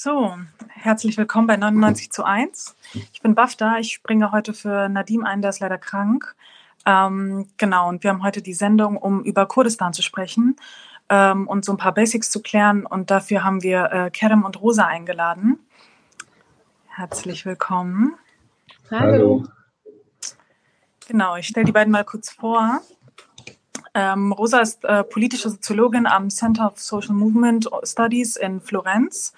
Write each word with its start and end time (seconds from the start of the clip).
So, 0.00 0.32
herzlich 0.68 1.16
willkommen 1.16 1.48
bei 1.48 1.56
99 1.56 2.12
zu 2.12 2.22
1. 2.22 2.76
Ich 3.12 3.20
bin 3.20 3.34
Bafta, 3.34 3.78
ich 3.80 3.94
springe 3.94 4.30
heute 4.30 4.54
für 4.54 4.88
Nadim 4.88 5.24
ein, 5.24 5.42
der 5.42 5.50
ist 5.50 5.58
leider 5.58 5.76
krank. 5.76 6.36
Ähm, 6.86 7.48
genau, 7.56 7.88
und 7.88 8.04
wir 8.04 8.10
haben 8.10 8.22
heute 8.22 8.40
die 8.40 8.54
Sendung, 8.54 8.96
um 8.96 9.24
über 9.24 9.46
Kurdistan 9.46 9.92
zu 9.92 10.02
sprechen 10.02 10.54
ähm, 11.08 11.48
und 11.48 11.64
so 11.64 11.72
ein 11.72 11.78
paar 11.78 11.94
Basics 11.94 12.30
zu 12.30 12.42
klären. 12.42 12.86
Und 12.86 13.10
dafür 13.10 13.42
haben 13.42 13.64
wir 13.64 13.90
äh, 13.90 14.10
Kerem 14.12 14.44
und 14.44 14.62
Rosa 14.62 14.86
eingeladen. 14.86 15.58
Herzlich 16.86 17.44
willkommen. 17.44 18.14
Hallo. 18.92 19.48
Genau, 21.08 21.34
ich 21.34 21.48
stelle 21.48 21.66
die 21.66 21.72
beiden 21.72 21.90
mal 21.90 22.04
kurz 22.04 22.30
vor. 22.30 22.82
Ähm, 23.94 24.30
Rosa 24.30 24.60
ist 24.60 24.84
äh, 24.84 25.02
politische 25.02 25.50
Soziologin 25.50 26.06
am 26.06 26.30
Center 26.30 26.68
of 26.70 26.78
Social 26.78 27.14
Movement 27.14 27.68
Studies 27.82 28.36
in 28.36 28.60
Florenz, 28.60 29.32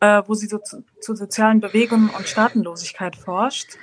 äh, 0.00 0.22
wo 0.26 0.34
sie 0.34 0.46
so 0.46 0.58
zu, 0.58 0.84
zu, 1.00 1.14
sozialen 1.14 1.60
Bewegungen 1.60 2.10
und 2.10 2.28
Staatenlosigkeit 2.28 3.16
forscht. 3.16 3.76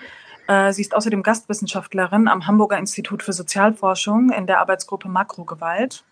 Äh, 0.48 0.74
sie 0.74 0.82
ist 0.82 0.96
außerdem 0.96 1.24
Gastwissenschaftlerin 1.24 2.28
am 2.28 2.48
Hamburger 2.48 2.78
Institut 2.78 3.24
für 3.24 3.34
Sozialforschung 3.34 4.30
in 4.32 4.48
der 4.48 4.60
Arbeitsgruppe 4.60 5.10
Makrogewalt. 5.10 6.04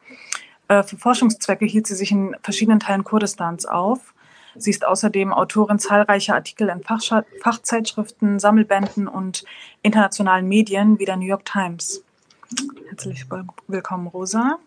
Äh, 0.67 0.83
für 0.83 0.97
Forschungszwecke 0.97 1.65
hielt 1.65 1.87
sie 1.87 1.95
sich 1.95 2.11
in 2.11 2.35
verschiedenen 2.41 2.79
Teilen 2.79 3.03
Kurdistans 3.03 3.65
auf. 3.65 4.13
Sie 4.55 4.69
ist 4.69 4.85
außerdem 4.85 5.31
Autorin 5.31 5.79
zahlreicher 5.79 6.35
Artikel 6.35 6.69
in 6.69 6.81
Fachzeitschriften, 6.83 8.39
Sammelbänden 8.39 9.07
und 9.07 9.45
internationalen 9.81 10.47
Medien 10.47 10.99
wie 10.99 11.05
der 11.05 11.15
New 11.15 11.25
York 11.25 11.45
Times. 11.45 12.03
Herzlich 12.89 13.25
willkommen, 13.67 14.07
Rosa. 14.07 14.59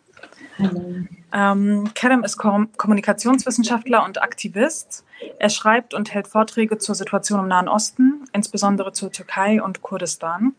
Ähm, 0.58 1.90
Kerem 1.94 2.22
ist 2.22 2.36
Kom 2.36 2.68
Kommunikationswissenschaftler 2.76 4.04
und 4.04 4.22
Aktivist. 4.22 5.04
Er 5.38 5.48
schreibt 5.48 5.94
und 5.94 6.14
hält 6.14 6.28
Vorträge 6.28 6.78
zur 6.78 6.94
Situation 6.94 7.40
im 7.40 7.48
Nahen 7.48 7.68
Osten, 7.68 8.24
insbesondere 8.32 8.92
zur 8.92 9.10
Türkei 9.10 9.62
und 9.62 9.82
Kurdistan. 9.82 10.54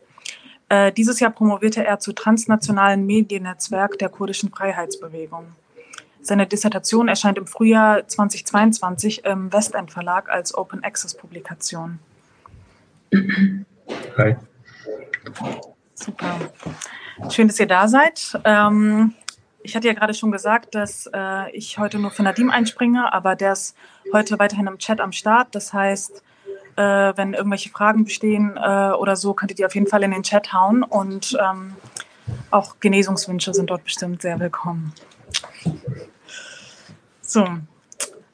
Äh, 0.68 0.92
dieses 0.92 1.20
Jahr 1.20 1.30
promovierte 1.30 1.84
er 1.84 1.98
zu 1.98 2.12
transnationalen 2.12 3.06
Mediennetzwerk 3.06 3.98
der 3.98 4.08
kurdischen 4.08 4.50
Freiheitsbewegung. 4.50 5.46
Seine 6.20 6.46
Dissertation 6.46 7.06
erscheint 7.06 7.38
im 7.38 7.46
Frühjahr 7.46 8.06
2022 8.06 9.24
im 9.24 9.52
Westend 9.52 9.92
Verlag 9.92 10.28
als 10.28 10.54
Open 10.54 10.82
Access 10.82 11.16
Publikation. 11.16 12.00
Hi. 14.18 14.36
Super. 15.94 16.38
Schön, 17.30 17.46
dass 17.46 17.60
ihr 17.60 17.66
da 17.66 17.86
seid. 17.86 18.38
Ähm, 18.44 19.14
ich 19.66 19.74
hatte 19.74 19.88
ja 19.88 19.94
gerade 19.94 20.14
schon 20.14 20.30
gesagt, 20.30 20.76
dass 20.76 21.10
äh, 21.12 21.50
ich 21.50 21.76
heute 21.76 21.98
nur 21.98 22.12
für 22.12 22.22
Nadim 22.22 22.50
einspringe, 22.50 23.12
aber 23.12 23.34
der 23.34 23.52
ist 23.52 23.76
heute 24.12 24.38
weiterhin 24.38 24.68
im 24.68 24.78
Chat 24.78 25.00
am 25.00 25.10
Start. 25.10 25.48
Das 25.56 25.72
heißt, 25.72 26.22
äh, 26.76 26.82
wenn 27.16 27.34
irgendwelche 27.34 27.70
Fragen 27.70 28.04
bestehen 28.04 28.56
äh, 28.56 28.92
oder 28.92 29.16
so, 29.16 29.34
könnt 29.34 29.58
ihr 29.58 29.66
auf 29.66 29.74
jeden 29.74 29.88
Fall 29.88 30.04
in 30.04 30.12
den 30.12 30.22
Chat 30.22 30.52
hauen 30.52 30.84
und 30.84 31.36
ähm, 31.42 31.74
auch 32.52 32.78
Genesungswünsche 32.78 33.52
sind 33.54 33.70
dort 33.70 33.82
bestimmt 33.82 34.22
sehr 34.22 34.38
willkommen. 34.38 34.92
So, 37.20 37.44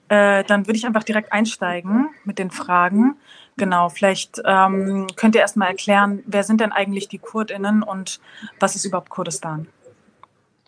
äh, 0.09 0.45
dann 0.45 0.67
würde 0.67 0.77
ich 0.77 0.85
einfach 0.85 1.05
direkt 1.05 1.33
einsteigen 1.33 2.11
mit 2.25 2.39
den 2.39 2.51
Fragen. 2.51 3.17
Genau, 3.57 3.89
vielleicht 3.89 4.43
ähm, 4.45 5.07
könnt 5.17 5.35
ihr 5.35 5.41
erstmal 5.41 5.69
erklären, 5.69 6.23
wer 6.27 6.45
sind 6.45 6.61
denn 6.61 6.73
eigentlich 6.73 7.09
die 7.09 7.19
KurdInnen 7.19 7.83
und 7.83 8.21
was 8.61 8.77
ist 8.77 8.85
überhaupt 8.85 9.09
Kurdistan? 9.09 9.67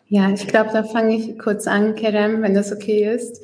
Ja, 0.08 0.30
ich 0.30 0.46
glaube, 0.46 0.70
da 0.72 0.84
fange 0.84 1.16
ich 1.16 1.38
kurz 1.38 1.66
an, 1.66 1.94
Kerem, 1.94 2.42
wenn 2.42 2.54
das 2.54 2.72
okay 2.72 3.12
ist. 3.14 3.42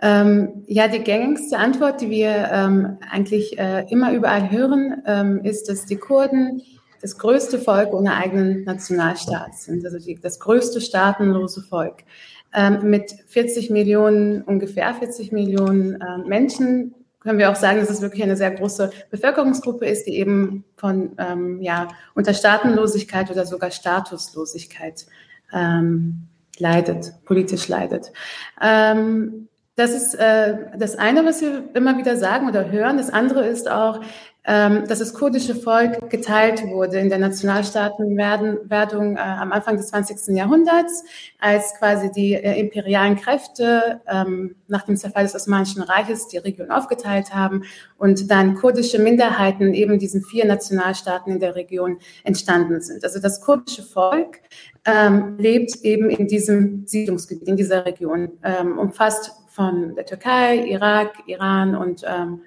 Ähm, 0.00 0.64
ja, 0.66 0.88
die 0.88 1.00
gängigste 1.00 1.58
Antwort, 1.58 2.00
die 2.00 2.10
wir 2.10 2.50
ähm, 2.52 2.98
eigentlich 3.10 3.58
äh, 3.58 3.84
immer 3.90 4.12
überall 4.12 4.50
hören, 4.50 5.02
ähm, 5.06 5.44
ist, 5.44 5.68
dass 5.68 5.86
die 5.86 5.96
Kurden 5.96 6.62
das 7.02 7.18
größte 7.18 7.58
Volk 7.58 7.92
ohne 7.92 8.14
eigenen 8.14 8.64
Nationalstaat 8.64 9.56
sind, 9.56 9.84
also 9.84 9.98
die, 9.98 10.18
das 10.20 10.40
größte 10.40 10.80
staatenlose 10.80 11.62
Volk. 11.62 12.04
Ähm, 12.54 12.90
mit 12.90 13.12
40 13.26 13.70
Millionen, 13.70 14.42
ungefähr 14.42 14.94
40 14.94 15.32
Millionen 15.32 16.00
äh, 16.00 16.18
Menschen 16.26 16.94
können 17.20 17.38
wir 17.38 17.50
auch 17.50 17.56
sagen, 17.56 17.80
dass 17.80 17.90
es 17.90 18.00
wirklich 18.00 18.22
eine 18.22 18.36
sehr 18.36 18.52
große 18.52 18.90
Bevölkerungsgruppe 19.10 19.84
ist, 19.84 20.06
die 20.06 20.16
eben 20.16 20.64
von 20.76 21.12
ähm, 21.18 21.60
ja, 21.60 21.88
unter 22.14 22.32
Staatenlosigkeit 22.32 23.30
oder 23.30 23.44
sogar 23.44 23.70
Statuslosigkeit 23.70 25.06
ähm, 25.52 26.28
leidet, 26.58 27.12
politisch 27.24 27.68
leidet. 27.68 28.12
Ähm, 28.60 29.48
das 29.76 29.92
ist 29.92 30.14
äh, 30.14 30.56
das 30.76 30.96
eine, 30.96 31.24
was 31.24 31.40
wir 31.40 31.64
immer 31.74 31.98
wieder 31.98 32.16
sagen 32.16 32.48
oder 32.48 32.70
hören. 32.70 32.96
Das 32.96 33.10
andere 33.10 33.46
ist 33.46 33.70
auch, 33.70 34.00
ähm, 34.50 34.88
dass 34.88 35.00
das 35.00 35.12
kurdische 35.12 35.54
Volk 35.54 36.08
geteilt 36.08 36.66
wurde 36.68 36.98
in 36.98 37.10
der 37.10 37.18
Nationalstaatenwerdung 37.18 39.16
äh, 39.16 39.20
am 39.20 39.52
Anfang 39.52 39.76
des 39.76 39.88
20. 39.88 40.34
Jahrhunderts, 40.34 41.04
als 41.38 41.74
quasi 41.78 42.10
die 42.10 42.32
äh, 42.32 42.58
imperialen 42.58 43.16
Kräfte 43.16 44.00
ähm, 44.08 44.56
nach 44.66 44.84
dem 44.84 44.96
Zerfall 44.96 45.24
des 45.24 45.34
Osmanischen 45.34 45.82
Reiches 45.82 46.28
die 46.28 46.38
Region 46.38 46.70
aufgeteilt 46.70 47.34
haben 47.34 47.64
und 47.98 48.30
dann 48.30 48.54
kurdische 48.54 48.98
Minderheiten 48.98 49.74
eben 49.74 49.98
diesen 49.98 50.22
vier 50.22 50.46
Nationalstaaten 50.46 51.30
in 51.34 51.40
der 51.40 51.54
Region 51.54 51.98
entstanden 52.24 52.80
sind. 52.80 53.04
Also 53.04 53.20
das 53.20 53.42
kurdische 53.42 53.82
Volk 53.82 54.40
ähm, 54.86 55.36
lebt 55.36 55.76
eben 55.82 56.08
in 56.08 56.26
diesem 56.26 56.86
Siedlungsgebiet, 56.86 57.48
in 57.48 57.56
dieser 57.58 57.84
Region, 57.84 58.30
ähm, 58.42 58.78
umfasst 58.78 59.32
von 59.48 59.94
der 59.94 60.06
Türkei, 60.06 60.64
Irak, 60.68 61.12
Iran 61.26 61.76
und 61.76 62.02
ähm, 62.08 62.40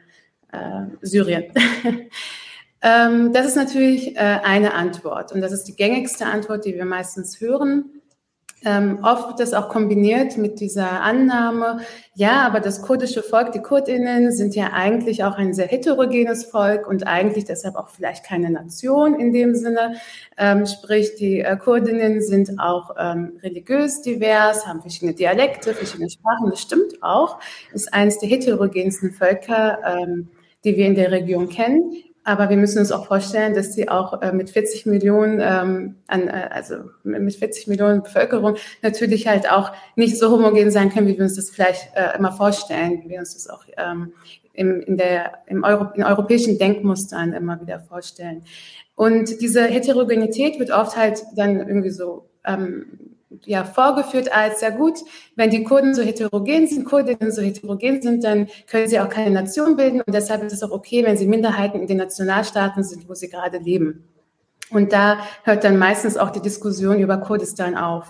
äh, 0.51 0.85
Syrien. 1.01 1.45
ähm, 2.81 3.33
das 3.33 3.47
ist 3.47 3.55
natürlich 3.55 4.15
äh, 4.15 4.19
eine 4.19 4.73
Antwort 4.73 5.31
und 5.31 5.41
das 5.41 5.51
ist 5.51 5.65
die 5.65 5.75
gängigste 5.75 6.25
Antwort, 6.25 6.65
die 6.65 6.75
wir 6.75 6.85
meistens 6.85 7.39
hören. 7.41 8.01
Ähm, 8.63 8.99
oft 9.01 9.27
wird 9.27 9.39
das 9.39 9.53
auch 9.53 9.69
kombiniert 9.69 10.37
mit 10.37 10.59
dieser 10.59 11.01
Annahme, 11.01 11.79
ja, 12.13 12.45
aber 12.45 12.59
das 12.59 12.83
kurdische 12.83 13.23
Volk, 13.23 13.53
die 13.53 13.61
Kurdinnen 13.61 14.31
sind 14.31 14.53
ja 14.53 14.71
eigentlich 14.71 15.23
auch 15.23 15.35
ein 15.35 15.55
sehr 15.55 15.65
heterogenes 15.65 16.45
Volk 16.45 16.87
und 16.87 17.07
eigentlich 17.07 17.45
deshalb 17.45 17.75
auch 17.75 17.89
vielleicht 17.89 18.23
keine 18.23 18.51
Nation 18.51 19.19
in 19.19 19.33
dem 19.33 19.55
Sinne. 19.55 19.95
Ähm, 20.37 20.67
sprich, 20.67 21.15
die 21.15 21.39
äh, 21.39 21.57
Kurdinnen 21.57 22.21
sind 22.21 22.59
auch 22.59 22.91
ähm, 22.99 23.39
religiös 23.41 24.03
divers, 24.03 24.67
haben 24.67 24.81
verschiedene 24.81 25.15
Dialekte, 25.15 25.73
verschiedene 25.73 26.11
Sprachen. 26.11 26.51
Das 26.51 26.61
stimmt 26.61 27.01
auch, 27.01 27.39
ist 27.73 27.91
eines 27.91 28.19
der 28.19 28.29
heterogensten 28.29 29.11
Völker 29.11 29.79
ähm, 29.83 30.27
die 30.63 30.75
wir 30.77 30.85
in 30.85 30.95
der 30.95 31.11
Region 31.11 31.49
kennen. 31.49 31.93
Aber 32.23 32.49
wir 32.49 32.57
müssen 32.57 32.79
uns 32.79 32.91
auch 32.91 33.07
vorstellen, 33.07 33.55
dass 33.55 33.73
sie 33.73 33.89
auch 33.89 34.21
äh, 34.21 34.31
mit 34.31 34.51
40 34.51 34.85
Millionen, 34.85 35.39
ähm, 35.41 35.95
an, 36.05 36.27
äh, 36.27 36.49
also 36.51 36.75
mit 37.03 37.33
40 37.35 37.67
Millionen 37.67 38.03
Bevölkerung 38.03 38.57
natürlich 38.83 39.27
halt 39.27 39.51
auch 39.51 39.71
nicht 39.95 40.19
so 40.19 40.29
homogen 40.29 40.69
sein 40.69 40.91
können, 40.91 41.07
wie 41.07 41.17
wir 41.17 41.23
uns 41.23 41.35
das 41.35 41.49
vielleicht 41.49 41.95
äh, 41.95 42.15
immer 42.15 42.31
vorstellen, 42.31 43.01
wie 43.03 43.09
wir 43.09 43.19
uns 43.19 43.33
das 43.33 43.49
auch 43.49 43.65
ähm, 43.75 44.13
im, 44.53 44.81
in 44.81 44.97
der, 44.97 45.39
im 45.47 45.63
Euro, 45.63 45.87
in 45.95 46.03
europäischen 46.03 46.59
Denkmustern 46.59 47.33
immer 47.33 47.59
wieder 47.59 47.79
vorstellen. 47.79 48.43
Und 48.95 49.41
diese 49.41 49.63
Heterogenität 49.63 50.59
wird 50.59 50.69
oft 50.69 50.95
halt 50.95 51.23
dann 51.35 51.55
irgendwie 51.57 51.89
so 51.89 52.29
ähm, 52.45 53.15
ja, 53.45 53.63
vorgeführt 53.63 54.31
als 54.35 54.59
sehr 54.59 54.71
gut, 54.71 54.99
wenn 55.35 55.49
die 55.49 55.63
Kurden 55.63 55.95
so 55.95 56.01
heterogen 56.01 56.67
sind, 56.67 56.85
Kurdinnen 56.85 57.31
so 57.31 57.41
heterogen 57.41 58.01
sind, 58.01 58.23
dann 58.23 58.47
können 58.69 58.87
sie 58.87 58.99
auch 58.99 59.09
keine 59.09 59.31
Nation 59.31 59.75
bilden 59.75 60.01
und 60.01 60.13
deshalb 60.13 60.43
ist 60.43 60.53
es 60.53 60.63
auch 60.63 60.71
okay, 60.71 61.03
wenn 61.05 61.17
sie 61.17 61.27
Minderheiten 61.27 61.79
in 61.79 61.87
den 61.87 61.97
Nationalstaaten 61.97 62.83
sind, 62.83 63.07
wo 63.07 63.13
sie 63.13 63.29
gerade 63.29 63.57
leben. 63.57 64.03
Und 64.69 64.93
da 64.93 65.19
hört 65.43 65.63
dann 65.63 65.77
meistens 65.77 66.17
auch 66.17 66.29
die 66.29 66.41
Diskussion 66.41 66.99
über 66.99 67.17
Kurdistan 67.17 67.75
auf. 67.75 68.07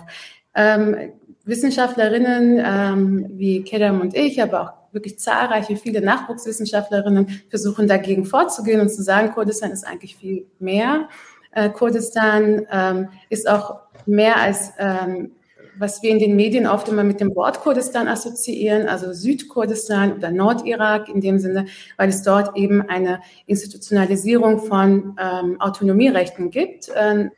Ähm, 0.53 1.13
Wissenschaftlerinnen 1.43 2.61
ähm, 2.63 3.25
wie 3.31 3.63
Kedam 3.63 4.01
und 4.01 4.15
ich, 4.15 4.41
aber 4.41 4.61
auch 4.61 4.93
wirklich 4.93 5.19
zahlreiche, 5.19 5.75
viele 5.75 6.01
Nachwuchswissenschaftlerinnen 6.01 7.41
versuchen 7.49 7.87
dagegen 7.87 8.25
vorzugehen 8.25 8.81
und 8.81 8.89
zu 8.89 9.01
sagen, 9.01 9.31
Kurdistan 9.31 9.71
ist 9.71 9.87
eigentlich 9.87 10.15
viel 10.17 10.45
mehr. 10.59 11.07
Äh, 11.51 11.69
Kurdistan 11.69 12.67
ähm, 12.71 13.09
ist 13.29 13.49
auch 13.49 13.79
mehr 14.05 14.37
als 14.37 14.71
ähm, 14.77 15.31
was 15.77 16.03
wir 16.03 16.11
in 16.11 16.19
den 16.19 16.35
Medien 16.35 16.67
oft 16.67 16.87
immer 16.89 17.03
mit 17.03 17.19
dem 17.19 17.35
Wort 17.35 17.61
Kurdistan 17.61 18.07
assoziieren, 18.07 18.87
also 18.87 19.13
Südkurdistan 19.13 20.13
oder 20.13 20.31
Nordirak 20.31 21.09
in 21.09 21.21
dem 21.21 21.39
Sinne, 21.39 21.65
weil 21.97 22.09
es 22.09 22.23
dort 22.23 22.55
eben 22.55 22.81
eine 22.83 23.21
Institutionalisierung 23.47 24.59
von 24.59 25.17
ähm, 25.19 25.59
Autonomierechten 25.59 26.51
gibt. 26.51 26.89
Äh, 26.89 27.29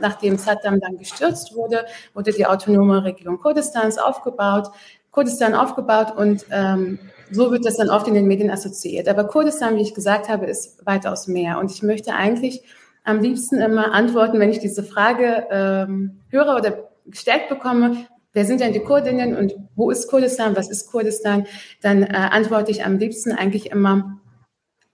nachdem 0.00 0.38
Saddam 0.38 0.80
dann 0.80 0.98
gestürzt 0.98 1.54
wurde, 1.54 1.84
wurde 2.14 2.32
die 2.32 2.46
autonome 2.46 3.04
Region 3.04 3.38
Kurdistans 3.38 3.98
aufgebaut, 3.98 4.68
Kurdistan 5.10 5.54
aufgebaut 5.54 6.16
und 6.16 6.44
ähm, 6.50 6.98
so 7.30 7.50
wird 7.50 7.64
das 7.64 7.76
dann 7.76 7.90
oft 7.90 8.08
in 8.08 8.14
den 8.14 8.26
Medien 8.26 8.50
assoziiert. 8.50 9.08
Aber 9.08 9.24
Kurdistan, 9.24 9.76
wie 9.76 9.82
ich 9.82 9.94
gesagt 9.94 10.28
habe, 10.28 10.46
ist 10.46 10.84
weitaus 10.86 11.26
mehr. 11.28 11.58
Und 11.58 11.70
ich 11.70 11.82
möchte 11.82 12.14
eigentlich 12.14 12.62
am 13.08 13.20
liebsten 13.20 13.60
immer 13.60 13.92
antworten, 13.92 14.38
wenn 14.38 14.50
ich 14.50 14.58
diese 14.58 14.82
Frage 14.82 15.46
ähm, 15.50 16.20
höre 16.28 16.56
oder 16.56 16.90
gestellt 17.06 17.48
bekomme, 17.48 18.06
wer 18.32 18.44
sind 18.44 18.60
denn 18.60 18.72
die 18.72 18.80
Kurdinnen 18.80 19.34
und 19.36 19.54
wo 19.74 19.90
ist 19.90 20.08
Kurdistan, 20.08 20.56
was 20.56 20.70
ist 20.70 20.90
Kurdistan, 20.90 21.46
dann 21.80 22.02
äh, 22.02 22.08
antworte 22.12 22.70
ich 22.70 22.84
am 22.84 22.98
liebsten 22.98 23.32
eigentlich 23.32 23.70
immer 23.70 24.20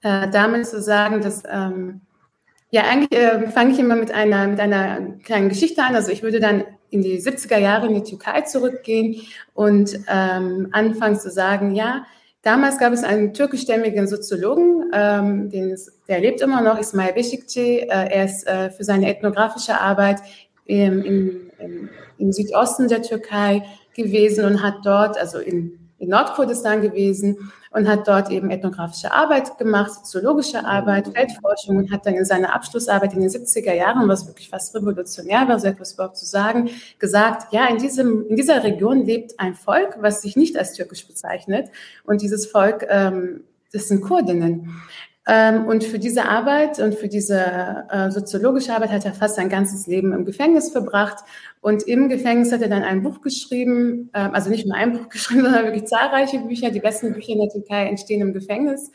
äh, 0.02 0.28
damit 0.30 0.66
zu 0.66 0.80
sagen, 0.80 1.20
dass 1.20 1.42
ähm, 1.50 2.02
ja, 2.70 2.82
eigentlich 2.82 3.18
äh, 3.18 3.48
fange 3.50 3.72
ich 3.72 3.78
immer 3.78 3.96
mit 3.96 4.12
einer, 4.12 4.46
mit 4.46 4.60
einer 4.60 5.00
kleinen 5.22 5.48
Geschichte 5.48 5.82
an. 5.82 5.94
Also 5.94 6.10
ich 6.10 6.22
würde 6.22 6.40
dann 6.40 6.64
in 6.90 7.02
die 7.02 7.20
70er 7.20 7.58
Jahre 7.58 7.86
in 7.86 7.94
die 7.94 8.02
Türkei 8.02 8.42
zurückgehen 8.42 9.22
und 9.54 9.98
ähm, 10.08 10.68
anfangen 10.72 11.18
zu 11.18 11.30
sagen, 11.30 11.74
ja, 11.74 12.06
damals 12.44 12.78
gab 12.78 12.92
es 12.92 13.02
einen 13.02 13.32
türkischstämmigen 13.32 14.06
Soziologen, 14.06 14.90
ähm, 14.92 15.50
den 15.50 15.76
der 16.08 16.20
lebt 16.20 16.40
immer 16.40 16.62
noch, 16.62 16.78
Ismail 16.78 17.14
Beşikçi. 17.14 17.80
Äh, 17.80 17.86
er 17.88 18.24
ist 18.24 18.46
äh, 18.46 18.70
für 18.70 18.84
seine 18.84 19.08
ethnografische 19.08 19.80
Arbeit 19.80 20.20
im, 20.66 21.04
im, 21.04 21.88
im 22.18 22.32
Südosten 22.32 22.88
der 22.88 23.02
Türkei 23.02 23.62
gewesen 23.94 24.44
und 24.44 24.62
hat 24.62 24.76
dort, 24.84 25.18
also 25.18 25.38
in 25.38 25.83
in 25.98 26.08
Nordkurdistan 26.08 26.82
gewesen 26.82 27.52
und 27.70 27.88
hat 27.88 28.06
dort 28.06 28.30
eben 28.30 28.50
ethnografische 28.50 29.12
Arbeit 29.12 29.58
gemacht, 29.58 29.92
soziologische 29.92 30.64
Arbeit, 30.64 31.08
Feldforschung 31.08 31.76
und 31.76 31.92
hat 31.92 32.06
dann 32.06 32.14
in 32.14 32.24
seiner 32.24 32.54
Abschlussarbeit 32.54 33.12
in 33.14 33.20
den 33.20 33.30
70er 33.30 33.72
Jahren, 33.72 34.08
was 34.08 34.26
wirklich 34.26 34.48
fast 34.48 34.74
revolutionär 34.74 35.48
war, 35.48 35.58
so 35.58 35.66
etwas 35.66 35.94
überhaupt 35.94 36.16
zu 36.16 36.26
sagen, 36.26 36.70
gesagt, 36.98 37.52
ja, 37.52 37.66
in, 37.66 37.78
diesem, 37.78 38.26
in 38.28 38.36
dieser 38.36 38.62
Region 38.62 39.04
lebt 39.04 39.38
ein 39.40 39.54
Volk, 39.54 39.96
was 40.00 40.22
sich 40.22 40.36
nicht 40.36 40.56
als 40.56 40.74
türkisch 40.74 41.06
bezeichnet 41.06 41.70
und 42.04 42.22
dieses 42.22 42.46
Volk, 42.46 42.86
ähm, 42.88 43.44
das 43.72 43.88
sind 43.88 44.02
Kurdinnen. 44.02 44.72
Ähm, 45.26 45.66
und 45.66 45.84
für 45.84 45.98
diese 45.98 46.26
Arbeit 46.28 46.78
und 46.80 46.94
für 46.94 47.08
diese 47.08 47.86
äh, 47.90 48.10
soziologische 48.10 48.74
Arbeit 48.74 48.90
hat 48.90 49.06
er 49.06 49.14
fast 49.14 49.36
sein 49.36 49.48
ganzes 49.48 49.86
Leben 49.86 50.12
im 50.12 50.26
Gefängnis 50.26 50.70
verbracht. 50.70 51.24
Und 51.62 51.84
im 51.84 52.10
Gefängnis 52.10 52.52
hat 52.52 52.60
er 52.60 52.68
dann 52.68 52.82
ein 52.82 53.02
Buch 53.02 53.22
geschrieben, 53.22 54.10
äh, 54.12 54.18
also 54.18 54.50
nicht 54.50 54.66
nur 54.66 54.76
ein 54.76 54.92
Buch 54.98 55.08
geschrieben, 55.08 55.42
sondern 55.42 55.64
wirklich 55.64 55.86
zahlreiche 55.86 56.40
Bücher. 56.40 56.70
Die 56.70 56.80
besten 56.80 57.14
Bücher 57.14 57.32
in 57.32 57.40
der 57.40 57.48
Türkei 57.48 57.86
entstehen 57.86 58.20
im 58.20 58.34
Gefängnis. 58.34 58.90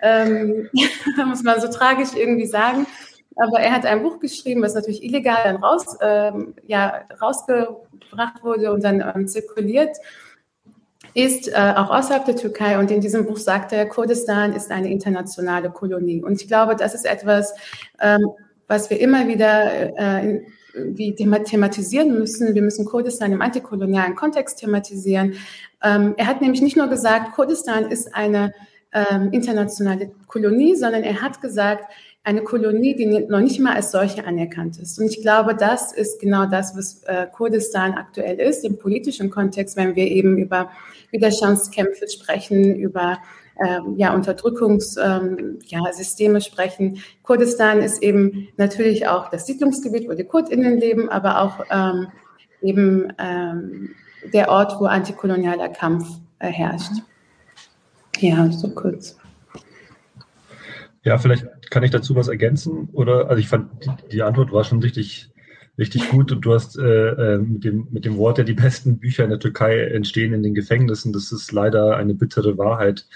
Ähm, 0.00 0.70
muss 1.26 1.42
man 1.42 1.60
so 1.60 1.68
tragisch 1.68 2.14
irgendwie 2.16 2.46
sagen. 2.46 2.86
Aber 3.36 3.58
er 3.58 3.72
hat 3.72 3.84
ein 3.84 4.02
Buch 4.02 4.20
geschrieben, 4.20 4.62
was 4.62 4.74
natürlich 4.74 5.02
illegal 5.02 5.36
dann 5.44 5.56
raus, 5.56 5.98
ähm, 6.00 6.54
ja, 6.66 7.02
rausgebracht 7.20 8.42
wurde 8.42 8.72
und 8.72 8.84
dann 8.84 9.04
ähm, 9.14 9.26
zirkuliert 9.26 9.96
ist 11.14 11.48
äh, 11.48 11.74
auch 11.76 11.90
außerhalb 11.90 12.24
der 12.24 12.36
Türkei. 12.36 12.78
Und 12.78 12.90
in 12.90 13.00
diesem 13.00 13.24
Buch 13.24 13.36
sagt 13.36 13.72
er, 13.72 13.86
Kurdistan 13.86 14.52
ist 14.52 14.70
eine 14.70 14.90
internationale 14.90 15.70
Kolonie. 15.70 16.22
Und 16.22 16.40
ich 16.40 16.48
glaube, 16.48 16.76
das 16.76 16.94
ist 16.94 17.06
etwas, 17.06 17.54
ähm, 18.00 18.20
was 18.66 18.90
wir 18.90 19.00
immer 19.00 19.28
wieder 19.28 19.96
äh, 19.96 20.40
wie 20.74 21.14
thematisieren 21.14 22.12
müssen. 22.18 22.54
Wir 22.54 22.62
müssen 22.62 22.84
Kurdistan 22.84 23.32
im 23.32 23.42
antikolonialen 23.42 24.16
Kontext 24.16 24.58
thematisieren. 24.58 25.34
Ähm, 25.82 26.14
er 26.16 26.26
hat 26.26 26.40
nämlich 26.40 26.62
nicht 26.62 26.76
nur 26.76 26.88
gesagt, 26.88 27.32
Kurdistan 27.34 27.90
ist 27.90 28.12
eine 28.14 28.52
ähm, 28.92 29.30
internationale 29.32 30.10
Kolonie, 30.26 30.74
sondern 30.74 31.02
er 31.02 31.22
hat 31.22 31.40
gesagt, 31.40 31.92
eine 32.24 32.42
Kolonie, 32.42 32.96
die 32.96 33.06
noch 33.06 33.40
nicht 33.40 33.60
mal 33.60 33.74
als 33.74 33.92
solche 33.92 34.26
anerkannt 34.26 34.78
ist. 34.78 34.98
Und 34.98 35.06
ich 35.06 35.20
glaube, 35.20 35.54
das 35.54 35.92
ist 35.92 36.18
genau 36.20 36.46
das, 36.46 36.74
was 36.76 37.02
äh, 37.04 37.26
Kurdistan 37.30 37.92
aktuell 37.92 38.40
ist 38.40 38.64
im 38.64 38.78
politischen 38.78 39.30
Kontext, 39.30 39.76
wenn 39.76 39.94
wir 39.94 40.06
eben 40.08 40.38
über 40.38 40.70
Widerstandskämpfe 41.10 42.08
sprechen, 42.08 42.76
über 42.76 43.18
ähm, 43.64 43.94
ja, 43.98 44.14
Unterdrückungssysteme 44.14 45.58
ähm, 46.28 46.34
ja, 46.34 46.40
sprechen. 46.40 46.98
Kurdistan 47.22 47.82
ist 47.82 48.02
eben 48.02 48.48
natürlich 48.56 49.06
auch 49.06 49.28
das 49.28 49.46
Siedlungsgebiet, 49.46 50.08
wo 50.08 50.14
die 50.14 50.24
KurdInnen 50.24 50.78
leben, 50.78 51.10
aber 51.10 51.42
auch 51.42 51.60
ähm, 51.70 52.08
eben 52.62 53.12
ähm, 53.18 53.90
der 54.32 54.48
Ort, 54.48 54.80
wo 54.80 54.86
antikolonialer 54.86 55.68
Kampf 55.68 56.08
äh, 56.38 56.48
herrscht. 56.48 57.02
Ja, 58.18 58.50
so 58.50 58.70
kurz. 58.70 59.18
Ja, 61.02 61.18
vielleicht 61.18 61.46
kann 61.70 61.82
ich 61.82 61.90
dazu 61.90 62.14
was 62.14 62.28
ergänzen? 62.28 62.88
Oder, 62.92 63.28
also 63.28 63.40
ich 63.40 63.48
fand, 63.48 63.70
die, 64.12 64.22
Antwort 64.22 64.52
war 64.52 64.64
schon 64.64 64.80
richtig, 64.80 65.30
richtig 65.78 66.08
gut 66.10 66.32
und 66.32 66.40
du 66.42 66.54
hast 66.54 66.78
äh, 66.78 67.08
äh, 67.34 67.38
mit, 67.38 67.64
dem, 67.64 67.88
mit 67.90 68.04
dem 68.04 68.16
Wort, 68.16 68.38
ja, 68.38 68.44
die 68.44 68.54
besten 68.54 68.98
Bücher 68.98 69.24
in 69.24 69.30
der 69.30 69.38
Türkei 69.38 69.84
entstehen 69.84 70.32
in 70.32 70.42
den 70.42 70.54
Gefängnissen. 70.54 71.12
Das 71.12 71.32
ist 71.32 71.52
leider 71.52 71.96
eine 71.96 72.14
bittere 72.14 72.58
Wahrheit 72.58 73.06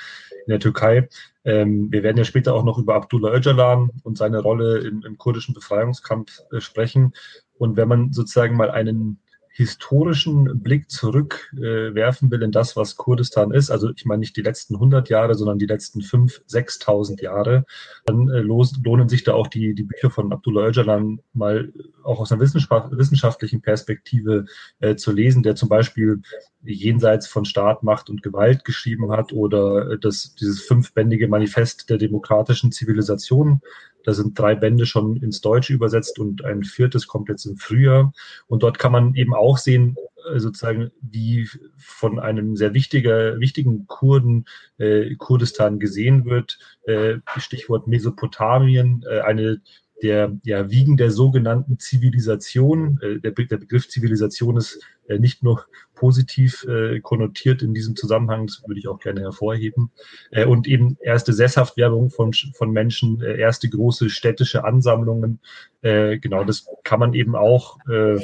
in 0.47 0.51
der 0.51 0.61
Türkei. 0.61 1.09
Ähm, 1.45 1.91
wir 1.91 2.03
werden 2.03 2.17
ja 2.17 2.25
später 2.25 2.55
auch 2.55 2.65
noch 2.65 2.79
über 2.79 2.95
Abdullah 2.95 3.35
Öcalan 3.35 3.91
und 4.03 4.19
seine 4.19 4.41
Rolle 4.41 4.79
im, 4.79 5.03
im 5.05 5.19
kurdischen 5.19 5.55
Befreiungskampf 5.55 6.41
äh, 6.53 6.61
sprechen. 6.61 7.13
Und 7.59 7.77
wenn 7.77 7.89
man 7.89 8.13
sozusagen 8.13 8.57
mal 8.57 8.71
einen 8.71 9.19
historischen 9.59 10.63
Blick 10.63 10.89
zurückwerfen 10.89 12.29
äh, 12.29 12.31
will 12.31 12.43
in 12.45 12.53
das, 12.53 12.77
was 12.77 12.97
Kurdistan 12.97 13.51
ist, 13.51 13.71
also 13.71 13.91
ich 13.91 14.05
meine 14.05 14.21
nicht 14.21 14.37
die 14.37 14.43
letzten 14.43 14.75
100 14.77 15.09
Jahre, 15.09 15.35
sondern 15.35 15.59
die 15.59 15.67
letzten 15.67 16.01
5.000, 16.01 16.49
6.000 16.49 17.23
Jahre, 17.23 17.67
dann 18.07 18.29
äh, 18.29 18.39
lohnen 18.39 19.09
sich 19.09 19.25
da 19.25 19.35
auch 19.35 19.49
die, 19.49 19.75
die 19.75 19.83
Bücher 19.83 20.11
von 20.11 20.33
Abdullah 20.33 20.69
Öcalan 20.69 21.21
mal 21.33 21.73
auch 22.05 22.21
aus 22.21 22.31
einer 22.31 22.41
wissenschaftlichen 22.41 23.61
Perspektive 23.61 24.47
äh, 24.79 24.95
zu 24.95 25.11
lesen, 25.11 25.43
der 25.43 25.57
zum 25.57 25.69
Beispiel 25.69 26.23
jenseits 26.63 27.27
von 27.27 27.45
Staat, 27.45 27.83
Macht 27.83 28.11
und 28.11 28.23
Gewalt 28.23 28.65
geschrieben 28.65 29.11
hat 29.11 29.33
oder 29.33 29.91
äh, 29.91 29.99
das, 29.99 30.37
dieses 30.37 30.63
fünfbändige 30.63 31.27
Manifest 31.27 31.91
der 31.91 31.99
demokratischen 31.99 32.71
Zivilisation 32.71 33.61
da 34.09 34.15
sind 34.15 34.39
drei 34.39 34.55
Bände 34.55 34.87
schon 34.87 35.17
ins 35.17 35.43
Deutsche 35.43 35.75
übersetzt 35.75 36.19
und 36.19 36.43
ein 36.43 36.65
viertes 36.65 37.09
kommt 37.09 37.29
jetzt 37.29 37.45
im 37.45 37.59
Frühjahr. 37.59 38.15
Und 38.47 38.63
dort 38.63 38.79
kann 38.79 38.91
man 38.91 39.15
eben 39.15 39.35
auch 39.35 39.59
sehen, 39.59 39.97
äh, 40.35 40.39
sozusagen, 40.39 40.91
wie 41.03 41.47
von 41.77 42.19
einem 42.19 42.57
sehr 42.57 42.73
wichtiger, 42.73 43.39
wichtigen 43.39 43.87
Kurden 43.87 44.47
äh, 44.79 45.15
Kurdistan 45.17 45.79
gesehen 45.79 46.25
wird. 46.25 46.59
Äh, 46.87 47.17
Stichwort 47.37 47.87
Mesopotamien, 47.87 49.05
äh, 49.11 49.21
eine 49.21 49.61
der 50.03 50.39
ja, 50.43 50.71
Wiegen 50.71 50.97
der 50.97 51.11
sogenannten 51.11 51.79
Zivilisation. 51.79 52.99
Äh, 53.03 53.21
der, 53.21 53.33
der, 53.33 53.59
Begriff 53.59 53.91
Zivilisation 53.91 54.57
ist 54.57 54.81
äh, 55.09 55.19
nicht 55.19 55.43
nur 55.43 55.67
positiv 55.99 56.65
äh, 56.65 57.01
konnotiert 57.01 57.63
in 57.63 57.75
diesem 57.75 57.97
Zusammenhang, 57.97 58.47
das 58.47 58.63
würde 58.67 58.79
ich 58.79 58.89
auch 58.89 59.01
gerne 59.01 59.21
hervorheben. 59.21 59.91
Äh, 60.31 60.47
und 60.47 60.69
eben 60.69 60.97
erste 61.01 61.33
Sesshaftwerbung 61.33 62.11
von, 62.11 62.33
von 62.33 62.71
Menschen, 62.71 63.21
äh, 63.21 63.39
erste 63.39 63.69
große 63.69 64.09
städtische 64.11 64.65
Ansammlungen. 64.65 65.41
Äh, 65.83 66.19
genau, 66.19 66.45
das 66.45 66.67
kann 66.85 67.01
man 67.01 67.15
eben 67.15 67.35
auch 67.35 67.79
äh, 67.89 68.19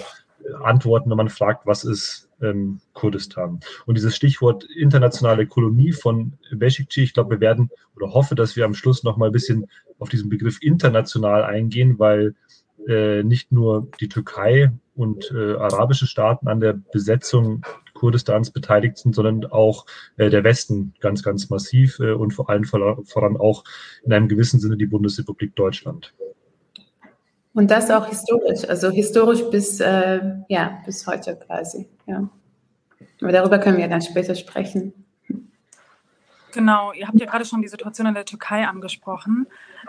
antworten, 0.63 1.11
wenn 1.11 1.17
man 1.17 1.29
fragt, 1.29 1.67
was 1.67 1.85
ist 1.85 2.29
ähm, 2.43 2.81
Kurdistan. 2.93 3.61
Und 3.87 3.97
dieses 3.97 4.15
Stichwort 4.15 4.65
internationale 4.65 5.47
Kolonie 5.47 5.93
von 5.93 6.35
Besikci, 6.53 7.03
ich 7.03 7.15
glaube, 7.15 7.37
wir 7.37 7.41
werden 7.41 7.71
oder 7.97 8.13
hoffe, 8.13 8.35
dass 8.35 8.55
wir 8.55 8.65
am 8.65 8.75
Schluss 8.75 9.03
noch 9.03 9.17
mal 9.17 9.27
ein 9.27 9.33
bisschen 9.33 9.67
auf 9.99 10.09
diesen 10.09 10.29
Begriff 10.29 10.59
international 10.61 11.45
eingehen, 11.45 11.99
weil 11.99 12.35
äh, 12.89 13.23
nicht 13.23 13.53
nur 13.53 13.89
die 14.01 14.09
Türkei 14.09 14.73
und 14.95 15.33
äh, 15.33 15.55
arabische 15.55 16.07
Staaten 16.07 16.49
an 16.49 16.61
der 16.61 16.75
Besetzung 16.93 17.65
Kurdistans 17.95 18.51
beteiligt 18.51 18.99
sind, 18.99 19.15
sondern 19.15 19.47
auch 19.51 19.87
äh, 20.17 20.29
der 20.31 20.45
Westen 20.45 20.95
ganz, 21.01 21.23
ganz 21.23 21.49
massiv 21.49 21.99
äh, 22.01 22.13
und 22.13 22.33
vor 22.33 22.51
allem 22.51 22.65
voran 22.65 23.37
auch 23.37 23.65
in 24.05 24.13
einem 24.13 24.29
gewissen 24.29 24.61
Sinne 24.61 24.77
die 24.77 24.87
Bundesrepublik 24.87 25.57
Deutschland. 25.57 26.13
Und 27.55 27.71
das 27.71 27.91
auch 27.91 28.07
historisch, 28.07 28.69
also 28.69 28.91
historisch 28.91 29.43
bis, 29.51 29.81
äh, 29.81 30.21
ja, 30.49 30.81
bis 30.85 31.07
heute 31.07 31.37
quasi. 31.37 31.89
Ja. 32.07 32.29
Aber 33.23 33.33
darüber 33.33 33.59
können 33.59 33.79
wir 33.79 33.89
dann 33.89 34.03
später 34.03 34.35
sprechen. 34.35 34.93
Genau, 36.53 36.93
ihr 36.93 37.09
habt 37.09 37.19
ja 37.19 37.27
gerade 37.27 37.45
schon 37.45 37.63
die 37.63 37.69
Situation 37.69 38.07
in 38.09 38.15
der 38.15 38.25
Türkei 38.25 38.67
angesprochen. 38.67 39.47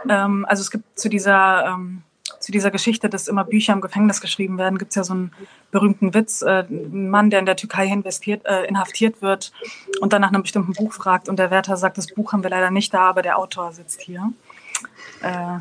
Ähm, 0.08 0.46
also 0.48 0.62
es 0.62 0.72
gibt 0.72 0.98
zu 0.98 1.10
dieser, 1.10 1.66
ähm, 1.66 2.04
zu 2.40 2.52
dieser 2.52 2.72
Geschichte, 2.72 3.10
dass 3.10 3.28
immer 3.28 3.44
Bücher 3.44 3.74
im 3.74 3.82
Gefängnis 3.82 4.22
geschrieben 4.22 4.58
werden, 4.58 4.78
gibt 4.78 4.92
es 4.92 4.96
ja 4.96 5.04
so 5.04 5.14
einen 5.14 5.32
berühmten 5.72 6.14
Witz. 6.14 6.42
Äh, 6.42 6.66
ein 6.70 7.10
Mann, 7.10 7.30
der 7.30 7.40
in 7.40 7.46
der 7.46 7.56
Türkei 7.56 7.88
investiert, 7.88 8.46
äh, 8.46 8.66
inhaftiert 8.66 9.22
wird 9.22 9.52
und 10.02 10.14
dann 10.14 10.22
nach 10.22 10.30
einem 10.30 10.42
bestimmten 10.42 10.74
Buch 10.74 10.94
fragt 10.94 11.30
und 11.30 11.38
der 11.38 11.52
Wärter 11.52 11.78
sagt, 11.78 11.98
das 11.98 12.08
Buch 12.08 12.34
haben 12.34 12.44
wir 12.44 12.50
leider 12.50 12.72
nicht 12.72 12.94
da, 12.94 13.10
aber 13.10 13.22
der 13.22 13.38
Autor 13.38 13.72
sitzt 13.74 14.02
hier. 14.02 14.32
Äh, 15.22 15.60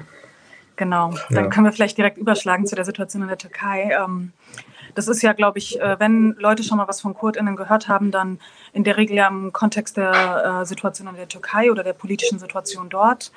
Genau, 0.77 1.15
dann 1.31 1.45
ja. 1.45 1.51
können 1.51 1.67
wir 1.67 1.73
vielleicht 1.73 1.97
direkt 1.99 2.19
überschlagen 2.19 2.67
zu 2.67 2.75
der 2.75 2.85
Situation 2.85 3.23
in 3.23 3.29
der 3.29 3.39
Türkei. 3.39 3.97
Ähm, 3.97 4.33
das 4.95 5.09
ist 5.09 5.23
ja, 5.23 5.33
glaube 5.33 5.59
ich, 5.59 5.81
äh, 5.81 5.99
wenn 6.01 6.35
Leute 6.39 6.63
schon 6.63 6.79
mal 6.79 6.89
was 6.89 7.01
von 7.01 7.15
KurdInnen 7.15 7.57
gehört 7.57 7.89
haben, 7.89 8.11
dann 8.11 8.41
in 8.73 8.85
der 8.85 8.97
Regel 8.97 9.17
ja 9.17 9.29
im 9.29 9.53
Kontext 9.53 9.97
der 9.97 10.61
äh, 10.63 10.67
Situation 10.67 11.09
in 11.09 11.15
der 11.15 11.29
Türkei 11.29 11.71
oder 11.71 11.85
der 11.85 11.93
politischen 11.93 12.39
Situation 12.39 12.89
dort, 12.89 13.31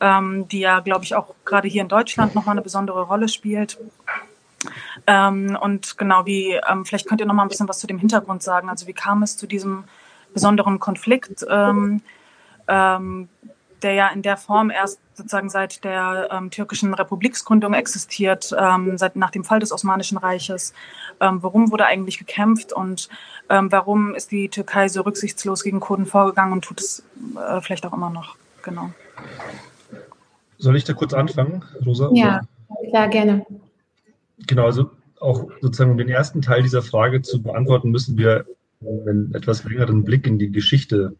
ähm, 0.00 0.48
die 0.48 0.60
ja, 0.60 0.80
glaube 0.80 1.04
ich, 1.04 1.14
auch 1.14 1.34
gerade 1.44 1.68
hier 1.68 1.82
in 1.82 1.88
Deutschland 1.88 2.34
nochmal 2.34 2.54
eine 2.54 2.62
besondere 2.62 3.02
Rolle 3.02 3.28
spielt. 3.28 3.78
Ähm, 5.06 5.56
und 5.60 5.98
genau, 5.98 6.26
wie, 6.26 6.60
vielleicht 6.84 7.06
könnt 7.06 7.20
ihr 7.20 7.26
nochmal 7.26 7.46
ein 7.46 7.48
bisschen 7.48 7.68
was 7.68 7.78
zu 7.78 7.86
dem 7.86 7.98
Hintergrund 7.98 8.42
sagen. 8.42 8.68
Also 8.68 8.86
wie 8.86 8.92
kam 8.92 9.22
es 9.22 9.36
zu 9.36 9.46
diesem 9.46 9.84
besonderen 10.32 10.78
Konflikt? 10.78 11.44
der 13.82 13.92
ja 13.92 14.08
in 14.08 14.22
der 14.22 14.36
Form 14.36 14.70
erst 14.70 15.00
sozusagen 15.14 15.50
seit 15.50 15.84
der 15.84 16.28
ähm, 16.30 16.50
türkischen 16.50 16.94
Republiksgründung 16.94 17.74
existiert, 17.74 18.54
ähm, 18.58 18.98
seit 18.98 19.16
nach 19.16 19.30
dem 19.30 19.44
Fall 19.44 19.60
des 19.60 19.72
Osmanischen 19.72 20.18
Reiches. 20.18 20.72
Ähm, 21.20 21.42
warum 21.42 21.70
wurde 21.70 21.86
eigentlich 21.86 22.18
gekämpft 22.18 22.72
und 22.72 23.08
ähm, 23.48 23.70
warum 23.72 24.14
ist 24.14 24.30
die 24.30 24.48
Türkei 24.48 24.88
so 24.88 25.02
rücksichtslos 25.02 25.62
gegen 25.62 25.80
Kurden 25.80 26.06
vorgegangen 26.06 26.52
und 26.52 26.64
tut 26.64 26.80
es 26.80 27.02
äh, 27.36 27.60
vielleicht 27.60 27.86
auch 27.86 27.92
immer 27.92 28.10
noch? 28.10 28.36
Genau. 28.62 28.90
Soll 30.58 30.76
ich 30.76 30.84
da 30.84 30.92
kurz 30.92 31.14
anfangen, 31.14 31.64
Rosa? 31.86 32.10
Ja, 32.12 32.40
klar, 32.90 33.08
gerne. 33.08 33.46
Genau, 34.46 34.66
also 34.66 34.90
auch 35.20 35.50
sozusagen 35.60 35.92
um 35.92 35.98
den 35.98 36.08
ersten 36.08 36.42
Teil 36.42 36.62
dieser 36.62 36.82
Frage 36.82 37.22
zu 37.22 37.42
beantworten, 37.42 37.90
müssen 37.90 38.18
wir 38.18 38.44
einen 38.80 39.34
etwas 39.34 39.64
längeren 39.64 40.04
Blick 40.04 40.26
in 40.26 40.38
die 40.38 40.52
Geschichte 40.52 41.16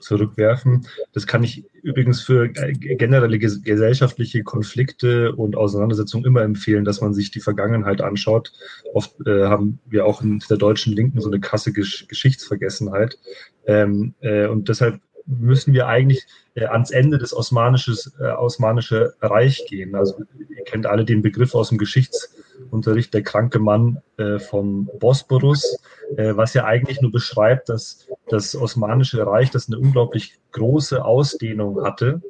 zurückwerfen. 0.00 0.86
Das 1.12 1.26
kann 1.26 1.42
ich 1.42 1.64
übrigens 1.82 2.22
für 2.22 2.48
generelle 2.48 3.38
gesellschaftliche 3.38 4.42
Konflikte 4.42 5.34
und 5.34 5.56
Auseinandersetzungen 5.56 6.24
immer 6.24 6.42
empfehlen, 6.42 6.84
dass 6.84 7.00
man 7.00 7.14
sich 7.14 7.30
die 7.30 7.40
Vergangenheit 7.40 8.00
anschaut. 8.00 8.52
Oft 8.94 9.14
äh, 9.26 9.44
haben 9.46 9.78
wir 9.86 10.06
auch 10.06 10.22
in 10.22 10.42
der 10.48 10.56
deutschen 10.56 10.94
Linken 10.94 11.20
so 11.20 11.28
eine 11.28 11.40
krasse 11.40 11.72
Gesch 11.72 12.06
Geschichtsvergessenheit. 12.08 13.18
Ähm, 13.66 14.14
äh, 14.20 14.46
und 14.46 14.68
deshalb 14.68 15.00
müssen 15.38 15.72
wir 15.72 15.86
eigentlich 15.86 16.26
äh, 16.54 16.64
ans 16.64 16.90
Ende 16.90 17.18
des 17.18 17.34
Osmanisches, 17.34 18.12
äh, 18.20 18.30
Osmanische 18.30 19.14
Reich 19.20 19.64
gehen. 19.68 19.94
Also 19.94 20.22
ihr 20.48 20.64
kennt 20.64 20.86
alle 20.86 21.04
den 21.04 21.22
Begriff 21.22 21.54
aus 21.54 21.68
dem 21.68 21.78
Geschichtsunterricht, 21.78 23.14
der 23.14 23.22
kranke 23.22 23.58
Mann 23.58 24.02
äh, 24.16 24.38
vom 24.38 24.90
Bosporus, 24.98 25.78
äh, 26.16 26.36
was 26.36 26.54
ja 26.54 26.64
eigentlich 26.64 27.00
nur 27.00 27.12
beschreibt, 27.12 27.68
dass 27.68 28.08
das 28.28 28.56
Osmanische 28.56 29.24
Reich, 29.26 29.50
das 29.50 29.68
eine 29.68 29.78
unglaublich 29.78 30.38
große 30.52 31.04
Ausdehnung 31.04 31.84
hatte, 31.84 32.20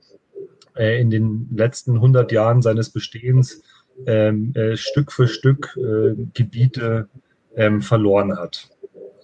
äh, 0.76 1.00
in 1.00 1.10
den 1.10 1.48
letzten 1.54 1.96
100 1.96 2.30
Jahren 2.32 2.62
seines 2.62 2.90
Bestehens 2.90 3.62
ähm, 4.06 4.52
äh, 4.54 4.76
Stück 4.76 5.12
für 5.12 5.28
Stück 5.28 5.78
Gebiete 6.34 7.08
ähm, 7.56 7.82
verloren 7.82 8.36
hat 8.38 8.70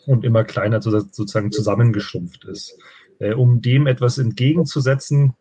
und 0.06 0.24
immer 0.24 0.44
kleiner 0.44 0.80
sozusagen 0.80 1.52
zusammengeschrumpft 1.52 2.44
ist. 2.44 2.78
Äh, 3.18 3.34
um 3.34 3.60
dem 3.60 3.86
etwas 3.86 4.18
entgegenzusetzen, 4.18 5.34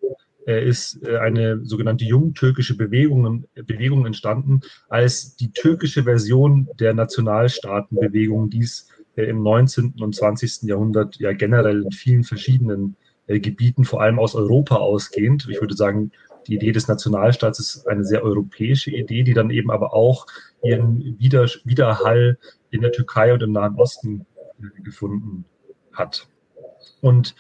äh, 0.47 0.67
ist 0.67 1.03
äh, 1.03 1.17
eine 1.17 1.65
sogenannte 1.65 2.05
jungtürkische 2.05 2.77
Bewegung, 2.77 3.45
Bewegung 3.55 4.05
entstanden, 4.05 4.61
als 4.89 5.35
die 5.35 5.51
türkische 5.51 6.03
Version 6.03 6.69
der 6.79 6.93
Nationalstaatenbewegung, 6.93 8.49
die 8.49 8.61
es 8.61 8.87
im 9.15 9.43
19. 9.43 9.95
und 10.01 10.13
20. 10.13 10.63
Jahrhundert 10.63 11.15
ja 11.17 11.31
generell 11.31 11.83
in 11.83 11.91
vielen 11.91 12.25
verschiedenen 12.25 12.97
Gebieten, 13.27 13.85
vor 13.85 14.01
allem 14.01 14.19
aus 14.19 14.35
Europa 14.35 14.75
ausgehend. 14.75 15.47
Ich 15.49 15.61
würde 15.61 15.73
sagen, 15.73 16.11
die 16.47 16.55
Idee 16.55 16.73
des 16.73 16.89
Nationalstaats 16.89 17.59
ist 17.59 17.87
eine 17.87 18.03
sehr 18.03 18.23
europäische 18.23 18.91
Idee, 18.91 19.23
die 19.23 19.33
dann 19.33 19.51
eben 19.51 19.71
aber 19.71 19.93
auch 19.93 20.27
ihren 20.61 21.17
Widerhall 21.17 22.37
in 22.71 22.81
der 22.81 22.91
Türkei 22.91 23.33
und 23.33 23.41
im 23.41 23.53
Nahen 23.53 23.75
Osten 23.75 24.25
gefunden 24.83 25.45
hat. 25.93 26.27
Und 26.99 27.35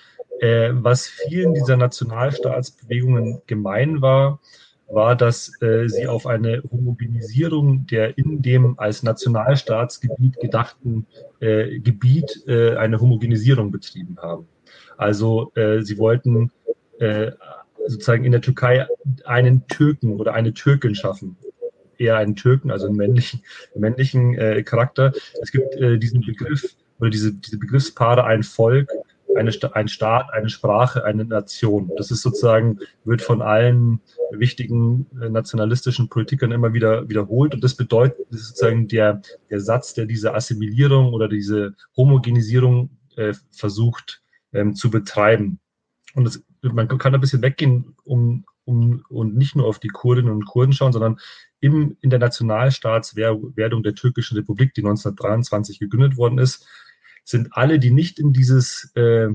äh, 0.45 0.71
was 0.83 1.07
vielen 1.07 1.55
dieser 1.55 1.75
Nationalstaatsbewegungen 1.75 3.41
gemein 3.47 4.01
war, 4.01 4.39
war, 4.87 5.15
dass 5.15 5.51
äh, 5.61 5.87
sie 5.87 6.07
auf 6.07 6.27
eine 6.27 6.61
Homogenisierung 6.71 7.87
der 7.87 8.17
in 8.19 8.43
dem 8.43 8.77
als 8.77 9.01
Nationalstaatsgebiet 9.01 10.39
gedachten 10.39 11.07
äh, 11.39 11.79
Gebiet 11.79 12.43
äh, 12.47 12.75
eine 12.75 13.01
Homogenisierung 13.01 13.71
betrieben 13.71 14.17
haben. 14.21 14.47
Also 14.97 15.51
äh, 15.55 15.81
sie 15.81 15.97
wollten 15.97 16.51
äh, 16.99 17.31
sozusagen 17.87 18.23
in 18.23 18.31
der 18.31 18.41
Türkei 18.41 18.85
einen 19.25 19.67
Türken 19.67 20.19
oder 20.19 20.35
eine 20.35 20.53
Türkin 20.53 20.93
schaffen. 20.93 21.37
Eher 21.97 22.17
einen 22.17 22.35
Türken, 22.35 22.69
also 22.69 22.85
einen 22.85 22.97
männlichen, 22.97 23.41
männlichen 23.73 24.37
äh, 24.37 24.61
Charakter. 24.61 25.13
Es 25.41 25.51
gibt 25.51 25.73
diesen 25.79 26.21
Begriff 26.21 26.75
oder 26.99 27.09
diese, 27.09 27.33
diese 27.33 27.57
Begriffspaare 27.57 28.25
ein 28.25 28.43
Volk 28.43 28.89
eine, 29.35 29.51
ein 29.73 29.87
Staat, 29.87 30.33
eine 30.33 30.49
Sprache, 30.49 31.03
eine 31.03 31.25
Nation. 31.25 31.91
Das 31.97 32.11
ist 32.11 32.21
sozusagen, 32.21 32.79
wird 33.03 33.21
von 33.21 33.41
allen 33.41 34.01
wichtigen 34.31 35.07
äh, 35.21 35.29
nationalistischen 35.29 36.09
Politikern 36.09 36.51
immer 36.51 36.73
wieder 36.73 37.07
wiederholt. 37.09 37.53
Und 37.53 37.63
das 37.63 37.75
bedeutet, 37.75 38.25
das 38.29 38.41
ist 38.41 38.47
sozusagen 38.49 38.87
der, 38.87 39.21
der 39.49 39.59
Satz, 39.59 39.93
der 39.93 40.05
diese 40.05 40.33
Assimilierung 40.33 41.13
oder 41.13 41.27
diese 41.27 41.75
Homogenisierung 41.95 42.89
äh, 43.15 43.33
versucht 43.51 44.21
ähm, 44.53 44.75
zu 44.75 44.89
betreiben. 44.89 45.59
Und 46.15 46.25
das, 46.25 46.41
man 46.61 46.87
kann 46.87 47.13
ein 47.13 47.21
bisschen 47.21 47.41
weggehen, 47.41 47.95
um, 48.03 48.45
um 48.63 49.03
und 49.09 49.35
nicht 49.35 49.55
nur 49.55 49.67
auf 49.67 49.79
die 49.79 49.89
Kurdinnen 49.89 50.31
und 50.31 50.45
Kurden 50.45 50.73
schauen, 50.73 50.93
sondern 50.93 51.19
im, 51.59 51.97
in 52.01 52.09
der 52.09 52.19
Nationalstaatswerdung 52.19 53.83
der 53.83 53.95
türkischen 53.95 54.37
Republik, 54.37 54.73
die 54.73 54.81
1923 54.81 55.79
gegründet 55.79 56.17
worden 56.17 56.37
ist, 56.37 56.67
sind 57.25 57.49
alle, 57.51 57.79
die 57.79 57.91
nicht 57.91 58.19
in 58.19 58.31
dieses 58.31 58.91
äh, 58.95 59.27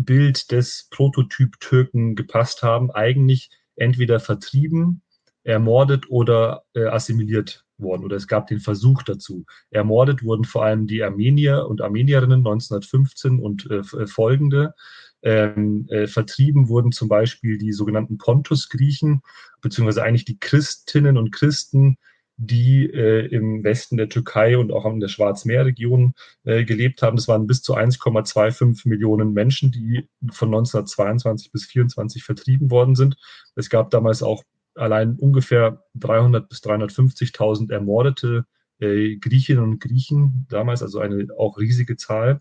Bild 0.00 0.50
des 0.50 0.88
Prototyp-Türken 0.90 2.16
gepasst 2.16 2.62
haben, 2.62 2.90
eigentlich 2.90 3.50
entweder 3.76 4.20
vertrieben, 4.20 5.02
ermordet 5.44 6.10
oder 6.10 6.64
äh, 6.74 6.86
assimiliert 6.86 7.64
worden. 7.78 8.04
Oder 8.04 8.16
es 8.16 8.26
gab 8.26 8.48
den 8.48 8.58
Versuch 8.58 9.02
dazu. 9.04 9.44
Ermordet 9.70 10.24
wurden 10.24 10.44
vor 10.44 10.64
allem 10.64 10.88
die 10.88 11.02
Armenier 11.02 11.66
und 11.68 11.80
Armenierinnen 11.82 12.40
1915 12.40 13.38
und 13.38 13.70
äh, 13.70 13.76
äh, 13.76 14.06
folgende. 14.06 14.74
Ähm, 15.22 15.86
äh, 15.88 16.06
vertrieben 16.06 16.68
wurden 16.68 16.92
zum 16.92 17.08
Beispiel 17.08 17.58
die 17.58 17.72
sogenannten 17.72 18.18
Pontus-Griechen, 18.18 19.22
beziehungsweise 19.60 20.02
eigentlich 20.02 20.24
die 20.24 20.38
Christinnen 20.38 21.16
und 21.16 21.32
Christen, 21.32 21.96
die 22.36 22.84
äh, 22.90 23.26
im 23.26 23.64
Westen 23.64 23.96
der 23.96 24.08
Türkei 24.08 24.58
und 24.58 24.72
auch 24.72 24.84
in 24.86 25.00
der 25.00 25.08
Schwarzmeerregion 25.08 26.14
äh, 26.44 26.64
gelebt 26.64 27.02
haben. 27.02 27.16
Das 27.16 27.28
waren 27.28 27.46
bis 27.46 27.62
zu 27.62 27.74
1,25 27.74 28.88
Millionen 28.88 29.32
Menschen, 29.32 29.72
die 29.72 30.08
von 30.32 30.48
1922 30.48 31.50
bis 31.50 31.62
1924 31.62 32.24
vertrieben 32.24 32.70
worden 32.70 32.94
sind. 32.94 33.16
Es 33.54 33.70
gab 33.70 33.90
damals 33.90 34.22
auch 34.22 34.44
allein 34.74 35.16
ungefähr 35.16 35.82
300 35.94 36.48
bis 36.48 36.58
350.000 36.58 37.72
ermordete 37.72 38.44
äh, 38.78 39.16
Griechinnen 39.16 39.64
und 39.64 39.80
Griechen 39.80 40.46
damals, 40.50 40.82
also 40.82 40.98
eine 40.98 41.28
auch 41.38 41.58
riesige 41.58 41.96
Zahl. 41.96 42.40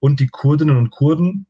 Und 0.00 0.20
die 0.20 0.26
Kurdinnen 0.26 0.76
und 0.76 0.90
Kurden, 0.90 1.46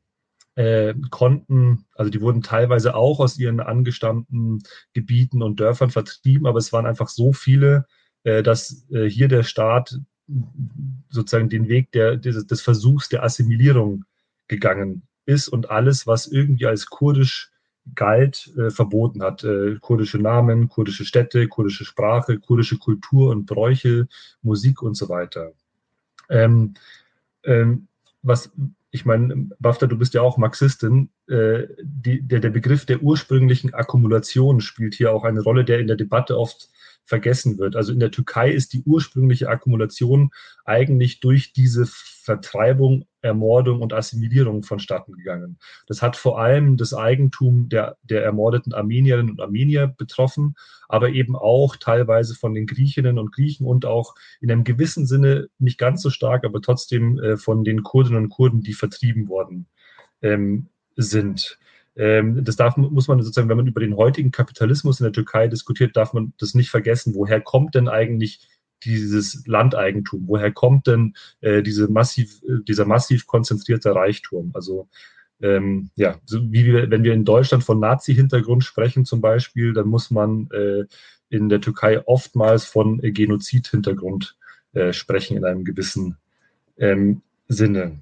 äh, 0.56 0.94
konnten, 1.10 1.84
also 1.94 2.10
die 2.10 2.20
wurden 2.20 2.42
teilweise 2.42 2.94
auch 2.94 3.20
aus 3.20 3.38
ihren 3.38 3.60
angestammten 3.60 4.62
Gebieten 4.94 5.42
und 5.42 5.60
Dörfern 5.60 5.90
vertrieben, 5.90 6.46
aber 6.46 6.58
es 6.58 6.72
waren 6.72 6.86
einfach 6.86 7.08
so 7.08 7.32
viele, 7.32 7.86
äh, 8.24 8.42
dass 8.42 8.86
äh, 8.90 9.08
hier 9.08 9.28
der 9.28 9.42
Staat 9.42 9.98
sozusagen 11.08 11.48
den 11.48 11.68
Weg 11.68 11.92
der, 11.92 12.16
des, 12.16 12.46
des 12.46 12.62
Versuchs 12.62 13.08
der 13.08 13.22
Assimilierung 13.22 14.04
gegangen 14.48 15.02
ist 15.26 15.48
und 15.48 15.70
alles, 15.70 16.06
was 16.06 16.26
irgendwie 16.26 16.66
als 16.66 16.86
kurdisch 16.86 17.52
galt, 17.94 18.52
äh, 18.56 18.70
verboten 18.70 19.22
hat. 19.22 19.44
Äh, 19.44 19.76
kurdische 19.80 20.18
Namen, 20.18 20.68
kurdische 20.68 21.04
Städte, 21.04 21.46
kurdische 21.48 21.84
Sprache, 21.84 22.38
kurdische 22.38 22.78
Kultur 22.78 23.30
und 23.30 23.46
Bräuche, 23.46 24.08
Musik 24.42 24.82
und 24.82 24.94
so 24.94 25.08
weiter. 25.08 25.52
Ähm, 26.28 26.74
ähm, 27.44 27.86
was 28.22 28.50
ich 28.96 29.04
meine, 29.04 29.48
Bafta, 29.60 29.86
du 29.86 29.96
bist 29.96 30.14
ja 30.14 30.22
auch 30.22 30.38
Marxistin, 30.38 31.10
äh, 31.28 31.64
die, 31.82 32.22
der, 32.22 32.40
der 32.40 32.50
Begriff 32.50 32.86
der 32.86 33.02
ursprünglichen 33.02 33.74
Akkumulation 33.74 34.60
spielt 34.60 34.94
hier 34.94 35.12
auch 35.12 35.24
eine 35.24 35.42
Rolle, 35.42 35.64
der 35.64 35.78
in 35.78 35.86
der 35.86 35.96
Debatte 35.96 36.38
oft 36.38 36.70
vergessen 37.06 37.56
wird. 37.58 37.76
Also 37.76 37.92
in 37.92 38.00
der 38.00 38.10
Türkei 38.10 38.50
ist 38.50 38.72
die 38.72 38.82
ursprüngliche 38.82 39.48
Akkumulation 39.48 40.30
eigentlich 40.64 41.20
durch 41.20 41.52
diese 41.52 41.86
Vertreibung, 41.86 43.06
Ermordung 43.22 43.80
und 43.80 43.92
Assimilierung 43.92 44.64
vonstatten 44.64 45.12
gegangen. 45.12 45.58
Das 45.86 46.02
hat 46.02 46.16
vor 46.16 46.40
allem 46.40 46.76
das 46.76 46.92
Eigentum 46.92 47.68
der, 47.68 47.96
der 48.02 48.24
ermordeten 48.24 48.74
Armenierinnen 48.74 49.30
und 49.30 49.40
Armenier 49.40 49.86
betroffen, 49.86 50.56
aber 50.88 51.10
eben 51.10 51.36
auch 51.36 51.76
teilweise 51.76 52.34
von 52.34 52.54
den 52.54 52.66
Griechinnen 52.66 53.18
und 53.18 53.32
Griechen 53.32 53.66
und 53.66 53.86
auch 53.86 54.14
in 54.40 54.50
einem 54.50 54.64
gewissen 54.64 55.06
Sinne 55.06 55.48
nicht 55.58 55.78
ganz 55.78 56.02
so 56.02 56.10
stark, 56.10 56.44
aber 56.44 56.60
trotzdem 56.60 57.18
äh, 57.18 57.36
von 57.36 57.62
den 57.64 57.84
Kurdinnen 57.84 58.24
und 58.24 58.28
Kurden, 58.30 58.60
die 58.62 58.74
vertrieben 58.74 59.28
worden 59.28 59.66
ähm, 60.22 60.66
sind. 60.96 61.58
Ähm, 61.96 62.44
das 62.44 62.56
darf, 62.56 62.76
muss 62.76 63.08
man 63.08 63.22
sozusagen, 63.22 63.48
wenn 63.48 63.56
man 63.56 63.66
über 63.66 63.80
den 63.80 63.96
heutigen 63.96 64.30
Kapitalismus 64.30 65.00
in 65.00 65.04
der 65.04 65.12
Türkei 65.12 65.48
diskutiert, 65.48 65.96
darf 65.96 66.12
man 66.12 66.32
das 66.38 66.54
nicht 66.54 66.70
vergessen. 66.70 67.14
Woher 67.14 67.40
kommt 67.40 67.74
denn 67.74 67.88
eigentlich 67.88 68.48
dieses 68.84 69.46
Landeigentum? 69.46 70.24
Woher 70.26 70.52
kommt 70.52 70.86
denn 70.86 71.14
äh, 71.40 71.62
diese 71.62 71.88
massiv, 71.88 72.42
äh, 72.42 72.62
dieser 72.66 72.84
massiv 72.84 73.26
konzentrierte 73.26 73.94
Reichtum? 73.94 74.50
Also 74.54 74.88
ähm, 75.40 75.90
ja, 75.96 76.18
so 76.24 76.40
wie 76.50 76.64
wir, 76.64 76.90
wenn 76.90 77.04
wir 77.04 77.12
in 77.12 77.24
Deutschland 77.24 77.64
von 77.64 77.78
Nazi-Hintergrund 77.78 78.64
sprechen 78.64 79.04
zum 79.04 79.20
Beispiel, 79.20 79.72
dann 79.72 79.88
muss 79.88 80.10
man 80.10 80.48
äh, 80.50 80.84
in 81.28 81.48
der 81.48 81.60
Türkei 81.60 82.06
oftmals 82.06 82.64
von 82.64 83.00
Genozid-Hintergrund 83.00 84.36
äh, 84.72 84.92
sprechen 84.92 85.36
in 85.36 85.44
einem 85.44 85.64
gewissen 85.64 86.16
ähm, 86.78 87.22
Sinne. 87.48 87.98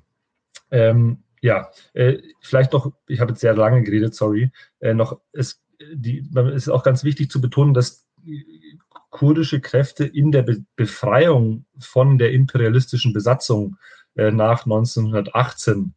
Ähm, 0.71 1.19
Ja, 1.45 1.69
äh, 1.93 2.23
vielleicht 2.41 2.73
noch, 2.73 2.91
ich 3.07 3.21
habe 3.21 3.33
jetzt 3.33 3.43
sehr 3.43 3.55
lange 3.55 3.83
geredet, 3.83 4.15
sorry, 4.15 4.51
äh, 4.81 4.95
noch, 4.95 5.21
es, 5.35 5.63
die, 5.93 6.27
es 6.35 6.63
ist 6.63 6.69
auch 6.71 6.83
ganz 6.83 7.05
wichtig 7.05 7.31
zu 7.31 7.43
betonen, 7.43 7.75
dass 7.75 8.09
kurdische 9.11 9.61
Kräfte 9.61 10.07
in 10.07 10.33
der 10.33 10.41
Be 10.41 10.65
Befreiung 10.75 11.67
von 11.79 12.17
der 12.17 12.33
imperialistischen 12.33 13.13
Besatzung 13.13 13.77
äh, 14.15 14.31
nach 14.31 14.65
1918 14.65 15.93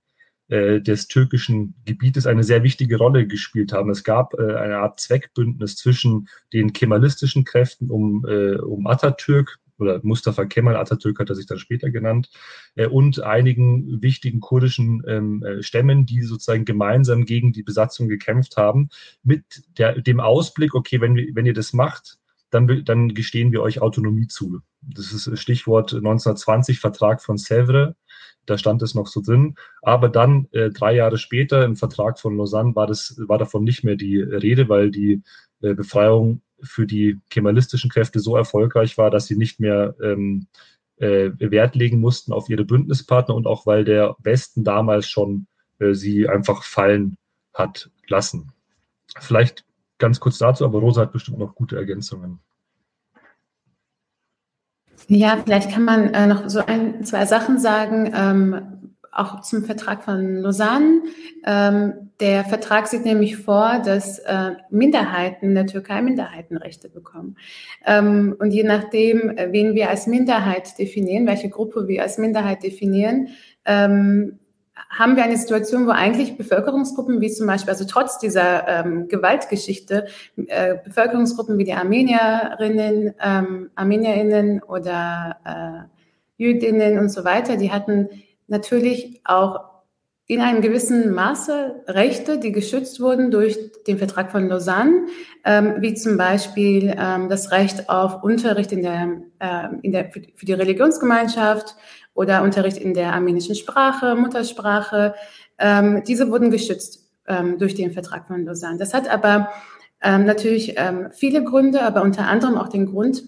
äh, 0.49 0.81
des 0.81 1.07
türkischen 1.07 1.75
Gebietes 1.85 2.27
eine 2.27 2.43
sehr 2.43 2.63
wichtige 2.63 2.97
Rolle 2.97 3.25
gespielt 3.25 3.71
haben. 3.71 3.89
Es 3.89 4.03
gab 4.03 4.33
äh, 4.33 4.53
eine 4.53 4.79
Art 4.79 4.99
Zweckbündnis 4.99 5.77
zwischen 5.77 6.27
den 6.51 6.73
kemalistischen 6.73 7.45
Kräften 7.45 7.89
um, 7.89 8.25
äh, 8.27 8.57
um 8.57 8.85
Atatürk, 8.85 9.59
oder 9.79 9.99
Mustafa 10.03 10.45
Kemal 10.45 10.75
Atatürk 10.75 11.19
hat 11.19 11.29
er 11.29 11.35
sich 11.35 11.45
dann 11.45 11.59
später 11.59 11.89
genannt, 11.89 12.29
äh, 12.75 12.87
und 12.87 13.21
einigen 13.21 14.01
wichtigen 14.01 14.39
kurdischen 14.39 15.03
ähm, 15.07 15.43
äh, 15.43 15.63
Stämmen, 15.63 16.05
die 16.05 16.21
sozusagen 16.21 16.65
gemeinsam 16.65 17.25
gegen 17.25 17.51
die 17.51 17.63
Besatzung 17.63 18.07
gekämpft 18.07 18.57
haben, 18.57 18.89
mit 19.23 19.43
der, 19.77 20.01
dem 20.01 20.19
Ausblick, 20.19 20.75
okay, 20.75 21.01
wenn, 21.01 21.15
wenn 21.15 21.45
ihr 21.45 21.53
das 21.53 21.73
macht, 21.73 22.17
dann, 22.49 22.85
dann 22.85 23.13
gestehen 23.13 23.51
wir 23.51 23.61
euch 23.61 23.81
Autonomie 23.81 24.27
zu. 24.27 24.61
Das 24.81 25.11
ist 25.11 25.37
Stichwort 25.39 25.93
1920 25.93 26.79
Vertrag 26.79 27.21
von 27.21 27.37
Sèvres. 27.37 27.93
Da 28.45 28.57
stand 28.57 28.81
es 28.81 28.95
noch 28.95 29.07
so 29.07 29.21
drin. 29.21 29.55
Aber 29.81 30.07
dann, 30.07 30.47
äh, 30.51 30.69
drei 30.69 30.95
Jahre 30.95 31.17
später, 31.17 31.65
im 31.65 31.75
Vertrag 31.75 32.19
von 32.19 32.37
Lausanne, 32.37 32.75
war, 32.75 32.87
das, 32.87 33.15
war 33.27 33.37
davon 33.37 33.65
nicht 33.65 33.83
mehr 33.83 33.97
die 33.97 34.21
Rede, 34.21 34.69
weil 34.69 34.89
die 34.91 35.21
äh, 35.61 35.73
Befreiung 35.73 36.41
für 36.61 36.85
die 36.85 37.19
kemalistischen 37.29 37.89
Kräfte 37.89 38.19
so 38.19 38.35
erfolgreich 38.35 38.97
war, 38.97 39.11
dass 39.11 39.27
sie 39.27 39.35
nicht 39.35 39.59
mehr 39.59 39.95
ähm, 40.01 40.47
äh, 40.97 41.31
Wert 41.37 41.75
legen 41.75 41.99
mussten 41.99 42.33
auf 42.33 42.49
ihre 42.49 42.65
Bündnispartner 42.65 43.35
und 43.35 43.47
auch 43.47 43.65
weil 43.65 43.83
der 43.85 44.15
Westen 44.19 44.63
damals 44.63 45.07
schon 45.07 45.47
äh, 45.79 45.93
sie 45.93 46.27
einfach 46.27 46.63
fallen 46.63 47.17
hat 47.53 47.89
lassen. 48.07 48.51
Vielleicht 49.19 49.65
ganz 49.97 50.19
kurz 50.19 50.37
dazu, 50.37 50.65
aber 50.65 50.79
Rosa 50.79 51.01
hat 51.01 51.11
bestimmt 51.11 51.39
noch 51.39 51.55
gute 51.55 51.75
Ergänzungen. 51.75 52.39
Ja, 55.07 55.37
vielleicht 55.43 55.71
kann 55.71 55.85
man 55.85 56.13
äh, 56.13 56.27
noch 56.27 56.49
so 56.49 56.59
ein, 56.65 57.03
zwei 57.05 57.25
Sachen 57.25 57.59
sagen, 57.59 58.11
ähm, 58.13 58.76
auch 59.17 59.41
zum 59.41 59.63
Vertrag 59.63 60.03
von 60.03 60.37
Lausanne. 60.37 61.01
Ähm, 61.45 62.11
der 62.19 62.45
Vertrag 62.45 62.87
sieht 62.87 63.05
nämlich 63.05 63.37
vor, 63.37 63.81
dass 63.83 64.19
äh, 64.19 64.51
Minderheiten 64.69 65.49
in 65.49 65.55
der 65.55 65.67
Türkei 65.67 66.01
Minderheitenrechte 66.01 66.89
bekommen. 66.89 67.35
Ähm, 67.85 68.35
und 68.39 68.51
je 68.51 68.63
nachdem, 68.63 69.29
äh, 69.37 69.51
wen 69.51 69.75
wir 69.75 69.89
als 69.89 70.07
Minderheit 70.07 70.77
definieren, 70.77 71.27
welche 71.27 71.49
Gruppe 71.49 71.87
wir 71.87 72.03
als 72.03 72.17
Minderheit 72.17 72.63
definieren, 72.63 73.29
ähm, 73.65 74.39
haben 74.89 75.15
wir 75.15 75.23
eine 75.23 75.37
Situation, 75.37 75.87
wo 75.87 75.91
eigentlich 75.91 76.37
Bevölkerungsgruppen 76.37 77.19
wie 77.19 77.31
zum 77.31 77.47
Beispiel, 77.47 77.71
also 77.71 77.85
trotz 77.85 78.19
dieser 78.19 78.67
ähm, 78.67 79.07
Gewaltgeschichte, 79.07 80.07
äh, 80.47 80.75
Bevölkerungsgruppen 80.83 81.57
wie 81.57 81.63
die 81.65 81.73
Armenierinnen, 81.73 83.13
ähm, 83.21 83.69
Armenierinnen 83.75 84.63
oder 84.63 85.37
äh, 85.45 86.43
Jüdinnen 86.43 86.99
und 86.99 87.09
so 87.09 87.25
weiter, 87.25 87.57
die 87.57 87.71
hatten 87.71 88.09
natürlich 88.47 89.21
auch 89.23 89.77
in 90.29 90.41
einem 90.41 90.61
gewissen 90.61 91.13
Maße 91.13 91.83
Rechte, 91.87 92.37
die 92.37 92.51
geschützt 92.51 92.99
wurden 92.99 93.31
durch 93.31 93.57
den 93.87 93.97
Vertrag 93.97 94.29
von 94.29 94.49
Lausanne, 94.49 95.05
ähm, 95.45 95.75
wie 95.79 95.93
zum 95.93 96.17
Beispiel 96.17 96.93
ähm, 96.99 97.29
das 97.29 97.51
Recht 97.51 97.89
auf 97.89 98.23
Unterricht 98.23 98.73
in 98.73 98.81
der, 98.81 99.21
äh, 99.39 99.67
in 99.83 99.93
der, 99.93 100.11
für 100.11 100.45
die 100.45 100.53
Religionsgemeinschaft 100.53 101.75
oder 102.13 102.43
Unterricht 102.43 102.77
in 102.77 102.93
der 102.93 103.13
armenischen 103.13 103.55
Sprache, 103.55 104.15
Muttersprache. 104.15 105.15
Ähm, 105.57 106.03
diese 106.05 106.29
wurden 106.29 106.51
geschützt 106.51 107.09
ähm, 107.25 107.57
durch 107.57 107.75
den 107.75 107.91
Vertrag 107.91 108.27
von 108.27 108.43
Lausanne. 108.43 108.77
Das 108.77 108.93
hat 108.93 109.09
aber 109.09 109.49
ähm, 110.01 110.25
natürlich 110.25 110.73
ähm, 110.77 111.07
viele 111.11 111.41
Gründe, 111.41 111.83
aber 111.83 112.01
unter 112.01 112.27
anderem 112.27 112.57
auch 112.57 112.67
den 112.67 112.85
Grund, 112.85 113.23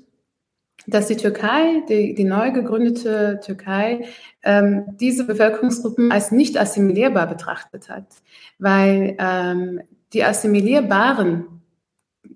dass 0.87 1.07
die 1.07 1.17
Türkei, 1.17 1.83
die, 1.87 2.13
die 2.13 2.23
neu 2.23 2.51
gegründete 2.51 3.39
Türkei, 3.43 4.05
ähm, 4.43 4.85
diese 4.99 5.25
Bevölkerungsgruppen 5.25 6.11
als 6.11 6.31
nicht 6.31 6.59
assimilierbar 6.59 7.27
betrachtet 7.27 7.89
hat, 7.89 8.07
weil 8.57 9.15
ähm, 9.19 9.81
die 10.13 10.23
assimilierbaren 10.23 11.45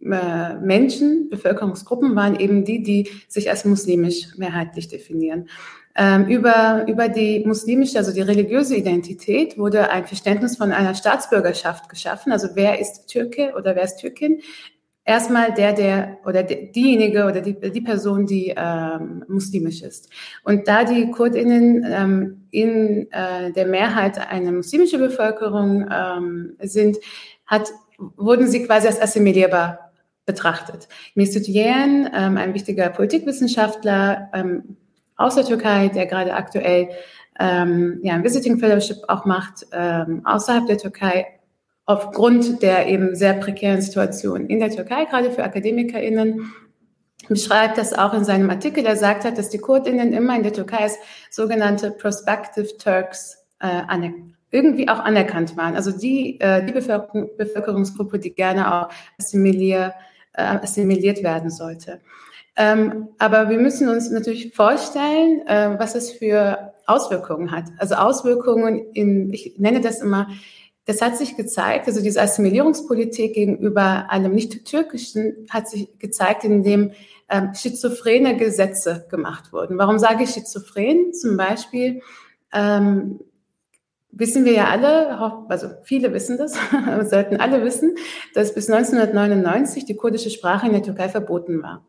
äh, 0.01 0.55
Menschen, 0.55 1.29
Bevölkerungsgruppen 1.29 2.15
waren 2.15 2.39
eben 2.39 2.65
die, 2.65 2.83
die 2.83 3.09
sich 3.27 3.49
als 3.49 3.65
muslimisch 3.65 4.37
mehrheitlich 4.37 4.87
definieren. 4.87 5.47
Ähm, 5.95 6.25
über, 6.25 6.85
über 6.87 7.07
die 7.07 7.43
muslimische, 7.45 7.99
also 7.99 8.11
die 8.11 8.21
religiöse 8.21 8.75
Identität 8.75 9.59
wurde 9.59 9.91
ein 9.91 10.07
Verständnis 10.07 10.57
von 10.57 10.71
einer 10.71 10.95
Staatsbürgerschaft 10.95 11.87
geschaffen. 11.87 12.31
Also 12.31 12.49
wer 12.55 12.79
ist 12.79 13.07
Türke 13.07 13.53
oder 13.55 13.75
wer 13.75 13.83
ist 13.83 13.97
Türkin? 13.97 14.41
Erstmal 15.05 15.53
der, 15.53 15.73
der 15.73 16.17
oder 16.25 16.43
diejenige 16.43 17.25
oder 17.25 17.41
die, 17.41 17.59
die 17.59 17.81
Person, 17.81 18.25
die 18.25 18.53
ähm, 18.55 19.25
muslimisch 19.27 19.81
ist. 19.81 20.09
Und 20.43 20.67
da 20.67 20.85
die 20.85 21.11
Kurdinnen 21.11 21.85
ähm, 21.85 22.47
in 22.51 23.11
äh, 23.11 23.51
der 23.51 23.65
Mehrheit 23.65 24.17
eine 24.29 24.53
muslimische 24.53 24.97
Bevölkerung 24.97 25.89
ähm, 25.91 26.55
sind, 26.61 26.97
hat, 27.45 27.69
wurden 27.97 28.47
sie 28.47 28.65
quasi 28.65 28.87
als 28.87 29.01
assimilierbar 29.01 29.91
betrachtet. 30.25 30.87
Mesut 31.15 31.47
Yeğen, 31.47 32.09
ähm, 32.15 32.37
ein 32.37 32.53
wichtiger 32.53 32.89
Politikwissenschaftler, 32.89 34.29
ähm, 34.33 34.77
aus 35.15 35.35
der 35.35 35.45
Türkei, 35.45 35.89
der 35.89 36.05
gerade 36.05 36.33
aktuell 36.33 36.89
ähm, 37.39 37.99
ja, 38.03 38.13
ein 38.13 38.23
Visiting 38.23 38.59
Fellowship 38.59 38.97
auch 39.07 39.25
macht, 39.25 39.65
ähm, 39.71 40.21
außerhalb 40.25 40.67
der 40.67 40.77
Türkei, 40.77 41.25
aufgrund 41.85 42.61
der 42.61 42.87
eben 42.87 43.15
sehr 43.15 43.33
prekären 43.33 43.81
Situation 43.81 44.47
in 44.47 44.59
der 44.59 44.69
Türkei, 44.69 45.05
gerade 45.05 45.31
für 45.31 45.43
AkademikerInnen, 45.43 46.53
beschreibt 47.27 47.77
das 47.77 47.93
auch 47.93 48.13
in 48.13 48.25
seinem 48.25 48.49
Artikel. 48.49 48.85
Er 48.85 48.95
sagt 48.95 49.23
hat, 49.23 49.37
dass 49.37 49.49
die 49.49 49.57
KurdInnen 49.57 50.13
immer 50.13 50.35
in 50.35 50.43
der 50.43 50.53
Türkei 50.53 50.79
als 50.79 50.97
sogenannte 51.29 51.91
Prospective 51.91 52.77
Turks 52.77 53.37
äh, 53.59 53.81
irgendwie 54.51 54.87
auch 54.87 54.99
anerkannt 54.99 55.57
waren. 55.57 55.75
Also 55.75 55.91
die, 55.91 56.39
äh, 56.39 56.65
die 56.65 56.73
Bevölkerung, 56.73 57.29
Bevölkerungsgruppe, 57.37 58.19
die 58.19 58.33
gerne 58.33 58.73
auch 58.73 58.89
assimilier, 59.19 59.93
äh, 60.33 60.43
assimiliert 60.43 61.23
werden 61.23 61.49
sollte. 61.49 62.01
Ähm, 62.55 63.09
aber 63.17 63.49
wir 63.49 63.57
müssen 63.57 63.89
uns 63.89 64.11
natürlich 64.11 64.53
vorstellen, 64.53 65.41
äh, 65.47 65.79
was 65.79 65.95
es 65.95 66.11
für 66.11 66.73
Auswirkungen 66.85 67.51
hat. 67.51 67.65
Also 67.79 67.95
Auswirkungen 67.95 68.91
in, 68.93 69.33
ich 69.33 69.55
nenne 69.57 69.81
das 69.81 70.01
immer, 70.01 70.27
das 70.85 71.01
hat 71.01 71.17
sich 71.17 71.37
gezeigt, 71.37 71.87
also 71.87 72.01
diese 72.01 72.21
Assimilierungspolitik 72.21 73.33
gegenüber 73.33 74.07
allem 74.09 74.33
Nicht-Türkischen 74.33 75.47
hat 75.49 75.69
sich 75.69 75.97
gezeigt, 75.97 76.43
indem 76.43 76.91
ähm, 77.29 77.53
schizophrene 77.53 78.37
Gesetze 78.37 79.05
gemacht 79.09 79.53
wurden. 79.53 79.77
Warum 79.77 79.97
sage 79.97 80.23
ich 80.23 80.31
schizophren? 80.31 81.13
Zum 81.13 81.37
Beispiel 81.37 82.01
ähm, 82.51 83.19
wissen 84.11 84.45
wir 84.45 84.53
ja 84.53 84.67
alle, 84.67 85.17
also 85.49 85.69
viele 85.83 86.13
wissen 86.13 86.37
das, 86.37 86.55
sollten 87.09 87.37
alle 87.37 87.63
wissen, 87.63 87.95
dass 88.33 88.53
bis 88.53 88.69
1999 88.69 89.85
die 89.85 89.95
kurdische 89.95 90.29
Sprache 90.29 90.67
in 90.67 90.73
der 90.73 90.83
Türkei 90.83 91.09
verboten 91.09 91.63
war. 91.63 91.85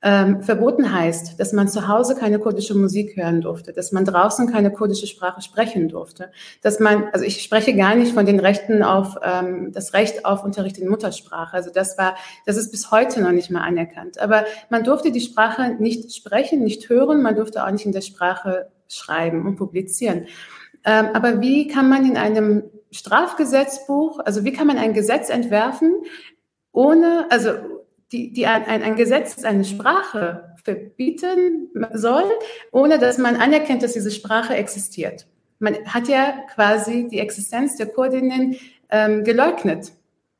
Ähm, 0.00 0.44
verboten 0.44 0.92
heißt, 0.92 1.40
dass 1.40 1.52
man 1.52 1.66
zu 1.66 1.88
Hause 1.88 2.14
keine 2.14 2.38
kurdische 2.38 2.76
Musik 2.76 3.16
hören 3.16 3.40
durfte, 3.40 3.72
dass 3.72 3.90
man 3.90 4.04
draußen 4.04 4.46
keine 4.46 4.70
kurdische 4.70 5.08
Sprache 5.08 5.42
sprechen 5.42 5.88
durfte, 5.88 6.30
dass 6.62 6.78
man, 6.78 7.08
also 7.12 7.24
ich 7.24 7.42
spreche 7.42 7.74
gar 7.74 7.96
nicht 7.96 8.14
von 8.14 8.24
den 8.24 8.38
Rechten 8.38 8.84
auf 8.84 9.16
ähm, 9.24 9.72
das 9.72 9.94
Recht 9.94 10.24
auf 10.24 10.44
Unterricht 10.44 10.78
in 10.78 10.88
Muttersprache. 10.88 11.52
Also 11.52 11.70
das 11.74 11.98
war, 11.98 12.14
das 12.46 12.56
ist 12.56 12.70
bis 12.70 12.92
heute 12.92 13.20
noch 13.20 13.32
nicht 13.32 13.50
mal 13.50 13.62
anerkannt. 13.62 14.20
Aber 14.20 14.44
man 14.70 14.84
durfte 14.84 15.10
die 15.10 15.20
Sprache 15.20 15.74
nicht 15.80 16.14
sprechen, 16.14 16.62
nicht 16.62 16.88
hören, 16.88 17.20
man 17.20 17.34
durfte 17.34 17.64
auch 17.64 17.70
nicht 17.72 17.84
in 17.84 17.92
der 17.92 18.02
Sprache 18.02 18.68
schreiben 18.86 19.46
und 19.46 19.56
publizieren. 19.56 20.26
Ähm, 20.84 21.08
aber 21.12 21.40
wie 21.40 21.66
kann 21.66 21.88
man 21.88 22.06
in 22.06 22.16
einem 22.16 22.62
Strafgesetzbuch, 22.92 24.20
also 24.24 24.44
wie 24.44 24.52
kann 24.52 24.68
man 24.68 24.78
ein 24.78 24.94
Gesetz 24.94 25.28
entwerfen, 25.28 25.92
ohne, 26.70 27.26
also 27.30 27.77
die, 28.12 28.32
die 28.32 28.46
ein, 28.46 28.82
ein, 28.82 28.96
Gesetz, 28.96 29.44
eine 29.44 29.64
Sprache 29.64 30.54
verbieten 30.64 31.70
soll, 31.92 32.24
ohne 32.72 32.98
dass 32.98 33.18
man 33.18 33.36
anerkennt, 33.36 33.82
dass 33.82 33.92
diese 33.92 34.10
Sprache 34.10 34.54
existiert. 34.54 35.26
Man 35.58 35.76
hat 35.86 36.08
ja 36.08 36.34
quasi 36.54 37.08
die 37.08 37.18
Existenz 37.18 37.76
der 37.76 37.86
Kurdinnen 37.86 38.56
ähm, 38.90 39.24
geleugnet. 39.24 39.92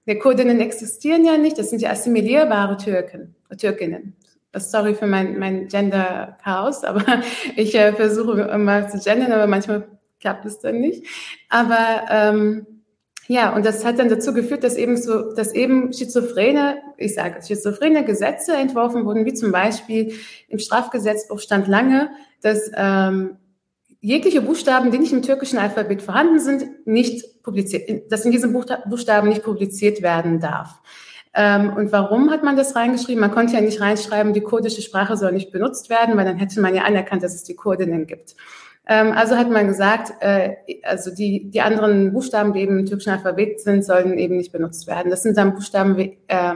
Die 0.06 0.18
Kurdinnen 0.18 0.60
existieren 0.60 1.24
ja 1.24 1.36
nicht, 1.36 1.58
das 1.58 1.70
sind 1.70 1.82
ja 1.82 1.90
assimilierbare 1.90 2.76
Türken, 2.78 3.34
Türkinnen. 3.58 4.16
Sorry 4.54 4.94
für 4.94 5.06
mein, 5.06 5.38
mein 5.38 5.68
Gender-Chaos, 5.68 6.84
aber 6.84 7.04
ich 7.56 7.74
äh, 7.74 7.92
versuche 7.92 8.42
immer 8.42 8.88
zu 8.88 8.98
gendern, 8.98 9.32
aber 9.32 9.46
manchmal 9.46 9.86
klappt 10.20 10.46
es 10.46 10.58
dann 10.60 10.80
nicht. 10.80 11.04
Aber 11.50 12.06
ähm, 12.10 12.77
ja, 13.28 13.54
und 13.54 13.66
das 13.66 13.84
hat 13.84 13.98
dann 13.98 14.08
dazu 14.08 14.32
geführt, 14.32 14.64
dass 14.64 14.76
eben 14.76 14.96
so, 14.96 15.34
dass 15.34 15.52
eben 15.52 15.92
schizophrene, 15.92 16.78
ich 16.96 17.14
sage 17.14 17.42
schizophrene 17.46 18.02
Gesetze 18.02 18.54
entworfen 18.54 19.04
wurden, 19.04 19.26
wie 19.26 19.34
zum 19.34 19.52
Beispiel 19.52 20.14
im 20.48 20.58
Strafgesetzbuch 20.58 21.38
stand 21.38 21.68
lange, 21.68 22.10
dass 22.40 22.70
ähm, 22.74 23.36
jegliche 24.00 24.40
Buchstaben, 24.40 24.90
die 24.90 24.98
nicht 24.98 25.12
im 25.12 25.20
türkischen 25.20 25.58
Alphabet 25.58 26.00
vorhanden 26.00 26.40
sind, 26.40 26.86
nicht 26.86 27.42
publiziert, 27.42 28.10
dass 28.10 28.24
in 28.24 28.32
diesen 28.32 28.52
Buchstaben 28.52 29.28
nicht 29.28 29.42
publiziert 29.42 30.00
werden 30.00 30.40
darf. 30.40 30.80
Ähm, 31.34 31.74
und 31.76 31.92
warum 31.92 32.30
hat 32.30 32.42
man 32.42 32.56
das 32.56 32.76
reingeschrieben? 32.76 33.20
Man 33.20 33.30
konnte 33.30 33.52
ja 33.52 33.60
nicht 33.60 33.82
reinschreiben, 33.82 34.32
die 34.32 34.40
kurdische 34.40 34.80
Sprache 34.80 35.18
soll 35.18 35.32
nicht 35.32 35.52
benutzt 35.52 35.90
werden, 35.90 36.16
weil 36.16 36.24
dann 36.24 36.38
hätte 36.38 36.62
man 36.62 36.74
ja 36.74 36.84
anerkannt, 36.84 37.22
dass 37.22 37.34
es 37.34 37.44
die 37.44 37.56
Kurdinnen 37.56 38.06
gibt. 38.06 38.36
Ähm, 38.88 39.12
also 39.12 39.36
hat 39.36 39.50
man 39.50 39.66
gesagt, 39.66 40.14
äh, 40.20 40.56
also 40.82 41.14
die, 41.14 41.50
die 41.50 41.60
anderen 41.60 42.12
Buchstaben, 42.12 42.54
die 42.54 42.60
eben 42.60 42.78
im 42.78 42.86
türkischen 42.86 43.10
Alphabet 43.10 43.60
sind, 43.60 43.84
sollen 43.84 44.18
eben 44.18 44.36
nicht 44.36 44.50
benutzt 44.50 44.86
werden. 44.86 45.10
Das 45.10 45.22
sind 45.22 45.36
dann 45.36 45.54
Buchstaben 45.54 45.96
wie 45.98 46.18
äh, 46.26 46.54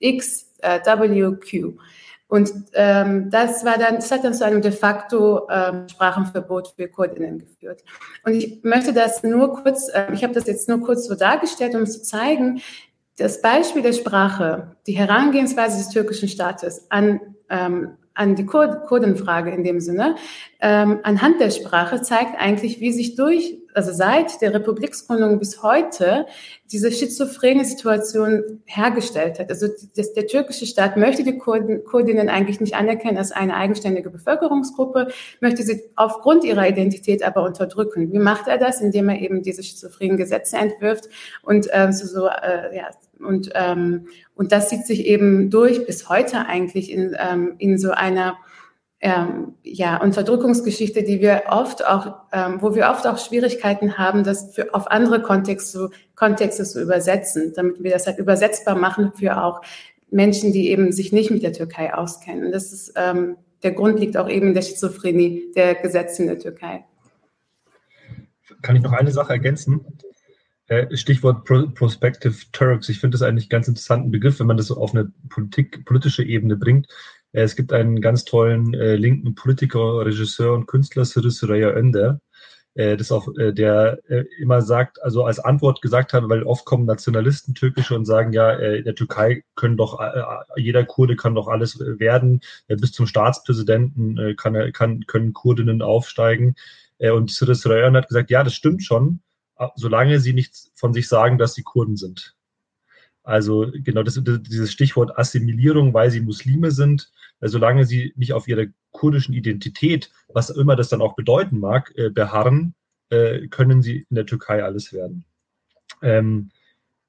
X, 0.00 0.52
äh, 0.60 0.80
W, 0.84 1.36
Q. 1.36 1.78
Und 2.26 2.52
ähm, 2.74 3.30
das 3.30 3.64
war 3.64 3.78
dann, 3.78 3.94
das 3.94 4.10
hat 4.10 4.22
dann 4.22 4.34
zu 4.34 4.44
einem 4.44 4.60
de 4.60 4.72
facto 4.72 5.48
ähm, 5.48 5.88
Sprachenverbot 5.88 6.74
für 6.76 6.88
Kurdinnen 6.88 7.38
geführt. 7.38 7.82
Und 8.22 8.34
ich 8.34 8.62
möchte 8.64 8.92
das 8.92 9.22
nur 9.22 9.54
kurz, 9.54 9.88
äh, 9.88 10.12
ich 10.12 10.22
habe 10.22 10.34
das 10.34 10.46
jetzt 10.46 10.68
nur 10.68 10.82
kurz 10.82 11.06
so 11.06 11.14
dargestellt, 11.14 11.74
um 11.74 11.86
zu 11.86 12.02
zeigen, 12.02 12.60
das 13.16 13.40
Beispiel 13.40 13.82
der 13.82 13.94
Sprache, 13.94 14.76
die 14.86 14.92
Herangehensweise 14.92 15.78
des 15.78 15.88
türkischen 15.88 16.28
Staates 16.28 16.90
an 16.90 17.20
ähm, 17.48 17.96
an 18.18 18.34
die 18.34 18.44
Kur 18.44 18.66
Kurdenfrage 18.86 19.50
in 19.50 19.62
dem 19.62 19.80
Sinne, 19.80 20.16
ähm, 20.60 20.98
anhand 21.04 21.40
der 21.40 21.50
Sprache 21.50 22.02
zeigt 22.02 22.34
eigentlich, 22.36 22.80
wie 22.80 22.92
sich 22.92 23.14
durch, 23.14 23.58
also 23.74 23.92
seit 23.92 24.42
der 24.42 24.52
Republiksgründung 24.52 25.38
bis 25.38 25.62
heute, 25.62 26.26
diese 26.72 26.90
schizophrene 26.90 27.64
Situation 27.64 28.60
hergestellt 28.64 29.38
hat. 29.38 29.50
Also 29.50 29.68
das, 29.96 30.14
der 30.14 30.26
türkische 30.26 30.66
Staat 30.66 30.96
möchte 30.96 31.22
die 31.22 31.38
Kurden, 31.38 31.84
Kurdinnen 31.84 32.28
eigentlich 32.28 32.60
nicht 32.60 32.74
anerkennen 32.74 33.18
als 33.18 33.30
eine 33.30 33.54
eigenständige 33.54 34.10
Bevölkerungsgruppe, 34.10 35.08
möchte 35.40 35.62
sie 35.62 35.84
aufgrund 35.94 36.42
ihrer 36.42 36.68
Identität 36.68 37.22
aber 37.22 37.44
unterdrücken. 37.44 38.12
Wie 38.12 38.18
macht 38.18 38.48
er 38.48 38.58
das? 38.58 38.80
Indem 38.80 39.08
er 39.10 39.20
eben 39.20 39.44
diese 39.44 39.62
schizophrenen 39.62 40.16
Gesetze 40.16 40.56
entwirft 40.56 41.08
und 41.42 41.68
ähm, 41.72 41.92
so, 41.92 42.06
so 42.06 42.26
äh, 42.26 42.76
ja, 42.76 42.88
und, 43.20 43.50
ähm, 43.54 44.08
und 44.34 44.52
das 44.52 44.68
zieht 44.68 44.86
sich 44.86 45.06
eben 45.06 45.50
durch 45.50 45.86
bis 45.86 46.08
heute 46.08 46.46
eigentlich 46.46 46.90
in, 46.90 47.16
ähm, 47.18 47.54
in 47.58 47.78
so 47.78 47.90
einer 47.90 48.36
ähm, 49.00 49.54
ja, 49.62 50.00
Unterdrückungsgeschichte, 50.02 51.04
die 51.04 51.20
wir 51.20 51.44
oft 51.50 51.86
auch, 51.86 52.16
ähm, 52.32 52.60
wo 52.60 52.74
wir 52.74 52.88
oft 52.90 53.06
auch 53.06 53.18
Schwierigkeiten 53.18 53.96
haben, 53.96 54.24
das 54.24 54.54
für, 54.54 54.74
auf 54.74 54.90
andere 54.90 55.22
Kontexte, 55.22 55.90
Kontexte 56.16 56.64
zu 56.64 56.82
übersetzen, 56.82 57.52
damit 57.54 57.82
wir 57.82 57.92
das 57.92 58.06
halt 58.06 58.18
übersetzbar 58.18 58.74
machen 58.74 59.12
für 59.12 59.42
auch 59.42 59.60
Menschen, 60.10 60.52
die 60.52 60.70
eben 60.70 60.90
sich 60.90 61.12
nicht 61.12 61.30
mit 61.30 61.42
der 61.42 61.52
Türkei 61.52 61.94
auskennen. 61.94 62.50
Das 62.50 62.72
ist, 62.72 62.92
ähm, 62.96 63.36
der 63.62 63.72
Grund 63.72 64.00
liegt 64.00 64.16
auch 64.16 64.28
eben 64.28 64.48
in 64.48 64.54
der 64.54 64.62
Schizophrenie 64.62 65.52
der 65.54 65.76
Gesetze 65.76 66.22
in 66.22 66.28
der 66.28 66.38
Türkei. 66.38 66.84
Kann 68.62 68.74
ich 68.74 68.82
noch 68.82 68.92
eine 68.92 69.12
Sache 69.12 69.34
ergänzen? 69.34 69.84
Äh, 70.68 70.94
Stichwort 70.96 71.44
Prospective 71.46 72.36
Turks. 72.52 72.88
Ich 72.90 73.00
finde 73.00 73.14
das 73.14 73.22
eigentlich 73.22 73.44
einen 73.44 73.50
ganz 73.50 73.68
interessanten 73.68 74.10
Begriff, 74.10 74.38
wenn 74.38 74.46
man 74.46 74.58
das 74.58 74.66
so 74.66 74.76
auf 74.76 74.94
eine 74.94 75.10
Politik, 75.30 75.84
politische 75.86 76.22
Ebene 76.22 76.56
bringt. 76.56 76.86
Äh, 77.32 77.42
es 77.42 77.56
gibt 77.56 77.72
einen 77.72 78.02
ganz 78.02 78.24
tollen 78.24 78.74
äh, 78.74 78.96
linken 78.96 79.34
Politiker, 79.34 80.04
Regisseur 80.04 80.54
und 80.54 80.66
Künstler, 80.66 81.06
Sırrı 81.06 81.30
Süreyya 81.30 81.70
Önder, 81.70 82.20
äh, 82.74 82.98
das 82.98 83.10
auch, 83.12 83.28
äh, 83.38 83.52
der 83.54 83.98
äh, 84.08 84.24
immer 84.38 84.60
sagt, 84.60 85.02
also 85.02 85.24
als 85.24 85.38
Antwort 85.38 85.80
gesagt 85.80 86.12
hat, 86.12 86.28
weil 86.28 86.42
oft 86.42 86.66
kommen 86.66 86.84
Nationalisten 86.84 87.54
türkische 87.54 87.94
und 87.96 88.04
sagen, 88.04 88.34
ja, 88.34 88.50
in 88.52 88.84
der 88.84 88.94
Türkei 88.94 89.44
können 89.54 89.78
doch, 89.78 89.98
jeder 90.56 90.84
Kurde 90.84 91.16
kann 91.16 91.34
doch 91.34 91.48
alles 91.48 91.78
werden, 91.80 92.40
bis 92.68 92.92
zum 92.92 93.06
Staatspräsidenten 93.06 94.36
kann, 94.36 94.72
kann, 94.72 95.06
können 95.06 95.32
Kurdinnen 95.32 95.82
aufsteigen. 95.82 96.54
und 97.00 97.30
Sırrı 97.30 97.54
Süreyya 97.54 97.92
hat 97.92 98.08
gesagt, 98.08 98.30
ja, 98.30 98.42
das 98.42 98.54
stimmt 98.54 98.82
schon, 98.82 99.20
solange 99.74 100.20
sie 100.20 100.32
nicht 100.32 100.70
von 100.74 100.92
sich 100.92 101.08
sagen, 101.08 101.38
dass 101.38 101.54
sie 101.54 101.62
Kurden 101.62 101.96
sind. 101.96 102.36
Also 103.28 103.70
genau 103.74 104.02
das, 104.02 104.18
dieses 104.24 104.72
Stichwort 104.72 105.18
Assimilierung, 105.18 105.92
weil 105.92 106.10
sie 106.10 106.20
Muslime 106.20 106.70
sind, 106.70 107.10
äh, 107.40 107.48
solange 107.48 107.84
sie 107.84 108.14
nicht 108.16 108.32
auf 108.32 108.48
ihrer 108.48 108.66
kurdischen 108.90 109.34
Identität, 109.34 110.10
was 110.28 110.48
immer 110.48 110.76
das 110.76 110.88
dann 110.88 111.02
auch 111.02 111.14
bedeuten 111.14 111.58
mag, 111.58 111.92
äh, 111.96 112.08
beharren, 112.08 112.74
äh, 113.10 113.48
können 113.48 113.82
sie 113.82 114.06
in 114.08 114.16
der 114.16 114.24
Türkei 114.24 114.64
alles 114.64 114.94
werden. 114.94 115.24
Ähm, 116.00 116.50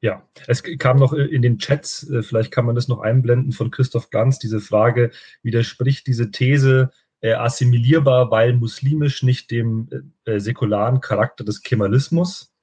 ja, 0.01 0.27
es 0.47 0.63
kam 0.63 0.97
noch 0.97 1.11
in 1.13 1.41
den 1.41 1.57
Chats, 1.57 2.09
vielleicht 2.21 2.51
kann 2.51 2.65
man 2.65 2.75
das 2.75 2.87
noch 2.87 2.99
einblenden, 2.99 3.51
von 3.51 3.69
Christoph 3.69 4.09
Glanz, 4.09 4.39
diese 4.39 4.61
Frage, 4.61 5.11
widerspricht 5.43 6.07
diese 6.07 6.31
These 6.31 6.91
äh, 6.91 7.08
assimilierbar, 7.21 8.31
weil 8.31 8.53
muslimisch 8.53 9.23
nicht 9.23 9.51
dem 9.51 10.13
äh, 10.25 10.39
säkularen 10.39 11.01
Charakter 11.01 11.43
des 11.43 11.61
Kemalismus. 11.61 12.53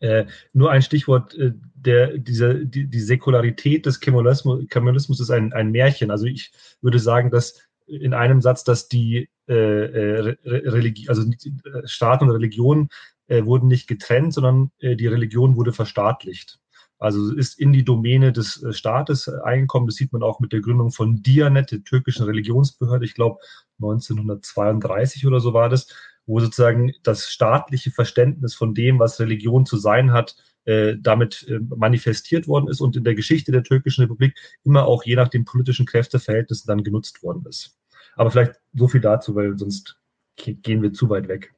Äh, 0.00 0.26
nur 0.52 0.70
ein 0.70 0.82
Stichwort, 0.82 1.34
äh, 1.34 1.52
der, 1.74 2.18
diese, 2.18 2.66
die, 2.66 2.86
die 2.86 3.00
Säkularität 3.00 3.86
des 3.86 4.00
Kemalismus, 4.00 4.66
Kemalismus 4.68 5.20
ist 5.20 5.30
ein, 5.30 5.52
ein 5.52 5.70
Märchen. 5.70 6.10
Also 6.10 6.26
ich 6.26 6.52
würde 6.80 6.98
sagen, 6.98 7.30
dass 7.30 7.60
in 7.86 8.14
einem 8.14 8.40
Satz, 8.42 8.64
dass 8.64 8.88
die 8.88 9.28
äh, 9.48 9.54
äh 9.54 10.36
Religion, 10.44 11.08
also 11.08 11.22
äh, 11.22 11.86
Staat 11.86 12.22
und 12.22 12.30
Religion 12.30 12.88
äh, 13.28 13.44
wurden 13.44 13.68
nicht 13.68 13.86
getrennt, 13.86 14.34
sondern 14.34 14.70
äh, 14.78 14.96
die 14.96 15.06
Religion 15.06 15.56
wurde 15.56 15.72
verstaatlicht. 15.72 16.58
Also 16.98 17.34
ist 17.34 17.58
in 17.58 17.72
die 17.72 17.84
Domäne 17.84 18.32
des 18.32 18.62
äh, 18.62 18.72
Staates 18.72 19.28
eingekommen. 19.28 19.86
Das 19.86 19.96
sieht 19.96 20.12
man 20.12 20.22
auch 20.22 20.40
mit 20.40 20.52
der 20.52 20.60
Gründung 20.60 20.90
von 20.90 21.22
Dianet, 21.22 21.70
der 21.70 21.84
türkischen 21.84 22.24
Religionsbehörde. 22.24 23.04
Ich 23.04 23.14
glaube, 23.14 23.38
1932 23.78 25.26
oder 25.26 25.40
so 25.40 25.52
war 25.52 25.68
das, 25.68 25.88
wo 26.26 26.40
sozusagen 26.40 26.92
das 27.02 27.30
staatliche 27.30 27.90
Verständnis 27.90 28.54
von 28.54 28.74
dem, 28.74 28.98
was 28.98 29.20
Religion 29.20 29.66
zu 29.66 29.76
sein 29.76 30.12
hat, 30.12 30.36
äh, 30.64 30.96
damit 30.98 31.46
äh, 31.48 31.60
manifestiert 31.76 32.48
worden 32.48 32.68
ist 32.68 32.80
und 32.80 32.96
in 32.96 33.04
der 33.04 33.14
Geschichte 33.14 33.52
der 33.52 33.62
türkischen 33.62 34.02
Republik 34.02 34.36
immer 34.64 34.86
auch 34.86 35.04
je 35.04 35.16
nach 35.16 35.28
den 35.28 35.44
politischen 35.44 35.86
Kräfteverhältnissen 35.86 36.66
dann 36.66 36.82
genutzt 36.82 37.22
worden 37.22 37.44
ist. 37.48 37.78
Aber 38.16 38.30
vielleicht 38.30 38.54
so 38.74 38.88
viel 38.88 39.00
dazu, 39.00 39.34
weil 39.34 39.56
sonst 39.58 39.96
gehen 40.36 40.82
wir 40.82 40.92
zu 40.92 41.08
weit 41.08 41.28
weg. 41.28 41.54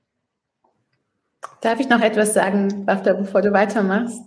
Darf 1.62 1.80
ich 1.80 1.88
noch 1.88 2.00
etwas 2.00 2.34
sagen, 2.34 2.84
Bafta, 2.84 3.14
bevor 3.14 3.42
du 3.42 3.52
weitermachst? 3.52 4.20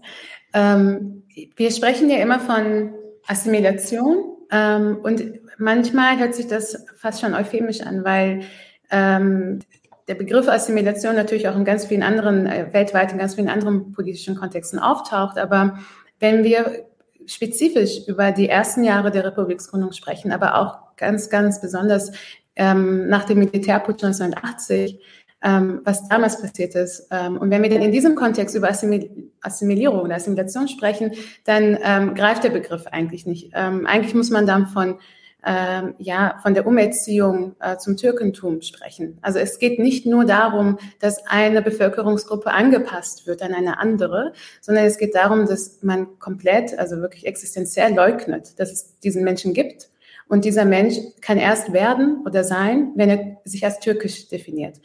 Ähm, 0.53 1.23
wir 1.55 1.71
sprechen 1.71 2.09
ja 2.09 2.17
immer 2.17 2.39
von 2.39 2.93
Assimilation 3.27 4.35
ähm, 4.51 4.97
und 5.03 5.23
manchmal 5.57 6.19
hört 6.19 6.35
sich 6.35 6.47
das 6.47 6.85
fast 6.97 7.21
schon 7.21 7.33
euphemisch 7.33 7.81
an, 7.81 8.03
weil 8.03 8.41
ähm, 8.89 9.59
der 10.07 10.15
Begriff 10.15 10.47
Assimilation 10.47 11.15
natürlich 11.15 11.47
auch 11.47 11.55
in 11.55 11.63
ganz 11.63 11.85
vielen 11.85 12.03
anderen, 12.03 12.45
äh, 12.47 12.67
weltweit 12.73 13.11
in 13.11 13.17
ganz 13.17 13.35
vielen 13.35 13.49
anderen 13.49 13.93
politischen 13.93 14.35
Kontexten 14.35 14.79
auftaucht. 14.79 15.37
Aber 15.37 15.79
wenn 16.19 16.43
wir 16.43 16.85
spezifisch 17.25 18.07
über 18.07 18.31
die 18.31 18.49
ersten 18.49 18.83
Jahre 18.83 19.11
der 19.11 19.23
Republiksgründung 19.23 19.93
sprechen, 19.93 20.31
aber 20.31 20.57
auch 20.57 20.95
ganz, 20.97 21.29
ganz 21.29 21.61
besonders 21.61 22.11
ähm, 22.55 23.07
nach 23.07 23.23
dem 23.23 23.39
Militärputsch 23.39 24.03
1980, 24.03 24.99
ähm, 25.43 25.81
was 25.83 26.07
damals 26.07 26.41
passiert 26.41 26.75
ist. 26.75 27.07
Ähm, 27.11 27.37
und 27.37 27.49
wenn 27.49 27.63
wir 27.63 27.69
dann 27.69 27.81
in 27.81 27.91
diesem 27.91 28.15
Kontext 28.15 28.55
über 28.55 28.69
Assimil 28.69 29.31
Assimilierung 29.41 30.01
oder 30.01 30.15
Assimilation 30.15 30.67
sprechen, 30.67 31.13
dann 31.45 31.77
ähm, 31.83 32.13
greift 32.13 32.43
der 32.43 32.51
Begriff 32.51 32.85
eigentlich 32.85 33.25
nicht. 33.25 33.51
Ähm, 33.55 33.87
eigentlich 33.87 34.13
muss 34.13 34.29
man 34.29 34.45
dann 34.45 34.67
von 34.67 34.99
ähm, 35.43 35.95
ja, 35.97 36.37
von 36.43 36.53
der 36.53 36.67
Umerziehung 36.67 37.55
äh, 37.59 37.77
zum 37.77 37.97
Türkentum 37.97 38.61
sprechen. 38.61 39.17
Also 39.21 39.39
es 39.39 39.57
geht 39.57 39.79
nicht 39.79 40.05
nur 40.05 40.25
darum, 40.25 40.77
dass 40.99 41.25
eine 41.25 41.63
Bevölkerungsgruppe 41.63 42.51
angepasst 42.51 43.25
wird 43.25 43.41
an 43.41 43.53
eine 43.53 43.79
andere, 43.79 44.33
sondern 44.61 44.85
es 44.85 44.99
geht 44.99 45.15
darum, 45.15 45.47
dass 45.47 45.81
man 45.81 46.19
komplett, 46.19 46.77
also 46.77 46.97
wirklich 46.97 47.25
existenziell 47.25 47.93
leugnet, 47.93 48.59
dass 48.59 48.71
es 48.71 48.99
diesen 48.99 49.23
Menschen 49.23 49.53
gibt. 49.53 49.89
Und 50.27 50.45
dieser 50.45 50.63
Mensch 50.63 50.95
kann 51.19 51.37
erst 51.37 51.73
werden 51.73 52.21
oder 52.25 52.43
sein, 52.43 52.91
wenn 52.95 53.09
er 53.09 53.37
sich 53.43 53.65
als 53.65 53.79
türkisch 53.79 54.29
definiert. 54.29 54.79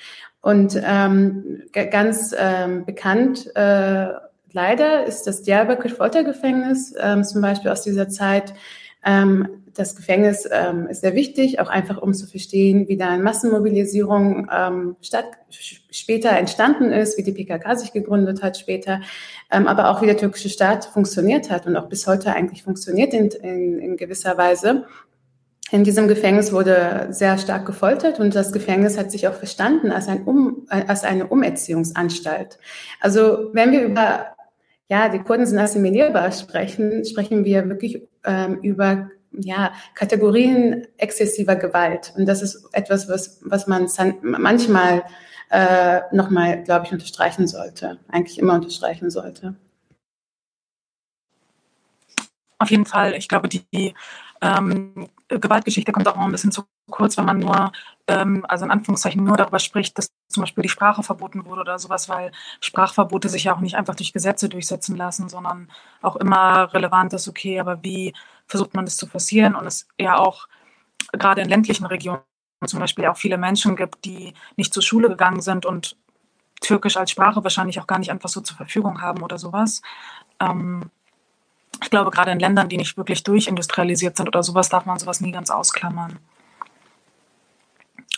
Und 0.46 0.80
ähm, 0.80 1.64
ganz 1.72 2.32
ähm, 2.38 2.84
bekannt 2.84 3.50
äh, 3.56 4.06
leider 4.52 5.04
ist 5.04 5.26
das 5.26 5.42
Diyarbakir 5.42 5.90
Foltergefängnis 5.90 6.94
ähm, 7.00 7.24
zum 7.24 7.42
Beispiel 7.42 7.72
aus 7.72 7.82
dieser 7.82 8.08
Zeit. 8.08 8.54
Ähm, 9.04 9.48
das 9.74 9.96
Gefängnis 9.96 10.48
ähm, 10.48 10.86
ist 10.86 11.00
sehr 11.00 11.16
wichtig, 11.16 11.58
auch 11.58 11.68
einfach 11.68 12.00
um 12.00 12.14
zu 12.14 12.28
verstehen, 12.28 12.86
wie 12.86 12.96
da 12.96 13.08
eine 13.08 13.24
Massenmobilisierung 13.24 14.48
ähm, 14.56 14.94
statt, 15.02 15.24
später 15.90 16.30
entstanden 16.30 16.92
ist, 16.92 17.18
wie 17.18 17.24
die 17.24 17.32
PKK 17.32 17.74
sich 17.74 17.92
gegründet 17.92 18.44
hat 18.44 18.56
später, 18.56 19.00
ähm, 19.50 19.66
aber 19.66 19.90
auch 19.90 20.00
wie 20.00 20.06
der 20.06 20.16
türkische 20.16 20.48
Staat 20.48 20.84
funktioniert 20.84 21.50
hat 21.50 21.66
und 21.66 21.76
auch 21.76 21.88
bis 21.88 22.06
heute 22.06 22.32
eigentlich 22.32 22.62
funktioniert 22.62 23.14
in, 23.14 23.30
in, 23.30 23.80
in 23.80 23.96
gewisser 23.96 24.38
Weise. 24.38 24.84
In 25.72 25.82
diesem 25.82 26.06
Gefängnis 26.06 26.52
wurde 26.52 27.08
sehr 27.10 27.38
stark 27.38 27.66
gefoltert 27.66 28.20
und 28.20 28.34
das 28.36 28.52
Gefängnis 28.52 28.96
hat 28.96 29.10
sich 29.10 29.26
auch 29.26 29.34
verstanden 29.34 29.90
als, 29.90 30.06
ein 30.06 30.22
um, 30.22 30.66
als 30.68 31.02
eine 31.02 31.26
Umerziehungsanstalt. 31.26 32.58
Also 33.00 33.50
wenn 33.52 33.72
wir 33.72 33.82
über, 33.82 34.26
ja, 34.88 35.08
die 35.08 35.18
Kurden 35.18 35.44
sind 35.44 35.58
assimilierbar 35.58 36.30
sprechen, 36.30 37.04
sprechen 37.04 37.44
wir 37.44 37.68
wirklich 37.68 38.06
ähm, 38.24 38.60
über 38.62 39.10
ja, 39.32 39.72
Kategorien 39.96 40.86
exzessiver 40.98 41.56
Gewalt. 41.56 42.12
Und 42.16 42.26
das 42.26 42.42
ist 42.42 42.68
etwas, 42.72 43.08
was, 43.08 43.40
was 43.42 43.66
man 43.66 43.88
manchmal 44.22 45.02
äh, 45.50 46.00
nochmal, 46.12 46.62
glaube 46.62 46.86
ich, 46.86 46.92
unterstreichen 46.92 47.48
sollte, 47.48 47.98
eigentlich 48.08 48.38
immer 48.38 48.54
unterstreichen 48.54 49.10
sollte. 49.10 49.56
Auf 52.58 52.70
jeden 52.70 52.86
Fall. 52.86 53.14
Ich 53.14 53.28
glaube, 53.28 53.48
die 53.48 53.94
ähm, 54.40 55.08
Gewaltgeschichte 55.28 55.92
kommt 55.92 56.06
auch 56.08 56.16
ein 56.16 56.30
bisschen 56.30 56.52
zu 56.52 56.64
kurz, 56.90 57.16
wenn 57.16 57.24
man 57.24 57.38
nur, 57.38 57.72
ähm, 58.06 58.44
also 58.48 58.64
in 58.64 58.70
Anführungszeichen 58.70 59.24
nur 59.24 59.36
darüber 59.36 59.58
spricht, 59.58 59.98
dass 59.98 60.08
zum 60.28 60.42
Beispiel 60.42 60.62
die 60.62 60.68
Sprache 60.68 61.02
verboten 61.02 61.44
wurde 61.44 61.62
oder 61.62 61.78
sowas, 61.78 62.08
weil 62.08 62.32
Sprachverbote 62.60 63.28
sich 63.28 63.44
ja 63.44 63.54
auch 63.54 63.60
nicht 63.60 63.76
einfach 63.76 63.94
durch 63.96 64.12
Gesetze 64.12 64.48
durchsetzen 64.48 64.96
lassen, 64.96 65.28
sondern 65.28 65.68
auch 66.02 66.16
immer 66.16 66.72
relevant 66.72 67.12
ist, 67.12 67.28
okay, 67.28 67.58
aber 67.58 67.82
wie 67.82 68.14
versucht 68.46 68.74
man 68.74 68.84
das 68.84 68.96
zu 68.96 69.06
forcieren 69.06 69.56
und 69.56 69.66
es 69.66 69.88
ja 69.98 70.18
auch 70.18 70.46
gerade 71.12 71.40
in 71.42 71.48
ländlichen 71.48 71.86
Regionen 71.86 72.20
zum 72.64 72.80
Beispiel 72.80 73.06
auch 73.06 73.16
viele 73.16 73.38
Menschen 73.38 73.76
gibt, 73.76 74.04
die 74.04 74.32
nicht 74.56 74.72
zur 74.72 74.82
Schule 74.82 75.08
gegangen 75.08 75.40
sind 75.40 75.66
und 75.66 75.96
Türkisch 76.60 76.96
als 76.96 77.10
Sprache 77.10 77.42
wahrscheinlich 77.44 77.80
auch 77.80 77.86
gar 77.86 77.98
nicht 77.98 78.10
einfach 78.10 78.28
so 78.28 78.40
zur 78.40 78.56
Verfügung 78.56 79.02
haben 79.02 79.22
oder 79.22 79.38
sowas. 79.38 79.82
Ähm, 80.40 80.90
ich 81.82 81.90
glaube, 81.90 82.10
gerade 82.10 82.30
in 82.30 82.38
Ländern, 82.38 82.68
die 82.68 82.76
nicht 82.76 82.96
wirklich 82.96 83.22
durchindustrialisiert 83.22 84.16
sind 84.16 84.28
oder 84.28 84.42
sowas, 84.42 84.68
darf 84.68 84.86
man 84.86 84.98
sowas 84.98 85.20
nie 85.20 85.32
ganz 85.32 85.50
ausklammern. 85.50 86.18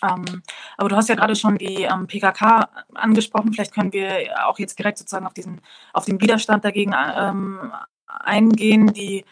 Ähm, 0.02 0.42
aber 0.76 0.88
du 0.88 0.96
hast 0.96 1.08
ja 1.08 1.14
gerade 1.14 1.34
schon 1.34 1.58
die 1.58 1.82
ähm, 1.82 2.06
PKK 2.06 2.68
angesprochen. 2.94 3.52
Vielleicht 3.52 3.74
können 3.74 3.92
wir 3.92 4.46
auch 4.46 4.58
jetzt 4.58 4.78
direkt 4.78 4.98
sozusagen 4.98 5.26
auf 5.26 5.34
diesen, 5.34 5.60
auf 5.92 6.04
den 6.04 6.20
Widerstand 6.20 6.64
dagegen 6.64 6.94
ähm, 7.16 7.72
eingehen. 8.06 8.92
Die, 8.92 9.24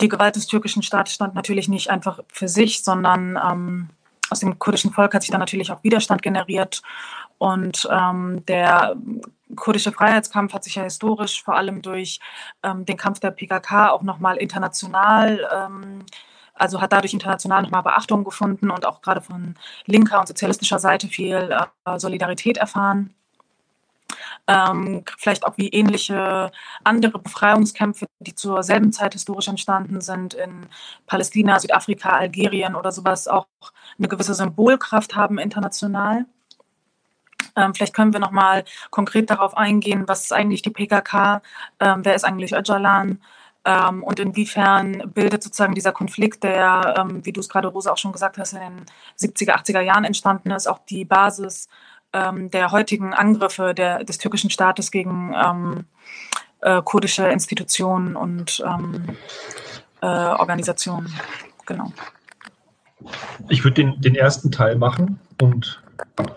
die 0.00 0.08
Gewalt 0.08 0.36
des 0.36 0.46
türkischen 0.46 0.82
Staates 0.82 1.14
stand 1.14 1.34
natürlich 1.34 1.68
nicht 1.68 1.90
einfach 1.90 2.20
für 2.28 2.48
sich, 2.48 2.82
sondern 2.82 3.38
ähm, 3.42 3.90
aus 4.30 4.40
dem 4.40 4.58
kurdischen 4.58 4.92
Volk 4.92 5.14
hat 5.14 5.22
sich 5.22 5.30
dann 5.30 5.40
natürlich 5.40 5.70
auch 5.70 5.84
Widerstand 5.84 6.22
generiert. 6.22 6.82
Und 7.38 7.88
ähm, 7.90 8.44
der 8.46 8.96
kurdische 9.56 9.92
Freiheitskampf 9.92 10.52
hat 10.52 10.64
sich 10.64 10.74
ja 10.74 10.82
historisch 10.82 11.42
vor 11.42 11.56
allem 11.56 11.82
durch 11.82 12.20
ähm, 12.62 12.84
den 12.84 12.96
Kampf 12.96 13.20
der 13.20 13.30
PKK 13.30 13.90
auch 13.90 14.02
nochmal 14.02 14.36
international, 14.36 15.48
ähm, 15.54 16.04
also 16.54 16.80
hat 16.80 16.92
dadurch 16.92 17.14
international 17.14 17.62
nochmal 17.62 17.82
Beachtung 17.82 18.24
gefunden 18.24 18.70
und 18.70 18.84
auch 18.84 19.00
gerade 19.00 19.20
von 19.20 19.54
linker 19.86 20.20
und 20.20 20.26
sozialistischer 20.28 20.78
Seite 20.78 21.08
viel 21.08 21.56
äh, 21.84 21.98
Solidarität 21.98 22.56
erfahren. 22.58 23.14
Ähm, 24.46 25.04
vielleicht 25.18 25.44
auch 25.46 25.58
wie 25.58 25.68
ähnliche 25.68 26.50
andere 26.82 27.18
Befreiungskämpfe, 27.18 28.06
die 28.20 28.34
zur 28.34 28.62
selben 28.62 28.92
Zeit 28.92 29.12
historisch 29.12 29.48
entstanden 29.48 30.00
sind 30.00 30.34
in 30.34 30.66
Palästina, 31.06 31.60
Südafrika, 31.60 32.10
Algerien 32.16 32.74
oder 32.74 32.90
sowas, 32.90 33.28
auch 33.28 33.46
eine 33.98 34.08
gewisse 34.08 34.34
Symbolkraft 34.34 35.14
haben 35.14 35.38
international. 35.38 36.24
Ähm, 37.56 37.74
vielleicht 37.74 37.94
können 37.94 38.12
wir 38.12 38.20
noch 38.20 38.30
mal 38.30 38.64
konkret 38.90 39.30
darauf 39.30 39.56
eingehen, 39.56 40.04
was 40.06 40.24
ist 40.24 40.32
eigentlich 40.32 40.62
die 40.62 40.70
PKK, 40.70 41.42
ähm, 41.80 42.04
wer 42.04 42.14
ist 42.14 42.24
eigentlich 42.24 42.52
Öcalan 42.54 43.20
ähm, 43.64 44.02
und 44.02 44.20
inwiefern 44.20 45.10
bildet 45.14 45.42
sozusagen 45.42 45.74
dieser 45.74 45.92
Konflikt, 45.92 46.42
der, 46.44 46.94
ähm, 46.98 47.24
wie 47.24 47.32
du 47.32 47.40
es 47.40 47.48
gerade, 47.48 47.68
Rosa, 47.68 47.92
auch 47.92 47.98
schon 47.98 48.12
gesagt 48.12 48.38
hast, 48.38 48.54
in 48.54 48.60
den 48.60 48.86
70er, 49.18 49.56
80er 49.56 49.80
Jahren 49.80 50.04
entstanden 50.04 50.50
ist, 50.50 50.66
auch 50.66 50.78
die 50.88 51.04
Basis 51.04 51.68
ähm, 52.12 52.50
der 52.50 52.72
heutigen 52.72 53.12
Angriffe 53.12 53.74
der, 53.74 54.04
des 54.04 54.18
türkischen 54.18 54.50
Staates 54.50 54.90
gegen 54.90 55.34
ähm, 55.34 55.84
äh, 56.60 56.80
kurdische 56.82 57.28
Institutionen 57.28 58.16
und 58.16 58.62
äh, 60.00 60.06
Organisationen. 60.06 61.12
Genau. 61.66 61.92
Ich 63.48 63.64
würde 63.64 63.74
den, 63.74 64.00
den 64.00 64.14
ersten 64.14 64.50
Teil 64.50 64.76
machen 64.76 65.20
und 65.40 65.82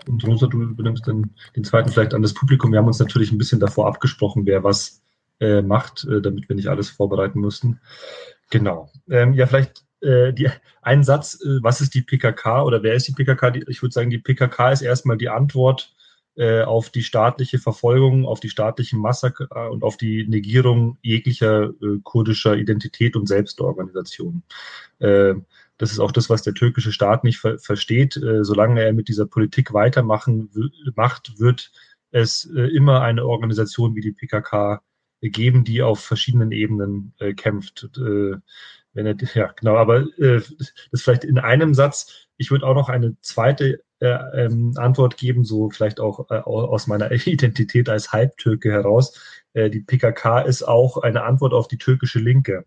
und 0.08 0.26
Rosa, 0.26 0.46
du 0.46 0.62
übernimmst 0.62 1.06
den, 1.06 1.34
den 1.56 1.64
zweiten 1.64 1.90
vielleicht 1.90 2.14
an 2.14 2.22
das 2.22 2.34
Publikum. 2.34 2.72
Wir 2.72 2.78
haben 2.78 2.86
uns 2.86 2.98
natürlich 2.98 3.32
ein 3.32 3.38
bisschen 3.38 3.60
davor 3.60 3.86
abgesprochen, 3.86 4.46
wer 4.46 4.64
was 4.64 5.02
äh, 5.40 5.62
macht, 5.62 6.04
äh, 6.04 6.20
damit 6.20 6.48
wir 6.48 6.56
nicht 6.56 6.68
alles 6.68 6.90
vorbereiten 6.90 7.40
mussten. 7.40 7.80
Genau. 8.50 8.90
Ähm, 9.08 9.34
ja, 9.34 9.46
vielleicht 9.46 9.84
äh, 10.00 10.32
die, 10.32 10.48
ein 10.82 11.04
Satz, 11.04 11.40
äh, 11.42 11.62
was 11.62 11.80
ist 11.80 11.94
die 11.94 12.02
PKK 12.02 12.64
oder 12.64 12.82
wer 12.82 12.94
ist 12.94 13.08
die 13.08 13.12
PKK? 13.12 13.50
Die, 13.50 13.64
ich 13.68 13.82
würde 13.82 13.92
sagen, 13.92 14.10
die 14.10 14.18
PKK 14.18 14.72
ist 14.72 14.82
erstmal 14.82 15.16
die 15.16 15.28
Antwort 15.28 15.94
äh, 16.36 16.62
auf 16.62 16.90
die 16.90 17.02
staatliche 17.02 17.58
Verfolgung, 17.58 18.26
auf 18.26 18.40
die 18.40 18.48
staatlichen 18.48 18.98
Massaker 18.98 19.70
und 19.70 19.82
auf 19.82 19.96
die 19.96 20.26
Negierung 20.26 20.98
jeglicher 21.02 21.70
äh, 21.82 21.98
kurdischer 22.02 22.56
Identität 22.56 23.16
und 23.16 23.28
Selbstorganisation. 23.28 24.42
Äh, 25.82 25.84
das 25.84 25.92
ist 25.92 25.98
auch 25.98 26.12
das, 26.12 26.30
was 26.30 26.42
der 26.42 26.54
türkische 26.54 26.92
Staat 26.92 27.24
nicht 27.24 27.38
ver 27.38 27.58
versteht. 27.58 28.16
Äh, 28.16 28.44
solange 28.44 28.82
er 28.82 28.92
mit 28.92 29.08
dieser 29.08 29.26
Politik 29.26 29.72
weitermachen 29.72 30.50
macht, 30.94 31.38
wird 31.38 31.72
es 32.12 32.50
äh, 32.54 32.68
immer 32.76 33.02
eine 33.02 33.26
Organisation 33.26 33.94
wie 33.94 34.00
die 34.00 34.12
PKK 34.12 34.80
geben, 35.20 35.64
die 35.64 35.82
auf 35.82 36.00
verschiedenen 36.00 36.52
Ebenen 36.52 37.14
äh, 37.18 37.34
kämpft. 37.34 37.90
Äh, 37.96 38.36
wenn 38.94 39.06
er, 39.06 39.16
ja, 39.34 39.52
genau, 39.58 39.76
aber 39.76 40.06
äh, 40.18 40.42
das 40.90 41.02
vielleicht 41.02 41.24
in 41.24 41.38
einem 41.38 41.74
Satz. 41.74 42.28
Ich 42.36 42.50
würde 42.50 42.66
auch 42.66 42.74
noch 42.74 42.88
eine 42.88 43.16
zweite 43.20 43.82
äh, 44.00 44.46
ähm, 44.46 44.72
Antwort 44.76 45.16
geben, 45.16 45.44
so 45.44 45.70
vielleicht 45.70 46.00
auch 46.00 46.28
aus 46.30 46.86
meiner 46.86 47.10
Identität 47.26 47.88
als 47.88 48.12
Halbtürke 48.12 48.70
heraus. 48.70 49.18
die 49.54 49.80
PKK 49.80 50.40
ist 50.40 50.62
auch 50.62 50.96
eine 50.98 51.22
Antwort 51.24 51.52
auf 51.52 51.68
die 51.68 51.78
türkische 51.78 52.18
Linke 52.18 52.64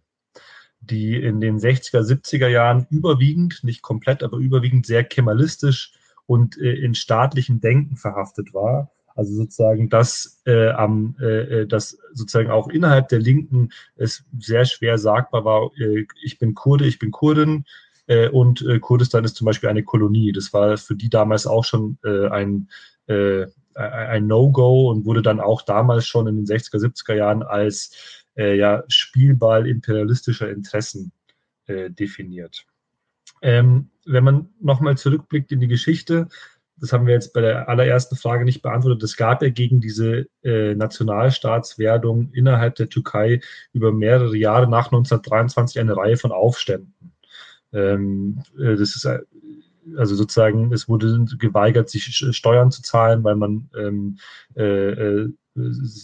die 0.86 1.16
in 1.16 1.42
den 1.42 1.58
60er, 1.60 2.02
70er 2.02 2.48
Jahren 2.48 2.88
überwiegend, 2.90 3.64
nicht 3.64 3.82
komplett, 3.82 4.24
aber 4.24 4.38
überwiegend 4.38 4.86
sehr 4.86 5.04
kemalistisch 5.04 5.94
und 6.26 6.58
äh, 6.58 6.74
in 6.74 6.96
staatlichem 6.96 7.62
Denken 7.62 7.98
verhaftet 7.98 8.54
war. 8.54 8.92
Also 9.16 9.34
sozusagen, 9.34 9.90
dass 9.90 10.42
äh, 10.46 10.70
am, 10.70 11.16
äh, 11.22 11.62
äh, 11.62 11.68
dass 11.68 11.98
sozusagen 12.14 12.52
auch 12.52 12.68
innerhalb 12.68 13.08
der 13.08 13.20
Linken 13.20 13.70
es 13.96 14.26
sehr 14.40 14.66
schwer 14.66 14.98
sagbar 14.98 15.46
war, 15.46 15.72
äh, 15.80 16.06
ich 16.22 16.38
bin 16.38 16.54
Kurde, 16.54 16.86
ich 16.86 17.00
bin 17.00 17.12
Kurdin 17.12 17.64
äh, 18.08 18.28
und 18.28 18.62
äh, 18.64 18.80
Kurdistan 18.80 19.24
ist 19.24 19.38
zum 19.38 19.46
Beispiel 19.46 19.70
eine 19.70 19.84
Kolonie. 19.84 20.34
Das 20.34 20.52
war 20.52 20.78
für 20.78 20.96
die 20.96 21.10
damals 21.10 21.48
auch 21.48 21.64
schon 21.64 21.98
ein 22.04 22.68
ein 23.08 24.26
No-Go 24.26 24.90
und 24.90 25.06
wurde 25.06 25.22
dann 25.22 25.40
auch 25.40 25.62
damals 25.62 26.08
schon 26.08 26.26
in 26.26 26.38
den 26.38 26.46
60er, 26.46 26.80
70er 26.80 27.14
Jahren 27.14 27.44
als 27.44 28.25
äh, 28.38 28.56
ja, 28.56 28.84
Spielball 28.88 29.68
imperialistischer 29.68 30.50
Interessen 30.50 31.12
äh, 31.68 31.90
definiert. 31.90 32.66
Ähm, 33.42 33.90
wenn 34.06 34.24
man 34.24 34.50
nochmal 34.62 34.98
zurückblickt 34.98 35.52
in 35.52 35.60
die 35.60 35.68
Geschichte, 35.68 36.28
das 36.78 36.92
haben 36.92 37.08
wir 37.08 37.14
jetzt 37.14 37.34
bei 37.34 37.42
der 37.42 37.70
allerersten 37.70 38.16
Frage 38.16 38.44
nicht 38.44 38.62
beantwortet. 38.62 39.02
Es 39.04 39.16
gab 39.16 39.42
ja 39.42 39.50
gegen 39.50 39.80
diese 39.80 40.28
äh, 40.44 40.76
Nationalstaatswerdung 40.76 42.32
innerhalb 42.34 42.76
der 42.76 42.90
Türkei 42.90 43.40
über 43.72 43.92
mehrere 43.92 44.36
Jahre 44.36 44.68
nach 44.68 44.88
1923 44.88 45.80
eine 45.80 45.96
Reihe 45.96 46.18
von 46.18 46.32
Aufständen. 46.32 47.14
Ähm, 47.72 48.44
äh, 48.58 48.76
das 48.76 48.96
ist 48.96 49.06
äh, 49.06 49.20
also 49.96 50.16
sozusagen, 50.16 50.74
es 50.74 50.90
wurde 50.90 51.26
geweigert, 51.38 51.90
sich 51.90 52.04
Steuern 52.06 52.72
zu 52.72 52.82
zahlen, 52.82 53.24
weil 53.24 53.36
man 53.36 53.70
ähm, 53.78 54.18
äh, 54.56 54.64
äh 54.64 55.34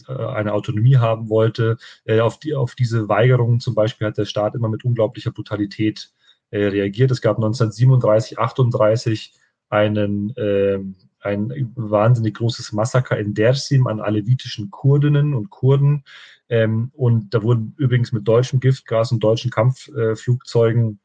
eine 0.07 0.53
Autonomie 0.53 0.97
haben 0.97 1.29
wollte. 1.29 1.77
Äh, 2.05 2.19
auf, 2.19 2.39
die, 2.39 2.55
auf 2.55 2.75
diese 2.75 3.09
Weigerungen 3.09 3.59
zum 3.59 3.75
Beispiel 3.75 4.07
hat 4.07 4.17
der 4.17 4.25
Staat 4.25 4.55
immer 4.55 4.69
mit 4.69 4.85
unglaublicher 4.85 5.31
Brutalität 5.31 6.11
äh, 6.51 6.65
reagiert. 6.65 7.11
Es 7.11 7.21
gab 7.21 7.37
1937, 7.37 8.39
38 8.39 9.33
einen, 9.69 10.35
äh, 10.35 10.79
ein 11.21 11.71
wahnsinnig 11.75 12.35
großes 12.35 12.71
Massaker 12.73 13.17
in 13.17 13.33
Dersim 13.33 13.87
an 13.87 13.99
alevitischen 13.99 14.71
Kurdinnen 14.71 15.33
und 15.33 15.49
Kurden. 15.49 16.03
Ähm, 16.49 16.91
und 16.93 17.33
da 17.33 17.43
wurden 17.43 17.73
übrigens 17.77 18.11
mit 18.11 18.27
deutschem 18.27 18.59
Giftgas 18.59 19.11
und 19.11 19.23
deutschen 19.23 19.51
Kampfflugzeugen 19.51 20.99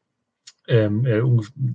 ähm, 0.67 1.05
äh, 1.05 1.21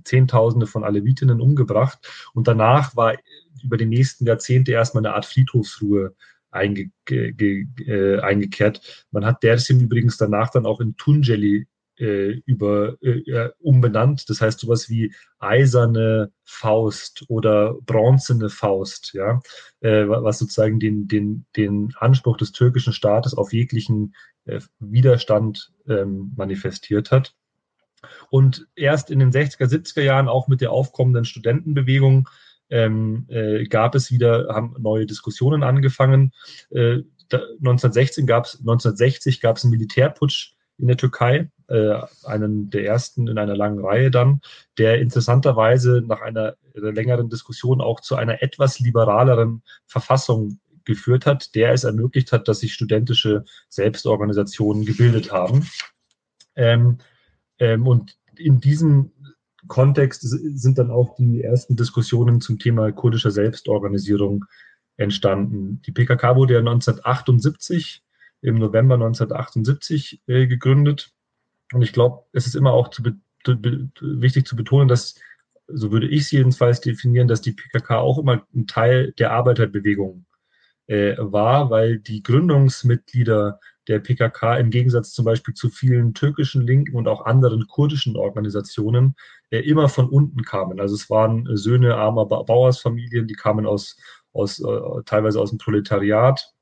Zehntausende 0.03 0.67
von 0.67 0.83
Alevitinnen 0.83 1.41
umgebracht. 1.41 2.29
Und 2.33 2.47
danach 2.47 2.95
war 2.95 3.15
über 3.63 3.77
die 3.77 3.85
nächsten 3.85 4.25
Jahrzehnte 4.25 4.71
erstmal 4.71 5.05
eine 5.05 5.15
Art 5.15 5.25
Friedhofsruhe 5.25 6.15
einge, 6.53 6.91
ge, 7.05 7.67
äh, 7.85 8.19
eingekehrt. 8.19 9.05
Man 9.11 9.25
hat 9.25 9.43
Dersim 9.43 9.79
übrigens 9.79 10.17
danach 10.17 10.49
dann 10.49 10.65
auch 10.65 10.79
in 10.79 10.95
Tunjeli 10.95 11.67
äh, 11.99 12.41
über, 12.45 12.97
äh, 13.01 13.49
umbenannt. 13.59 14.29
Das 14.29 14.41
heißt 14.41 14.59
sowas 14.59 14.89
wie 14.89 15.13
eiserne 15.39 16.31
Faust 16.43 17.25
oder 17.27 17.75
bronzene 17.85 18.49
Faust, 18.49 19.13
ja, 19.13 19.41
äh, 19.81 20.07
was 20.07 20.39
sozusagen 20.39 20.79
den, 20.79 21.07
den, 21.07 21.45
den 21.55 21.93
Anspruch 21.99 22.37
des 22.37 22.51
türkischen 22.51 22.93
Staates 22.93 23.33
auf 23.33 23.53
jeglichen 23.53 24.15
äh, 24.45 24.59
Widerstand 24.79 25.71
ähm, 25.87 26.33
manifestiert 26.35 27.11
hat. 27.11 27.35
Und 28.29 28.67
erst 28.75 29.11
in 29.11 29.19
den 29.19 29.31
60er, 29.31 29.65
70er 29.65 30.01
Jahren 30.01 30.27
auch 30.27 30.47
mit 30.47 30.61
der 30.61 30.71
aufkommenden 30.71 31.25
Studentenbewegung 31.25 32.27
ähm, 32.73 33.25
äh, 33.29 33.65
gab 33.65 33.93
es 33.93 34.11
wieder, 34.11 34.47
haben 34.49 34.75
neue 34.79 35.05
Diskussionen 35.05 35.61
angefangen. 35.61 36.31
Äh, 36.71 37.03
da, 37.29 37.37
1916 37.37 38.25
gab's, 38.25 38.55
1960 38.59 39.41
gab 39.41 39.57
es 39.57 39.63
einen 39.63 39.71
Militärputsch 39.71 40.55
in 40.79 40.87
der 40.87 40.97
Türkei, 40.97 41.51
äh, 41.67 41.99
einen 42.23 42.71
der 42.71 42.85
ersten 42.85 43.27
in 43.27 43.37
einer 43.37 43.55
langen 43.55 43.85
Reihe 43.85 44.09
dann, 44.09 44.41
der 44.79 44.99
interessanterweise 44.99 46.01
nach 46.05 46.21
einer 46.21 46.55
längeren 46.73 47.29
Diskussion 47.29 47.79
auch 47.79 47.99
zu 47.99 48.15
einer 48.15 48.41
etwas 48.41 48.79
liberaleren 48.79 49.61
Verfassung 49.85 50.59
geführt 50.83 51.27
hat, 51.27 51.53
der 51.53 51.73
es 51.73 51.83
ermöglicht 51.83 52.31
hat, 52.31 52.47
dass 52.47 52.59
sich 52.59 52.73
studentische 52.73 53.45
Selbstorganisationen 53.69 54.83
gebildet 54.83 55.31
haben. 55.31 55.69
Ähm, 56.55 56.97
ähm, 57.59 57.85
und 57.85 58.17
in 58.35 58.59
diesem 58.59 59.11
Kontext 59.67 60.21
sind 60.21 60.77
dann 60.77 60.91
auch 60.91 61.15
die 61.15 61.41
ersten 61.41 61.75
Diskussionen 61.75 62.41
zum 62.41 62.59
Thema 62.59 62.91
kurdischer 62.91 63.31
Selbstorganisierung 63.31 64.45
entstanden. 64.97 65.81
Die 65.85 65.91
PKK 65.91 66.35
wurde 66.35 66.53
ja 66.53 66.59
1978, 66.59 68.03
im 68.41 68.55
November 68.55 68.95
1978 68.95 70.21
äh, 70.27 70.47
gegründet. 70.47 71.13
Und 71.71 71.81
ich 71.81 71.93
glaube, 71.93 72.25
es 72.33 72.45
ist 72.45 72.55
immer 72.55 72.73
auch 72.73 72.89
zu 72.89 73.03
wichtig 73.45 74.45
zu 74.45 74.55
betonen, 74.55 74.87
dass, 74.87 75.15
so 75.67 75.91
würde 75.91 76.07
ich 76.07 76.21
es 76.21 76.31
jedenfalls 76.31 76.81
definieren, 76.81 77.27
dass 77.27 77.41
die 77.41 77.53
PKK 77.53 77.97
auch 77.97 78.19
immer 78.19 78.45
ein 78.53 78.67
Teil 78.67 79.13
der 79.13 79.31
Arbeiterbewegung 79.31 80.25
äh, 80.87 81.15
war, 81.17 81.69
weil 81.69 81.99
die 81.99 82.23
Gründungsmitglieder 82.23 83.59
der 83.87 83.99
PKK 83.99 84.57
im 84.57 84.69
Gegensatz 84.69 85.11
zum 85.11 85.25
Beispiel 85.25 85.53
zu 85.53 85.69
vielen 85.69 86.13
türkischen 86.13 86.61
Linken 86.61 86.95
und 86.95 87.07
auch 87.07 87.25
anderen 87.25 87.67
kurdischen 87.67 88.15
Organisationen 88.15 89.15
äh, 89.49 89.59
immer 89.59 89.89
von 89.89 90.09
unten 90.09 90.43
kamen. 90.43 90.79
Also 90.79 90.95
es 90.95 91.09
waren 91.09 91.47
Söhne 91.55 91.95
armer 91.95 92.25
ba 92.25 92.43
Bauersfamilien, 92.43 93.27
die 93.27 93.35
kamen 93.35 93.65
aus, 93.65 93.97
aus 94.31 94.59
äh, 94.59 95.03
teilweise 95.05 95.39
aus 95.41 95.49
dem 95.49 95.57
Proletariat. 95.57 96.53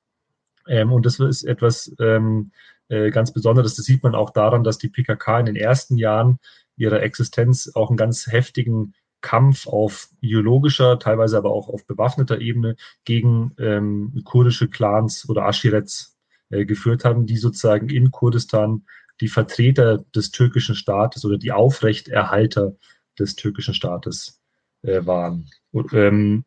Ähm, 0.68 0.92
und 0.92 1.06
das 1.06 1.20
ist 1.20 1.44
etwas 1.44 1.94
ähm, 2.00 2.52
äh, 2.90 3.12
ganz 3.12 3.32
Besonderes. 3.32 3.76
Das 3.76 3.86
sieht 3.86 4.04
man 4.04 4.16
auch 4.16 4.32
daran, 4.32 4.64
dass 4.64 4.78
die 4.78 4.90
PKK 4.90 5.40
in 5.40 5.46
den 5.46 5.56
ersten 5.56 5.98
Jahren 5.98 6.40
ihrer 6.76 7.02
Existenz 7.04 7.72
auch 7.76 7.90
einen 7.90 7.98
ganz 7.98 8.28
heftigen 8.28 8.94
Kampf 9.22 9.68
auf 9.68 10.10
ideologischer, 10.20 11.00
teilweise 11.00 11.38
aber 11.38 11.52
auch 11.52 11.70
auf 11.70 11.86
bewaffneter 11.86 12.42
Ebene 12.42 12.76
gegen 13.06 13.54
ähm, 13.60 14.22
kurdische 14.26 14.68
Clans 14.68 15.30
oder 15.30 15.46
Aschirets 15.46 16.18
äh, 16.50 16.66
geführt 16.66 17.06
haben, 17.06 17.26
die 17.26 17.38
sozusagen 17.38 17.90
in 17.90 18.12
Kurdistan 18.12 18.84
die 19.22 19.28
Vertreter 19.28 20.00
des 20.16 20.32
türkischen 20.32 20.76
Staates 20.76 21.24
oder 21.24 21.38
die 21.38 21.52
Aufrechterhalter 21.52 22.76
des 23.18 23.36
türkischen 23.36 23.74
Staates 23.74 24.42
äh, 24.82 25.06
waren. 25.06 25.50
Und, 25.72 25.94
ähm, 25.94 26.44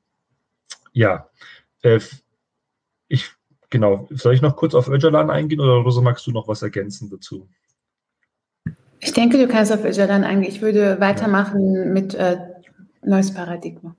ja, 0.93 1.29
äh, 1.83 2.01
ich, 3.09 3.31
genau, 3.71 4.09
soll 4.11 4.35
ich 4.35 4.43
noch 4.43 4.57
kurz 4.57 4.75
auf 4.75 4.89
Öcalan 4.89 5.31
eingehen 5.31 5.61
oder 5.61 5.75
Rosa, 5.75 6.01
magst 6.01 6.27
du 6.27 6.33
noch 6.33 6.49
was 6.49 6.63
ergänzen 6.63 7.11
dazu? 7.11 7.49
Ich 9.01 9.13
denke, 9.13 9.39
du 9.39 9.47
kannst 9.47 9.71
auf 9.73 9.85
Öcalan 9.85 10.25
eingehen. 10.25 10.51
Ich 10.51 10.63
würde 10.63 10.99
weitermachen 10.99 11.93
mit 11.93 12.15
äh, 12.15 12.39
neues 13.07 13.33
Paradigma. 13.33 13.97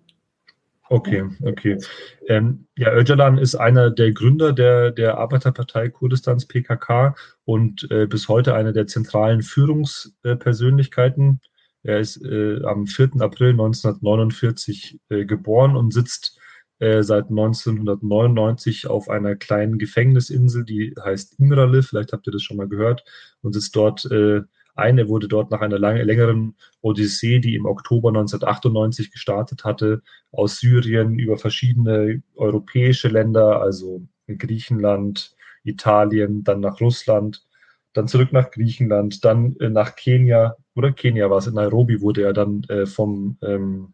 Okay, 0.90 1.24
okay. 1.44 1.80
Ähm, 2.28 2.68
ja, 2.78 2.94
Öcalan 2.94 3.40
ist 3.40 3.56
einer 3.56 3.90
der 3.90 4.12
Gründer 4.12 4.54
der, 4.54 4.92
der 4.92 5.18
Arbeiterpartei 5.18 5.90
Kurdistans 5.90 6.46
PKK 6.46 7.16
und 7.44 7.90
äh, 7.90 8.06
bis 8.06 8.30
heute 8.30 8.54
einer 8.54 8.72
der 8.72 8.86
zentralen 8.86 9.42
Führungspersönlichkeiten. 9.42 11.42
er 11.82 12.00
ist 12.00 12.24
äh, 12.24 12.64
am 12.66 12.86
4. 12.86 13.14
April 13.20 13.52
1949 13.52 15.00
äh, 15.10 15.26
geboren 15.26 15.76
und 15.76 15.92
sitzt 15.92 16.40
äh, 16.78 17.02
seit 17.02 17.30
1999 17.30 18.86
auf 18.86 19.10
einer 19.10 19.36
kleinen 19.36 19.80
Gefängnisinsel, 19.80 20.66
die 20.66 20.94
heißt 21.04 21.40
Imrali, 21.40 21.82
vielleicht 21.82 22.14
habt 22.14 22.28
ihr 22.28 22.34
das 22.34 22.44
schon 22.44 22.58
mal 22.58 22.68
gehört, 22.68 23.04
und 23.42 23.54
sitzt 23.54 23.76
dort 23.76 24.06
äh, 24.12 24.42
eine 24.76 25.08
wurde 25.08 25.28
dort 25.28 25.52
nach 25.52 25.62
einer 25.62 25.80
lang, 25.80 25.98
längeren 25.98 26.56
Odyssee, 26.82 27.40
die 27.40 27.56
im 27.56 27.66
Oktober 27.66 28.10
1998 28.10 29.12
gestartet 29.12 29.64
hatte, 29.64 30.02
aus 30.32 30.60
Syrien 30.60 31.18
über 31.18 31.38
verschiedene 31.38 32.22
europäische 32.36 33.08
Länder, 33.08 33.62
also 33.62 34.06
Griechenland, 34.28 35.36
Italien, 35.64 36.44
dann 36.44 36.60
nach 36.60 36.80
Russland, 36.82 37.46
dann 37.94 38.08
zurück 38.08 38.34
nach 38.34 38.52
Griechenland, 38.52 39.24
dann 39.24 39.56
äh, 39.60 39.70
nach 39.70 39.96
Kenia, 39.96 40.58
oder 40.76 40.92
Kenia 40.92 41.30
war 41.30 41.38
es, 41.38 41.48
in 41.48 41.54
Nairobi 41.54 42.02
wurde 42.02 42.24
er 42.24 42.34
dann 42.34 42.64
äh, 42.66 42.86
vom 42.86 43.38
ähm, 43.42 43.94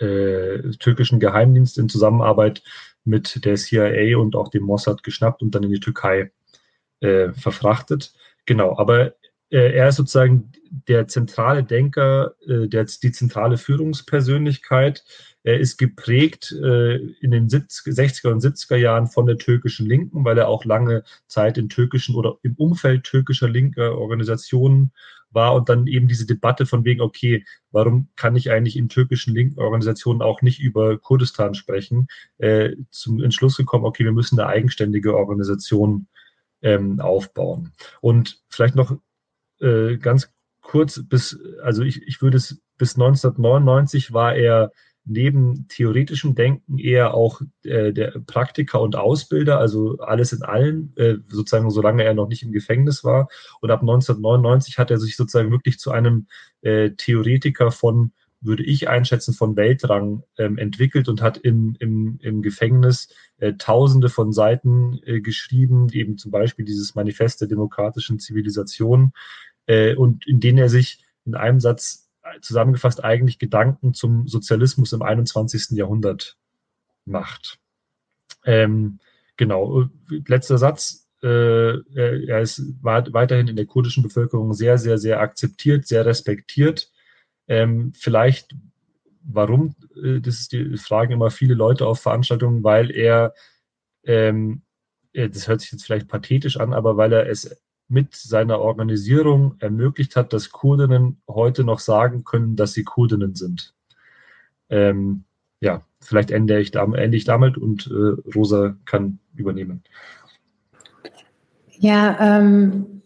äh, 0.00 0.58
türkischen 0.80 1.20
Geheimdienst 1.20 1.78
in 1.78 1.88
Zusammenarbeit 1.88 2.62
mit 3.04 3.44
der 3.44 3.54
CIA 3.54 4.18
und 4.18 4.34
auch 4.34 4.48
dem 4.48 4.64
Mossad 4.64 5.04
geschnappt 5.04 5.42
und 5.42 5.54
dann 5.54 5.62
in 5.62 5.70
die 5.70 5.80
Türkei 5.80 6.32
äh, 7.00 7.32
verfrachtet. 7.32 8.12
Genau, 8.44 8.76
aber 8.76 9.14
er 9.58 9.88
ist 9.88 9.96
sozusagen 9.96 10.50
der 10.88 11.06
zentrale 11.08 11.62
Denker, 11.62 12.34
äh, 12.46 12.68
der, 12.68 12.84
die 12.84 13.12
zentrale 13.12 13.58
Führungspersönlichkeit. 13.58 15.04
Er 15.42 15.58
ist 15.58 15.76
geprägt 15.76 16.52
äh, 16.52 16.96
in 17.20 17.30
den 17.30 17.48
60er 17.48 18.28
und 18.28 18.42
70er 18.42 18.76
Jahren 18.76 19.06
von 19.06 19.26
der 19.26 19.36
türkischen 19.36 19.86
Linken, 19.86 20.24
weil 20.24 20.38
er 20.38 20.48
auch 20.48 20.64
lange 20.64 21.04
Zeit 21.26 21.58
in 21.58 21.68
türkischen 21.68 22.14
oder 22.14 22.38
im 22.42 22.54
Umfeld 22.54 23.04
türkischer 23.04 23.48
linker 23.48 23.98
Organisationen 23.98 24.92
war 25.30 25.54
und 25.54 25.68
dann 25.68 25.86
eben 25.86 26.08
diese 26.08 26.26
Debatte 26.26 26.66
von 26.66 26.84
wegen, 26.84 27.00
okay, 27.00 27.44
warum 27.70 28.08
kann 28.16 28.36
ich 28.36 28.50
eigentlich 28.50 28.76
in 28.76 28.88
türkischen 28.88 29.34
linken 29.34 29.60
Organisationen 29.60 30.22
auch 30.22 30.42
nicht 30.42 30.60
über 30.60 30.98
Kurdistan 30.98 31.54
sprechen, 31.54 32.06
äh, 32.38 32.70
zum 32.90 33.22
Entschluss 33.22 33.56
gekommen, 33.56 33.84
okay, 33.84 34.04
wir 34.04 34.12
müssen 34.12 34.38
eine 34.38 34.48
eigenständige 34.48 35.16
Organisation 35.16 36.06
ähm, 36.62 37.00
aufbauen. 37.00 37.72
Und 38.00 38.40
vielleicht 38.48 38.76
noch 38.76 38.96
äh, 39.62 39.96
ganz 39.96 40.30
kurz 40.60 41.02
bis, 41.08 41.38
also 41.62 41.82
ich, 41.82 42.02
ich 42.02 42.22
würde 42.22 42.36
es 42.36 42.60
bis 42.78 42.94
1999 42.94 44.12
war 44.12 44.34
er 44.34 44.72
neben 45.04 45.66
theoretischem 45.68 46.34
Denken 46.34 46.78
eher 46.78 47.14
auch 47.14 47.40
äh, 47.64 47.92
der 47.92 48.12
Praktiker 48.26 48.80
und 48.80 48.96
Ausbilder, 48.96 49.58
also 49.58 49.98
alles 49.98 50.32
in 50.32 50.42
allen, 50.42 50.92
äh, 50.96 51.16
sozusagen 51.28 51.70
solange 51.70 52.04
er 52.04 52.14
noch 52.14 52.28
nicht 52.28 52.42
im 52.42 52.52
Gefängnis 52.52 53.02
war. 53.02 53.28
Und 53.60 53.70
ab 53.70 53.80
1999 53.80 54.78
hat 54.78 54.90
er 54.90 54.98
sich 54.98 55.16
sozusagen 55.16 55.50
wirklich 55.50 55.78
zu 55.78 55.90
einem 55.90 56.26
äh, 56.60 56.90
Theoretiker 56.90 57.72
von, 57.72 58.12
würde 58.40 58.62
ich 58.64 58.88
einschätzen, 58.88 59.34
von 59.34 59.56
Weltrang 59.56 60.22
ähm, 60.38 60.58
entwickelt 60.58 61.08
und 61.08 61.20
hat 61.20 61.36
im, 61.38 61.76
im, 61.80 62.18
im 62.22 62.42
Gefängnis 62.42 63.08
äh, 63.38 63.54
tausende 63.54 64.08
von 64.08 64.32
Seiten 64.32 65.00
äh, 65.04 65.20
geschrieben, 65.20 65.88
eben 65.92 66.16
zum 66.16 66.30
Beispiel 66.30 66.64
dieses 66.64 66.94
Manifest 66.94 67.40
der 67.40 67.48
demokratischen 67.48 68.18
Zivilisation, 68.18 69.12
äh, 69.66 69.94
und 69.94 70.26
in 70.26 70.40
denen 70.40 70.58
er 70.58 70.68
sich 70.68 71.04
in 71.24 71.34
einem 71.34 71.60
Satz 71.60 72.10
zusammengefasst 72.40 73.02
eigentlich 73.04 73.38
Gedanken 73.38 73.94
zum 73.94 74.28
Sozialismus 74.28 74.92
im 74.92 75.02
21. 75.02 75.70
Jahrhundert 75.76 76.36
macht. 77.04 77.58
Ähm, 78.44 78.98
genau, 79.36 79.88
letzter 80.26 80.58
Satz. 80.58 81.08
Äh, 81.22 81.78
er 81.94 82.40
ist 82.40 82.62
weiterhin 82.82 83.48
in 83.48 83.56
der 83.56 83.66
kurdischen 83.66 84.02
Bevölkerung 84.02 84.54
sehr, 84.54 84.78
sehr, 84.78 84.98
sehr 84.98 85.20
akzeptiert, 85.20 85.86
sehr 85.86 86.04
respektiert. 86.04 86.90
Ähm, 87.46 87.92
vielleicht, 87.96 88.56
warum, 89.22 89.76
äh, 90.02 90.20
das 90.20 90.40
ist 90.40 90.52
die 90.52 90.76
fragen 90.78 91.12
immer 91.12 91.30
viele 91.30 91.54
Leute 91.54 91.86
auf 91.86 92.00
Veranstaltungen, 92.00 92.64
weil 92.64 92.90
er, 92.90 93.34
ähm, 94.04 94.62
das 95.12 95.46
hört 95.46 95.60
sich 95.60 95.70
jetzt 95.72 95.84
vielleicht 95.84 96.08
pathetisch 96.08 96.56
an, 96.56 96.72
aber 96.72 96.96
weil 96.96 97.12
er 97.12 97.28
es 97.28 97.56
mit 97.88 98.14
seiner 98.14 98.60
Organisierung 98.60 99.56
ermöglicht 99.58 100.16
hat, 100.16 100.32
dass 100.32 100.50
Kurdinnen 100.50 101.20
heute 101.28 101.64
noch 101.64 101.78
sagen 101.78 102.24
können, 102.24 102.56
dass 102.56 102.72
sie 102.72 102.84
Kurdinnen 102.84 103.34
sind. 103.34 103.74
Ähm, 104.70 105.24
ja, 105.60 105.82
vielleicht 106.00 106.30
ende 106.30 106.58
ich, 106.58 106.74
ende 106.74 107.16
ich 107.16 107.24
damit 107.24 107.58
und 107.58 107.86
äh, 107.86 108.30
Rosa 108.34 108.76
kann 108.84 109.18
übernehmen. 109.36 109.82
Ja, 111.78 112.38
ähm, 112.38 113.02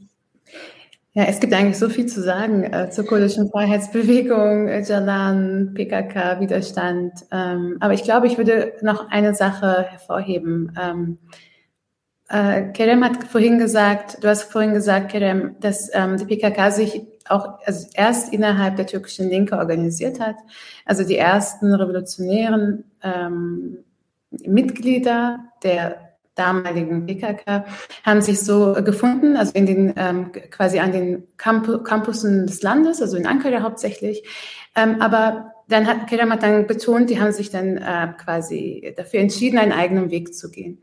ja, 1.17 1.25
es 1.25 1.41
gibt 1.41 1.55
eigentlich 1.55 1.79
so 1.79 1.89
viel 1.89 2.05
zu 2.05 2.23
sagen 2.23 2.63
äh, 2.65 2.91
zur 2.91 3.07
kurdischen 3.07 3.51
Freiheitsbewegung, 3.51 4.69
äh, 4.69 4.83
Jalan, 4.83 5.73
PKK, 5.73 6.41
Widerstand. 6.41 7.13
Ähm, 7.33 7.79
aber 7.81 7.95
ich 7.95 8.05
glaube, 8.05 8.27
ich 8.27 8.37
würde 8.37 8.75
noch 8.83 9.09
eine 9.09 9.35
Sache 9.35 9.87
hervorheben. 9.89 10.73
Äh, 12.29 12.73
Kerem 12.73 13.05
hat 13.05 13.25
vorhin 13.25 13.59
gesagt, 13.59 14.23
du 14.23 14.29
hast 14.29 14.51
vorhin 14.51 14.75
gesagt, 14.75 15.11
Kerem, 15.11 15.57
dass 15.61 15.91
ähm, 15.93 16.17
die 16.17 16.25
PKK 16.25 16.71
sich 16.71 17.03
auch 17.29 17.59
also 17.65 17.87
erst 17.95 18.33
innerhalb 18.33 18.77
der 18.77 18.87
türkischen 18.87 19.29
Linke 19.29 19.57
organisiert 19.59 20.21
hat. 20.21 20.37
Also 20.85 21.05
die 21.05 21.17
ersten 21.17 21.73
revolutionären 21.75 22.85
ähm, 23.03 23.79
Mitglieder 24.31 25.41
der 25.63 26.07
damaligen 26.35 27.07
PKK 27.07 27.65
haben 28.05 28.21
sich 28.21 28.41
so 28.41 28.75
gefunden, 28.85 29.37
also 29.37 29.53
in 29.55 29.67
den 29.67 29.95
ähm, 29.97 30.33
quasi 30.51 30.79
an 30.79 30.93
den 30.93 31.27
Camp 31.39 31.85
Campussen 31.85 32.47
des 32.47 32.63
Landes, 32.63 33.01
also 33.01 33.17
in 33.17 33.27
Ankara 33.27 33.63
hauptsächlich. 33.63 34.23
Ähm, 34.75 35.01
aber 35.01 35.53
dann 35.69 35.87
hat 35.87 36.07
Kerem 36.07 36.33
dann 36.39 36.67
betont, 36.67 37.11
die 37.11 37.21
haben 37.21 37.33
sich 37.33 37.51
dann 37.51 37.77
äh, 37.77 38.09
quasi 38.23 38.95
dafür 38.97 39.21
entschieden, 39.21 39.59
einen 39.59 39.73
eigenen 39.73 40.11
Weg 40.11 40.35
zu 40.35 40.51
gehen. 40.51 40.79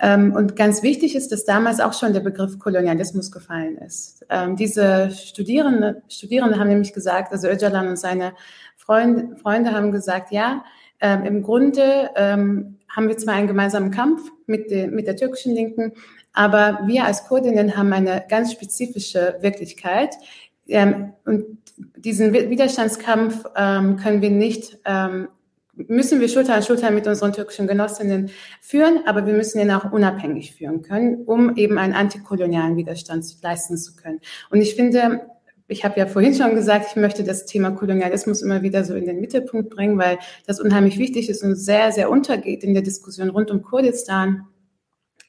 Ähm, 0.00 0.32
und 0.32 0.56
ganz 0.56 0.82
wichtig 0.82 1.14
ist, 1.14 1.30
dass 1.30 1.44
damals 1.44 1.80
auch 1.80 1.92
schon 1.92 2.12
der 2.12 2.20
Begriff 2.20 2.58
Kolonialismus 2.58 3.30
gefallen 3.30 3.78
ist. 3.78 4.26
Ähm, 4.30 4.56
diese 4.56 5.10
Studierende, 5.12 6.02
Studierende 6.08 6.58
haben 6.58 6.68
nämlich 6.68 6.92
gesagt, 6.92 7.32
also 7.32 7.48
Öcalan 7.48 7.88
und 7.88 7.98
seine 7.98 8.32
Freunde, 8.76 9.36
Freunde 9.36 9.72
haben 9.72 9.92
gesagt, 9.92 10.32
ja, 10.32 10.64
ähm, 11.00 11.24
im 11.24 11.42
Grunde 11.42 12.10
ähm, 12.16 12.78
haben 12.88 13.08
wir 13.08 13.16
zwar 13.16 13.34
einen 13.34 13.48
gemeinsamen 13.48 13.90
Kampf 13.90 14.30
mit, 14.46 14.70
den, 14.70 14.94
mit 14.94 15.06
der 15.06 15.16
türkischen 15.16 15.54
Linken, 15.54 15.92
aber 16.32 16.80
wir 16.86 17.04
als 17.04 17.26
Kurdinnen 17.26 17.76
haben 17.76 17.92
eine 17.92 18.24
ganz 18.28 18.52
spezifische 18.52 19.36
Wirklichkeit. 19.40 20.16
Ähm, 20.66 21.12
und 21.24 21.58
diesen 21.76 22.32
Widerstandskampf 22.32 23.44
ähm, 23.56 23.96
können 23.96 24.22
wir 24.22 24.30
nicht, 24.30 24.78
ähm, 24.84 25.28
müssen 25.74 26.20
wir 26.20 26.28
Schulter 26.28 26.54
an 26.54 26.62
Schulter 26.62 26.90
mit 26.90 27.06
unseren 27.06 27.32
türkischen 27.32 27.66
Genossinnen 27.66 28.30
führen, 28.60 29.00
aber 29.06 29.26
wir 29.26 29.34
müssen 29.34 29.60
ihn 29.60 29.72
auch 29.72 29.90
unabhängig 29.90 30.54
führen 30.54 30.82
können, 30.82 31.24
um 31.24 31.56
eben 31.56 31.78
einen 31.78 31.94
antikolonialen 31.94 32.76
Widerstand 32.76 33.24
leisten 33.42 33.76
zu 33.76 33.96
können. 33.96 34.20
Und 34.50 34.60
ich 34.60 34.76
finde, 34.76 35.22
ich 35.66 35.84
habe 35.84 35.98
ja 35.98 36.06
vorhin 36.06 36.34
schon 36.34 36.54
gesagt, 36.54 36.86
ich 36.90 36.96
möchte 36.96 37.24
das 37.24 37.46
Thema 37.46 37.70
Kolonialismus 37.70 38.42
immer 38.42 38.62
wieder 38.62 38.84
so 38.84 38.94
in 38.94 39.06
den 39.06 39.20
Mittelpunkt 39.20 39.70
bringen, 39.70 39.98
weil 39.98 40.18
das 40.46 40.60
unheimlich 40.60 40.98
wichtig 40.98 41.28
ist 41.28 41.42
und 41.42 41.56
sehr, 41.56 41.90
sehr 41.90 42.10
untergeht 42.10 42.62
in 42.62 42.74
der 42.74 42.82
Diskussion 42.82 43.30
rund 43.30 43.50
um 43.50 43.62
Kurdistan. 43.62 44.46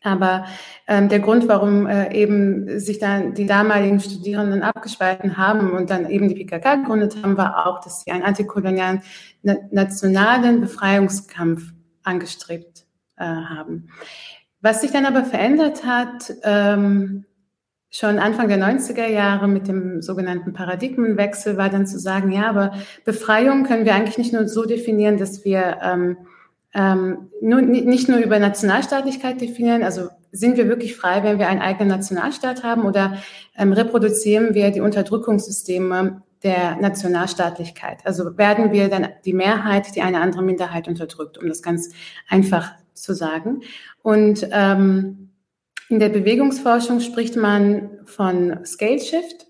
Aber 0.06 0.46
ähm, 0.88 1.10
der 1.10 1.20
Grund, 1.20 1.48
warum 1.48 1.88
äh, 1.88 2.14
eben 2.14 2.80
sich 2.80 3.00
dann 3.00 3.34
die 3.34 3.46
damaligen 3.46 4.00
Studierenden 4.00 4.64
abgespalten 4.64 5.38
haben 5.38 5.72
und 5.72 5.90
dann 5.90 6.10
eben 6.10 6.30
die 6.30 6.36
PKK 6.36 6.76
gegründet 6.76 7.18
haben, 7.22 7.38
war 7.38 7.68
auch, 7.68 7.82
dass 7.82 8.04
sie 8.04 8.12
einen 8.12 8.24
antikolonialen 8.24 9.02
na 9.42 9.56
nationalen 9.72 10.62
Befreiungskampf 10.62 11.74
angestrebt 12.04 12.86
äh, 13.18 13.26
haben. 13.26 13.90
Was 14.62 14.82
sich 14.82 14.92
dann 14.92 15.06
aber 15.06 15.24
verändert 15.24 15.86
hat, 15.86 16.34
ähm, 16.44 17.26
schon 17.92 18.20
Anfang 18.20 18.50
der 18.50 18.58
90er 18.58 19.08
Jahre 19.08 19.48
mit 19.48 19.68
dem 19.68 20.02
sogenannten 20.02 20.54
Paradigmenwechsel, 20.54 21.58
war 21.58 21.70
dann 21.70 21.88
zu 21.88 21.98
sagen, 21.98 22.32
ja, 22.32 22.50
aber 22.50 22.74
Befreiung 23.06 23.64
können 23.64 23.86
wir 23.86 23.96
eigentlich 23.96 24.18
nicht 24.18 24.34
nur 24.34 24.48
so 24.48 24.66
definieren, 24.66 25.18
dass 25.18 25.46
wir 25.46 25.78
ähm, 25.82 26.18
ähm, 26.76 27.30
nur, 27.42 27.62
nicht 27.62 28.10
nur 28.10 28.20
über 28.20 28.38
Nationalstaatlichkeit 28.38 29.40
definieren, 29.40 29.82
also 29.82 30.10
sind 30.34 30.58
wir 30.58 30.68
wirklich 30.68 30.96
frei, 30.98 31.24
wenn 31.24 31.40
wir 31.40 31.48
einen 31.48 31.62
eigenen 31.62 31.88
Nationalstaat 31.88 32.64
haben 32.64 32.84
oder 32.84 33.18
ähm, 33.58 33.72
reproduzieren 33.72 34.54
wir 34.54 34.72
die 34.72 34.82
Unterdrückungssysteme 34.82 36.22
der 36.44 36.76
Nationalstaatlichkeit? 36.76 38.00
Also 38.04 38.38
werden 38.38 38.74
wir 38.74 38.90
dann 38.90 39.08
die 39.24 39.34
Mehrheit, 39.34 39.96
die 39.96 40.02
eine 40.02 40.20
andere 40.20 40.44
Minderheit 40.44 40.90
unterdrückt, 40.90 41.38
um 41.38 41.48
das 41.48 41.64
ganz 41.64 41.92
einfach 42.28 42.74
zu 42.94 43.14
sagen. 43.14 43.62
Und 44.04 44.46
ähm, 44.52 45.30
in 45.88 46.00
der 46.00 46.10
Bewegungsforschung 46.10 47.00
spricht 47.00 47.38
man 47.38 47.90
von 48.04 48.66
Scale 48.66 49.00
Shift. 49.00 49.45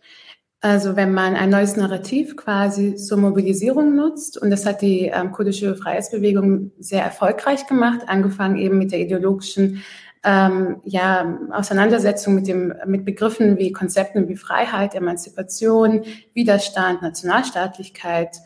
Also 0.61 0.95
wenn 0.95 1.13
man 1.13 1.35
ein 1.35 1.49
neues 1.49 1.75
Narrativ 1.75 2.35
quasi 2.35 2.95
zur 2.95 3.17
Mobilisierung 3.17 3.95
nutzt, 3.95 4.41
und 4.41 4.49
das 4.49 4.65
hat 4.65 4.81
die 4.81 5.11
ähm, 5.13 5.31
kurdische 5.31 5.75
Freiheitsbewegung 5.75 6.71
sehr 6.79 7.03
erfolgreich 7.03 7.67
gemacht, 7.67 8.01
angefangen 8.07 8.57
eben 8.57 8.77
mit 8.77 8.91
der 8.91 8.99
ideologischen 8.99 9.83
ähm, 10.23 10.81
ja, 10.83 11.37
Auseinandersetzung 11.51 12.33
mit, 12.35 12.47
dem, 12.47 12.73
mit 12.87 13.05
Begriffen 13.05 13.57
wie 13.59 13.71
Konzepten 13.71 14.27
wie 14.27 14.35
Freiheit, 14.35 14.95
Emanzipation, 14.95 16.03
Widerstand, 16.33 17.03
Nationalstaatlichkeit 17.03 18.37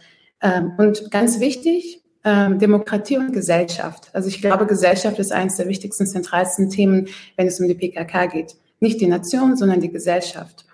ähm, 0.42 0.74
und 0.78 1.10
ganz 1.10 1.40
wichtig, 1.40 2.04
ähm, 2.26 2.60
Demokratie 2.60 3.18
und 3.18 3.32
Gesellschaft. 3.32 4.10
Also 4.14 4.28
ich 4.28 4.42
glaube, 4.42 4.68
Gesellschaft 4.68 5.20
ist 5.20 5.32
eines 5.32 5.56
der 5.56 5.70
wichtigsten, 5.70 6.06
zentralsten 6.06 6.70
Themen, 6.70 7.08
wenn 7.38 7.48
es 7.48 7.62
um 7.62 7.68
die 7.68 7.76
PKK 7.76 8.26
geht. 8.26 8.56
Nicht 8.82 9.00
die 9.00 9.08
Nation, 9.08 9.56
sondern 9.56 9.80
die 9.80 9.92
Gesellschaft. 9.92 10.66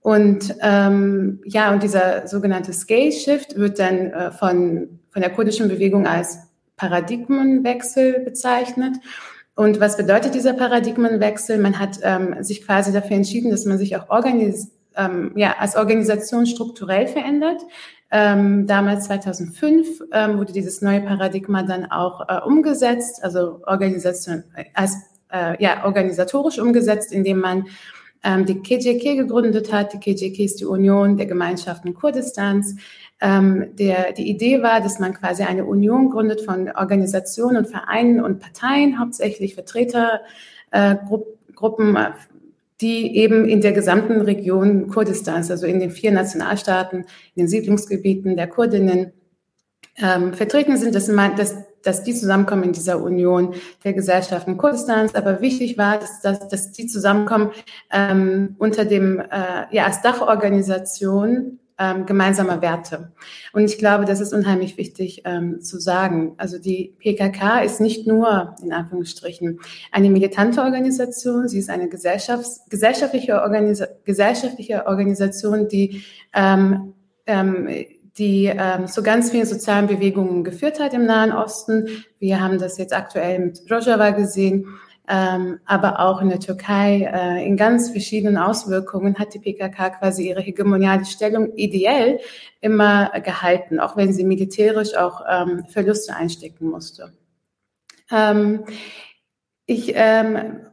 Und 0.00 0.54
ähm, 0.62 1.40
ja, 1.44 1.72
und 1.72 1.82
dieser 1.82 2.26
sogenannte 2.26 2.72
Scale 2.72 3.12
Shift 3.12 3.56
wird 3.56 3.78
dann 3.78 4.10
äh, 4.12 4.32
von, 4.32 5.00
von 5.10 5.20
der 5.20 5.30
kurdischen 5.30 5.68
Bewegung 5.68 6.06
als 6.06 6.38
Paradigmenwechsel 6.76 8.20
bezeichnet. 8.20 8.96
Und 9.54 9.78
was 9.78 9.98
bedeutet 9.98 10.34
dieser 10.34 10.54
Paradigmenwechsel? 10.54 11.58
Man 11.58 11.78
hat 11.78 11.98
ähm, 12.02 12.42
sich 12.42 12.64
quasi 12.64 12.92
dafür 12.92 13.16
entschieden, 13.16 13.50
dass 13.50 13.66
man 13.66 13.76
sich 13.76 13.94
auch 13.96 14.08
organis 14.08 14.72
ähm, 14.96 15.32
ja, 15.36 15.56
als 15.58 15.76
Organisation 15.76 16.46
strukturell 16.46 17.06
verändert. 17.06 17.60
Ähm, 18.10 18.66
damals 18.66 19.04
2005 19.04 20.02
ähm, 20.12 20.38
wurde 20.38 20.52
dieses 20.52 20.80
neue 20.80 21.00
Paradigma 21.02 21.62
dann 21.62 21.90
auch 21.90 22.28
äh, 22.28 22.40
umgesetzt, 22.44 23.22
also 23.22 23.60
Organisation 23.66 24.44
äh, 24.56 24.64
als 24.74 24.96
äh, 25.30 25.62
ja 25.62 25.84
organisatorisch 25.84 26.58
umgesetzt, 26.58 27.12
indem 27.12 27.38
man 27.38 27.66
ähm, 28.22 28.46
die 28.46 28.60
KJK 28.60 29.16
gegründet 29.16 29.72
hat. 29.72 29.92
Die 29.92 29.98
KJK 29.98 30.38
ist 30.40 30.60
die 30.60 30.66
Union 30.66 31.16
der 31.16 31.26
Gemeinschaften 31.26 31.94
Kurdistans. 31.94 32.76
Ähm, 33.20 33.76
der, 33.76 34.12
die 34.12 34.28
Idee 34.28 34.62
war, 34.62 34.80
dass 34.80 34.98
man 34.98 35.14
quasi 35.14 35.42
eine 35.42 35.64
Union 35.64 36.10
gründet 36.10 36.40
von 36.40 36.70
Organisationen 36.70 37.58
und 37.58 37.68
Vereinen 37.68 38.22
und 38.22 38.40
Parteien, 38.40 38.98
hauptsächlich 38.98 39.54
Vertretergruppen, 39.54 41.96
äh, 41.96 42.10
die 42.80 43.16
eben 43.16 43.46
in 43.46 43.60
der 43.60 43.72
gesamten 43.72 44.22
Region 44.22 44.88
Kurdistans, 44.88 45.50
also 45.50 45.66
in 45.66 45.80
den 45.80 45.90
vier 45.90 46.12
Nationalstaaten, 46.12 47.00
in 47.00 47.06
den 47.36 47.48
Siedlungsgebieten 47.48 48.36
der 48.36 48.46
Kurdinnen 48.46 49.12
ähm, 49.96 50.32
vertreten 50.32 50.78
sind, 50.78 50.94
dass, 50.94 51.08
man, 51.08 51.36
dass, 51.36 51.56
dass 51.82 52.02
die 52.02 52.14
zusammenkommen 52.14 52.64
in 52.64 52.72
dieser 52.72 53.02
Union 53.02 53.54
der 53.84 53.92
Gesellschaften 53.92 54.56
Kurdistans. 54.56 55.14
Aber 55.14 55.40
wichtig 55.40 55.78
war, 55.78 55.98
dass, 55.98 56.20
dass, 56.20 56.48
dass 56.48 56.72
die 56.72 56.86
zusammenkommen 56.86 57.50
ähm, 57.90 58.56
unter 58.58 58.84
dem, 58.84 59.20
äh, 59.20 59.66
ja, 59.70 59.86
als 59.86 60.02
Dachorganisation 60.02 61.58
ähm, 61.80 62.04
gemeinsamer 62.04 62.60
Werte. 62.60 63.10
Und 63.54 63.64
ich 63.64 63.78
glaube, 63.78 64.04
das 64.04 64.20
ist 64.20 64.34
unheimlich 64.34 64.76
wichtig 64.76 65.22
ähm, 65.24 65.62
zu 65.62 65.80
sagen. 65.80 66.34
Also 66.36 66.58
die 66.58 66.94
PKK 66.98 67.60
ist 67.60 67.80
nicht 67.80 68.06
nur, 68.06 68.54
in 68.62 68.72
Anführungsstrichen, 68.72 69.60
eine 69.90 70.10
militante 70.10 70.60
Organisation, 70.60 71.48
sie 71.48 71.58
ist 71.58 71.70
eine 71.70 71.88
Gesellschafts 71.88 72.66
gesellschaftliche, 72.68 73.40
Organisa 73.40 73.86
gesellschaftliche 74.04 74.86
Organisation, 74.86 75.68
die 75.68 76.02
ähm, 76.34 76.92
ähm, 77.26 77.68
die 78.20 78.46
ähm, 78.46 78.86
zu 78.86 79.02
ganz 79.02 79.30
vielen 79.30 79.46
sozialen 79.46 79.86
Bewegungen 79.86 80.44
geführt 80.44 80.78
hat 80.78 80.92
im 80.92 81.06
Nahen 81.06 81.32
Osten. 81.32 82.04
Wir 82.18 82.40
haben 82.40 82.58
das 82.58 82.76
jetzt 82.76 82.92
aktuell 82.92 83.38
mit 83.38 83.62
Rojava 83.70 84.10
gesehen, 84.10 84.66
ähm, 85.08 85.58
aber 85.64 86.00
auch 86.00 86.20
in 86.20 86.28
der 86.28 86.38
Türkei 86.38 87.10
äh, 87.12 87.46
in 87.46 87.56
ganz 87.56 87.90
verschiedenen 87.90 88.36
Auswirkungen 88.36 89.18
hat 89.18 89.32
die 89.32 89.38
PKK 89.38 89.90
quasi 89.98 90.28
ihre 90.28 90.42
hegemoniale 90.42 91.06
Stellung 91.06 91.54
ideell 91.56 92.20
immer 92.60 93.08
gehalten, 93.20 93.80
auch 93.80 93.96
wenn 93.96 94.12
sie 94.12 94.24
militärisch 94.24 94.94
auch 94.94 95.22
ähm, 95.26 95.64
Verluste 95.68 96.14
einstecken 96.14 96.68
musste. 96.68 97.14
Ähm, 98.12 98.64
ich 99.64 99.92
ähm, 99.94 100.66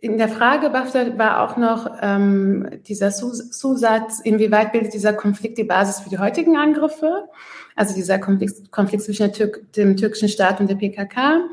in 0.00 0.18
der 0.18 0.28
Frage 0.28 0.72
war 0.72 1.42
auch 1.42 1.56
noch 1.56 1.98
ähm, 2.00 2.68
dieser 2.86 3.10
Zusatz, 3.10 4.20
inwieweit 4.20 4.72
bildet 4.72 4.94
dieser 4.94 5.12
Konflikt 5.12 5.58
die 5.58 5.64
Basis 5.64 6.00
für 6.00 6.10
die 6.10 6.18
heutigen 6.18 6.56
Angriffe? 6.56 7.28
Also 7.74 7.94
dieser 7.94 8.18
Konflikt, 8.18 8.70
Konflikt 8.70 9.04
zwischen 9.04 9.32
Türk 9.32 9.72
dem 9.72 9.96
türkischen 9.96 10.28
Staat 10.28 10.60
und 10.60 10.68
der 10.68 10.76
PKK. 10.76 11.48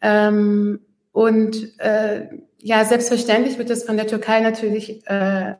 Ähm, 0.00 0.80
und 1.12 1.78
äh, 1.78 2.28
ja, 2.58 2.84
selbstverständlich 2.84 3.58
wird 3.58 3.70
das 3.70 3.84
von 3.84 3.96
der 3.96 4.06
Türkei 4.06 4.40
natürlich 4.40 5.06
äh, 5.06 5.54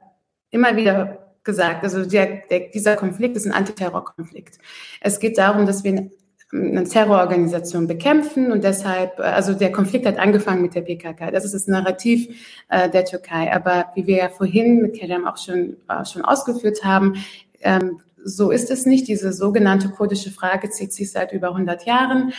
immer 0.50 0.76
wieder 0.76 1.34
gesagt. 1.44 1.84
Also 1.84 2.04
der, 2.04 2.42
der, 2.50 2.68
dieser 2.68 2.96
Konflikt 2.96 3.36
ist 3.36 3.46
ein 3.46 3.52
Antiterrorkonflikt. 3.52 4.58
Es 5.00 5.20
geht 5.20 5.38
darum, 5.38 5.66
dass 5.66 5.84
wir 5.84 6.10
eine 6.52 6.84
Terrororganisation 6.84 7.86
bekämpfen 7.86 8.50
und 8.52 8.64
deshalb, 8.64 9.18
äh, 9.18 9.22
also 9.22 9.52
der 9.52 9.70
Konflikt 9.70 10.06
hat 10.06 10.18
angefangen 10.18 10.62
mit 10.62 10.74
der 10.74 10.80
PKK. 10.80 11.30
Das 11.30 11.44
ist 11.44 11.54
das 11.54 11.66
Narrativ 11.66 12.28
äh, 12.68 12.88
der 12.88 13.04
Türkei. 13.04 13.52
Aber 13.52 13.86
wie 13.94 14.06
wir 14.06 14.16
ja 14.16 14.28
vorhin 14.28 14.80
mit 14.80 14.94
Kerem 14.94 15.26
auch 15.26 15.36
schon, 15.36 15.76
äh, 15.88 16.04
schon 16.04 16.22
ausgeführt 16.24 16.84
haben, 16.84 17.16
ähm, 17.60 18.00
so 18.24 18.50
ist 18.50 18.70
es 18.70 18.86
nicht. 18.86 19.08
Diese 19.08 19.32
sogenannte 19.32 19.90
kurdische 19.90 20.30
Frage 20.30 20.70
zieht 20.70 20.92
sich 20.92 21.10
seit 21.10 21.32
über 21.32 21.48
100 21.48 21.84
Jahren. 21.84 22.32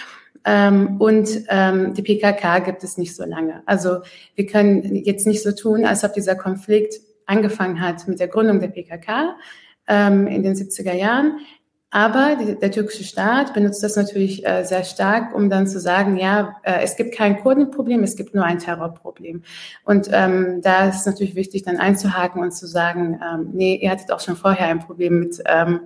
Ähm, 0.46 1.00
und 1.00 1.30
ähm, 1.50 1.94
die 1.94 2.02
PKK 2.02 2.60
gibt 2.60 2.84
es 2.84 2.98
nicht 2.98 3.16
so 3.16 3.26
lange. 3.26 3.62
Also 3.66 4.00
wir 4.36 4.46
können 4.48 4.96
jetzt 4.96 5.28
nicht 5.28 5.44
so 5.44 5.52
tun, 5.52 5.86
als 5.86 6.04
ob 6.04 6.14
dieser 6.14 6.36
Konflikt 6.36 6.96
angefangen 7.26 7.80
hat 7.80 8.08
mit 8.08 8.20
der 8.20 8.28
Gründung 8.28 8.60
der 8.60 8.70
PKK 8.70 9.36
ähm, 9.88 10.28
in 10.28 10.44
den 10.44 10.56
70er 10.56 10.94
Jahren. 10.94 11.40
Aber 11.92 12.36
die, 12.36 12.56
der 12.56 12.72
türkische 12.72 13.04
Staat 13.04 13.54
benutzt 13.56 13.82
das 13.82 13.96
natürlich 13.96 14.46
äh, 14.46 14.64
sehr 14.64 14.84
stark, 14.84 15.34
um 15.34 15.50
dann 15.50 15.68
zu 15.68 15.80
sagen, 15.80 16.18
ja, 16.18 16.56
äh, 16.62 16.82
es 16.84 16.96
gibt 16.96 17.16
kein 17.16 17.40
Kurdenproblem, 17.42 18.04
es 18.04 18.16
gibt 18.16 18.36
nur 18.36 18.44
ein 18.44 18.60
Terrorproblem. 18.60 19.42
Und 19.86 20.08
ähm, 20.12 20.62
da 20.62 20.90
ist 20.90 21.08
natürlich 21.08 21.34
wichtig, 21.34 21.64
dann 21.64 21.78
einzuhaken 21.78 22.44
und 22.44 22.52
zu 22.52 22.68
sagen, 22.68 23.20
ähm, 23.24 23.50
nee, 23.54 23.76
ihr 23.76 23.90
hattet 23.90 24.12
auch 24.12 24.20
schon 24.20 24.36
vorher 24.36 24.68
ein 24.68 24.80
Problem 24.80 25.20
mit 25.20 25.42
ähm, 25.46 25.80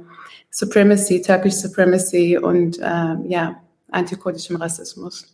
Supremacy, 0.49 1.21
Turkish 1.21 1.55
Supremacy 1.55 2.37
und 2.37 2.79
ähm, 2.81 3.25
ja, 3.25 3.55
antikurdischem 3.89 4.57
Rassismus. 4.57 5.33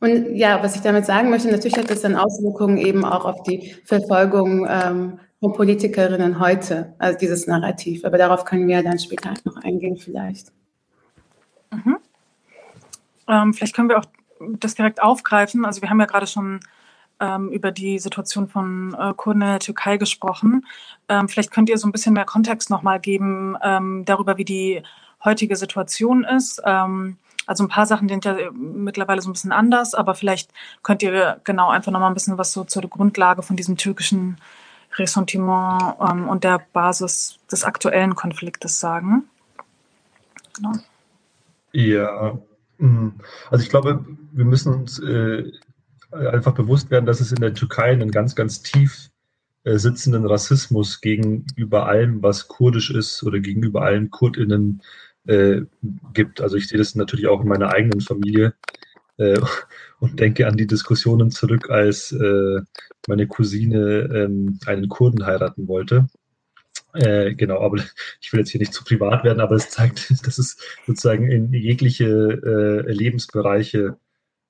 Und 0.00 0.34
ja, 0.34 0.62
was 0.62 0.76
ich 0.76 0.82
damit 0.82 1.06
sagen 1.06 1.30
möchte, 1.30 1.50
natürlich 1.50 1.76
hat 1.76 1.90
das 1.90 2.02
dann 2.02 2.16
Auswirkungen 2.16 2.78
eben 2.78 3.04
auch 3.04 3.24
auf 3.24 3.42
die 3.42 3.74
Verfolgung 3.84 4.66
ähm, 4.68 5.18
von 5.40 5.54
Politikerinnen 5.54 6.38
heute, 6.38 6.94
also 6.98 7.18
dieses 7.18 7.46
Narrativ. 7.46 8.04
Aber 8.04 8.18
darauf 8.18 8.44
können 8.44 8.68
wir 8.68 8.82
dann 8.82 8.98
später 8.98 9.34
noch 9.44 9.56
eingehen 9.56 9.96
vielleicht. 9.96 10.52
Mhm. 11.70 11.96
Ähm, 13.26 13.54
vielleicht 13.54 13.74
können 13.74 13.88
wir 13.88 13.98
auch 13.98 14.06
das 14.58 14.74
direkt 14.74 15.02
aufgreifen. 15.02 15.64
Also 15.64 15.82
wir 15.82 15.90
haben 15.90 16.00
ja 16.00 16.06
gerade 16.06 16.26
schon 16.26 16.60
ähm, 17.20 17.50
über 17.50 17.72
die 17.72 17.98
Situation 17.98 18.48
von 18.48 18.94
äh, 18.98 19.14
Kurden 19.14 19.42
in 19.42 19.48
der 19.48 19.58
Türkei 19.60 19.96
gesprochen. 19.96 20.66
Ähm, 21.08 21.28
vielleicht 21.28 21.50
könnt 21.50 21.68
ihr 21.70 21.78
so 21.78 21.88
ein 21.88 21.92
bisschen 21.92 22.14
mehr 22.14 22.24
Kontext 22.24 22.70
nochmal 22.70 23.00
geben 23.00 23.56
ähm, 23.62 24.04
darüber, 24.04 24.36
wie 24.36 24.44
die 24.44 24.82
heutige 25.24 25.56
Situation 25.56 26.24
ist. 26.24 26.60
Ähm, 26.64 27.16
also 27.46 27.64
ein 27.64 27.68
paar 27.68 27.86
Sachen 27.86 28.08
sind 28.08 28.24
ja 28.24 28.36
mittlerweile 28.52 29.22
so 29.22 29.30
ein 29.30 29.32
bisschen 29.32 29.52
anders, 29.52 29.94
aber 29.94 30.14
vielleicht 30.14 30.50
könnt 30.82 31.02
ihr 31.02 31.40
genau 31.44 31.68
einfach 31.70 31.90
nochmal 31.90 32.10
ein 32.10 32.14
bisschen 32.14 32.38
was 32.38 32.52
so 32.52 32.64
zur 32.64 32.82
Grundlage 32.82 33.42
von 33.42 33.56
diesem 33.56 33.76
türkischen 33.76 34.36
Ressentiment 34.96 35.96
ähm, 36.00 36.28
und 36.28 36.44
der 36.44 36.60
Basis 36.72 37.38
des 37.50 37.64
aktuellen 37.64 38.14
Konfliktes 38.14 38.80
sagen. 38.80 39.24
Genau. 40.56 40.72
Ja, 41.72 42.38
mm, 42.78 43.08
also 43.50 43.62
ich 43.62 43.70
glaube, 43.70 44.04
wir 44.32 44.44
müssen 44.44 44.74
uns 44.74 44.98
äh, 44.98 45.50
einfach 46.12 46.54
bewusst 46.54 46.90
werden, 46.90 47.06
dass 47.06 47.20
es 47.20 47.32
in 47.32 47.40
der 47.40 47.54
Türkei 47.54 47.92
einen 47.92 48.10
ganz, 48.10 48.34
ganz 48.34 48.62
tief 48.62 49.10
äh, 49.64 49.76
sitzenden 49.76 50.26
Rassismus 50.26 51.00
gegenüber 51.00 51.86
allem, 51.86 52.22
was 52.22 52.48
kurdisch 52.48 52.90
ist 52.90 53.22
oder 53.22 53.40
gegenüber 53.40 53.82
allen 53.82 54.10
KurdInnen 54.10 54.82
äh, 55.26 55.62
gibt. 56.12 56.40
Also 56.40 56.56
ich 56.56 56.68
sehe 56.68 56.78
das 56.78 56.94
natürlich 56.94 57.28
auch 57.28 57.42
in 57.42 57.48
meiner 57.48 57.70
eigenen 57.70 58.00
Familie 58.00 58.54
äh, 59.18 59.38
und 60.00 60.18
denke 60.18 60.46
an 60.46 60.56
die 60.56 60.66
Diskussionen 60.66 61.30
zurück, 61.30 61.70
als 61.70 62.10
äh, 62.12 62.60
meine 63.06 63.26
Cousine 63.26 64.08
ähm, 64.12 64.58
einen 64.66 64.88
Kurden 64.88 65.24
heiraten 65.24 65.68
wollte. 65.68 66.08
Äh, 66.94 67.34
genau, 67.34 67.60
aber 67.60 67.76
ich 68.20 68.32
will 68.32 68.40
jetzt 68.40 68.50
hier 68.50 68.60
nicht 68.60 68.72
zu 68.72 68.82
privat 68.82 69.24
werden, 69.24 69.40
aber 69.40 69.54
es 69.56 69.70
zeigt, 69.70 70.10
dass 70.26 70.38
es 70.38 70.56
sozusagen 70.86 71.30
in 71.30 71.52
jegliche 71.52 72.06
äh, 72.06 72.92
Lebensbereiche 72.92 73.98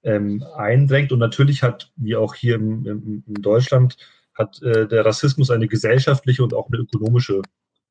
ähm, 0.03 0.45
eindrängt. 0.57 1.13
Und 1.13 1.19
natürlich 1.19 1.63
hat, 1.63 1.93
wie 1.97 2.17
auch 2.17 2.35
hier 2.35 2.55
im, 2.55 2.87
im, 2.87 3.25
in 3.27 3.43
Deutschland, 3.43 3.97
hat 4.35 4.63
äh, 4.63 4.87
der 4.87 5.05
Rassismus 5.05 5.51
eine 5.51 5.69
gesellschaftliche 5.69 6.43
und 6.43 6.55
auch 6.55 6.69
eine 6.69 6.79
ökonomische 6.79 7.43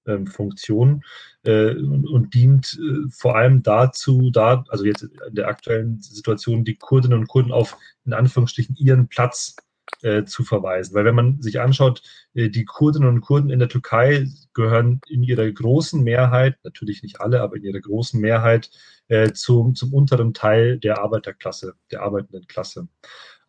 ähm, 0.10 0.28
Funktion 0.28 1.03
äh, 1.43 1.76
und, 1.76 2.07
und, 2.07 2.34
dient 2.34 2.80
äh, 2.80 3.10
vor 3.12 3.36
allem 3.36 3.64
dazu, 3.64 4.32
da, 4.32 4.64
also 4.70 4.86
jetzt 4.86 5.03
in 5.03 5.36
der 5.36 5.47
aktuellen 5.47 6.01
Situation, 6.01 6.66
die 6.66 6.76
Kurdinnen 6.76 7.20
und 7.20 7.28
Kurden 7.28 7.51
auf 7.51 7.78
in 8.05 8.14
Anführungsstrichen 8.14 8.76
ihren 8.76 9.07
Platz 9.07 9.55
äh, 10.01 10.24
zu 10.24 10.43
verweisen. 10.43 10.95
Weil 10.95 11.05
wenn 11.05 11.16
man 11.16 11.41
sich 11.41 11.60
anschaut, 11.60 12.01
äh, 12.34 12.49
die 12.49 12.66
Kurdinnen 12.66 13.10
und 13.10 13.22
Kurden 13.22 13.49
in 13.49 13.60
der 13.60 13.70
Türkei 13.70 14.28
gehören 14.53 15.01
in 15.07 15.24
ihrer 15.24 15.49
großen 15.49 16.03
Mehrheit, 16.03 16.57
natürlich 16.64 17.03
nicht 17.03 17.22
alle, 17.22 17.41
aber 17.41 17.57
in 17.57 17.64
ihrer 17.64 17.80
großen 17.80 18.20
Mehrheit 18.20 18.70
äh, 19.07 19.32
zum, 19.34 19.76
zum 19.76 19.93
unteren 19.93 20.34
Teil 20.34 20.80
der 20.80 20.99
Arbeiterklasse, 20.99 21.74
der 21.91 22.01
arbeitenden 22.01 22.47
Klasse. 22.47 22.88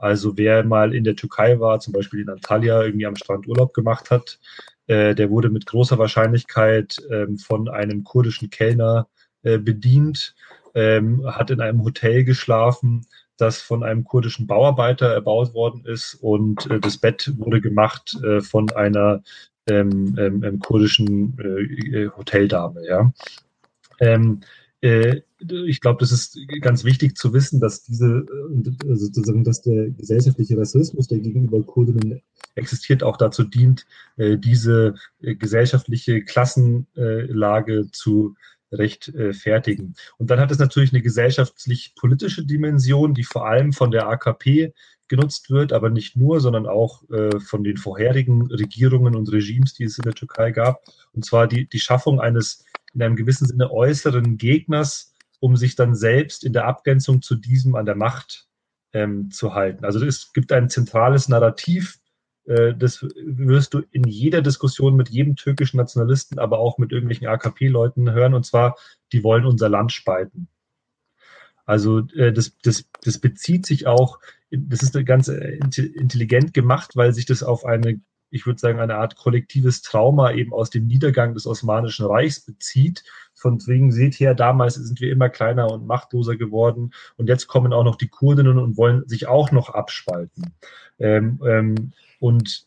Also 0.00 0.36
wer 0.36 0.64
mal 0.64 0.94
in 0.94 1.04
der 1.04 1.16
Türkei 1.16 1.60
war, 1.60 1.78
zum 1.80 1.92
Beispiel 1.92 2.20
in 2.20 2.30
Antalya 2.30 2.82
irgendwie 2.82 3.06
am 3.06 3.16
Strand 3.16 3.46
Urlaub 3.46 3.74
gemacht 3.74 4.10
hat, 4.10 4.38
äh, 4.86 5.14
der 5.14 5.30
wurde 5.30 5.50
mit 5.50 5.66
großer 5.66 5.98
Wahrscheinlichkeit 5.98 6.96
ähm, 7.10 7.38
von 7.38 7.68
einem 7.68 8.02
kurdischen 8.02 8.50
Kellner 8.50 9.08
äh, 9.42 9.58
bedient, 9.58 10.34
ähm, 10.74 11.24
hat 11.26 11.50
in 11.50 11.60
einem 11.60 11.84
Hotel 11.84 12.24
geschlafen, 12.24 13.06
das 13.36 13.60
von 13.60 13.82
einem 13.82 14.04
kurdischen 14.04 14.46
Bauarbeiter 14.46 15.12
erbaut 15.12 15.54
worden 15.54 15.84
ist 15.84 16.14
und 16.14 16.70
äh, 16.70 16.80
das 16.80 16.98
Bett 16.98 17.32
wurde 17.36 17.60
gemacht 17.60 18.16
äh, 18.24 18.40
von 18.40 18.70
einer 18.72 19.22
ähm, 19.68 20.16
ähm, 20.18 20.42
ähm 20.44 20.58
kurdischen 20.60 21.38
äh, 21.38 22.08
Hoteldame. 22.16 22.86
Ja. 22.86 23.12
Äh, 24.82 25.22
ich 25.38 25.80
glaube, 25.80 25.98
das 26.00 26.12
ist 26.12 26.38
ganz 26.60 26.84
wichtig 26.84 27.16
zu 27.16 27.32
wissen, 27.32 27.60
dass 27.60 27.82
diese, 27.82 28.26
also 28.86 29.06
sozusagen, 29.06 29.44
dass 29.44 29.62
der 29.62 29.90
gesellschaftliche 29.90 30.56
Rassismus, 30.58 31.08
der 31.08 31.18
gegenüber 31.18 31.62
Kurdinnen 31.62 32.22
existiert, 32.54 33.02
auch 33.02 33.16
dazu 33.16 33.44
dient, 33.44 33.86
äh, 34.16 34.36
diese 34.36 34.94
äh, 35.22 35.34
gesellschaftliche 35.34 36.22
Klassenlage 36.22 37.90
zu 37.90 38.34
rechtfertigen. 38.72 39.94
Und 40.18 40.30
dann 40.30 40.40
hat 40.40 40.50
es 40.50 40.58
natürlich 40.58 40.92
eine 40.92 41.02
gesellschaftlich-politische 41.02 42.44
Dimension, 42.44 43.14
die 43.14 43.24
vor 43.24 43.46
allem 43.46 43.72
von 43.72 43.90
der 43.90 44.08
AKP 44.08 44.72
genutzt 45.08 45.50
wird, 45.50 45.72
aber 45.72 45.90
nicht 45.90 46.16
nur, 46.16 46.40
sondern 46.40 46.66
auch 46.66 47.02
von 47.40 47.64
den 47.64 47.78
vorherigen 47.78 48.46
Regierungen 48.46 49.16
und 49.16 49.32
Regimes, 49.32 49.74
die 49.74 49.82
es 49.82 49.98
in 49.98 50.04
der 50.04 50.14
Türkei 50.14 50.52
gab. 50.52 50.84
Und 51.12 51.24
zwar 51.24 51.48
die, 51.48 51.68
die 51.68 51.80
Schaffung 51.80 52.20
eines 52.20 52.64
in 52.94 53.02
einem 53.02 53.16
gewissen 53.16 53.46
Sinne 53.46 53.70
äußeren 53.70 54.36
Gegners, 54.36 55.12
um 55.38 55.56
sich 55.56 55.76
dann 55.76 55.94
selbst 55.94 56.44
in 56.44 56.52
der 56.52 56.66
Abgrenzung 56.66 57.22
zu 57.22 57.34
diesem 57.34 57.74
an 57.74 57.86
der 57.86 57.96
Macht 57.96 58.46
ähm, 58.92 59.30
zu 59.30 59.54
halten. 59.54 59.84
Also 59.84 60.04
es 60.04 60.32
gibt 60.32 60.52
ein 60.52 60.68
zentrales 60.68 61.28
Narrativ, 61.28 61.98
äh, 61.98 61.99
das 62.46 63.02
wirst 63.02 63.74
du 63.74 63.82
in 63.92 64.04
jeder 64.04 64.42
Diskussion 64.42 64.96
mit 64.96 65.08
jedem 65.08 65.36
türkischen 65.36 65.76
Nationalisten, 65.76 66.38
aber 66.38 66.58
auch 66.58 66.78
mit 66.78 66.90
irgendwelchen 66.90 67.28
AKP-Leuten 67.28 68.10
hören, 68.12 68.34
und 68.34 68.44
zwar, 68.44 68.76
die 69.12 69.22
wollen 69.22 69.44
unser 69.44 69.68
Land 69.68 69.92
spalten. 69.92 70.48
Also 71.70 72.00
äh, 72.16 72.32
das, 72.32 72.56
das, 72.62 72.84
das 73.04 73.18
bezieht 73.18 73.66
sich 73.66 73.86
auch, 73.86 74.18
das 74.50 74.82
ist 74.82 75.06
ganz 75.06 75.28
äh, 75.28 75.58
intelligent 75.58 76.52
gemacht, 76.52 76.96
weil 76.96 77.12
sich 77.14 77.26
das 77.26 77.44
auf 77.44 77.64
eine 77.64 78.00
ich 78.30 78.46
würde 78.46 78.60
sagen, 78.60 78.78
eine 78.78 78.94
Art 78.94 79.16
kollektives 79.16 79.82
Trauma 79.82 80.32
eben 80.32 80.52
aus 80.52 80.70
dem 80.70 80.86
Niedergang 80.86 81.34
des 81.34 81.46
Osmanischen 81.46 82.06
Reichs 82.06 82.40
bezieht. 82.40 83.02
Von 83.34 83.58
wegen, 83.66 83.90
seht 83.90 84.20
her, 84.20 84.34
damals 84.34 84.74
sind 84.74 85.00
wir 85.00 85.10
immer 85.10 85.28
kleiner 85.28 85.70
und 85.70 85.86
machtloser 85.86 86.36
geworden 86.36 86.92
und 87.16 87.28
jetzt 87.28 87.48
kommen 87.48 87.72
auch 87.72 87.84
noch 87.84 87.96
die 87.96 88.08
Kurdinnen 88.08 88.58
und 88.58 88.76
wollen 88.76 89.08
sich 89.08 89.26
auch 89.26 89.50
noch 89.50 89.70
abspalten. 89.70 90.54
Ähm, 90.98 91.40
ähm, 91.44 91.92
und 92.20 92.66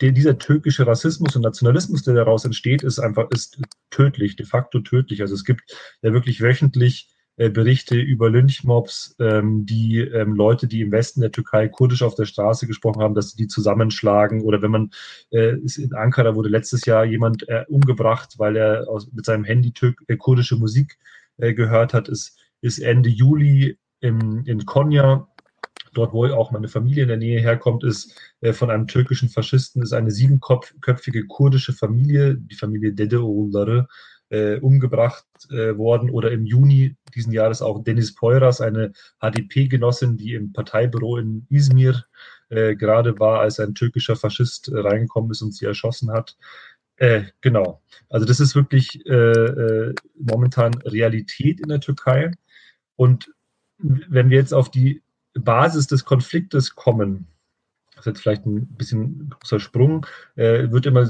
dieser 0.00 0.38
türkische 0.38 0.86
Rassismus 0.86 1.34
und 1.34 1.42
Nationalismus, 1.42 2.04
der 2.04 2.14
daraus 2.14 2.44
entsteht, 2.44 2.84
ist 2.84 3.00
einfach 3.00 3.28
ist 3.30 3.60
tödlich, 3.90 4.36
de 4.36 4.46
facto 4.46 4.78
tödlich. 4.78 5.20
Also 5.20 5.34
es 5.34 5.44
gibt 5.44 5.76
ja 6.00 6.12
wirklich 6.12 6.40
wöchentlich 6.40 7.10
äh, 7.38 7.50
Berichte 7.50 7.96
über 7.96 8.30
Lynchmobs, 8.30 9.16
ähm, 9.18 9.66
die 9.66 9.98
ähm, 9.98 10.34
Leute, 10.34 10.68
die 10.68 10.80
im 10.80 10.92
Westen 10.92 11.20
der 11.20 11.32
Türkei 11.32 11.66
kurdisch 11.66 12.02
auf 12.02 12.14
der 12.14 12.24
Straße 12.24 12.68
gesprochen 12.68 13.02
haben, 13.02 13.16
dass 13.16 13.32
sie 13.32 13.36
die 13.36 13.48
zusammenschlagen. 13.48 14.42
Oder 14.42 14.62
wenn 14.62 14.70
man 14.70 14.90
äh, 15.30 15.56
in 15.56 15.92
Ankara 15.94 16.36
wurde 16.36 16.48
letztes 16.48 16.84
Jahr 16.84 17.04
jemand 17.04 17.48
äh, 17.48 17.64
umgebracht, 17.68 18.34
weil 18.38 18.56
er 18.56 18.86
mit 19.12 19.24
seinem 19.24 19.44
Handy 19.44 19.72
türk 19.72 20.04
kurdische 20.18 20.56
Musik 20.56 20.98
gehört 21.36 21.94
hat, 21.94 22.08
ist, 22.08 22.36
ist 22.62 22.80
Ende 22.80 23.08
Juli 23.08 23.78
im, 24.00 24.42
in 24.44 24.66
Konya 24.66 25.28
dort 25.94 26.12
wo 26.12 26.26
auch 26.26 26.50
meine 26.50 26.68
Familie 26.68 27.02
in 27.02 27.08
der 27.08 27.16
Nähe 27.16 27.40
herkommt, 27.40 27.84
ist 27.84 28.14
äh, 28.40 28.52
von 28.52 28.70
einem 28.70 28.86
türkischen 28.86 29.28
Faschisten, 29.28 29.82
ist 29.82 29.92
eine 29.92 30.10
siebenköpfige 30.10 31.26
kurdische 31.26 31.72
Familie, 31.72 32.36
die 32.36 32.54
Familie 32.54 32.92
Dedeoğulları, 32.92 33.86
äh, 34.30 34.58
umgebracht 34.60 35.24
äh, 35.50 35.76
worden 35.76 36.10
oder 36.10 36.30
im 36.32 36.44
Juni 36.44 36.96
diesen 37.14 37.32
Jahres 37.32 37.62
auch 37.62 37.82
Denis 37.82 38.14
Peuras, 38.14 38.60
eine 38.60 38.92
HDP-Genossin, 39.20 40.16
die 40.16 40.34
im 40.34 40.52
Parteibüro 40.52 41.16
in 41.16 41.46
Izmir 41.48 42.04
äh, 42.50 42.76
gerade 42.76 43.18
war, 43.18 43.40
als 43.40 43.58
ein 43.60 43.74
türkischer 43.74 44.16
Faschist 44.16 44.68
äh, 44.68 44.78
reingekommen 44.80 45.30
ist 45.30 45.42
und 45.42 45.54
sie 45.54 45.64
erschossen 45.64 46.10
hat. 46.12 46.36
Äh, 46.96 47.24
genau. 47.40 47.82
Also 48.10 48.26
das 48.26 48.40
ist 48.40 48.54
wirklich 48.54 49.04
äh, 49.06 49.94
momentan 50.18 50.74
Realität 50.84 51.60
in 51.60 51.68
der 51.68 51.80
Türkei. 51.80 52.32
Und 52.96 53.32
wenn 53.78 54.30
wir 54.30 54.38
jetzt 54.38 54.52
auf 54.52 54.70
die 54.70 55.02
Basis 55.34 55.86
des 55.86 56.04
Konfliktes 56.04 56.74
kommen, 56.74 57.26
das 57.90 58.00
ist 58.00 58.06
jetzt 58.06 58.20
vielleicht 58.20 58.46
ein 58.46 58.66
bisschen 58.76 59.30
großer 59.30 59.60
Sprung, 59.60 60.06
wird 60.36 60.86
immer 60.86 61.08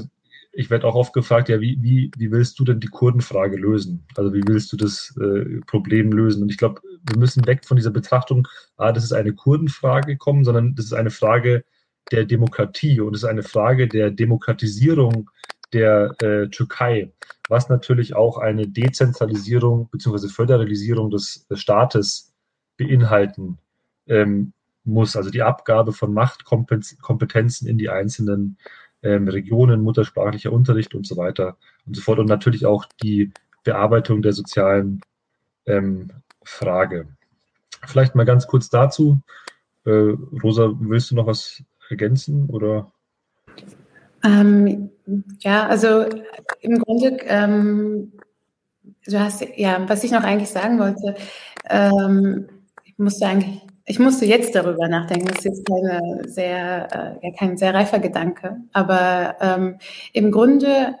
ich 0.51 0.69
werde 0.69 0.87
auch 0.87 0.95
oft 0.95 1.13
gefragt, 1.13 1.49
ja, 1.49 1.61
wie, 1.61 1.77
wie, 1.81 2.11
wie 2.17 2.31
willst 2.31 2.59
du 2.59 2.63
denn 2.63 2.79
die 2.79 2.87
Kurdenfrage 2.87 3.55
lösen? 3.55 4.05
Also 4.15 4.33
wie 4.33 4.43
willst 4.47 4.71
du 4.71 4.77
das 4.77 5.15
äh, 5.21 5.61
Problem 5.67 6.11
lösen? 6.11 6.43
Und 6.43 6.49
ich 6.49 6.57
glaube, 6.57 6.81
wir 7.07 7.17
müssen 7.17 7.45
weg 7.45 7.65
von 7.65 7.77
dieser 7.77 7.91
Betrachtung, 7.91 8.47
ah, 8.77 8.91
das 8.91 9.03
ist 9.03 9.13
eine 9.13 9.33
Kurdenfrage 9.33 10.17
kommen, 10.17 10.43
sondern 10.43 10.75
das 10.75 10.85
ist 10.85 10.93
eine 10.93 11.11
Frage 11.11 11.63
der 12.11 12.25
Demokratie 12.25 12.99
und 12.99 13.15
es 13.15 13.23
ist 13.23 13.29
eine 13.29 13.43
Frage 13.43 13.87
der 13.87 14.09
Demokratisierung 14.09 15.29
der 15.71 16.15
äh, 16.21 16.47
Türkei, 16.49 17.11
was 17.47 17.69
natürlich 17.69 18.15
auch 18.15 18.39
eine 18.39 18.67
Dezentralisierung 18.67 19.89
bzw. 19.91 20.29
Föderalisierung 20.29 21.11
des, 21.11 21.45
des 21.47 21.61
Staates 21.61 22.33
beinhalten 22.77 23.59
ähm, 24.09 24.51
muss. 24.83 25.15
Also 25.15 25.29
die 25.29 25.41
Abgabe 25.41 25.93
von 25.93 26.13
Machtkompetenzen 26.13 27.67
in 27.67 27.77
die 27.77 27.89
einzelnen 27.89 28.57
ähm, 29.01 29.27
Regionen, 29.27 29.81
muttersprachlicher 29.81 30.51
Unterricht 30.51 30.93
und 30.93 31.07
so 31.07 31.15
weiter 31.15 31.57
und 31.85 31.95
so 31.95 32.01
fort. 32.01 32.19
Und 32.19 32.27
natürlich 32.27 32.65
auch 32.65 32.85
die 33.01 33.31
Bearbeitung 33.63 34.21
der 34.21 34.33
sozialen 34.33 35.01
ähm, 35.65 36.11
Frage. 36.43 37.07
Vielleicht 37.85 38.15
mal 38.15 38.25
ganz 38.25 38.47
kurz 38.47 38.69
dazu. 38.69 39.21
Äh, 39.85 40.15
Rosa, 40.43 40.73
willst 40.79 41.11
du 41.11 41.15
noch 41.15 41.27
was 41.27 41.63
ergänzen 41.89 42.49
oder? 42.49 42.91
Ähm, 44.23 44.89
ja, 45.39 45.67
also 45.67 46.05
im 46.61 46.79
Grunde, 46.79 47.17
ähm, 47.25 48.11
du 49.05 49.19
hast 49.19 49.45
ja, 49.55 49.87
was 49.87 50.03
ich 50.03 50.11
noch 50.11 50.23
eigentlich 50.23 50.49
sagen 50.49 50.77
wollte, 50.79 51.15
ähm, 51.69 52.47
ich 52.83 52.97
musste 52.97 53.25
eigentlich, 53.27 53.61
ich 53.89 53.97
musste 53.97 54.25
jetzt 54.25 54.53
darüber 54.53 54.87
nachdenken. 54.87 55.25
Das 55.27 55.39
ist 55.39 55.45
jetzt 55.45 55.65
keine 55.65 56.21
sehr, 56.27 57.17
äh, 57.21 57.27
ja, 57.27 57.33
kein 57.35 57.57
sehr 57.57 57.73
reifer 57.73 57.97
Gedanke, 57.97 58.57
aber 58.71 59.35
ähm, 59.41 59.79
im 60.13 60.31
Grunde, 60.31 60.95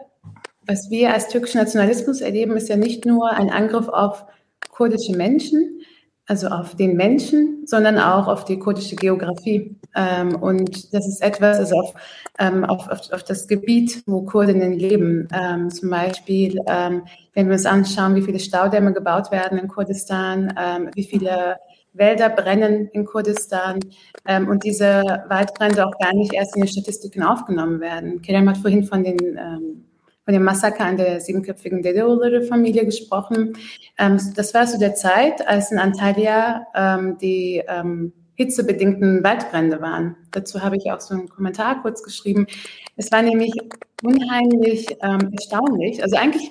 was 0.65 0.89
wir 0.89 1.13
als 1.13 1.27
türkischen 1.27 1.59
Nationalismus 1.59 2.19
erleben, 2.19 2.57
ist 2.57 2.67
ja 2.67 2.77
nicht 2.77 3.05
nur 3.05 3.29
ein 3.29 3.51
Angriff 3.51 3.87
auf 3.89 4.25
kurdische 4.71 5.15
Menschen, 5.15 5.81
also 6.25 6.47
auf 6.47 6.75
den 6.75 6.95
Menschen, 6.95 7.61
sondern 7.67 7.99
auch 7.99 8.27
auf 8.27 8.43
die 8.43 8.57
kurdische 8.57 8.95
Geografie. 8.95 9.75
Ähm, 9.95 10.35
und 10.35 10.91
das 10.91 11.07
ist 11.07 11.21
etwas, 11.21 11.59
also 11.59 11.75
auf, 11.75 11.93
ähm, 12.39 12.65
auf, 12.65 12.87
auf, 12.87 13.11
auf 13.11 13.23
das 13.23 13.47
Gebiet, 13.47 14.01
wo 14.07 14.23
Kurdinnen 14.23 14.73
leben. 14.73 15.27
Ähm, 15.31 15.69
zum 15.69 15.91
Beispiel, 15.91 16.59
ähm, 16.67 17.03
wenn 17.35 17.47
wir 17.47 17.53
uns 17.53 17.67
anschauen, 17.67 18.15
wie 18.15 18.23
viele 18.23 18.39
Staudämme 18.39 18.93
gebaut 18.93 19.31
werden 19.31 19.59
in 19.59 19.67
Kurdistan, 19.67 20.55
ähm, 20.59 20.89
wie 20.95 21.03
viele 21.03 21.57
Wälder 21.99 22.29
brennen 22.29 22.87
in 22.87 23.05
Kurdistan 23.05 23.79
ähm, 24.25 24.47
und 24.47 24.63
diese 24.63 25.03
Waldbrände 25.27 25.85
auch 25.85 25.97
gar 25.99 26.15
nicht 26.15 26.33
erst 26.33 26.55
in 26.55 26.63
den 26.63 26.69
Statistiken 26.69 27.21
aufgenommen 27.21 27.79
werden. 27.79 28.21
Kerem 28.21 28.49
hat 28.49 28.57
vorhin 28.57 28.83
von 28.83 29.03
den 29.03 29.29
von 30.29 30.33
dem 30.35 30.43
Massaker 30.43 30.85
an 30.85 30.97
der 30.97 31.21
siebenköpfigen 31.21 31.81
Dedeoğulları-Familie 31.81 32.85
gesprochen. 32.85 33.57
Ähm, 33.97 34.19
das 34.35 34.53
war 34.53 34.67
zu 34.67 34.77
der 34.77 34.93
Zeit, 34.93 35.47
als 35.47 35.71
in 35.71 35.79
Antalya 35.79 36.67
ähm, 36.75 37.17
die 37.17 37.63
ähm, 37.67 38.13
hitzebedingten 38.35 39.23
Waldbrände 39.23 39.81
waren. 39.81 40.15
Dazu 40.29 40.61
habe 40.61 40.77
ich 40.77 40.91
auch 40.91 41.01
so 41.01 41.15
einen 41.15 41.29
Kommentar 41.29 41.81
kurz 41.81 42.03
geschrieben. 42.03 42.45
Es 42.95 43.11
war 43.11 43.23
nämlich 43.23 43.53
unheimlich 44.03 44.85
ähm, 45.01 45.31
erstaunlich, 45.33 46.03
also 46.03 46.15
eigentlich 46.15 46.49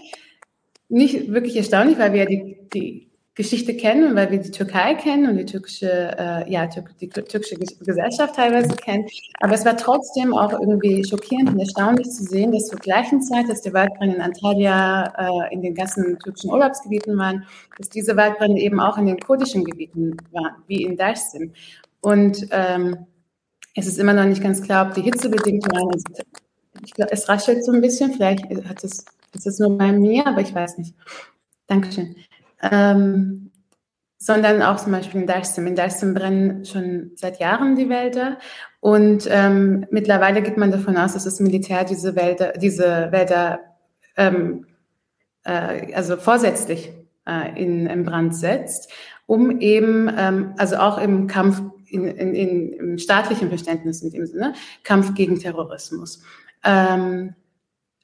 nicht 0.89 1.33
wirklich 1.33 1.57
erstaunlich, 1.57 2.01
weil 2.01 2.13
wir 2.13 2.27
die, 2.27 2.59
die 2.75 3.08
Geschichte 3.39 3.77
kennen 3.77 4.17
weil 4.17 4.33
wir 4.33 4.41
die 4.41 4.51
Türkei 4.51 4.95
kennen 4.95 5.31
und 5.31 5.37
die 5.37 5.45
türkische, 5.45 5.89
äh, 6.19 6.51
ja, 6.51 6.67
die 6.67 7.09
türkische 7.09 7.55
Gesellschaft 7.55 8.35
teilweise 8.35 8.75
kennen. 8.75 9.07
Aber 9.39 9.55
es 9.55 9.65
war 9.65 9.77
trotzdem 9.77 10.35
auch 10.35 10.53
irgendwie 10.53 11.05
schockierend 11.05 11.51
und 11.51 11.61
erstaunlich 11.61 12.11
zu 12.11 12.25
sehen, 12.25 12.51
dass 12.51 12.67
zur 12.67 12.81
gleichen 12.81 13.23
Zeit, 13.23 13.49
dass 13.49 13.63
die 13.63 13.73
Waldbrände 13.73 14.17
in 14.17 14.23
Antalya 14.23 15.05
äh, 15.17 15.55
in 15.55 15.63
den 15.63 15.77
ganzen 15.77 16.19
türkischen 16.19 16.51
Urlaubsgebieten 16.51 17.17
waren, 17.17 17.47
dass 17.79 17.89
diese 17.89 18.17
Waldbrände 18.17 18.61
eben 18.61 18.81
auch 18.81 18.99
in 18.99 19.07
den 19.07 19.21
kurdischen 19.21 19.65
Gebieten 19.65 20.17
waren, 20.33 20.57
wie 20.67 20.83
in 20.83 20.97
Dersim. 20.97 21.53
Und 22.01 22.49
ähm, 22.51 23.07
es 23.77 23.87
ist 23.87 24.01
immer 24.01 24.15
noch 24.15 24.25
nicht 24.25 24.43
ganz 24.43 24.61
klar, 24.63 24.89
ob 24.89 24.95
die 24.95 25.03
Hitze 25.03 25.31
bedingt 25.31 25.65
waren. 25.73 25.91
Ich 26.85 26.93
glaube, 26.93 27.13
es 27.13 27.29
raschelt 27.29 27.65
so 27.65 27.71
ein 27.71 27.81
bisschen. 27.81 28.13
Vielleicht 28.13 28.45
hat 28.69 28.83
es, 28.83 29.05
ist 29.33 29.47
es 29.47 29.61
nur 29.61 29.79
bei 29.79 29.93
mir, 29.93 30.27
aber 30.27 30.41
ich 30.41 30.53
weiß 30.53 30.79
nicht. 30.79 30.97
Dankeschön 31.69 32.17
ähm, 32.63 33.51
sondern 34.19 34.63
auch 34.63 34.77
zum 34.77 34.93
Beispiel 34.93 35.21
in 35.21 35.27
Dersim. 35.27 35.67
In 35.67 35.77
Dersim 35.77 36.15
brennen 36.15 36.65
schon 36.65 37.13
seit 37.15 37.39
Jahren 37.39 37.77
die 37.77 37.89
Wälder 37.89 38.39
und 38.81 39.29
ähm, 39.31 39.87
mittlerweile 39.91 40.43
geht 40.43 40.57
man 40.57 40.71
davon 40.71 40.97
aus, 40.97 41.13
dass 41.13 41.25
das 41.25 41.41
Militär 41.41 41.85
diese 41.85 42.17
Wälder, 42.17 42.53
diese 42.53 43.13
Wälder 43.13 43.61
ähm, 44.17 44.67
äh, 45.45 45.95
also 45.95 46.17
vorsätzlich 46.17 46.93
äh, 47.27 47.61
in, 47.61 47.87
in 47.87 48.05
Brand 48.05 48.35
setzt, 48.35 48.91
um 49.27 49.61
eben, 49.61 50.11
ähm, 50.17 50.55
also 50.59 50.77
auch 50.77 50.99
im 50.99 51.27
Kampf, 51.27 51.63
in, 51.87 52.05
in, 52.05 52.35
in, 52.35 52.73
im 52.73 52.99
staatlichen 52.99 53.49
Verständnis 53.49 54.03
in 54.03 54.11
dem 54.11 54.27
Sinne, 54.27 54.55
Kampf 54.85 55.15
gegen 55.15 55.39
Terrorismus. 55.39 56.23
Ähm, 56.65 57.35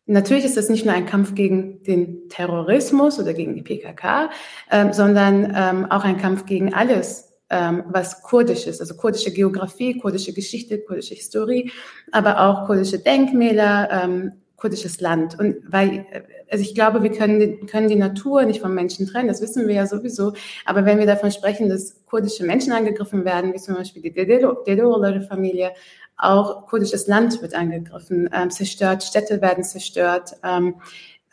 Natürlich 0.06 0.44
ist 0.44 0.56
das 0.56 0.68
nicht 0.68 0.84
nur 0.84 0.94
ein 0.94 1.06
Kampf 1.06 1.34
gegen 1.34 1.82
den 1.82 2.28
Terrorismus 2.28 3.18
oder 3.18 3.32
gegen 3.32 3.54
die 3.54 3.62
PKK, 3.62 4.30
ähm, 4.70 4.92
sondern 4.92 5.52
ähm, 5.56 5.90
auch 5.90 6.04
ein 6.04 6.18
Kampf 6.18 6.44
gegen 6.44 6.74
alles, 6.74 7.32
ähm, 7.48 7.84
was 7.88 8.22
kurdisch 8.22 8.66
ist, 8.66 8.80
also 8.80 8.96
kurdische 8.96 9.32
Geografie, 9.32 9.98
kurdische 9.98 10.34
Geschichte, 10.34 10.78
kurdische 10.80 11.14
Historie, 11.14 11.70
aber 12.12 12.40
auch 12.40 12.66
kurdische 12.66 12.98
Denkmäler, 12.98 13.88
ähm, 13.90 14.32
kurdisches 14.56 15.00
Land. 15.00 15.38
Und 15.38 15.56
weil, 15.68 16.06
also 16.50 16.62
ich 16.62 16.74
glaube, 16.74 17.02
wir 17.02 17.10
können, 17.10 17.66
können 17.66 17.88
die 17.88 17.96
Natur 17.96 18.44
nicht 18.44 18.60
vom 18.60 18.74
Menschen 18.74 19.06
trennen, 19.06 19.28
das 19.28 19.42
wissen 19.42 19.68
wir 19.68 19.74
ja 19.74 19.86
sowieso. 19.86 20.32
Aber 20.64 20.84
wenn 20.84 20.98
wir 20.98 21.06
davon 21.06 21.30
sprechen, 21.30 21.68
dass 21.68 22.04
kurdische 22.06 22.44
Menschen 22.44 22.72
angegriffen 22.72 23.24
werden, 23.24 23.52
wie 23.52 23.58
zum 23.58 23.74
Beispiel 23.74 24.02
die 24.02 24.12
Dedeoğulları-Familie, 24.12 25.72
auch 26.16 26.66
kurdisches 26.66 27.06
Land 27.06 27.42
wird 27.42 27.54
angegriffen, 27.54 28.28
ähm, 28.32 28.50
zerstört, 28.50 29.02
Städte 29.02 29.40
werden 29.42 29.64
zerstört. 29.64 30.36
Ähm, 30.42 30.76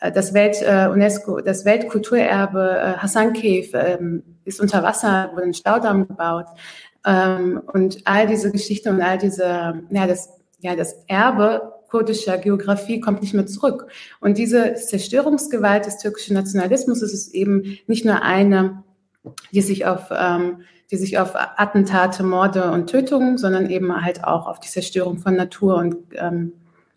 äh, 0.00 0.12
das 0.12 0.34
Welt 0.34 0.56
äh, 0.62 0.88
UNESCO, 0.88 1.40
das 1.40 1.64
Weltkulturerbe 1.64 2.78
äh, 2.78 2.98
Hassan 2.98 3.32
Cave 3.32 3.70
ähm, 3.74 4.22
ist 4.44 4.60
unter 4.60 4.82
Wasser, 4.82 5.30
wurde 5.32 5.44
ein 5.44 5.54
Staudamm 5.54 6.08
gebaut. 6.08 6.46
Ähm, 7.06 7.62
und 7.72 7.98
all 8.04 8.26
diese 8.26 8.50
Geschichte 8.50 8.90
und 8.90 9.00
all 9.00 9.18
diese, 9.18 9.82
ja, 9.90 10.06
das, 10.06 10.28
ja, 10.60 10.76
das 10.76 10.94
Erbe 11.06 11.72
kurdischer 11.88 12.38
Geografie 12.38 13.00
kommt 13.00 13.20
nicht 13.20 13.34
mehr 13.34 13.46
zurück. 13.46 13.86
Und 14.20 14.38
diese 14.38 14.74
Zerstörungsgewalt 14.74 15.84
des 15.84 15.98
türkischen 15.98 16.34
Nationalismus 16.34 17.02
ist 17.02 17.34
eben 17.34 17.78
nicht 17.86 18.06
nur 18.06 18.22
eine, 18.22 18.82
die 19.52 19.60
sich 19.60 19.84
auf 19.84 20.06
ähm, 20.10 20.62
die 20.92 20.98
sich 20.98 21.18
auf 21.18 21.32
Attentate, 21.34 22.22
Morde 22.22 22.70
und 22.70 22.90
Tötungen, 22.90 23.38
sondern 23.38 23.70
eben 23.70 24.04
halt 24.04 24.24
auch 24.24 24.46
auf 24.46 24.60
die 24.60 24.68
Zerstörung 24.68 25.18
von 25.18 25.34
Natur 25.34 25.76
und 25.76 25.96
ähm, 26.14 26.52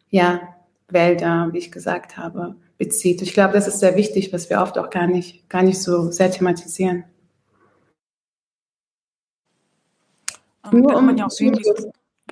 ja, 0.10 0.42
Wälder, 0.90 1.50
wie 1.54 1.60
ich 1.60 1.72
gesagt 1.72 2.18
habe, 2.18 2.56
bezieht. 2.78 3.22
Ich 3.22 3.34
glaube, 3.34 3.54
das 3.54 3.70
ist 3.70 3.80
sehr 3.80 3.96
wichtig, 3.96 4.34
was 4.34 4.50
wir 4.50 4.62
oft 4.62 4.78
auch 4.78 4.90
gar 4.90 5.08
nicht, 5.08 5.50
gar 5.50 5.64
nicht 5.64 5.82
so 5.82 6.12
sehr 6.12 6.30
thematisieren. 6.30 7.06
Um, 10.70 10.82
nur 10.82 10.98
um, 10.98 11.18
ja 11.18 11.30
sehen, 11.30 11.58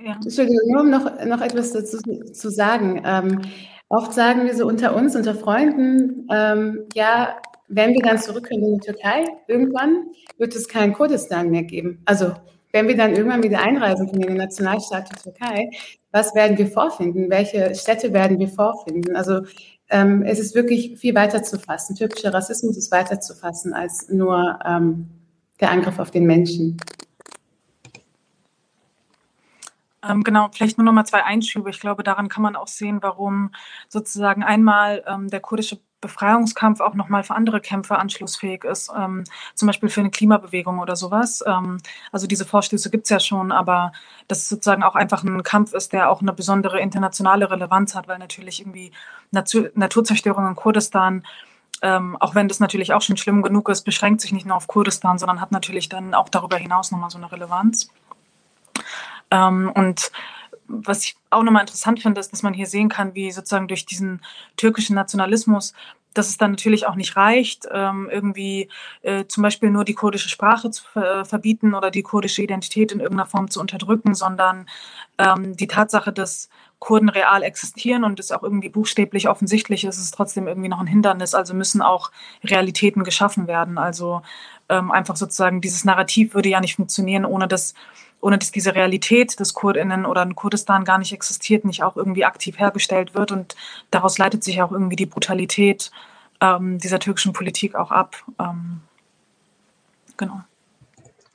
ja. 0.01 0.19
nur 0.67 0.81
um 0.81 0.89
noch, 0.89 1.25
noch 1.25 1.41
etwas 1.41 1.71
dazu 1.71 1.97
zu 2.33 2.49
sagen. 2.49 3.01
Ähm, 3.05 3.41
oft 3.87 4.11
sagen 4.11 4.45
wir 4.45 4.55
so 4.55 4.67
unter 4.67 4.95
uns, 4.95 5.15
unter 5.15 5.33
Freunden, 5.33 6.27
ähm, 6.29 6.87
ja, 6.93 7.37
wenn 7.75 7.93
wir 7.93 8.01
dann 8.01 8.19
zurückkommen 8.19 8.63
in 8.63 8.79
die 8.79 8.85
Türkei, 8.85 9.25
irgendwann 9.47 10.07
wird 10.37 10.55
es 10.55 10.67
kein 10.67 10.93
Kurdistan 10.93 11.49
mehr 11.49 11.63
geben. 11.63 12.01
Also 12.05 12.33
wenn 12.71 12.87
wir 12.87 12.97
dann 12.97 13.15
irgendwann 13.15 13.43
wieder 13.43 13.61
einreisen 13.61 14.07
können 14.07 14.23
in 14.23 14.27
den 14.29 14.37
Nationalstaat 14.37 15.09
der 15.11 15.17
Türkei, 15.17 15.69
was 16.11 16.35
werden 16.35 16.57
wir 16.57 16.67
vorfinden? 16.67 17.29
Welche 17.29 17.73
Städte 17.75 18.13
werden 18.13 18.39
wir 18.39 18.47
vorfinden? 18.47 19.15
Also 19.15 19.41
ähm, 19.89 20.23
es 20.23 20.39
ist 20.39 20.55
wirklich 20.55 20.99
viel 20.99 21.15
weiter 21.15 21.43
zu 21.43 21.59
fassen. 21.59 21.95
Türkischer 21.95 22.33
Rassismus 22.33 22.77
ist 22.77 22.91
weiter 22.91 23.19
zu 23.19 23.33
fassen 23.33 23.73
als 23.73 24.09
nur 24.09 24.59
ähm, 24.65 25.09
der 25.59 25.71
Angriff 25.71 25.99
auf 25.99 26.11
den 26.11 26.25
Menschen. 26.25 26.77
Ähm, 30.07 30.23
genau, 30.23 30.49
vielleicht 30.51 30.77
nur 30.77 30.85
noch 30.85 30.91
mal 30.91 31.05
zwei 31.05 31.23
Einschübe. 31.23 31.69
Ich 31.69 31.79
glaube, 31.79 32.03
daran 32.03 32.27
kann 32.27 32.43
man 32.43 32.55
auch 32.55 32.67
sehen, 32.67 32.99
warum 33.01 33.51
sozusagen 33.87 34.43
einmal 34.43 35.03
ähm, 35.07 35.29
der 35.29 35.39
kurdische 35.39 35.79
Befreiungskampf 36.03 36.79
auch 36.81 36.93
nochmal 36.93 37.23
für 37.23 37.33
andere 37.33 37.59
Kämpfe 37.61 37.97
anschlussfähig 37.97 38.63
ist, 38.63 38.91
ähm, 38.95 39.23
zum 39.55 39.67
Beispiel 39.67 39.89
für 39.89 40.01
eine 40.01 40.11
Klimabewegung 40.11 40.79
oder 40.79 40.95
sowas. 40.95 41.43
Ähm, 41.47 41.79
also 42.11 42.27
diese 42.27 42.45
Vorstöße 42.45 42.91
gibt 42.91 43.05
es 43.05 43.09
ja 43.09 43.19
schon, 43.19 43.51
aber 43.51 43.91
dass 44.27 44.39
es 44.39 44.49
sozusagen 44.49 44.83
auch 44.83 44.95
einfach 44.95 45.23
ein 45.23 45.43
Kampf 45.43 45.73
ist, 45.73 45.93
der 45.93 46.09
auch 46.11 46.21
eine 46.21 46.33
besondere 46.33 46.79
internationale 46.79 47.49
Relevanz 47.49 47.95
hat, 47.95 48.07
weil 48.07 48.19
natürlich 48.19 48.59
irgendwie 48.61 48.91
Natur 49.31 49.71
Naturzerstörung 49.73 50.47
in 50.47 50.55
Kurdistan 50.55 51.23
ähm, 51.81 52.15
auch 52.21 52.33
wenn 52.33 52.47
das 52.47 52.61
natürlich 52.61 52.93
auch 52.93 53.01
schon 53.01 53.17
schlimm 53.17 53.41
genug 53.41 53.67
ist, 53.67 53.83
beschränkt 53.83 54.21
sich 54.21 54.31
nicht 54.31 54.45
nur 54.45 54.55
auf 54.55 54.67
Kurdistan, 54.67 55.19
sondern 55.19 55.41
hat 55.41 55.51
natürlich 55.51 55.89
dann 55.89 56.13
auch 56.13 56.29
darüber 56.29 56.55
hinaus 56.55 56.91
nochmal 56.91 57.09
so 57.09 57.17
eine 57.17 57.29
Relevanz. 57.29 57.89
Ähm, 59.29 59.69
und 59.75 60.11
was 60.67 61.03
ich 61.03 61.15
auch 61.29 61.43
nochmal 61.43 61.61
interessant 61.61 62.01
finde, 62.01 62.19
ist, 62.19 62.31
dass 62.31 62.43
man 62.43 62.53
hier 62.53 62.67
sehen 62.67 62.89
kann, 62.89 63.15
wie 63.15 63.31
sozusagen 63.31 63.67
durch 63.67 63.85
diesen 63.85 64.21
türkischen 64.57 64.95
Nationalismus 64.95 65.73
dass 66.13 66.29
es 66.29 66.37
dann 66.37 66.51
natürlich 66.51 66.87
auch 66.87 66.95
nicht 66.95 67.15
reicht, 67.15 67.67
ähm, 67.71 68.09
irgendwie 68.11 68.69
äh, 69.01 69.25
zum 69.25 69.43
Beispiel 69.43 69.69
nur 69.69 69.83
die 69.83 69.93
kurdische 69.93 70.29
Sprache 70.29 70.69
zu 70.71 70.83
äh, 70.99 71.25
verbieten 71.25 71.73
oder 71.73 71.91
die 71.91 72.03
kurdische 72.03 72.41
Identität 72.41 72.91
in 72.91 72.99
irgendeiner 72.99 73.27
Form 73.27 73.49
zu 73.49 73.59
unterdrücken, 73.59 74.13
sondern 74.13 74.67
ähm, 75.17 75.55
die 75.55 75.67
Tatsache, 75.67 76.13
dass 76.13 76.49
Kurden 76.79 77.09
real 77.09 77.43
existieren 77.43 78.03
und 78.03 78.19
es 78.19 78.31
auch 78.31 78.43
irgendwie 78.43 78.69
buchstäblich 78.69 79.29
offensichtlich 79.29 79.85
ist, 79.85 79.97
ist 79.97 80.13
trotzdem 80.13 80.47
irgendwie 80.47 80.69
noch 80.69 80.81
ein 80.81 80.87
Hindernis. 80.87 81.33
Also 81.33 81.53
müssen 81.53 81.81
auch 81.81 82.11
Realitäten 82.43 83.03
geschaffen 83.03 83.47
werden. 83.47 83.77
Also 83.77 84.21
ähm, 84.69 84.91
einfach 84.91 85.15
sozusagen 85.15 85.61
dieses 85.61 85.85
Narrativ 85.85 86.33
würde 86.33 86.49
ja 86.49 86.59
nicht 86.59 86.75
funktionieren, 86.75 87.25
ohne 87.25 87.47
dass 87.47 87.73
ohne 88.23 88.37
dass 88.37 88.51
diese 88.51 88.73
Realität 88.73 89.37
des 89.39 89.53
Kurdinnen 89.53 90.05
oder 90.05 90.23
in 90.23 90.33
Kurdistan 90.35 90.85
gar 90.85 90.97
nicht 90.97 91.11
existiert, 91.11 91.65
nicht 91.65 91.83
auch 91.83 91.97
irgendwie 91.97 92.23
aktiv 92.23 92.57
hergestellt 92.57 93.15
wird. 93.15 93.33
Und 93.33 93.55
daraus 93.91 94.17
leitet 94.17 94.45
sich 94.45 94.61
auch 94.61 94.71
irgendwie 94.71 94.95
die 94.95 95.05
Brutalität 95.05 95.91
ähm, 96.39 96.77
dieser 96.77 96.99
türkischen 96.99 97.33
Politik 97.33 97.75
auch 97.75 97.91
ab. 97.91 98.15
Ähm, 98.39 98.79
genau. 100.15 100.41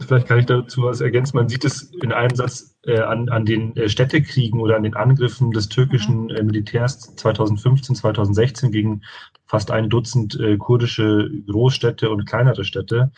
Vielleicht 0.00 0.28
kann 0.28 0.38
ich 0.38 0.46
dazu 0.46 0.84
was 0.84 1.00
ergänzen. 1.00 1.36
Man 1.36 1.48
sieht 1.48 1.64
es 1.64 1.92
in 2.02 2.12
einem 2.12 2.34
Satz 2.34 2.74
äh, 2.86 3.00
an, 3.00 3.28
an 3.28 3.44
den 3.44 3.76
äh, 3.76 3.88
Städtekriegen 3.88 4.60
oder 4.60 4.76
an 4.76 4.84
den 4.84 4.94
Angriffen 4.94 5.50
des 5.50 5.68
türkischen 5.68 6.24
mhm. 6.24 6.30
äh, 6.30 6.42
Militärs 6.42 7.14
2015, 7.16 7.96
2016 7.96 8.72
gegen 8.72 9.02
fast 9.44 9.70
ein 9.70 9.90
Dutzend 9.90 10.40
äh, 10.40 10.56
kurdische 10.56 11.28
Großstädte 11.48 12.08
und 12.10 12.24
kleinere 12.24 12.64
Städte. 12.64 13.10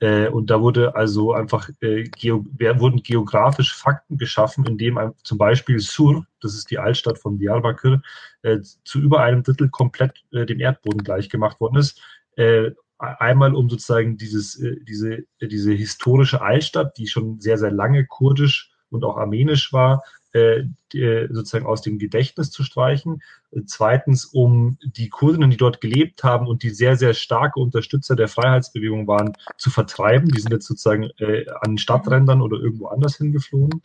Äh, 0.00 0.28
und 0.28 0.50
da 0.50 0.60
wurde 0.60 0.94
also 0.94 1.32
einfach 1.32 1.68
äh, 1.80 2.04
geo 2.04 2.44
wurden 2.78 3.02
geografisch 3.02 3.74
Fakten 3.74 4.16
geschaffen, 4.16 4.64
indem 4.66 5.12
zum 5.24 5.38
Beispiel 5.38 5.80
Sur, 5.80 6.24
das 6.40 6.54
ist 6.54 6.70
die 6.70 6.78
Altstadt 6.78 7.18
von 7.18 7.38
Diyarbakir, 7.38 8.00
äh, 8.42 8.60
zu 8.84 9.00
über 9.00 9.22
einem 9.22 9.42
Drittel 9.42 9.68
komplett 9.68 10.24
äh, 10.32 10.46
dem 10.46 10.60
Erdboden 10.60 11.02
gleichgemacht 11.02 11.60
worden 11.60 11.78
ist. 11.78 12.00
Äh, 12.36 12.70
einmal 12.98 13.54
um 13.54 13.70
sozusagen 13.70 14.16
dieses, 14.16 14.60
diese, 14.82 15.24
diese 15.40 15.72
historische 15.72 16.40
Altstadt, 16.40 16.98
die 16.98 17.06
schon 17.06 17.40
sehr, 17.40 17.56
sehr 17.56 17.70
lange 17.70 18.06
kurdisch 18.06 18.72
und 18.90 19.04
auch 19.04 19.16
armenisch 19.16 19.72
war, 19.72 20.02
sozusagen 20.32 21.66
aus 21.66 21.82
dem 21.82 21.98
Gedächtnis 21.98 22.50
zu 22.50 22.62
streichen. 22.62 23.22
Zweitens, 23.66 24.26
um 24.26 24.76
die 24.82 25.08
Kurdinnen, 25.08 25.50
die 25.50 25.56
dort 25.56 25.80
gelebt 25.80 26.22
haben 26.22 26.46
und 26.46 26.62
die 26.62 26.70
sehr, 26.70 26.96
sehr 26.96 27.14
starke 27.14 27.60
Unterstützer 27.60 28.14
der 28.14 28.28
Freiheitsbewegung 28.28 29.06
waren, 29.06 29.32
zu 29.56 29.70
vertreiben. 29.70 30.28
Die 30.30 30.40
sind 30.40 30.52
jetzt 30.52 30.66
sozusagen 30.66 31.10
äh, 31.18 31.46
an 31.60 31.78
Stadträndern 31.78 32.42
oder 32.42 32.58
irgendwo 32.58 32.88
anders 32.88 33.16
hingeflogen. 33.16 33.80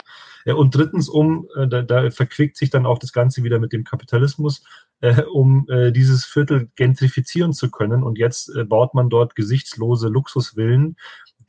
und 0.45 0.75
drittens, 0.75 1.07
um, 1.07 1.47
äh, 1.55 1.67
da, 1.67 1.81
da, 1.81 2.11
verquickt 2.11 2.57
sich 2.57 2.69
dann 2.69 2.85
auch 2.85 2.99
das 2.99 3.13
Ganze 3.13 3.43
wieder 3.43 3.59
mit 3.59 3.71
dem 3.71 3.83
Kapitalismus, 3.83 4.63
um 5.33 5.67
dieses 5.93 6.23
Viertel 6.23 6.69
gentrifizieren 6.77 7.51
zu 7.51 7.69
können. 7.69 8.03
Und 8.03 8.17
jetzt 8.17 8.49
baut 8.67 8.93
man 8.93 9.09
dort 9.09 9.35
gesichtslose 9.35 10.07
Luxusvillen, 10.07 10.95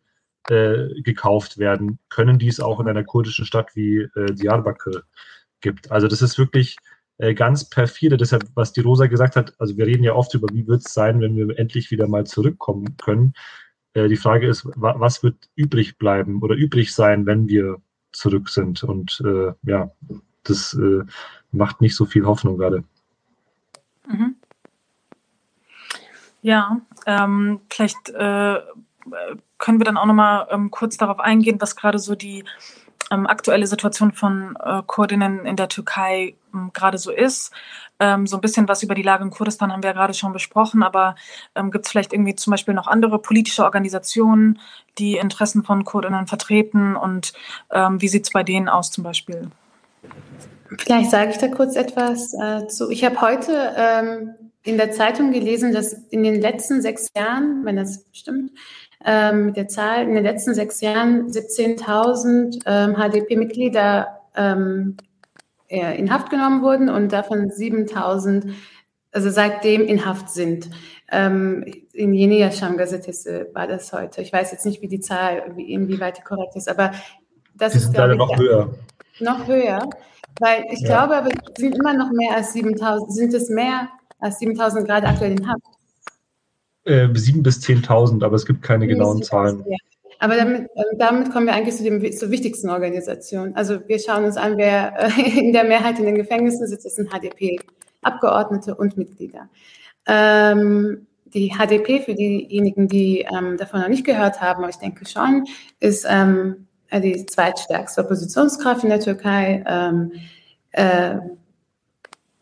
äh, 0.49 1.01
gekauft 1.01 1.57
werden 1.57 1.99
können, 2.09 2.39
die 2.39 2.47
es 2.47 2.59
auch 2.59 2.79
in 2.79 2.87
einer 2.87 3.03
kurdischen 3.03 3.45
Stadt 3.45 3.75
wie 3.75 4.07
äh, 4.15 4.33
Diyarbakir 4.33 5.03
gibt. 5.61 5.91
Also 5.91 6.07
das 6.07 6.21
ist 6.21 6.37
wirklich 6.37 6.77
äh, 7.17 7.33
ganz 7.33 7.69
perfide. 7.69 8.17
Deshalb, 8.17 8.45
was 8.53 8.73
die 8.73 8.81
Rosa 8.81 9.07
gesagt 9.07 9.35
hat, 9.35 9.53
also 9.59 9.77
wir 9.77 9.87
reden 9.87 10.03
ja 10.03 10.13
oft 10.13 10.33
über, 10.33 10.47
wie 10.53 10.67
wird 10.67 10.85
es 10.85 10.93
sein, 10.93 11.19
wenn 11.19 11.35
wir 11.35 11.57
endlich 11.57 11.91
wieder 11.91 12.07
mal 12.07 12.25
zurückkommen 12.25 12.97
können. 12.97 13.33
Äh, 13.93 14.07
die 14.07 14.17
Frage 14.17 14.47
ist, 14.47 14.65
wa 14.75 14.95
was 14.99 15.23
wird 15.23 15.49
übrig 15.55 15.97
bleiben 15.97 16.41
oder 16.41 16.55
übrig 16.55 16.93
sein, 16.93 17.25
wenn 17.25 17.47
wir 17.47 17.77
zurück 18.11 18.49
sind? 18.49 18.83
Und 18.83 19.21
äh, 19.25 19.53
ja, 19.63 19.91
das 20.43 20.73
äh, 20.75 21.03
macht 21.57 21.81
nicht 21.81 21.95
so 21.95 22.05
viel 22.05 22.25
Hoffnung 22.25 22.57
gerade. 22.57 22.83
Mhm. 24.07 24.35
Ja, 26.41 26.79
ähm, 27.05 27.59
vielleicht 27.69 28.09
äh, 28.09 28.59
können 29.57 29.79
wir 29.79 29.85
dann 29.85 29.97
auch 29.97 30.05
noch 30.05 30.13
mal 30.13 30.47
ähm, 30.51 30.71
kurz 30.71 30.97
darauf 30.97 31.19
eingehen, 31.19 31.59
was 31.59 31.75
gerade 31.75 31.99
so 31.99 32.15
die 32.15 32.45
ähm, 33.11 33.25
aktuelle 33.27 33.67
Situation 33.67 34.11
von 34.11 34.57
äh, 34.63 34.81
Kurdinnen 34.85 35.45
in 35.45 35.55
der 35.55 35.69
Türkei 35.69 36.35
ähm, 36.53 36.71
gerade 36.73 36.97
so 36.97 37.11
ist. 37.11 37.51
Ähm, 37.99 38.27
so 38.27 38.37
ein 38.37 38.41
bisschen 38.41 38.67
was 38.67 38.83
über 38.83 38.95
die 38.95 39.01
Lage 39.01 39.23
in 39.23 39.31
Kurdistan 39.31 39.71
haben 39.71 39.81
wir 39.81 39.89
ja 39.89 39.95
gerade 39.95 40.13
schon 40.13 40.33
besprochen, 40.33 40.83
aber 40.83 41.15
ähm, 41.55 41.71
gibt 41.71 41.85
es 41.85 41.91
vielleicht 41.91 42.13
irgendwie 42.13 42.35
zum 42.35 42.51
Beispiel 42.51 42.73
noch 42.73 42.87
andere 42.87 43.19
politische 43.19 43.63
Organisationen, 43.63 44.59
die 44.97 45.17
Interessen 45.17 45.63
von 45.63 45.83
Kurdinnen 45.83 46.27
vertreten 46.27 46.95
und 46.95 47.33
ähm, 47.71 48.01
wie 48.01 48.07
sieht 48.07 48.25
es 48.25 48.31
bei 48.31 48.43
denen 48.43 48.69
aus 48.69 48.91
zum 48.91 49.03
Beispiel? 49.03 49.49
Vielleicht 50.79 51.11
sage 51.11 51.31
ich 51.31 51.37
da 51.37 51.47
kurz 51.47 51.75
etwas 51.75 52.33
äh, 52.33 52.67
zu. 52.67 52.89
Ich 52.89 53.03
habe 53.03 53.21
heute 53.21 53.73
ähm, 53.77 54.35
in 54.63 54.77
der 54.77 54.91
Zeitung 54.91 55.31
gelesen, 55.31 55.73
dass 55.73 55.93
in 55.93 56.23
den 56.23 56.41
letzten 56.41 56.81
sechs 56.81 57.07
Jahren, 57.15 57.63
wenn 57.65 57.75
das 57.75 58.05
stimmt, 58.11 58.51
ähm, 59.05 59.47
mit 59.47 59.57
der 59.57 59.67
Zahl, 59.67 60.03
in 60.03 60.15
den 60.15 60.23
letzten 60.23 60.53
sechs 60.53 60.81
Jahren 60.81 61.27
17.000 61.29 62.61
ähm, 62.65 62.95
HDP-Mitglieder 62.95 64.07
ähm, 64.35 64.97
in 65.69 66.13
Haft 66.13 66.29
genommen 66.29 66.61
wurden 66.61 66.89
und 66.89 67.11
davon 67.11 67.49
7.000 67.49 68.53
also 69.11 69.29
seitdem 69.29 69.85
in 69.85 70.05
Haft 70.05 70.29
sind. 70.29 70.69
Ähm, 71.11 71.65
in 71.93 72.13
Yeni 72.13 72.39
Yaşam 72.39 72.77
Gazetesi 72.77 73.45
war 73.53 73.67
das 73.67 73.91
heute. 73.93 74.21
Ich 74.21 74.31
weiß 74.31 74.51
jetzt 74.51 74.65
nicht, 74.65 74.81
wie 74.81 74.87
die 74.87 74.99
Zahl, 74.99 75.53
wie, 75.55 75.71
inwieweit 75.71 76.17
die 76.17 76.21
korrekt 76.21 76.55
ist, 76.55 76.69
aber 76.69 76.91
das 77.55 77.73
ist, 77.75 77.93
glaube 77.93 78.13
ich, 78.13 78.17
noch 78.19 78.37
höher. 78.37 78.75
Noch 79.19 79.47
höher. 79.47 79.89
Weil 80.39 80.65
ich 80.71 80.81
ja. 80.81 80.87
glaube, 80.87 81.17
aber 81.17 81.29
es 81.29 81.61
sind 81.61 81.75
immer 81.75 81.93
noch 81.93 82.11
mehr 82.11 82.35
als 82.35 82.53
7000, 82.53 83.11
sind 83.11 83.33
es 83.33 83.49
mehr 83.49 83.89
als 84.19 84.39
7000 84.39 84.87
gerade 84.87 85.07
aktuell 85.07 85.31
in 85.31 85.47
Haft? 85.47 85.61
Äh, 86.83 87.07
7.000 87.07 87.43
bis 87.43 87.59
10.000, 87.59 88.23
aber 88.23 88.35
es 88.35 88.45
gibt 88.45 88.61
keine 88.61 88.87
genauen 88.87 89.21
Zahlen. 89.23 89.63
Aber 90.19 90.35
damit, 90.35 90.69
äh, 90.75 90.83
damit 90.97 91.31
kommen 91.31 91.47
wir 91.47 91.53
eigentlich 91.53 91.75
zu 91.75 91.83
dem 91.83 92.11
zur 92.11 92.31
wichtigsten 92.31 92.69
Organisation. 92.69 93.53
Also 93.55 93.79
wir 93.87 93.99
schauen 93.99 94.23
uns 94.23 94.37
an, 94.37 94.57
wer 94.57 94.93
äh, 94.97 95.39
in 95.39 95.53
der 95.53 95.63
Mehrheit 95.63 95.99
in 95.99 96.05
den 96.05 96.15
Gefängnissen 96.15 96.67
sitzt, 96.67 96.85
das 96.85 96.95
sind 96.95 97.11
HDP-Abgeordnete 97.11 98.75
und 98.75 98.97
Mitglieder. 98.97 99.49
Ähm, 100.07 101.07
die 101.25 101.49
HDP, 101.49 102.01
für 102.01 102.15
diejenigen, 102.15 102.87
die 102.87 103.19
ähm, 103.21 103.57
davon 103.57 103.81
noch 103.81 103.89
nicht 103.89 104.05
gehört 104.05 104.41
haben, 104.41 104.63
aber 104.63 104.69
ich 104.69 104.77
denke 104.77 105.05
schon, 105.05 105.45
ist 105.79 106.05
ähm, 106.09 106.66
äh, 106.66 106.66
die 106.93 107.25
zweitstärkste 107.25 108.01
Oppositionskraft 108.01 108.83
in 108.83 108.89
der 108.89 108.99
Türkei. 108.99 109.63
Ähm, 109.67 110.11
äh, 110.71 111.17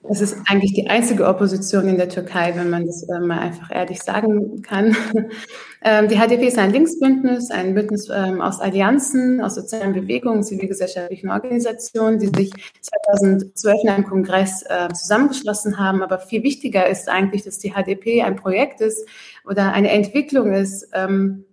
es 0.10 0.22
ist 0.22 0.38
eigentlich 0.48 0.74
die 0.74 0.88
einzige 0.88 1.28
Opposition 1.28 1.88
in 1.88 1.98
der 1.98 2.10
Türkei, 2.10 2.54
wenn 2.56 2.70
man 2.70 2.86
das 2.86 3.04
äh, 3.04 3.20
mal 3.20 3.40
einfach 3.40 3.72
ehrlich 3.74 4.02
sagen 4.02 4.62
kann. 4.62 4.96
ähm, 5.84 6.08
die 6.08 6.18
HDP 6.18 6.48
ist 6.48 6.60
ein 6.60 6.72
Linksbündnis, 6.72 7.50
ein 7.50 7.74
Bündnis 7.74 8.10
ähm, 8.10 8.42
aus 8.42 8.60
Allianzen, 8.60 9.42
aus 9.42 9.56
sozialen 9.56 9.94
Bewegungen, 9.94 10.44
zivilgesellschaftlichen 10.44 11.30
Organisationen, 11.32 12.20
die 12.20 12.28
sich 12.28 12.54
2012 12.82 13.78
in 13.84 13.90
einem 13.90 14.06
Kongress 14.06 14.64
äh, 14.68 14.94
zusammengeschlossen 14.94 15.80
haben. 15.80 16.04
Aber 16.04 16.20
viel 16.20 16.44
wichtiger 16.44 16.88
ist 16.88 17.10
eigentlich, 17.10 17.44
dass 17.44 17.58
die 17.60 17.72
HDP 17.72 18.22
ein 18.22 18.36
Projekt 18.36 18.82
ist 18.82 19.08
oder 19.48 19.74
eine 19.74 19.90
Entwicklung 19.90 20.54
ist 20.54 20.88
ähm, 20.94 21.46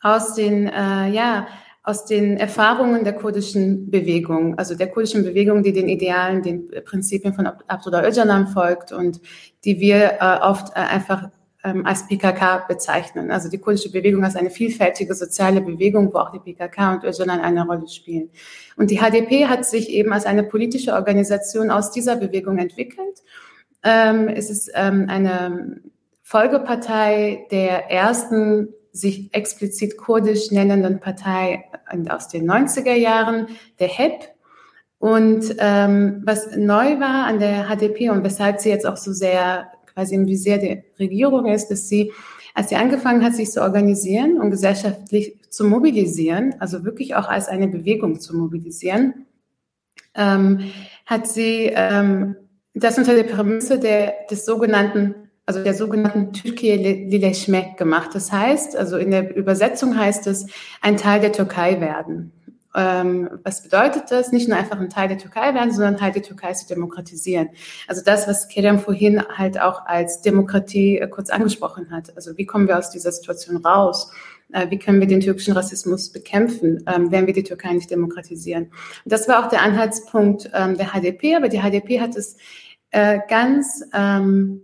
aus 0.00 0.34
den, 0.34 0.68
äh, 0.68 1.08
ja, 1.08 1.46
aus 1.82 2.04
den 2.04 2.36
Erfahrungen 2.36 3.02
der 3.02 3.14
kurdischen 3.14 3.90
Bewegung, 3.90 4.56
also 4.56 4.76
der 4.76 4.88
kurdischen 4.88 5.24
Bewegung, 5.24 5.62
die 5.62 5.72
den 5.72 5.88
Idealen, 5.88 6.42
den 6.42 6.68
Prinzipien 6.84 7.34
von 7.34 7.46
Abdullah 7.46 8.06
Öcalan 8.06 8.46
folgt 8.46 8.92
und 8.92 9.20
die 9.64 9.80
wir 9.80 10.18
äh, 10.20 10.38
oft 10.42 10.76
äh, 10.76 10.80
einfach 10.80 11.30
ähm, 11.64 11.84
als 11.84 12.06
PKK 12.06 12.66
bezeichnen. 12.68 13.32
Also 13.32 13.48
die 13.48 13.58
kurdische 13.58 13.90
Bewegung 13.90 14.24
als 14.24 14.36
eine 14.36 14.50
vielfältige 14.50 15.14
soziale 15.14 15.60
Bewegung, 15.60 16.14
wo 16.14 16.18
auch 16.18 16.30
die 16.30 16.38
PKK 16.38 16.94
und 16.94 17.04
Öcalan 17.04 17.40
eine 17.40 17.66
Rolle 17.66 17.88
spielen. 17.88 18.30
Und 18.76 18.90
die 18.90 18.98
HDP 18.98 19.46
hat 19.46 19.64
sich 19.64 19.90
eben 19.90 20.12
als 20.12 20.24
eine 20.24 20.44
politische 20.44 20.92
Organisation 20.92 21.70
aus 21.70 21.90
dieser 21.90 22.14
Bewegung 22.14 22.58
entwickelt. 22.58 23.22
Ähm, 23.82 24.28
es 24.28 24.50
ist 24.50 24.70
ähm, 24.74 25.06
eine 25.08 25.80
Folgepartei 26.22 27.46
der 27.50 27.90
ersten 27.90 28.68
sich 28.92 29.34
explizit 29.34 29.96
kurdisch 29.96 30.50
nennenden 30.50 31.00
Partei 31.00 31.64
aus 32.08 32.28
den 32.28 32.48
90er 32.48 32.94
Jahren, 32.94 33.48
der 33.78 33.88
HEP. 33.88 34.28
Und 34.98 35.56
ähm, 35.58 36.22
was 36.24 36.54
neu 36.56 37.00
war 37.00 37.26
an 37.26 37.40
der 37.40 37.66
HDP 37.68 38.10
und 38.10 38.22
weshalb 38.22 38.60
sie 38.60 38.68
jetzt 38.68 38.86
auch 38.86 38.96
so 38.96 39.12
sehr 39.12 39.68
quasi 39.92 40.14
im 40.14 40.26
Visier 40.26 40.58
der 40.58 40.84
Regierung 40.98 41.46
ist, 41.46 41.68
dass 41.68 41.88
sie, 41.88 42.12
als 42.54 42.68
sie 42.68 42.76
angefangen 42.76 43.24
hat, 43.24 43.34
sich 43.34 43.50
zu 43.50 43.62
organisieren 43.62 44.40
und 44.40 44.50
gesellschaftlich 44.50 45.40
zu 45.50 45.64
mobilisieren, 45.64 46.54
also 46.60 46.84
wirklich 46.84 47.14
auch 47.14 47.28
als 47.28 47.48
eine 47.48 47.68
Bewegung 47.68 48.20
zu 48.20 48.36
mobilisieren, 48.36 49.26
ähm, 50.14 50.70
hat 51.06 51.26
sie 51.26 51.70
ähm, 51.74 52.36
das 52.74 52.98
unter 52.98 53.14
der 53.14 53.24
Prämisse 53.24 53.78
der, 53.78 54.14
des 54.30 54.44
sogenannten 54.44 55.21
also 55.46 55.62
der 55.62 55.74
sogenannten 55.74 56.32
Türkei 56.32 56.76
Lileşme 56.76 57.74
gemacht. 57.76 58.10
Das 58.14 58.30
heißt, 58.30 58.76
also 58.76 58.96
in 58.96 59.10
der 59.10 59.34
Übersetzung 59.34 59.98
heißt 59.98 60.26
es, 60.26 60.46
ein 60.80 60.96
Teil 60.96 61.20
der 61.20 61.32
Türkei 61.32 61.80
werden. 61.80 62.32
ähm, 62.74 63.28
was 63.44 63.62
bedeutet 63.62 64.04
das? 64.10 64.32
Nicht 64.32 64.48
nur 64.48 64.56
einfach 64.56 64.80
ein 64.80 64.90
Teil 64.90 65.08
der 65.08 65.18
Türkei 65.18 65.54
werden, 65.54 65.72
sondern 65.72 65.96
Teil 65.96 66.12
der 66.12 66.22
Türkei 66.22 66.52
zu 66.54 66.66
demokratisieren. 66.66 67.50
Also 67.86 68.02
das, 68.04 68.26
was 68.26 68.48
Kerem 68.48 68.78
vorhin 68.78 69.22
halt 69.36 69.60
auch 69.60 69.84
als 69.86 70.22
Demokratie 70.22 70.98
äh, 70.98 71.08
kurz 71.08 71.30
angesprochen 71.30 71.90
hat. 71.90 72.16
Also 72.16 72.36
wie 72.38 72.46
kommen 72.46 72.68
wir 72.68 72.78
aus 72.78 72.90
dieser 72.90 73.12
Situation 73.12 73.58
raus? 73.58 74.10
Äh, 74.52 74.70
wie 74.70 74.78
können 74.78 75.00
wir 75.00 75.06
den 75.06 75.20
türkischen 75.20 75.52
Rassismus 75.52 76.10
bekämpfen, 76.10 76.84
ähm, 76.86 77.10
wenn 77.10 77.26
wir 77.26 77.34
die 77.34 77.44
Türkei 77.44 77.72
nicht 77.72 77.90
demokratisieren? 77.90 78.64
Und 78.64 79.12
das 79.12 79.28
war 79.28 79.44
auch 79.44 79.48
der 79.48 79.62
Anhaltspunkt 79.62 80.50
ähm, 80.54 80.76
der 80.76 80.92
HDP, 80.92 81.36
aber 81.36 81.48
die 81.48 81.60
HDP 81.60 82.00
hat 82.00 82.16
es 82.16 82.36
äh, 82.90 83.20
ganz, 83.28 83.84
ähm, 83.92 84.62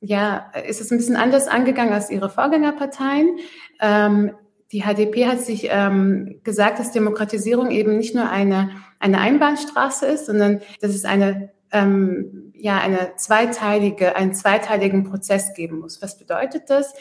ja, 0.00 0.50
ist 0.66 0.80
es 0.80 0.90
ein 0.90 0.98
bisschen 0.98 1.16
anders 1.16 1.48
angegangen 1.48 1.92
als 1.92 2.10
ihre 2.10 2.30
Vorgängerparteien. 2.30 3.38
Ähm, 3.80 4.32
die 4.72 4.82
HDP 4.82 5.26
hat 5.26 5.40
sich 5.40 5.68
ähm, 5.70 6.40
gesagt, 6.44 6.78
dass 6.78 6.92
Demokratisierung 6.92 7.70
eben 7.70 7.96
nicht 7.96 8.14
nur 8.14 8.30
eine, 8.30 8.70
eine 8.98 9.18
Einbahnstraße 9.18 10.06
ist, 10.06 10.26
sondern 10.26 10.60
dass 10.80 10.94
es 10.94 11.04
eine, 11.04 11.50
ähm, 11.72 12.52
ja, 12.54 12.78
eine 12.78 13.16
zweiteilige, 13.16 14.16
einen 14.16 14.32
zweiteiligen 14.32 15.04
Prozess 15.04 15.54
geben 15.54 15.80
muss. 15.80 16.00
Was 16.02 16.18
bedeutet 16.18 16.70
das? 16.70 16.94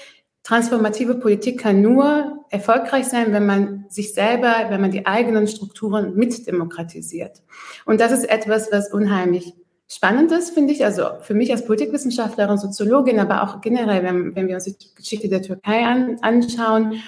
Transformative 0.44 1.16
Politik 1.16 1.60
kann 1.60 1.82
nur 1.82 2.46
erfolgreich 2.50 3.06
sein, 3.06 3.34
wenn 3.34 3.46
man 3.46 3.86
sich 3.90 4.14
selber, 4.14 4.66
wenn 4.70 4.82
man 4.82 4.90
die 4.90 5.06
eigenen 5.06 5.48
Strukturen 5.48 6.16
mitdemokratisiert. 6.16 7.44
Und 7.86 8.02
das 8.02 8.12
ist 8.12 8.28
etwas, 8.28 8.72
was 8.72 8.92
unheimlich 8.92 9.54
spannend 9.90 10.32
ist, 10.32 10.52
finde 10.52 10.74
ich. 10.74 10.86
Also 10.86 11.04
für 11.22 11.34
mich 11.34 11.52
als 11.52 11.66
Politikwissenschaftlerin, 11.66 12.58
Soziologin, 12.58 13.20
aber 13.20 13.44
auch 13.44 13.60
generell, 13.62 14.04
wenn, 14.04 14.36
wenn 14.36 14.48
wir 14.48 14.56
uns 14.56 14.66
die 14.66 14.76
Geschichte 14.96 15.28
der 15.28 15.42
Türkei 15.42 15.84
an, 15.86 16.18
anschauen 16.22 17.02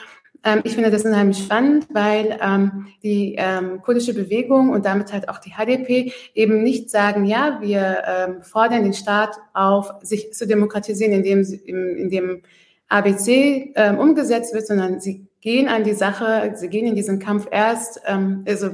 ähm, 0.43 0.61
ich 0.63 0.73
finde 0.73 0.89
das 0.89 1.05
unheimlich 1.05 1.37
spannend, 1.37 1.87
weil 1.91 2.39
ähm, 2.41 2.87
die 3.03 3.35
ähm, 3.37 3.81
kurdische 3.81 4.13
Bewegung 4.13 4.69
und 4.69 4.85
damit 4.85 5.13
halt 5.13 5.29
auch 5.29 5.37
die 5.37 5.51
HDP 5.51 6.13
eben 6.33 6.63
nicht 6.63 6.89
sagen, 6.89 7.25
ja, 7.25 7.59
wir 7.61 8.03
ähm, 8.07 8.41
fordern 8.41 8.83
den 8.83 8.93
Staat 8.93 9.35
auf, 9.53 9.91
sich 10.01 10.33
zu 10.33 10.47
demokratisieren, 10.47 11.13
indem, 11.13 11.43
indem 11.43 12.41
ABC 12.87 13.71
ähm, 13.75 13.99
umgesetzt 13.99 14.53
wird, 14.53 14.65
sondern 14.65 14.99
sie 14.99 15.27
gehen 15.41 15.67
an 15.67 15.83
die 15.83 15.93
Sache, 15.93 16.53
sie 16.55 16.69
gehen 16.69 16.87
in 16.87 16.95
diesen 16.95 17.19
Kampf 17.19 17.47
erst, 17.51 18.01
ähm, 18.05 18.43
also 18.47 18.69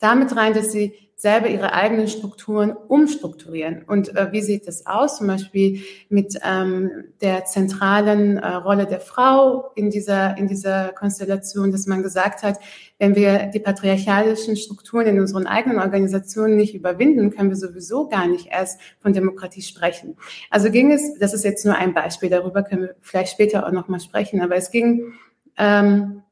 damit 0.00 0.34
rein, 0.36 0.54
dass 0.54 0.72
sie 0.72 0.94
selber 1.20 1.48
ihre 1.48 1.74
eigenen 1.74 2.08
Strukturen 2.08 2.72
umstrukturieren. 2.72 3.82
Und 3.86 4.16
äh, 4.16 4.32
wie 4.32 4.40
sieht 4.40 4.66
das 4.66 4.86
aus? 4.86 5.18
Zum 5.18 5.26
Beispiel 5.26 5.82
mit 6.08 6.38
ähm, 6.42 6.90
der 7.20 7.44
zentralen 7.44 8.38
äh, 8.38 8.54
Rolle 8.54 8.86
der 8.86 9.00
Frau 9.00 9.70
in 9.74 9.90
dieser, 9.90 10.38
in 10.38 10.48
dieser 10.48 10.92
Konstellation, 10.92 11.72
dass 11.72 11.86
man 11.86 12.02
gesagt 12.02 12.42
hat, 12.42 12.58
wenn 12.98 13.14
wir 13.14 13.50
die 13.52 13.60
patriarchalischen 13.60 14.56
Strukturen 14.56 15.08
in 15.08 15.20
unseren 15.20 15.46
eigenen 15.46 15.78
Organisationen 15.78 16.56
nicht 16.56 16.74
überwinden, 16.74 17.30
können 17.30 17.50
wir 17.50 17.56
sowieso 17.56 18.08
gar 18.08 18.26
nicht 18.26 18.46
erst 18.50 18.80
von 19.00 19.12
Demokratie 19.12 19.62
sprechen. 19.62 20.16
Also 20.48 20.70
ging 20.70 20.90
es, 20.90 21.18
das 21.18 21.34
ist 21.34 21.44
jetzt 21.44 21.66
nur 21.66 21.74
ein 21.74 21.92
Beispiel, 21.92 22.30
darüber 22.30 22.62
können 22.62 22.82
wir 22.82 22.94
vielleicht 23.02 23.32
später 23.32 23.66
auch 23.66 23.72
nochmal 23.72 24.00
sprechen, 24.00 24.40
aber 24.40 24.56
es 24.56 24.70
ging 24.70 25.12
ähm, 25.58 26.22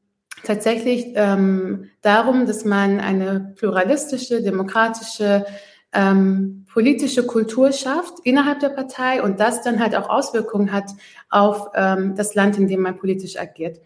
tatsächlich 0.43 1.07
ähm, 1.15 1.89
darum, 2.01 2.45
dass 2.45 2.65
man 2.65 2.99
eine 2.99 3.53
pluralistische, 3.57 4.41
demokratische, 4.41 5.45
ähm, 5.93 6.65
politische 6.71 7.25
Kultur 7.25 7.71
schafft 7.71 8.19
innerhalb 8.23 8.59
der 8.59 8.69
Partei 8.69 9.23
und 9.23 9.39
das 9.39 9.63
dann 9.63 9.79
halt 9.79 9.95
auch 9.95 10.09
Auswirkungen 10.09 10.71
hat 10.71 10.91
auf 11.29 11.69
ähm, 11.73 12.15
das 12.15 12.35
Land, 12.35 12.57
in 12.57 12.67
dem 12.67 12.81
man 12.81 12.97
politisch 12.97 13.37
agiert. 13.37 13.79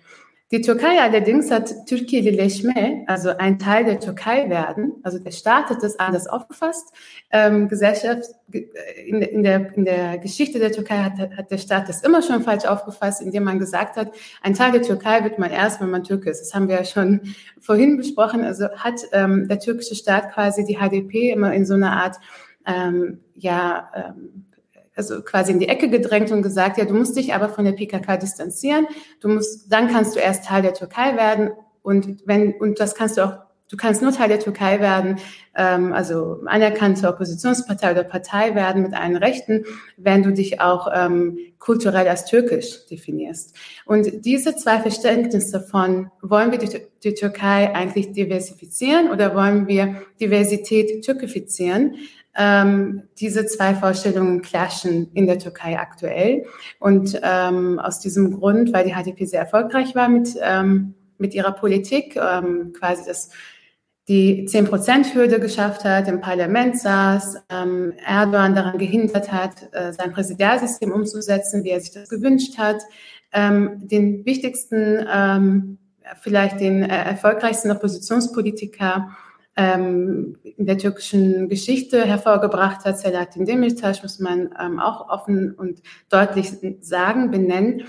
Die 0.53 0.61
Türkei 0.61 1.01
allerdings 1.01 1.49
hat 1.49 1.73
Türkiye'lileşme, 1.87 3.05
also 3.07 3.29
ein 3.39 3.57
Teil 3.57 3.85
der 3.85 3.99
Türkei 3.99 4.51
werden, 4.51 4.93
also 5.01 5.17
der 5.17 5.31
Staat 5.31 5.71
hat 5.71 5.81
das 5.81 5.97
anders 5.97 6.27
aufgefasst. 6.27 6.93
Ähm, 7.31 7.69
Gesellschaft, 7.69 8.25
in, 8.51 9.23
in, 9.23 9.41
der, 9.41 9.75
in 9.75 9.83
der 9.83 10.19
Geschichte 10.19 10.59
der 10.59 10.71
Türkei 10.71 10.97
hat, 10.97 11.13
hat 11.35 11.49
der 11.49 11.57
Staat 11.57 11.89
das 11.89 12.03
immer 12.03 12.21
schon 12.21 12.43
falsch 12.43 12.65
aufgefasst, 12.65 13.23
indem 13.23 13.45
man 13.45 13.57
gesagt 13.57 13.95
hat, 13.95 14.11
ein 14.43 14.53
Teil 14.53 14.73
der 14.73 14.83
Türkei 14.83 15.23
wird 15.23 15.39
man 15.39 15.49
erst, 15.49 15.81
wenn 15.81 15.89
man 15.89 16.03
Türke 16.03 16.29
ist. 16.29 16.41
Das 16.41 16.53
haben 16.53 16.67
wir 16.67 16.75
ja 16.75 16.85
schon 16.85 17.21
vorhin 17.59 17.97
besprochen. 17.97 18.43
Also 18.43 18.69
hat 18.75 19.01
ähm, 19.11 19.47
der 19.47 19.57
türkische 19.57 19.95
Staat 19.95 20.31
quasi 20.33 20.65
die 20.65 20.77
HDP 20.77 21.31
immer 21.31 21.51
in 21.51 21.65
so 21.65 21.73
einer 21.73 21.93
Art, 21.93 22.17
ähm, 22.67 23.21
ja, 23.33 23.89
ähm, 23.95 24.45
also 24.95 25.21
quasi 25.21 25.51
in 25.51 25.59
die 25.59 25.69
Ecke 25.69 25.89
gedrängt 25.89 26.31
und 26.31 26.41
gesagt, 26.41 26.77
ja, 26.77 26.85
du 26.85 26.93
musst 26.93 27.17
dich 27.17 27.33
aber 27.33 27.49
von 27.49 27.65
der 27.65 27.71
PKK 27.71 28.17
distanzieren. 28.17 28.87
Du 29.19 29.29
musst, 29.29 29.71
dann 29.71 29.87
kannst 29.87 30.15
du 30.15 30.19
erst 30.19 30.45
Teil 30.45 30.61
der 30.61 30.73
Türkei 30.73 31.15
werden. 31.15 31.51
Und 31.81 32.23
wenn, 32.25 32.53
und 32.53 32.79
das 32.79 32.95
kannst 32.95 33.17
du 33.17 33.25
auch, 33.25 33.37
du 33.69 33.77
kannst 33.77 34.01
nur 34.01 34.11
Teil 34.11 34.29
der 34.29 34.39
Türkei 34.39 34.79
werden, 34.79 35.17
ähm, 35.55 35.93
also 35.93 36.41
anerkannte 36.45 37.07
Oppositionspartei 37.07 37.91
oder 37.91 38.03
Partei 38.03 38.53
werden 38.55 38.83
mit 38.83 38.93
allen 38.93 39.17
Rechten, 39.17 39.65
wenn 39.97 40.21
du 40.21 40.31
dich 40.31 40.61
auch 40.61 40.87
ähm, 40.93 41.37
kulturell 41.59 42.07
als 42.07 42.25
türkisch 42.25 42.85
definierst. 42.87 43.55
Und 43.85 44.25
diese 44.25 44.55
zwei 44.55 44.79
Verständnisse 44.79 45.59
von, 45.59 46.11
wollen 46.21 46.51
wir 46.51 46.59
die, 46.59 46.81
die 47.03 47.13
Türkei 47.15 47.73
eigentlich 47.73 48.11
diversifizieren 48.11 49.09
oder 49.09 49.33
wollen 49.35 49.67
wir 49.67 50.01
Diversität 50.19 51.03
türkifizieren, 51.03 51.95
ähm, 52.35 53.03
diese 53.19 53.45
zwei 53.45 53.75
Vorstellungen 53.75 54.41
clashen 54.41 55.11
in 55.13 55.27
der 55.27 55.39
Türkei 55.39 55.77
aktuell. 55.77 56.45
Und 56.79 57.19
ähm, 57.23 57.79
aus 57.79 57.99
diesem 57.99 58.31
Grund, 58.31 58.73
weil 58.73 58.85
die 58.85 58.93
HDP 58.93 59.25
sehr 59.25 59.41
erfolgreich 59.41 59.95
war 59.95 60.09
mit, 60.09 60.35
ähm, 60.41 60.95
mit 61.17 61.33
ihrer 61.33 61.51
Politik, 61.51 62.15
ähm, 62.15 62.73
quasi 62.77 63.03
das 63.05 63.29
die 64.09 64.45
10-Prozent-Hürde 64.49 65.39
geschafft 65.39 65.85
hat, 65.85 66.09
im 66.09 66.19
Parlament 66.19 66.77
saß, 66.77 67.37
ähm, 67.49 67.93
Erdogan 68.05 68.53
daran 68.53 68.77
gehindert 68.77 69.31
hat, 69.31 69.69
äh, 69.71 69.93
sein 69.93 70.11
Präsidialsystem 70.11 70.91
umzusetzen, 70.91 71.63
wie 71.63 71.69
er 71.69 71.79
sich 71.79 71.91
das 71.91 72.09
gewünscht 72.09 72.57
hat, 72.57 72.81
ähm, 73.31 73.87
den 73.87 74.25
wichtigsten, 74.25 75.07
ähm, 75.09 75.77
vielleicht 76.21 76.59
den 76.59 76.83
äh, 76.83 77.03
erfolgreichsten 77.11 77.71
Oppositionspolitiker 77.71 79.15
ähm, 79.55 80.37
in 80.43 80.65
der 80.65 80.77
türkischen 80.77 81.49
Geschichte 81.49 82.05
hervorgebracht 82.05 82.85
hat. 82.85 82.99
Selahattin 82.99 83.45
Demirtas 83.45 84.01
muss 84.01 84.19
man 84.19 84.49
ähm, 84.59 84.79
auch 84.79 85.09
offen 85.09 85.53
und 85.53 85.81
deutlich 86.09 86.51
sagen, 86.81 87.31
benennen. 87.31 87.83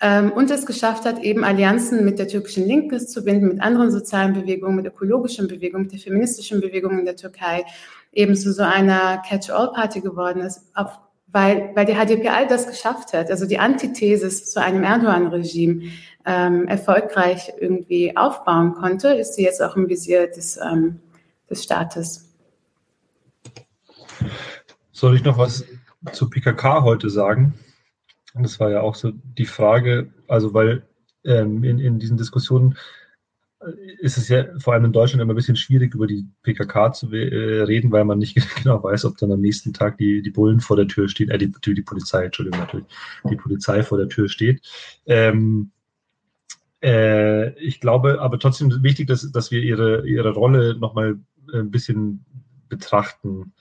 Ähm, 0.00 0.32
und 0.32 0.50
es 0.50 0.64
geschafft 0.64 1.04
hat, 1.04 1.22
eben 1.22 1.44
Allianzen 1.44 2.04
mit 2.04 2.18
der 2.18 2.26
türkischen 2.26 2.66
Linke 2.66 2.98
zu 3.04 3.22
binden, 3.22 3.48
mit 3.48 3.60
anderen 3.60 3.90
sozialen 3.90 4.32
Bewegungen, 4.32 4.76
mit 4.76 4.86
ökologischen 4.86 5.46
Bewegungen, 5.46 5.84
mit 5.84 5.92
der 5.92 6.00
feministischen 6.00 6.60
Bewegung 6.60 6.98
in 6.98 7.04
der 7.04 7.16
Türkei, 7.16 7.64
eben 8.12 8.34
zu 8.34 8.52
so 8.52 8.62
einer 8.62 9.22
Catch-all-Party 9.28 10.00
geworden 10.00 10.40
ist, 10.40 10.62
auf, 10.74 10.98
weil, 11.26 11.70
weil 11.74 11.84
die 11.84 11.94
HDP 11.94 12.30
all 12.30 12.46
das 12.46 12.66
geschafft 12.66 13.12
hat, 13.12 13.30
also 13.30 13.46
die 13.46 13.58
Antithesis 13.58 14.50
zu 14.50 14.62
einem 14.62 14.82
Erdogan-Regime 14.84 15.82
ähm, 16.24 16.66
erfolgreich 16.66 17.52
irgendwie 17.60 18.16
aufbauen 18.16 18.72
konnte, 18.72 19.08
ist 19.08 19.34
sie 19.34 19.42
jetzt 19.42 19.62
auch 19.62 19.76
im 19.76 19.88
Visier 19.88 20.28
des 20.28 20.56
ähm, 20.56 20.98
des 21.50 21.64
Staates. 21.64 22.32
Soll 24.92 25.16
ich 25.16 25.24
noch 25.24 25.38
was 25.38 25.64
zu 26.12 26.30
PKK 26.30 26.82
heute 26.82 27.10
sagen? 27.10 27.54
Das 28.34 28.60
war 28.60 28.70
ja 28.70 28.80
auch 28.80 28.94
so 28.94 29.10
die 29.10 29.46
Frage, 29.46 30.12
also 30.28 30.54
weil 30.54 30.86
ähm, 31.24 31.64
in, 31.64 31.78
in 31.78 31.98
diesen 31.98 32.16
Diskussionen 32.16 32.76
äh, 33.60 33.72
ist 33.98 34.16
es 34.16 34.28
ja 34.28 34.46
vor 34.58 34.72
allem 34.72 34.84
in 34.84 34.92
Deutschland 34.92 35.20
immer 35.20 35.32
ein 35.32 35.36
bisschen 35.36 35.56
schwierig, 35.56 35.94
über 35.94 36.06
die 36.06 36.26
PKK 36.42 36.92
zu 36.92 37.12
äh, 37.12 37.62
reden, 37.62 37.90
weil 37.90 38.04
man 38.04 38.18
nicht 38.18 38.36
genau 38.62 38.82
weiß, 38.82 39.04
ob 39.04 39.18
dann 39.18 39.32
am 39.32 39.40
nächsten 39.40 39.72
Tag 39.72 39.98
die, 39.98 40.22
die 40.22 40.30
Bullen 40.30 40.60
vor 40.60 40.76
der 40.76 40.86
Tür 40.86 41.08
stehen, 41.08 41.30
äh, 41.30 41.38
die, 41.38 41.50
die 41.50 41.82
Polizei, 41.82 42.24
Entschuldigung, 42.24 42.60
natürlich, 42.60 42.86
die 43.28 43.36
Polizei 43.36 43.82
vor 43.82 43.98
der 43.98 44.08
Tür 44.08 44.28
steht. 44.28 44.62
Ähm, 45.06 45.72
äh, 46.82 47.50
ich 47.58 47.80
glaube 47.80 48.20
aber 48.20 48.38
trotzdem 48.38 48.82
wichtig, 48.82 49.06
dass, 49.06 49.30
dass 49.32 49.50
wir 49.50 49.60
ihre, 49.60 50.06
ihre 50.06 50.30
Rolle 50.30 50.76
nochmal 50.78 51.18
ein 51.52 51.70
bisschen 51.70 52.24
betrachten 52.68 53.52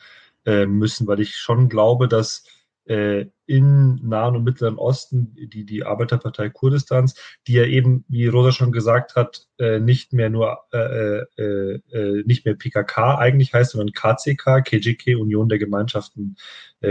äh, 0.46 0.66
müssen, 0.66 1.08
weil 1.08 1.20
ich 1.20 1.36
schon 1.36 1.70
glaube, 1.70 2.08
dass 2.08 2.44
äh, 2.90 3.28
im 3.46 4.00
Nahen 4.02 4.36
und 4.36 4.44
Mittleren 4.44 4.78
Osten 4.78 5.36
die, 5.36 5.64
die 5.64 5.84
Arbeiterpartei 5.84 6.50
Kurdistans, 6.50 7.16
die 7.48 7.54
ja 7.54 7.66
eben, 7.66 8.04
wie 8.08 8.28
Rosa 8.28 8.52
schon 8.52 8.72
gesagt 8.72 9.16
hat, 9.16 9.48
äh, 9.60 9.80
nicht 9.80 10.12
mehr 10.12 10.30
nur 10.30 10.60
äh, 10.74 11.20
äh, 11.38 12.24
nicht 12.26 12.46
mehr 12.46 12.56
PKK 12.56 13.18
eigentlich 13.18 13.54
heißt, 13.54 13.72
sondern 13.72 13.94
KCK, 13.94 14.64
KGK, 14.64 15.16
Union 15.16 15.50
der 15.50 15.60
Gemeinschaften 15.60 16.36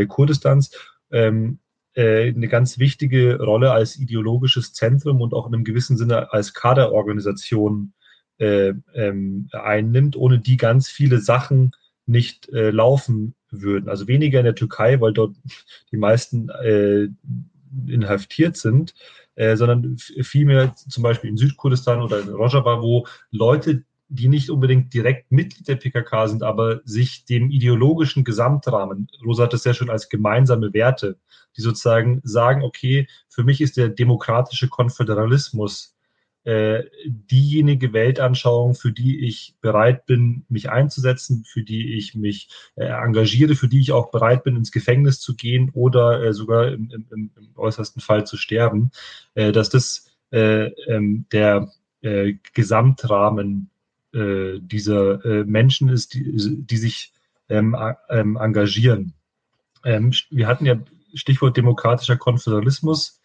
Kurdistans, 0.08 0.70
ähm, 1.10 1.60
eine 1.96 2.46
ganz 2.48 2.78
wichtige 2.78 3.42
Rolle 3.42 3.72
als 3.72 3.98
ideologisches 3.98 4.72
Zentrum 4.72 5.20
und 5.20 5.32
auch 5.32 5.48
in 5.48 5.54
einem 5.54 5.64
gewissen 5.64 5.96
Sinne 5.96 6.32
als 6.32 6.54
Kaderorganisation 6.54 7.94
äh, 8.38 8.72
ähm, 8.94 9.48
einnimmt, 9.52 10.16
ohne 10.16 10.38
die 10.38 10.56
ganz 10.56 10.88
viele 10.88 11.20
Sachen 11.20 11.72
nicht 12.06 12.48
äh, 12.50 12.70
laufen 12.70 13.34
würden. 13.50 13.88
Also 13.88 14.08
weniger 14.08 14.38
in 14.40 14.44
der 14.44 14.54
Türkei, 14.54 15.00
weil 15.00 15.12
dort 15.12 15.36
die 15.92 15.96
meisten 15.96 16.48
äh, 16.48 17.08
inhaftiert 17.86 18.56
sind, 18.56 18.94
äh, 19.34 19.56
sondern 19.56 19.98
vielmehr 19.98 20.74
zum 20.74 21.02
Beispiel 21.02 21.30
in 21.30 21.36
Südkurdistan 21.36 22.00
oder 22.00 22.20
in 22.20 22.28
Rojava, 22.28 22.82
wo 22.82 23.06
Leute 23.30 23.84
die 24.08 24.28
nicht 24.28 24.50
unbedingt 24.50 24.92
direkt 24.94 25.30
Mitglied 25.30 25.68
der 25.68 25.76
PKK 25.76 26.28
sind, 26.28 26.42
aber 26.42 26.80
sich 26.84 27.26
dem 27.26 27.50
ideologischen 27.50 28.24
Gesamtrahmen, 28.24 29.08
Rosa 29.24 29.44
hat 29.44 29.52
das 29.52 29.62
sehr 29.62 29.74
schön 29.74 29.90
als 29.90 30.08
gemeinsame 30.08 30.72
Werte, 30.72 31.18
die 31.56 31.60
sozusagen 31.60 32.20
sagen, 32.24 32.62
okay, 32.62 33.06
für 33.28 33.44
mich 33.44 33.60
ist 33.60 33.76
der 33.76 33.90
demokratische 33.90 34.68
Konföderalismus 34.68 35.94
äh, 36.48 36.88
diejenige 37.04 37.92
Weltanschauung, 37.92 38.74
für 38.74 38.90
die 38.90 39.26
ich 39.26 39.54
bereit 39.60 40.06
bin, 40.06 40.46
mich 40.48 40.70
einzusetzen, 40.70 41.44
für 41.44 41.62
die 41.62 41.98
ich 41.98 42.14
mich 42.14 42.48
äh, 42.74 42.86
engagiere, 42.86 43.54
für 43.54 43.68
die 43.68 43.80
ich 43.80 43.92
auch 43.92 44.10
bereit 44.10 44.44
bin, 44.44 44.56
ins 44.56 44.72
Gefängnis 44.72 45.20
zu 45.20 45.36
gehen 45.36 45.70
oder 45.74 46.24
äh, 46.24 46.32
sogar 46.32 46.68
im, 46.68 46.90
im, 46.90 47.06
im, 47.10 47.30
äußersten 47.54 48.00
Fall 48.00 48.26
zu 48.26 48.38
sterben, 48.38 48.92
äh, 49.34 49.52
dass 49.52 49.68
das 49.68 50.06
äh, 50.30 50.68
ähm, 50.88 51.26
der 51.32 51.70
Gesamtrahmen 52.54 53.70
dieser 54.12 55.44
Menschen 55.44 55.88
ist, 55.88 56.14
die, 56.14 56.64
die 56.64 56.76
sich 56.76 57.12
ähm, 57.48 57.76
ähm, 58.08 58.36
engagieren. 58.36 59.14
Ähm, 59.84 60.12
wir 60.30 60.46
hatten 60.46 60.64
ja 60.64 60.78
Stichwort 61.12 61.56
demokratischer 61.56 62.16
Konföderalismus. 62.16 63.20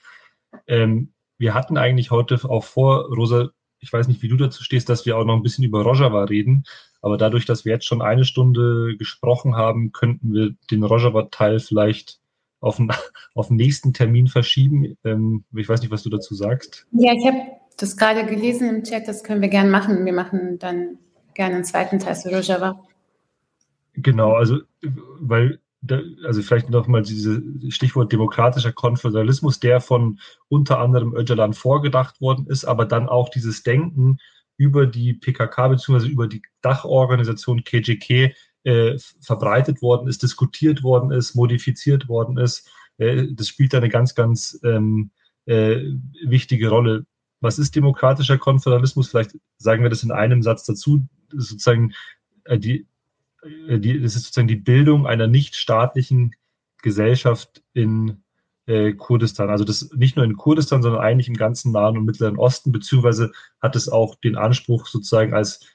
Ähm, 0.65 1.13
wir 1.38 1.54
hatten 1.54 1.78
eigentlich 1.78 2.12
heute 2.12 2.40
auch 2.50 2.64
vor, 2.64 3.14
Rosa, 3.14 3.50
ich 3.80 3.92
weiß 3.92 4.08
nicht, 4.08 4.22
wie 4.22 4.30
du 4.30 4.38
dazu 4.38 4.64
stehst, 4.64 4.88
dass 4.90 5.06
wir 5.06 5.18
auch 5.18 5.26
noch 5.26 5.36
ein 5.36 5.44
bisschen 5.44 5.66
über 5.66 5.84
Rojava 5.84 6.24
reden. 6.24 6.64
Aber 7.02 7.18
dadurch, 7.18 7.46
dass 7.46 7.66
wir 7.66 7.74
jetzt 7.74 7.86
schon 7.86 8.02
eine 8.02 8.24
Stunde 8.24 8.96
gesprochen 8.98 9.58
haben, 9.58 9.92
könnten 9.92 10.34
wir 10.34 10.56
den 10.72 10.84
Rojava-Teil 10.84 11.60
vielleicht 11.60 12.20
auf 12.62 12.78
den, 12.78 12.90
auf 13.36 13.50
den 13.50 13.58
nächsten 13.58 13.94
Termin 13.94 14.28
verschieben. 14.28 14.98
Ähm, 15.04 15.44
ich 15.54 15.68
weiß 15.68 15.82
nicht, 15.82 15.92
was 15.92 16.04
du 16.04 16.10
dazu 16.10 16.34
sagst. 16.34 16.88
Ja, 16.92 17.12
ich 17.14 17.28
habe 17.28 17.40
das 17.78 17.98
gerade 17.98 18.26
gelesen 18.26 18.70
im 18.70 18.84
Chat, 18.84 19.08
das 19.08 19.24
können 19.24 19.42
wir 19.42 19.50
gerne 19.50 19.70
machen. 19.70 20.06
Wir 20.06 20.14
machen 20.14 20.60
dann 20.60 20.98
gerne 21.34 21.56
einen 21.56 21.66
zweiten 21.66 22.00
Teil 22.00 22.16
zu 22.16 22.30
Rojava. 22.30 22.82
Genau, 23.96 24.34
also 24.34 24.60
weil 25.20 25.60
also 26.24 26.42
vielleicht 26.42 26.70
nochmal 26.70 27.02
dieses 27.02 27.42
Stichwort 27.74 28.12
demokratischer 28.12 28.72
Konföderalismus, 28.72 29.60
der 29.60 29.82
von 29.82 30.20
unter 30.48 30.80
anderem 30.80 31.16
Öcalan 31.16 31.54
vorgedacht 31.54 32.22
worden 32.22 32.48
ist, 32.48 32.66
aber 32.66 32.86
dann 32.86 33.10
auch 33.10 33.30
dieses 33.30 33.64
Denken 33.64 34.18
über 34.58 34.86
die 34.86 35.14
PKK 35.14 35.70
bzw. 35.70 36.08
über 36.08 36.28
die 36.28 36.42
Dachorganisation 36.62 37.64
KGK 37.64 38.34
äh, 38.64 38.98
verbreitet 39.20 39.82
worden 39.82 40.08
ist, 40.08 40.24
diskutiert 40.24 40.84
worden 40.84 41.12
ist, 41.12 41.36
modifiziert 41.36 42.08
worden 42.08 42.38
ist. 42.38 42.70
Äh, 42.98 43.28
das 43.32 43.48
spielt 43.48 43.76
eine 43.76 43.90
ganz, 43.90 44.16
ganz 44.16 44.60
ähm, 44.64 45.12
äh, 45.46 45.82
wichtige 46.24 46.70
Rolle. 46.70 47.06
Was 47.42 47.60
ist 47.60 47.76
demokratischer 47.76 48.38
Konföderalismus? 48.38 49.10
Vielleicht 49.10 49.38
sagen 49.58 49.84
wir 49.84 49.90
das 49.90 50.04
in 50.04 50.12
einem 50.12 50.42
Satz 50.44 50.64
dazu. 50.64 51.06
Sozusagen 51.30 51.94
äh, 52.46 52.58
die 52.58 52.88
die, 53.46 54.02
das 54.02 54.16
ist 54.16 54.26
sozusagen 54.26 54.48
die 54.48 54.56
Bildung 54.56 55.08
einer 55.08 55.28
nichtstaatlichen 55.28 56.36
Gesellschaft 56.82 57.64
in 57.74 58.24
äh, 58.66 58.94
Kurdistan. 58.94 59.50
Also 59.50 59.64
das 59.64 59.91
nicht 59.94 60.16
nur 60.16 60.26
in 60.26 60.38
Kurdistan, 60.38 60.82
sondern 60.82 61.02
eigentlich 61.02 61.28
im 61.28 61.36
ganzen 61.36 61.72
Nahen 61.72 61.98
und 61.98 62.06
Mittleren 62.06 62.38
Osten, 62.38 62.72
beziehungsweise 62.72 63.32
hat 63.62 63.76
es 63.76 63.89
auch 63.89 64.16
den 64.16 64.38
Anspruch 64.38 64.88
sozusagen 64.88 65.34
als 65.34 65.66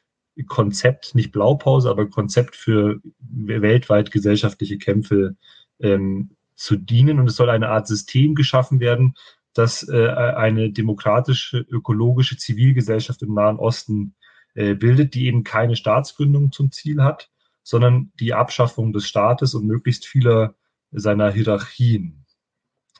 Konzept, 0.47 1.15
nicht 1.15 1.33
Blaupause, 1.33 1.91
aber 1.91 2.09
Konzept 2.09 2.55
für 2.55 3.01
weltweit 3.19 4.11
gesellschaftliche 4.11 4.79
Kämpfe 4.79 5.37
ähm, 5.81 6.31
zu 6.55 6.77
dienen. 6.77 7.19
Und 7.19 7.29
es 7.29 7.37
soll 7.37 7.51
eine 7.51 7.69
Art 7.69 7.89
System 7.89 8.35
geschaffen 8.35 8.81
werden, 8.81 9.15
das 9.53 9.89
äh, 9.89 10.09
eine 10.09 10.71
demokratische, 10.71 11.59
ökologische 11.59 12.37
Zivilgesellschaft 12.37 13.23
im 13.23 13.35
Nahen 13.35 13.59
Osten 13.59 14.15
äh, 14.55 14.75
bildet, 14.75 15.15
die 15.15 15.27
eben 15.27 15.43
keine 15.43 15.75
Staatsgründung 15.75 16.53
zum 16.53 16.71
Ziel 16.71 17.03
hat, 17.03 17.31
sondern 17.69 18.11
die 18.19 18.33
Abschaffung 18.33 18.95
des 18.95 19.07
Staates 19.07 19.53
und 19.53 19.67
möglichst 19.67 20.07
vieler 20.07 20.55
seiner 20.91 21.31
Hierarchien. 21.31 22.25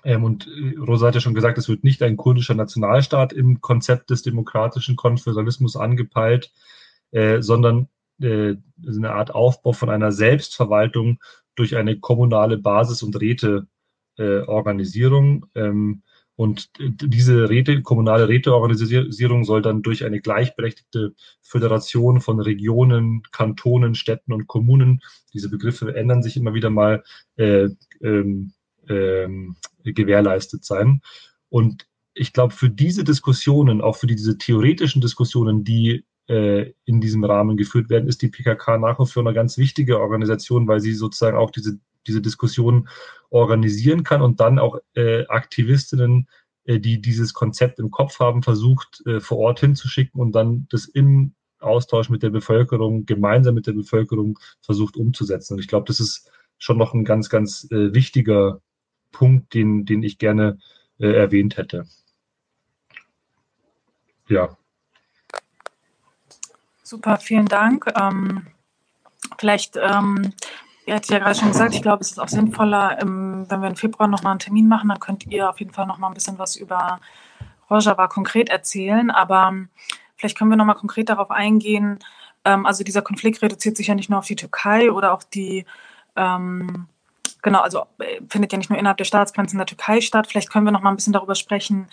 Ähm, 0.05 0.25
und 0.25 0.47
äh, 0.47 0.77
Rosa 0.79 1.07
hat 1.07 1.15
ja 1.15 1.23
schon 1.23 1.33
gesagt, 1.33 1.57
es 1.57 1.71
wird 1.71 1.85
nicht 1.85 2.03
ein 2.03 2.19
kurdischer 2.19 2.55
Nationalstaat 2.55 3.33
im 3.33 3.63
Konzept 3.63 4.11
des 4.11 4.21
demokratischen 4.21 4.95
Konföderalismus 4.95 5.75
angepeilt, 5.75 6.53
äh, 7.13 7.41
sondern 7.41 7.89
äh, 8.21 8.57
eine 8.87 9.13
Art 9.13 9.35
Aufbau 9.35 9.73
von 9.73 9.89
einer 9.89 10.13
Selbstverwaltung 10.13 11.19
durch 11.55 11.75
eine 11.75 11.99
kommunale 11.99 12.59
Basis- 12.59 13.03
und 13.03 13.19
Räteorganisierung. 13.19 15.47
Ähm, 15.55 16.03
und 16.39 16.71
diese 16.79 17.51
Räte, 17.51 17.83
kommunale 17.83 18.29
Räteorganisierung 18.29 19.43
soll 19.43 19.61
dann 19.61 19.83
durch 19.83 20.05
eine 20.05 20.21
gleichberechtigte 20.21 21.13
Föderation 21.43 22.21
von 22.21 22.39
Regionen, 22.39 23.25
Kantonen, 23.33 23.97
Städten 23.97 24.33
und 24.33 24.47
Kommunen, 24.47 25.01
diese 25.35 25.51
Begriffe 25.51 25.97
ändern 25.97 26.23
sich 26.23 26.37
immer 26.37 26.55
wieder 26.55 26.71
mal, 26.71 27.03
äh, 27.39 27.71
ähm, 28.03 28.53
ähm, 28.89 29.57
gewährleistet 29.83 30.65
sein. 30.65 31.03
Und 31.49 31.89
ich 32.15 32.33
glaube, 32.33 32.55
für 32.55 32.71
diese 32.71 33.03
Diskussionen, 33.03 33.81
auch 33.81 33.97
für 33.97 34.07
diese 34.07 34.39
theoretischen 34.39 35.03
Diskussionen, 35.03 35.65
die 35.65 36.05
äh, 36.29 36.73
in 36.85 37.01
diesem 37.01 37.25
Rahmen 37.25 37.57
geführt 37.57 37.91
werden, 37.91 38.09
ist 38.09 38.23
die 38.23 38.29
PKK 38.29 38.79
nach 38.79 39.01
wie 39.01 39.07
vor 39.07 39.25
eine 39.25 39.35
ganz 39.35 39.59
wichtige 39.59 39.99
Organisation, 39.99 40.69
weil 40.69 40.79
sie 40.79 40.93
sozusagen 40.93 41.37
auch 41.37 41.51
diese 41.51 41.81
diese 42.09 42.23
Diskussion 42.23 42.89
organisieren 43.31 44.03
kann 44.03 44.23
und 44.23 44.41
dann 44.41 44.59
auch 44.59 44.79
äh, 44.95 45.27
Aktivistinnen, 45.27 46.29
äh, 46.65 46.81
die 46.81 47.01
dieses 47.01 47.35
Konzept 47.35 47.79
im 47.79 47.91
Kopf 47.91 48.19
haben, 48.19 48.43
versucht 48.43 49.03
äh, 49.07 49.21
vor 49.21 49.39
Ort 49.39 49.61
hinzuschicken 49.61 50.21
und 50.21 50.33
dann 50.33 50.67
das 50.71 50.87
im 50.87 51.35
Austausch 51.61 52.09
mit 52.09 52.23
der 52.23 52.31
Bevölkerung, 52.31 53.07
gemeinsam 53.07 53.55
mit 53.55 53.67
der 53.67 53.73
Bevölkerung 53.73 54.39
versucht 54.61 54.97
umzusetzen. 54.97 55.55
Und 55.55 55.61
ich 55.61 55.69
glaube, 55.69 55.87
das 55.87 56.01
ist 56.01 56.31
schon 56.59 56.79
noch 56.79 56.95
ein 56.95 57.05
ganz, 57.05 57.29
ganz 57.29 57.69
äh, 57.71 57.95
wichtiger 57.95 58.61
Punkt, 59.13 59.55
den, 59.55 59.85
den 59.85 60.03
ich 60.03 60.19
gerne 60.19 60.59
äh, 60.99 61.13
erwähnt 61.13 61.57
hätte. 61.57 61.87
Ja. 64.29 64.57
Super, 66.83 67.19
vielen 67.19 67.47
Dank. 67.47 67.87
Ähm, 67.97 68.47
vielleicht 69.39 69.77
ähm, 69.77 70.33
Ihr 70.89 70.95
hattet 70.95 71.11
ja 71.11 71.19
gerade 71.19 71.39
schon 71.39 71.49
gesagt, 71.49 71.75
ich 71.75 71.83
glaube, 71.83 72.01
es 72.01 72.13
ist 72.13 72.19
auch 72.19 72.29
sinnvoller, 72.29 72.97
wenn 73.03 73.47
wir 73.47 73.69
im 73.69 73.77
Februar 73.77 74.09
nochmal 74.09 74.31
einen 74.31 74.39
Termin 74.39 74.69
machen, 74.69 74.89
dann 74.89 74.99
könnt 74.99 75.27
ihr 75.27 75.51
auf 75.51 75.59
jeden 75.59 75.75
Fall 75.75 75.87
nochmal 75.87 76.11
ein 76.11 76.15
bisschen 76.15 76.39
was 76.39 76.57
über 76.57 76.99
Rojava 77.69 78.07
konkret 78.07 78.49
erzählen. 78.49 79.11
Aber 79.11 79.49
ähm, 79.51 79.69
vielleicht 80.17 80.39
können 80.39 80.49
wir 80.49 80.57
nochmal 80.57 80.77
konkret 80.77 81.11
darauf 81.11 81.31
eingehen. 81.31 81.99
Ähm, 82.47 82.65
also 82.65 82.85
dieser 82.85 83.03
Konflikt 83.03 83.43
reduziert 83.43 83.77
sich 83.77 83.89
ja 83.89 83.95
nicht 83.95 84.09
nur 84.09 84.19
auf 84.19 84.25
die 84.25 84.37
Türkei 84.37 84.91
oder 84.91 85.13
auch 85.13 85.23
die, 85.23 85.67
ähm, 86.17 86.87
genau, 87.43 87.61
also 87.61 87.85
äh, 87.99 88.23
findet 88.31 88.53
ja 88.53 88.57
nicht 88.57 88.71
nur 88.71 88.79
innerhalb 88.79 88.97
der 88.97 89.05
Staatsgrenzen 89.05 89.59
der 89.59 89.67
Türkei 89.67 90.01
statt. 90.01 90.27
Vielleicht 90.27 90.51
können 90.51 90.65
wir 90.65 90.73
nochmal 90.73 90.95
ein 90.95 90.97
bisschen 90.97 91.13
darüber 91.13 91.35
sprechen, 91.35 91.89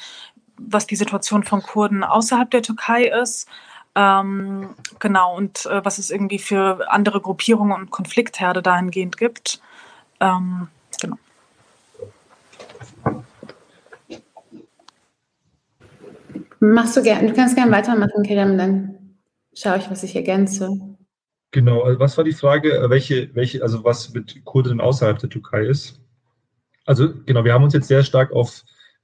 was 0.58 0.88
die 0.88 0.96
Situation 0.96 1.44
von 1.44 1.62
Kurden 1.62 2.06
außerhalb 2.06 2.50
der 2.50 2.62
Türkei 2.62 3.08
ist. 3.08 3.50
Ähm, 3.96 4.76
genau, 5.00 5.36
und 5.36 5.66
äh, 5.68 5.84
was 5.86 5.98
es 6.00 6.12
irgendwie 6.12 6.40
für 6.40 6.92
andere 6.92 7.22
Gruppierungen 7.22 7.74
und 7.74 7.92
Konfliktherde 7.92 8.62
dahingehend 8.62 9.18
gibt. 9.18 9.62
Ähm, 10.20 10.68
genau. 11.02 11.18
Machst 16.60 16.98
du 16.98 17.04
gerne, 17.04 17.30
du 17.30 17.34
kannst 17.34 17.56
gerne 17.56 17.72
weitermachen, 17.72 18.24
Kerem, 18.24 18.58
dann 18.58 19.16
schaue 19.54 19.78
ich, 19.78 19.90
was 19.90 20.04
ich 20.04 20.16
ergänze. 20.16 20.70
Genau, 21.52 21.84
also 21.84 22.00
was 22.00 22.18
war 22.18 22.26
die 22.26 22.34
Frage, 22.34 22.86
welche, 22.90 23.34
welche, 23.34 23.62
also 23.62 23.86
was 23.86 24.14
mit 24.14 24.44
Kurden 24.44 24.82
außerhalb 24.82 25.20
der 25.20 25.30
Türkei 25.30 25.66
ist? 25.66 26.02
Also 26.86 27.14
genau, 27.26 27.46
wir 27.46 27.54
haben 27.54 27.64
uns 27.64 27.74
jetzt 27.74 27.88
sehr 27.88 28.04
stark 28.04 28.34
auf, 28.34 28.64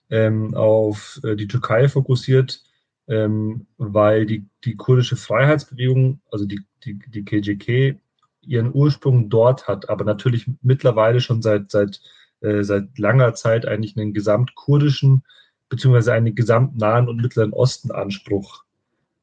ähm, 0.09 0.53
auf 0.53 1.19
äh, 1.23 1.37
die 1.37 1.47
Türkei 1.47 1.87
fokussiert 1.87 2.61
ähm, 3.07 3.67
weil 3.77 4.25
die, 4.25 4.45
die 4.63 4.75
kurdische 4.75 5.15
Freiheitsbewegung, 5.15 6.21
also 6.31 6.45
die, 6.45 6.61
die, 6.83 6.99
die 6.99 7.25
KJK, 7.25 7.99
ihren 8.41 8.73
Ursprung 8.73 9.29
dort 9.29 9.67
hat, 9.67 9.89
aber 9.89 10.03
natürlich 10.03 10.49
mittlerweile 10.61 11.21
schon 11.21 11.41
seit, 11.41 11.71
seit, 11.71 12.01
äh, 12.41 12.63
seit 12.63 12.97
langer 12.97 13.33
Zeit 13.33 13.65
eigentlich 13.65 13.97
einen 13.97 14.13
gesamtkurdischen 14.13 15.23
beziehungsweise 15.71 16.13
einen 16.13 16.35
gesamtnahen 16.35 17.07
und 17.07 17.21
mittleren 17.21 17.53
Osten 17.53 17.91
Anspruch 17.91 18.65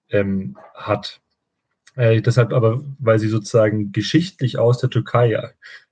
ähm, 0.09 0.57
hat. 0.75 1.21
Äh, 1.95 2.23
deshalb 2.23 2.53
aber, 2.53 2.83
weil 2.99 3.19
sie 3.19 3.29
sozusagen 3.29 3.93
geschichtlich 3.93 4.59
aus 4.59 4.79
der 4.79 4.89
Türkei, 4.89 5.37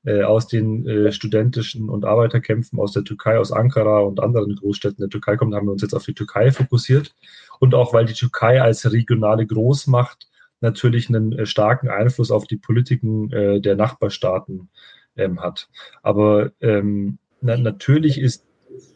äh, 0.04 0.22
aus 0.22 0.48
den 0.48 0.86
äh, 0.88 1.12
studentischen 1.12 1.90
und 1.90 2.04
Arbeiterkämpfen 2.04 2.80
aus 2.80 2.92
der 2.92 3.04
Türkei, 3.04 3.38
aus 3.38 3.52
Ankara 3.52 4.00
und 4.00 4.18
anderen 4.18 4.56
Großstädten 4.56 5.02
der 5.02 5.10
Türkei 5.10 5.36
kommen, 5.36 5.54
haben 5.54 5.66
wir 5.66 5.72
uns 5.72 5.82
jetzt 5.82 5.94
auf 5.94 6.04
die 6.04 6.14
Türkei 6.14 6.50
fokussiert 6.52 7.14
und 7.60 7.74
auch 7.74 7.92
weil 7.92 8.04
die 8.04 8.14
Türkei 8.14 8.60
als 8.60 8.90
regionale 8.90 9.46
Großmacht 9.46 10.28
natürlich 10.60 11.08
einen 11.08 11.32
äh, 11.32 11.46
starken 11.46 11.88
Einfluss 11.88 12.30
auf 12.30 12.46
die 12.46 12.56
Politiken 12.56 13.30
äh, 13.32 13.60
der 13.60 13.76
Nachbarstaaten 13.76 14.68
ähm, 15.16 15.40
hat. 15.40 15.68
Aber 16.02 16.52
ähm, 16.60 17.18
na, 17.40 17.56
natürlich 17.56 18.18
ist 18.18 18.44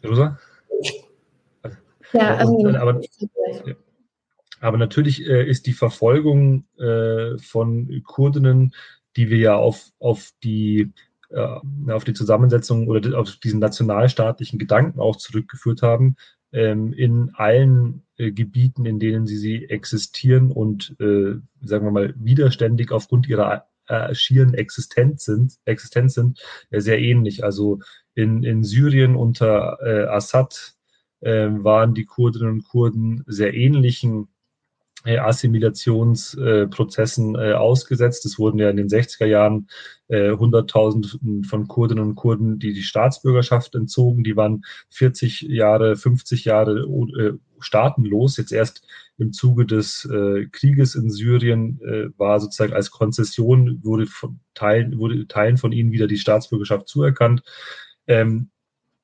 Rosa? 0.05 0.39
Ja, 2.13 2.35
also, 2.35 2.67
aber, 2.67 3.01
Aber 4.59 4.77
natürlich 4.77 5.25
äh, 5.25 5.47
ist 5.49 5.65
die 5.65 5.73
Verfolgung 5.73 6.65
äh, 6.77 7.37
von 7.37 8.01
Kurdinnen, 8.05 8.73
die 9.15 9.29
wir 9.29 9.37
ja 9.37 9.55
auf, 9.55 9.91
auf 9.99 10.31
die 10.43 10.91
äh, 11.29 11.91
auf 11.91 12.03
die 12.03 12.13
Zusammensetzung 12.13 12.87
oder 12.87 13.17
auf 13.17 13.37
diesen 13.37 13.59
nationalstaatlichen 13.59 14.59
Gedanken 14.59 14.99
auch 14.99 15.15
zurückgeführt 15.15 15.81
haben, 15.81 16.15
in 16.51 17.31
allen 17.35 18.03
äh, 18.17 18.31
Gebieten, 18.31 18.85
in 18.85 18.99
denen 18.99 19.25
sie, 19.25 19.37
sie 19.37 19.69
existieren 19.69 20.51
und, 20.51 20.95
äh, 20.99 21.35
sagen 21.61 21.85
wir 21.85 21.91
mal, 21.91 22.13
widerständig 22.17 22.91
aufgrund 22.91 23.27
ihrer 23.27 23.67
äh, 23.87 24.13
schieren 24.13 24.53
Existenz 24.53 25.25
sind, 25.25 25.57
Existenz 25.65 26.13
sind 26.13 26.41
sehr 26.71 26.99
ähnlich. 26.99 27.43
Also 27.43 27.79
in, 28.15 28.43
in 28.43 28.63
Syrien 28.63 29.15
unter 29.15 29.79
Assad 30.13 30.75
äh, 31.21 31.49
waren 31.49 31.93
die 31.93 32.05
Kurdinnen 32.05 32.49
und 32.49 32.63
Kurden 32.67 33.23
sehr 33.27 33.53
ähnlichen 33.53 34.23
äh, 34.23 34.25
Assimilationsprozessen 35.05 37.35
äh, 37.35 37.53
ausgesetzt. 37.53 38.25
Es 38.25 38.37
wurden 38.37 38.59
ja 38.59 38.69
in 38.69 38.77
den 38.77 38.87
60er 38.87 39.25
Jahren 39.25 39.67
äh, 40.07 40.31
Hunderttausend 40.31 41.19
von 41.47 41.67
Kurdinnen 41.67 42.03
und 42.03 42.15
Kurden, 42.15 42.59
die 42.59 42.73
die 42.73 42.83
Staatsbürgerschaft 42.83 43.73
entzogen. 43.75 44.23
Die 44.23 44.35
waren 44.35 44.63
40 44.89 45.41
Jahre, 45.41 45.95
50 45.95 46.45
Jahre 46.45 46.87
staatenlos. 47.59 48.37
Jetzt 48.37 48.51
erst 48.51 48.83
im 49.17 49.33
Zuge 49.33 49.65
des 49.65 50.07
Krieges 50.51 50.95
in 50.95 51.09
Syrien 51.11 51.79
war 52.17 52.39
sozusagen 52.39 52.73
als 52.73 52.89
Konzession, 52.89 53.79
wurde, 53.83 54.07
von 54.07 54.39
Teilen, 54.55 54.97
wurde 54.97 55.27
Teilen 55.27 55.57
von 55.57 55.71
ihnen 55.71 55.91
wieder 55.91 56.07
die 56.07 56.17
Staatsbürgerschaft 56.17 56.87
zuerkannt. 56.87 57.43
Ähm, 58.07 58.49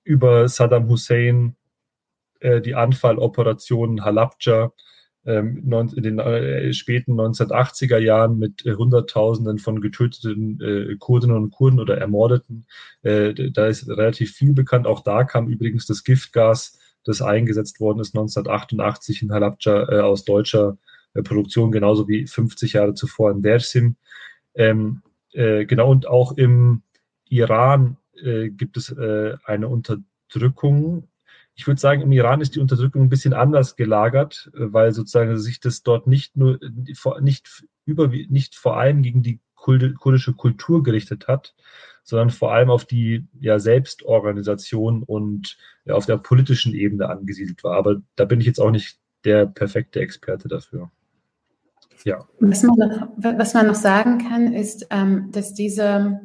über 0.03 0.47
Saddam 0.47 0.89
Hussein, 0.89 1.55
die 2.41 2.75
Anfalloperationen 2.75 4.05
Halabja, 4.05 4.71
in 5.27 6.03
den 6.03 6.19
äh, 6.19 6.71
späten 6.71 7.19
1980er 7.19 7.97
Jahren 7.97 8.39
mit 8.39 8.65
äh, 8.65 8.75
Hunderttausenden 8.75 9.59
von 9.59 9.81
getöteten 9.81 10.61
äh, 10.61 10.95
Kurdinnen 10.97 11.35
und 11.35 11.51
Kurden 11.51 11.81
oder 11.81 11.97
Ermordeten. 11.97 12.65
da 13.03 13.67
ist 13.67 13.87
relativ 13.89 14.33
viel 14.33 14.53
bekannt. 14.53 14.87
Auch 14.87 15.01
da 15.01 15.23
kam 15.23 15.47
übrigens 15.47 15.85
das 15.85 16.03
Giftgas, 16.03 16.79
das 17.03 17.21
eingesetzt 17.21 17.79
worden 17.79 17.99
ist 17.99 18.15
1988 18.15 19.21
in 19.21 19.31
Halabja 19.31 20.03
aus 20.03 20.25
deutscher 20.25 20.77
Produktion, 21.23 21.71
genauso 21.71 22.07
wie 22.07 22.27
50 22.27 22.73
Jahre 22.73 22.93
zuvor 22.93 23.31
in 23.31 23.41
Dersim. 23.41 23.95
Ähm, 24.55 25.01
genau, 25.31 25.89
und 25.89 26.07
auch 26.07 26.37
im 26.37 26.81
Iran 27.29 27.97
gibt 28.13 28.77
es 28.77 28.95
eine 28.97 29.67
Unterdrückung 29.67 31.07
ich 31.57 31.65
würde 31.65 31.81
sagen, 31.81 32.01
im 32.01 32.11
Iran 32.11 32.39
ist 32.39 32.55
die 32.55 32.59
Unterdrückung 32.59 33.01
ein 33.01 33.09
bisschen 33.09 33.33
anders 33.33 33.75
gelagert, 33.75 34.49
äh, 34.53 34.71
weil 34.71 34.93
sozusagen 34.93 35.37
sich 35.37 35.59
das 35.59 35.83
dort 35.83 36.07
nicht 36.07 36.37
nur, 36.37 36.59
nicht 37.19 37.65
über, 37.85 38.07
nicht 38.07 38.55
vor 38.55 38.77
allem 38.77 39.01
gegen 39.01 39.23
die 39.23 39.41
kurdische 39.55 40.33
Kultur 40.33 40.81
gerichtet 40.81 41.27
hat, 41.27 41.53
sondern 42.03 42.29
vor 42.29 42.53
allem 42.53 42.69
auf 42.69 42.85
die 42.85 43.27
ja, 43.39 43.59
Selbstorganisation 43.59 45.03
und 45.03 45.57
ja, 45.83 45.95
auf 45.95 46.05
der 46.05 46.17
politischen 46.17 46.73
Ebene 46.73 47.09
angesiedelt 47.09 47.63
war. 47.65 47.75
Aber 47.75 48.01
da 48.15 48.23
bin 48.23 48.39
ich 48.39 48.45
jetzt 48.45 48.61
auch 48.61 48.71
nicht 48.71 48.99
der 49.25 49.45
perfekte 49.45 49.99
Experte 49.99 50.47
dafür. 50.47 50.89
Ja. 52.05 52.25
Was 52.39 52.63
man 52.63 52.77
noch, 52.77 53.09
was 53.17 53.53
man 53.55 53.67
noch 53.67 53.75
sagen 53.75 54.19
kann, 54.19 54.53
ist, 54.53 54.87
ähm, 54.91 55.31
dass 55.31 55.53
diese, 55.53 56.21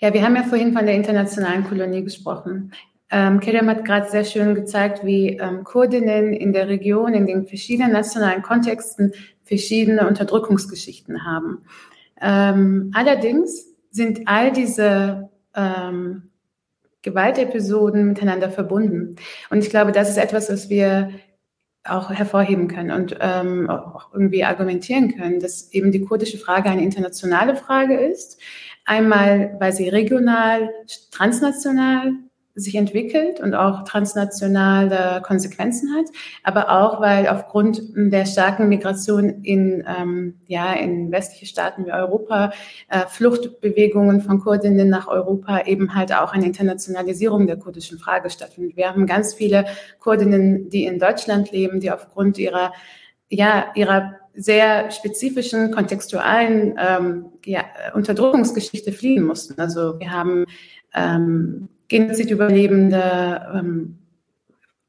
ja, 0.00 0.12
wir 0.12 0.22
haben 0.22 0.36
ja 0.36 0.42
vorhin 0.42 0.72
von 0.72 0.84
der 0.84 0.96
internationalen 0.96 1.64
Kolonie 1.64 2.02
gesprochen. 2.02 2.72
Ähm, 3.10 3.40
Kerem 3.40 3.68
hat 3.68 3.84
gerade 3.84 4.10
sehr 4.10 4.24
schön 4.24 4.54
gezeigt, 4.54 5.04
wie 5.04 5.36
ähm, 5.36 5.64
Kurdinnen 5.64 6.32
in 6.32 6.52
der 6.52 6.68
Region, 6.68 7.14
in 7.14 7.26
den 7.26 7.46
verschiedenen 7.46 7.92
nationalen 7.92 8.42
Kontexten 8.42 9.12
verschiedene 9.42 10.06
Unterdrückungsgeschichten 10.06 11.24
haben. 11.24 11.62
Ähm, 12.20 12.90
allerdings 12.94 13.66
sind 13.90 14.22
all 14.26 14.52
diese 14.52 15.30
ähm, 15.54 16.30
Gewaltepisoden 17.02 18.06
miteinander 18.06 18.50
verbunden. 18.50 19.16
Und 19.50 19.58
ich 19.58 19.70
glaube, 19.70 19.92
das 19.92 20.08
ist 20.08 20.16
etwas, 20.16 20.50
was 20.50 20.70
wir 20.70 21.10
auch 21.84 22.10
hervorheben 22.10 22.66
können 22.66 22.90
und 22.90 23.18
ähm, 23.20 23.68
auch 23.68 24.12
irgendwie 24.14 24.42
argumentieren 24.42 25.14
können, 25.14 25.38
dass 25.38 25.70
eben 25.70 25.92
die 25.92 26.00
kurdische 26.00 26.38
Frage 26.38 26.70
eine 26.70 26.82
internationale 26.82 27.56
Frage 27.56 27.94
ist. 27.94 28.40
Einmal, 28.86 29.54
weil 29.60 29.72
sie 29.72 29.90
regional, 29.90 30.70
transnational 31.10 32.12
sich 32.56 32.76
entwickelt 32.76 33.40
und 33.40 33.54
auch 33.54 33.82
transnationale 33.84 35.20
Konsequenzen 35.22 35.94
hat, 35.94 36.06
aber 36.44 36.70
auch, 36.70 37.00
weil 37.00 37.26
aufgrund 37.26 37.82
der 37.96 38.26
starken 38.26 38.68
Migration 38.68 39.42
in, 39.42 39.84
ähm, 39.86 40.34
ja, 40.46 40.72
in 40.74 41.10
westliche 41.10 41.46
Staaten 41.46 41.84
wie 41.84 41.92
Europa, 41.92 42.52
äh, 42.88 43.06
Fluchtbewegungen 43.08 44.20
von 44.20 44.40
Kurdinnen 44.40 44.88
nach 44.88 45.08
Europa 45.08 45.62
eben 45.66 45.96
halt 45.96 46.14
auch 46.14 46.32
eine 46.32 46.46
Internationalisierung 46.46 47.48
der 47.48 47.56
kurdischen 47.56 47.98
Frage 47.98 48.30
stattfindet. 48.30 48.76
Wir 48.76 48.88
haben 48.88 49.06
ganz 49.06 49.34
viele 49.34 49.64
Kurdinnen, 49.98 50.68
die 50.70 50.84
in 50.84 51.00
Deutschland 51.00 51.50
leben, 51.50 51.80
die 51.80 51.90
aufgrund 51.90 52.38
ihrer, 52.38 52.72
ja, 53.28 53.66
ihrer 53.74 54.14
sehr 54.36 54.90
spezifischen, 54.92 55.72
kontextualen 55.72 56.78
ähm, 56.78 57.26
ja, 57.44 57.64
Unterdrückungsgeschichte 57.94 58.92
fliehen 58.92 59.24
mussten. 59.24 59.60
Also 59.60 59.98
wir 59.98 60.12
haben 60.12 60.44
ähm, 60.92 61.68
Genozidüberlebende 61.94 63.40
ähm, 63.54 63.98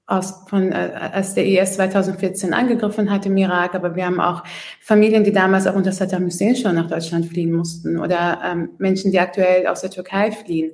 aus, 0.08 0.44
von, 0.48 0.72
äh, 0.72 0.92
als 1.14 1.36
der 1.36 1.46
IS 1.46 1.76
2014 1.76 2.52
angegriffen 2.52 3.12
hat 3.12 3.28
im 3.28 3.38
Irak, 3.38 3.76
aber 3.76 3.96
wir 3.96 4.08
haben 4.08 4.20
auch 4.20 4.44
Familien, 4.82 5.24
die 5.24 5.32
damals 5.32 5.68
auch 5.68 5.76
unter 5.76 5.92
Saddam 5.92 6.26
Hussein 6.26 6.56
schon 6.56 6.74
nach 6.74 6.88
Deutschland 6.88 7.28
fliehen 7.28 7.52
mussten 7.52 8.00
oder 8.00 8.40
ähm, 8.44 8.70
Menschen, 8.80 9.12
die 9.12 9.20
aktuell 9.20 9.68
aus 9.68 9.82
der 9.82 9.92
Türkei 9.92 10.32
fliehen. 10.32 10.72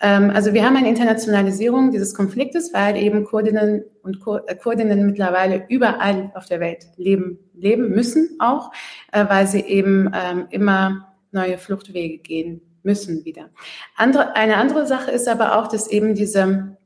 Ähm, 0.00 0.30
also 0.30 0.54
wir 0.54 0.64
haben 0.64 0.76
eine 0.76 0.88
Internationalisierung 0.88 1.90
dieses 1.90 2.14
Konfliktes, 2.14 2.72
weil 2.72 2.96
eben 2.96 3.24
Kurdinnen 3.24 3.84
und 4.04 4.20
Kur 4.20 4.48
äh, 4.48 4.54
Kurdinnen 4.54 5.04
mittlerweile 5.04 5.64
überall 5.68 6.30
auf 6.36 6.46
der 6.46 6.60
Welt 6.60 6.86
leben, 6.96 7.38
leben 7.54 7.90
müssen 7.90 8.36
auch, 8.38 8.70
äh, 9.10 9.24
weil 9.28 9.48
sie 9.48 9.60
eben 9.60 10.12
ähm, 10.14 10.46
immer 10.50 11.12
neue 11.32 11.58
Fluchtwege 11.58 12.18
gehen 12.18 12.60
müssen 12.82 13.24
wieder. 13.24 13.50
Andere, 13.96 14.36
eine 14.36 14.56
andere 14.56 14.86
Sache 14.86 15.10
ist 15.10 15.28
aber 15.28 15.58
auch, 15.58 15.68
dass 15.68 15.88
eben 15.88 16.14
diese 16.14 16.76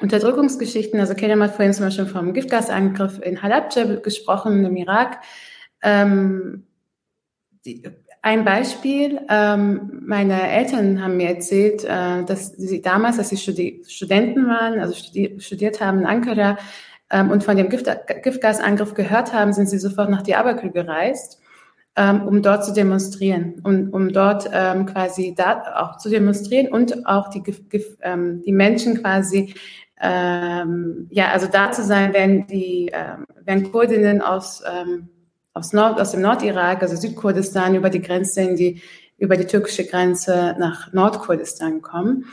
Unterdrückungsgeschichten, 0.00 1.00
also 1.00 1.14
Kenya 1.14 1.38
hat 1.38 1.54
vorhin 1.54 1.72
zum 1.72 1.86
Beispiel 1.86 2.06
vom 2.06 2.34
Giftgasangriff 2.34 3.20
in 3.22 3.42
Halabja 3.42 3.96
gesprochen, 3.96 4.64
im 4.64 4.76
Irak. 4.76 5.20
Ähm, 5.82 6.66
die, 7.64 7.82
ein 8.22 8.44
Beispiel, 8.44 9.20
ähm, 9.28 10.02
meine 10.04 10.50
Eltern 10.50 11.00
haben 11.00 11.16
mir 11.16 11.28
erzählt, 11.28 11.84
äh, 11.84 12.24
dass 12.24 12.48
sie 12.48 12.82
damals, 12.82 13.18
als 13.18 13.28
sie 13.28 13.36
Studi 13.36 13.84
Studenten 13.86 14.48
waren, 14.48 14.80
also 14.80 14.94
studi 14.94 15.36
studiert 15.38 15.80
haben 15.80 16.00
in 16.00 16.06
Ankara 16.06 16.58
ähm, 17.10 17.30
und 17.30 17.44
von 17.44 17.56
dem 17.56 17.68
Gift 17.68 17.86
Giftgasangriff 18.24 18.94
gehört 18.94 19.32
haben, 19.32 19.52
sind 19.52 19.68
sie 19.68 19.78
sofort 19.78 20.10
nach 20.10 20.22
Diyarbakir 20.22 20.70
gereist 20.70 21.40
um 21.96 22.42
dort 22.42 22.64
zu 22.64 22.72
demonstrieren, 22.72 23.60
um, 23.64 23.88
um 23.90 24.12
dort 24.12 24.48
ähm, 24.52 24.86
quasi 24.86 25.34
da 25.36 25.62
auch 25.76 25.96
zu 25.96 26.10
demonstrieren 26.10 26.70
und 26.70 27.06
auch 27.06 27.28
die, 27.30 27.42
ähm, 28.02 28.42
die 28.44 28.52
Menschen 28.52 29.02
quasi 29.02 29.54
ähm, 30.00 31.08
ja, 31.10 31.30
also 31.30 31.46
da 31.46 31.72
zu 31.72 31.82
sein, 31.82 32.12
wenn 32.12 32.46
die, 32.46 32.90
ähm, 32.92 33.26
wenn 33.44 33.70
Kurdinnen 33.70 34.20
aus, 34.20 34.62
ähm, 34.70 35.08
aus, 35.54 35.72
Nord, 35.72 36.00
aus 36.00 36.10
dem 36.10 36.20
Nordirak, 36.20 36.82
also 36.82 36.96
Südkurdistan, 36.96 37.74
über 37.74 37.88
die 37.88 38.02
Grenze 38.02 38.42
in 38.42 38.56
die, 38.56 38.82
über 39.16 39.36
die 39.36 39.46
türkische 39.46 39.86
Grenze 39.86 40.54
nach 40.58 40.92
Nordkurdistan 40.92 41.80
kommen. 41.80 42.26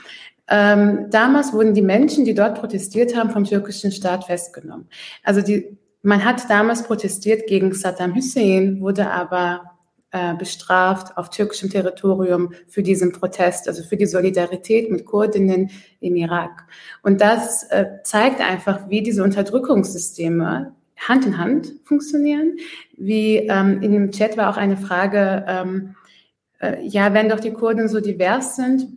Ähm, 0.50 1.08
damals 1.10 1.54
wurden 1.54 1.74
die 1.74 1.82
Menschen, 1.82 2.26
die 2.26 2.34
dort 2.34 2.60
protestiert 2.60 3.16
haben, 3.16 3.30
vom 3.30 3.46
türkischen 3.46 3.94
Staat 3.94 4.26
festgenommen. 4.26 4.90
Also 5.24 5.42
die 5.42 5.78
man 6.04 6.24
hat 6.24 6.50
damals 6.50 6.84
protestiert 6.84 7.48
gegen 7.48 7.74
Saddam 7.74 8.16
Hussein, 8.16 8.82
wurde 8.82 9.10
aber 9.10 9.72
äh, 10.12 10.36
bestraft 10.36 11.18
auf 11.18 11.30
türkischem 11.32 11.72
Territorium 11.72 12.54
für 12.68 12.84
diesen 12.84 13.14
Protest, 13.14 13.68
also 13.68 13.84
für 13.84 13.98
die 13.98 14.06
Solidarität 14.06 14.92
mit 14.92 15.06
Kurdinnen 15.06 15.72
im 16.02 16.16
Irak. 16.16 16.68
Und 17.02 17.20
das 17.20 17.64
äh, 17.72 17.86
zeigt 18.04 18.40
einfach, 18.40 18.90
wie 18.90 19.02
diese 19.02 19.24
Unterdrückungssysteme 19.24 20.76
Hand 20.98 21.26
in 21.26 21.38
Hand 21.38 21.74
funktionieren. 21.84 22.58
Wie 22.96 23.38
ähm, 23.38 23.82
in 23.82 23.92
dem 23.92 24.12
Chat 24.12 24.38
war 24.38 24.50
auch 24.50 24.58
eine 24.58 24.78
Frage, 24.78 25.46
ähm, 25.48 25.96
äh, 26.60 26.86
ja, 26.86 27.14
wenn 27.14 27.30
doch 27.30 27.40
die 27.40 27.54
Kurden 27.54 27.88
so 27.88 28.00
divers 28.00 28.56
sind, 28.56 28.88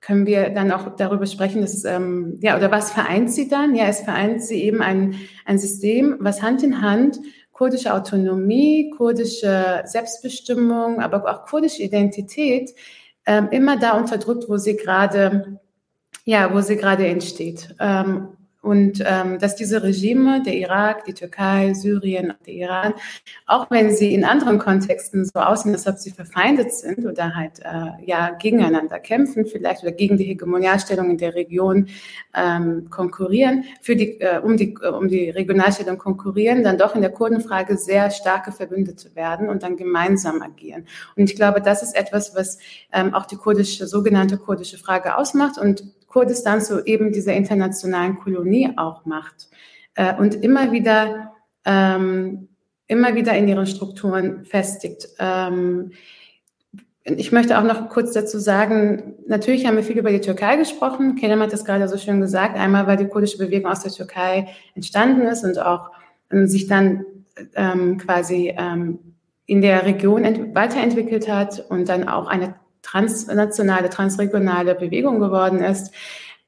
können 0.00 0.26
wir 0.26 0.50
dann 0.50 0.70
auch 0.70 0.96
darüber 0.96 1.26
sprechen, 1.26 1.60
dass, 1.60 1.84
ähm, 1.84 2.38
ja, 2.40 2.56
oder 2.56 2.70
was 2.70 2.90
vereint 2.92 3.32
sie 3.32 3.48
dann? 3.48 3.74
Ja, 3.74 3.86
es 3.86 4.00
vereint 4.00 4.42
sie 4.42 4.62
eben 4.62 4.80
ein, 4.80 5.16
ein 5.44 5.58
System, 5.58 6.16
was 6.20 6.42
Hand 6.42 6.62
in 6.62 6.80
Hand 6.80 7.18
kurdische 7.58 7.92
Autonomie, 7.92 8.90
kurdische 8.96 9.82
Selbstbestimmung, 9.84 11.00
aber 11.00 11.28
auch 11.28 11.44
kurdische 11.44 11.82
Identität 11.82 12.72
ähm, 13.26 13.48
immer 13.50 13.76
da 13.76 13.98
unterdrückt, 13.98 14.48
wo 14.48 14.58
sie 14.58 14.76
gerade, 14.76 15.58
ja, 16.24 16.54
wo 16.54 16.60
sie 16.60 16.76
gerade 16.76 17.08
entsteht. 17.08 17.74
Ähm, 17.80 18.28
und 18.60 19.02
ähm, 19.06 19.38
dass 19.38 19.54
diese 19.54 19.82
Regime, 19.84 20.42
der 20.42 20.54
Irak, 20.54 21.04
die 21.04 21.14
Türkei, 21.14 21.74
Syrien, 21.74 22.34
der 22.44 22.54
Iran, 22.54 22.94
auch 23.46 23.70
wenn 23.70 23.94
sie 23.94 24.12
in 24.12 24.24
anderen 24.24 24.58
Kontexten 24.58 25.24
so 25.24 25.38
aussehen, 25.38 25.72
als 25.72 25.86
ob 25.86 25.98
sie 25.98 26.10
verfeindet 26.10 26.72
sind 26.72 27.06
oder 27.06 27.36
halt 27.36 27.60
äh, 27.60 28.04
ja 28.04 28.30
gegeneinander 28.30 28.98
kämpfen, 28.98 29.46
vielleicht 29.46 29.84
oder 29.84 29.92
gegen 29.92 30.16
die 30.16 30.24
Hegemonialstellung 30.24 31.08
in 31.08 31.18
der 31.18 31.36
Region 31.36 31.88
ähm, 32.34 32.90
konkurrieren, 32.90 33.64
für 33.80 33.94
die, 33.94 34.20
äh, 34.20 34.40
um, 34.40 34.56
die, 34.56 34.74
äh, 34.82 34.88
um 34.88 35.06
die 35.06 35.30
Regionalstellung 35.30 35.96
konkurrieren, 35.96 36.64
dann 36.64 36.78
doch 36.78 36.96
in 36.96 37.00
der 37.00 37.12
Kurdenfrage 37.12 37.76
sehr 37.76 38.10
starke 38.10 38.50
Verbündete 38.50 39.14
werden 39.14 39.48
und 39.48 39.62
dann 39.62 39.76
gemeinsam 39.76 40.42
agieren. 40.42 40.86
Und 41.14 41.30
ich 41.30 41.36
glaube, 41.36 41.60
das 41.60 41.84
ist 41.84 41.96
etwas, 41.96 42.34
was 42.34 42.58
ähm, 42.92 43.14
auch 43.14 43.26
die 43.26 43.36
kurdische, 43.36 43.86
sogenannte 43.86 44.36
kurdische 44.36 44.78
Frage 44.78 45.16
ausmacht 45.16 45.58
und 45.58 45.84
Kurdistan 46.08 46.60
zu 46.60 46.84
eben 46.84 47.12
dieser 47.12 47.34
internationalen 47.34 48.16
Kolonie 48.16 48.70
auch 48.76 49.04
macht 49.04 49.48
äh, 49.94 50.14
und 50.16 50.34
immer 50.34 50.72
wieder, 50.72 51.32
ähm, 51.64 52.48
immer 52.86 53.14
wieder 53.14 53.36
in 53.36 53.46
ihren 53.46 53.66
Strukturen 53.66 54.44
festigt. 54.44 55.08
Ähm, 55.18 55.92
ich 57.04 57.32
möchte 57.32 57.58
auch 57.58 57.62
noch 57.62 57.88
kurz 57.88 58.12
dazu 58.12 58.38
sagen, 58.38 59.14
natürlich 59.26 59.66
haben 59.66 59.76
wir 59.76 59.82
viel 59.82 59.98
über 59.98 60.10
die 60.10 60.20
Türkei 60.20 60.56
gesprochen. 60.56 61.14
Kerem 61.14 61.40
hat 61.40 61.52
das 61.52 61.64
gerade 61.64 61.88
so 61.88 61.96
schön 61.96 62.20
gesagt. 62.20 62.56
Einmal, 62.58 62.86
weil 62.86 62.96
die 62.96 63.08
kurdische 63.08 63.38
Bewegung 63.38 63.70
aus 63.70 63.82
der 63.82 63.92
Türkei 63.92 64.48
entstanden 64.74 65.22
ist 65.22 65.44
und 65.44 65.58
auch 65.58 65.90
ähm, 66.30 66.46
sich 66.46 66.66
dann 66.66 67.04
ähm, 67.54 67.98
quasi 67.98 68.54
ähm, 68.56 68.98
in 69.46 69.62
der 69.62 69.86
Region 69.86 70.54
weiterentwickelt 70.54 71.28
hat 71.28 71.64
und 71.70 71.88
dann 71.88 72.08
auch 72.08 72.26
eine 72.26 72.54
transnationale, 72.82 73.90
transregionale 73.90 74.74
Bewegung 74.74 75.20
geworden 75.20 75.62
ist. 75.62 75.92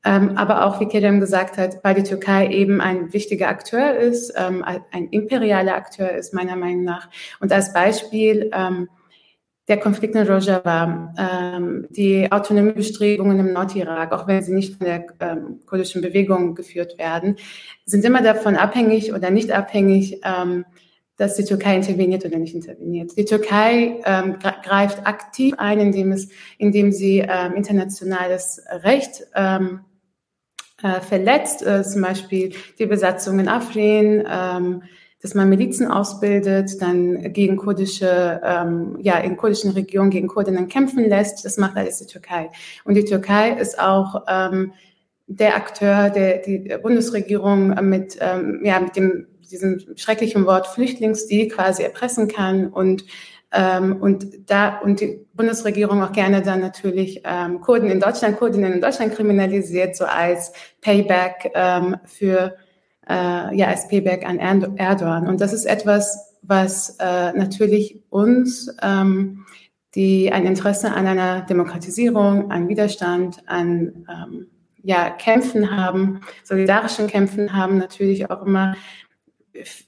Ähm, 0.02 0.38
aber 0.38 0.64
auch, 0.64 0.80
wie 0.80 0.86
Kerem 0.86 1.20
gesagt 1.20 1.58
hat, 1.58 1.84
weil 1.84 1.94
die 1.94 2.02
Türkei 2.02 2.48
eben 2.48 2.80
ein 2.80 3.12
wichtiger 3.12 3.48
Akteur 3.48 3.96
ist, 3.96 4.32
ähm, 4.34 4.64
ein 4.64 5.08
imperialer 5.08 5.74
Akteur 5.74 6.10
ist, 6.12 6.32
meiner 6.32 6.56
Meinung 6.56 6.84
nach. 6.84 7.10
Und 7.38 7.52
als 7.52 7.74
Beispiel 7.74 8.50
ähm, 8.54 8.88
der 9.68 9.78
Konflikt 9.78 10.16
in 10.16 10.26
Rojava, 10.26 11.14
ähm, 11.16 11.86
die 11.90 12.32
Autonomiebestrebungen 12.32 13.38
im 13.38 13.52
Nordirak, 13.52 14.12
auch 14.12 14.26
wenn 14.26 14.42
sie 14.42 14.54
nicht 14.54 14.76
von 14.76 14.86
der 14.86 15.06
ähm, 15.20 15.60
kurdischen 15.64 16.02
Bewegung 16.02 16.54
geführt 16.54 16.98
werden, 16.98 17.36
sind 17.84 18.04
immer 18.04 18.22
davon 18.22 18.56
abhängig 18.56 19.12
oder 19.12 19.30
nicht 19.30 19.52
abhängig, 19.52 20.22
ähm, 20.24 20.64
dass 21.20 21.34
die 21.34 21.44
Türkei 21.44 21.76
interveniert 21.76 22.24
oder 22.24 22.38
nicht 22.38 22.54
interveniert. 22.54 23.14
Die 23.18 23.26
Türkei 23.26 24.00
ähm, 24.06 24.38
greift 24.38 25.06
aktiv 25.06 25.54
ein, 25.58 25.78
indem, 25.78 26.12
es, 26.12 26.30
indem 26.56 26.92
sie 26.92 27.18
ähm, 27.18 27.52
internationales 27.52 28.62
Recht 28.70 29.26
ähm, 29.34 29.80
äh, 30.82 31.02
verletzt, 31.02 31.64
äh, 31.66 31.82
zum 31.82 32.00
Beispiel 32.00 32.54
die 32.78 32.86
Besatzung 32.86 33.38
in 33.38 33.48
Afrin, 33.48 34.24
ähm, 34.26 34.82
dass 35.20 35.34
man 35.34 35.50
Milizen 35.50 35.88
ausbildet, 35.88 36.80
dann 36.80 37.34
gegen 37.34 37.58
kurdische, 37.58 38.40
ähm, 38.42 38.96
ja, 39.02 39.18
in 39.18 39.36
kurdischen 39.36 39.72
Regionen 39.72 40.08
gegen 40.08 40.26
Kurdinnen 40.26 40.68
kämpfen 40.68 41.06
lässt. 41.06 41.44
Das 41.44 41.58
macht 41.58 41.76
alles 41.76 41.98
die 41.98 42.06
Türkei. 42.06 42.50
Und 42.84 42.94
die 42.94 43.04
Türkei 43.04 43.50
ist 43.52 43.78
auch 43.78 44.22
ähm, 44.26 44.72
der 45.26 45.54
Akteur, 45.54 46.08
der 46.08 46.38
die 46.38 46.74
Bundesregierung 46.82 47.74
mit, 47.86 48.16
ähm, 48.22 48.62
ja, 48.64 48.80
mit 48.80 48.96
dem 48.96 49.26
diesem 49.50 49.96
schrecklichen 49.96 50.46
Wort 50.46 50.66
Flüchtlingsdeal 50.68 51.48
quasi 51.48 51.82
erpressen 51.82 52.28
kann 52.28 52.68
und 52.68 53.04
ähm, 53.52 53.96
und 54.00 54.48
da 54.48 54.78
und 54.78 55.00
die 55.00 55.26
Bundesregierung 55.34 56.02
auch 56.02 56.12
gerne 56.12 56.40
dann 56.42 56.60
natürlich 56.60 57.22
ähm, 57.24 57.60
Kurden 57.60 57.90
in 57.90 57.98
Deutschland, 57.98 58.38
Kurdinnen 58.38 58.74
in 58.74 58.80
Deutschland 58.80 59.14
kriminalisiert, 59.14 59.96
so 59.96 60.04
als 60.04 60.52
Payback 60.80 61.50
ähm, 61.54 61.96
für 62.04 62.56
äh, 63.08 63.56
ja 63.56 63.66
als 63.66 63.88
Payback 63.88 64.24
an 64.24 64.38
Erdogan. 64.38 65.26
Und 65.26 65.40
das 65.40 65.52
ist 65.52 65.64
etwas, 65.64 66.36
was 66.42 66.96
äh, 67.00 67.32
natürlich 67.32 68.00
uns 68.08 68.72
ähm, 68.82 69.44
die 69.94 70.32
ein 70.32 70.46
Interesse 70.46 70.92
an 70.92 71.06
einer 71.06 71.42
Demokratisierung, 71.42 72.50
an 72.50 72.68
Widerstand, 72.68 73.42
an 73.46 74.06
ähm, 74.08 74.46
ja, 74.82 75.10
Kämpfen 75.10 75.76
haben, 75.76 76.20
solidarischen 76.44 77.06
Kämpfen 77.06 77.52
haben, 77.52 77.78
natürlich 77.78 78.30
auch 78.30 78.46
immer 78.46 78.76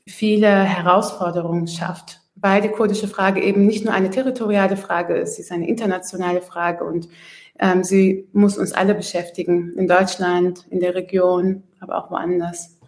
viele 0.06 0.48
Herausforderungen 0.48 1.66
schafft, 1.66 2.20
weil 2.34 2.62
die 2.62 2.68
kurdische 2.68 3.08
Frage 3.08 3.42
eben 3.42 3.66
nicht 3.66 3.84
nur 3.84 3.94
eine 3.94 4.10
territoriale 4.10 4.76
Frage 4.76 5.14
ist, 5.14 5.36
sie 5.36 5.42
ist 5.42 5.52
eine 5.52 5.68
internationale 5.68 6.42
Frage 6.42 6.84
und 6.84 7.08
ähm, 7.58 7.84
sie 7.84 8.28
muss 8.32 8.58
uns 8.58 8.72
alle 8.72 8.94
beschäftigen, 8.94 9.72
in 9.76 9.86
Deutschland, 9.86 10.66
in 10.70 10.80
der 10.80 10.94
Region, 10.94 11.62
aber 11.80 11.96
auch 11.96 12.10
woanders. 12.10 12.78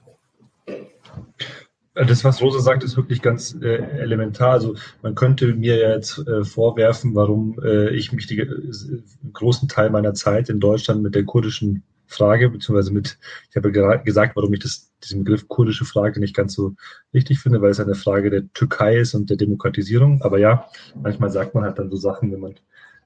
Das, 1.94 2.24
was 2.24 2.42
Rosa 2.42 2.58
sagt, 2.58 2.82
ist 2.82 2.96
wirklich 2.96 3.22
ganz 3.22 3.56
äh, 3.62 3.76
elementar. 4.00 4.50
Also 4.50 4.74
man 5.02 5.14
könnte 5.14 5.54
mir 5.54 5.76
jetzt 5.76 6.26
äh, 6.26 6.42
vorwerfen, 6.42 7.14
warum 7.14 7.56
äh, 7.62 7.90
ich 7.90 8.10
mich 8.10 8.26
die, 8.26 8.40
äh, 8.40 9.02
großen 9.32 9.68
Teil 9.68 9.90
meiner 9.90 10.12
Zeit 10.12 10.48
in 10.48 10.58
Deutschland 10.58 11.04
mit 11.04 11.14
der 11.14 11.24
kurdischen 11.24 11.84
Frage, 12.14 12.50
beziehungsweise 12.50 12.92
mit, 12.92 13.18
ich 13.50 13.56
habe 13.56 13.72
gesagt, 14.02 14.36
warum 14.36 14.52
ich 14.54 14.60
das, 14.60 14.92
diesen 15.02 15.24
Begriff 15.24 15.48
kurdische 15.48 15.84
Frage 15.84 16.20
nicht 16.20 16.34
ganz 16.34 16.54
so 16.54 16.74
richtig 17.12 17.40
finde, 17.40 17.60
weil 17.60 17.70
es 17.70 17.80
eine 17.80 17.94
Frage 17.94 18.30
der 18.30 18.52
Türkei 18.52 18.96
ist 18.98 19.14
und 19.14 19.30
der 19.30 19.36
Demokratisierung. 19.36 20.22
Aber 20.22 20.38
ja, 20.38 20.68
manchmal 20.94 21.30
sagt 21.30 21.54
man 21.54 21.64
halt 21.64 21.78
dann 21.78 21.90
so 21.90 21.96
Sachen, 21.96 22.32
wenn 22.32 22.40
man 22.40 22.54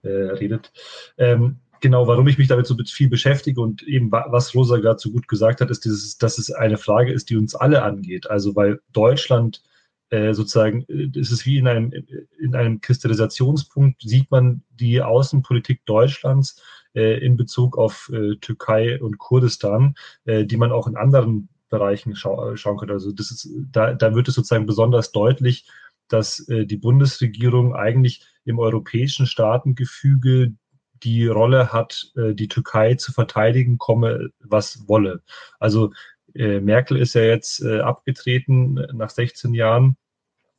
äh, 0.03 0.09
redet. 0.09 0.73
Ähm, 1.17 1.57
genau, 1.81 2.07
warum 2.07 2.29
ich 2.29 2.39
mich 2.39 2.49
damit 2.49 2.67
so 2.67 2.77
viel 2.87 3.09
beschäftige 3.09 3.61
und 3.61 3.83
eben 3.83 4.11
was 4.11 4.55
Rosa 4.55 4.79
gerade 4.79 4.99
so 4.99 5.11
gut 5.11 5.29
gesagt 5.29 5.61
hat, 5.61 5.71
ist, 5.71 5.85
dieses, 5.85 6.19
dass 6.19 6.39
es 6.39 6.51
eine 6.51 6.79
Frage 6.79 7.13
ist, 7.13 7.31
die 7.31 7.37
uns 7.37 7.55
alle 7.55 7.83
angeht. 7.83 8.31
Also 8.31 8.55
weil 8.57 8.81
Deutschland 8.93 9.63
äh, 10.11 10.33
sozusagen, 10.33 10.85
äh, 10.89 11.11
es 11.19 11.31
ist 11.31 11.47
wie 11.47 11.59
in 11.59 11.69
einem, 11.69 11.93
in 12.39 12.55
einem 12.55 12.81
Kristallisationspunkt, 12.81 14.03
sieht 14.03 14.31
man 14.31 14.63
die 14.71 15.03
Außenpolitik 15.03 15.85
Deutschlands 15.85 16.63
in 16.99 17.37
Bezug 17.37 17.79
auf 17.79 18.11
äh, 18.13 18.37
Türkei 18.37 19.01
und 19.01 19.19
Kurdistan, 19.19 19.95
äh, 20.25 20.45
die 20.45 20.57
man 20.57 20.73
auch 20.73 20.87
in 20.87 20.97
anderen 20.97 21.49
Bereichen 21.69 22.17
schau 22.17 22.57
schauen 22.57 22.79
könnte. 22.79 22.95
Also 22.95 23.13
das 23.13 23.31
ist, 23.31 23.49
da, 23.71 23.95
da 23.95 24.15
wird 24.15 24.29
es 24.29 24.35
sozusagen 24.35 24.67
besonders 24.67 25.13
deutlich, 25.13 25.69
dass 26.09 26.47
die 26.49 26.79
Bundesregierung 26.79 27.77
eigentlich 27.77 28.25
im 28.47 28.59
europäischen 28.59 29.27
Staatengefüge 29.27 30.55
die 31.03 31.27
Rolle 31.27 31.71
hat, 31.71 32.11
die 32.17 32.49
Türkei 32.49 32.95
zu 32.95 33.13
verteidigen, 33.13 33.77
komme 33.77 34.31
was 34.41 34.89
wolle. 34.89 35.21
Also 35.59 35.93
Merkel 36.33 36.97
ist 36.97 37.13
ja 37.13 37.21
jetzt 37.21 37.63
abgetreten 37.63 38.87
nach 38.95 39.11
16 39.11 39.53
Jahren 39.53 39.99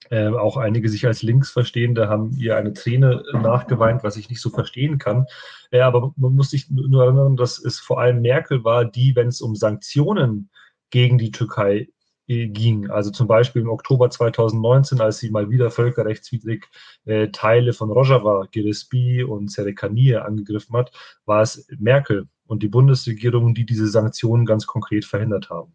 äh, 0.10 0.28
auch 0.28 0.58
einige 0.58 0.90
sich 0.90 1.06
als 1.06 1.22
Linksverstehende 1.22 2.10
haben 2.10 2.32
ihr 2.38 2.58
eine 2.58 2.74
Träne 2.74 3.24
nachgeweint, 3.34 4.04
was 4.04 4.18
ich 4.18 4.30
nicht 4.30 4.42
so 4.42 4.50
verstehen 4.50 4.98
kann. 4.98 5.26
Äh, 5.72 5.82
aber 5.82 6.14
man 6.16 6.36
muss 6.36 6.52
sich 6.52 6.70
nur 6.70 7.04
erinnern, 7.04 7.36
dass 7.36 7.60
es 7.60 7.80
vor 7.80 8.00
allem 8.00 8.22
Merkel 8.22 8.64
war, 8.64 8.86
die, 8.86 9.16
wenn 9.16 9.28
es 9.28 9.42
um 9.42 9.56
Sanktionen 9.56 10.50
gegen 10.90 11.18
die 11.18 11.32
Türkei 11.32 11.90
äh, 12.28 12.48
ging. 12.48 12.90
Also 12.90 13.12
zum 13.12 13.28
Beispiel 13.28 13.62
im 13.62 13.70
Oktober 13.70 14.10
2019, 14.10 15.02
als 15.02 15.20
sie 15.20 15.32
mal 15.32 15.50
wieder 15.50 15.72
völkerrechtswidrig 15.72 16.66
äh, 17.06 17.30
Teile 17.30 17.74
von 17.74 17.92
Rojava, 17.92 18.48
Girespi 18.52 19.24
und 19.24 19.52
Serekanie 19.52 20.16
angegriffen 20.16 20.76
hat, 20.78 20.92
war 21.26 21.42
es 21.42 21.68
Merkel 21.78 22.28
und 22.48 22.64
die 22.64 22.68
Bundesregierung, 22.68 23.54
die 23.54 23.66
diese 23.66 23.88
Sanktionen 23.88 24.46
ganz 24.46 24.66
konkret 24.66 25.06
verhindert 25.06 25.50
haben. 25.50 25.74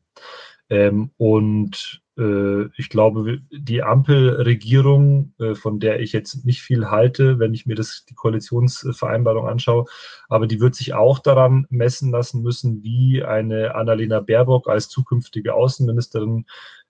Ähm, 0.71 1.11
und 1.17 2.01
äh, 2.01 2.04
ich 2.17 2.89
glaube, 2.91 3.41
die 3.51 3.83
Ampelregierung, 3.83 5.35
äh, 5.41 5.55
von 5.55 5.81
der 5.81 6.01
ich 6.01 6.13
jetzt 6.13 6.45
nicht 6.45 6.63
viel 6.63 6.87
halte, 6.91 7.41
wenn 7.41 7.55
ich 7.55 7.67
mir 7.67 7.75
das, 7.75 8.05
die 8.09 8.15
Koalitionsvereinbarung 8.15 9.49
anschaue, 9.49 9.87
aber 10.29 10.47
die 10.47 10.61
wird 10.61 10.77
sich 10.77 10.95
auch 10.95 11.19
daran 11.19 11.67
messen 11.71 12.13
lassen 12.13 12.43
müssen, 12.43 12.85
wie 12.85 13.25
eine 13.25 13.75
Annalena 13.75 14.21
Baerbock 14.21 14.69
als 14.69 14.89
zukünftige 14.89 15.55
Außenministerin 15.55 16.47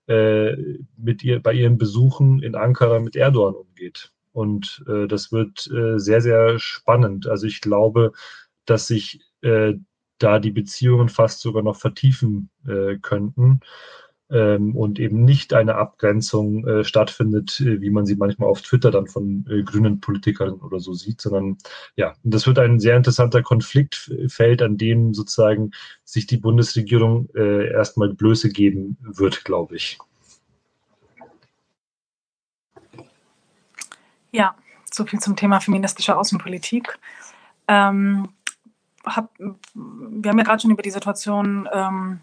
äh, 0.07 0.55
mit 0.95 1.23
ihr, 1.23 1.41
bei 1.41 1.53
ihren 1.53 1.79
Besuchen 1.79 2.43
in 2.43 2.53
Ankara 2.53 2.99
mit 2.99 3.15
Erdogan 3.15 3.55
umgeht. 3.55 4.11
Und 4.31 4.83
äh, 4.87 5.07
das 5.07 5.31
wird 5.31 5.67
äh, 5.71 5.97
sehr, 5.97 6.21
sehr 6.21 6.59
spannend. 6.59 7.25
Also 7.25 7.47
ich 7.47 7.61
glaube, 7.61 8.11
dass 8.65 8.85
sich 8.85 9.21
äh, 9.41 9.73
da 10.19 10.39
die 10.39 10.51
Beziehungen 10.51 11.09
fast 11.09 11.41
sogar 11.41 11.63
noch 11.63 11.77
vertiefen 11.77 12.49
äh, 12.67 12.97
könnten 12.97 13.61
ähm, 14.29 14.75
und 14.75 14.99
eben 14.99 15.23
nicht 15.23 15.53
eine 15.53 15.75
Abgrenzung 15.75 16.67
äh, 16.67 16.83
stattfindet, 16.83 17.59
äh, 17.59 17.81
wie 17.81 17.89
man 17.89 18.05
sie 18.05 18.15
manchmal 18.15 18.49
auf 18.49 18.61
Twitter 18.61 18.91
dann 18.91 19.07
von 19.07 19.45
äh, 19.49 19.63
grünen 19.63 19.99
Politikern 19.99 20.53
oder 20.53 20.79
so 20.79 20.93
sieht, 20.93 21.21
sondern 21.21 21.57
ja, 21.95 22.13
das 22.23 22.47
wird 22.47 22.59
ein 22.59 22.79
sehr 22.79 22.97
interessanter 22.97 23.43
Konfliktfeld, 23.43 24.61
an 24.61 24.77
dem 24.77 25.13
sozusagen 25.13 25.71
sich 26.03 26.25
die 26.25 26.37
Bundesregierung 26.37 27.29
äh, 27.35 27.71
erstmal 27.71 28.13
Blöße 28.13 28.49
geben 28.49 28.97
wird, 29.01 29.45
glaube 29.45 29.75
ich. 29.75 29.99
Ja, 34.31 34.55
so 34.91 35.05
viel 35.05 35.19
zum 35.19 35.35
Thema 35.35 35.59
feministische 35.61 36.17
Außenpolitik. 36.17 36.99
Ähm, 37.67 38.29
hab, 39.05 39.29
wir 39.37 40.31
haben 40.31 40.37
ja 40.37 40.43
gerade 40.43 40.61
schon 40.61 40.71
über 40.71 40.81
die 40.81 40.91
Situation 40.91 41.69
ähm, 41.71 42.19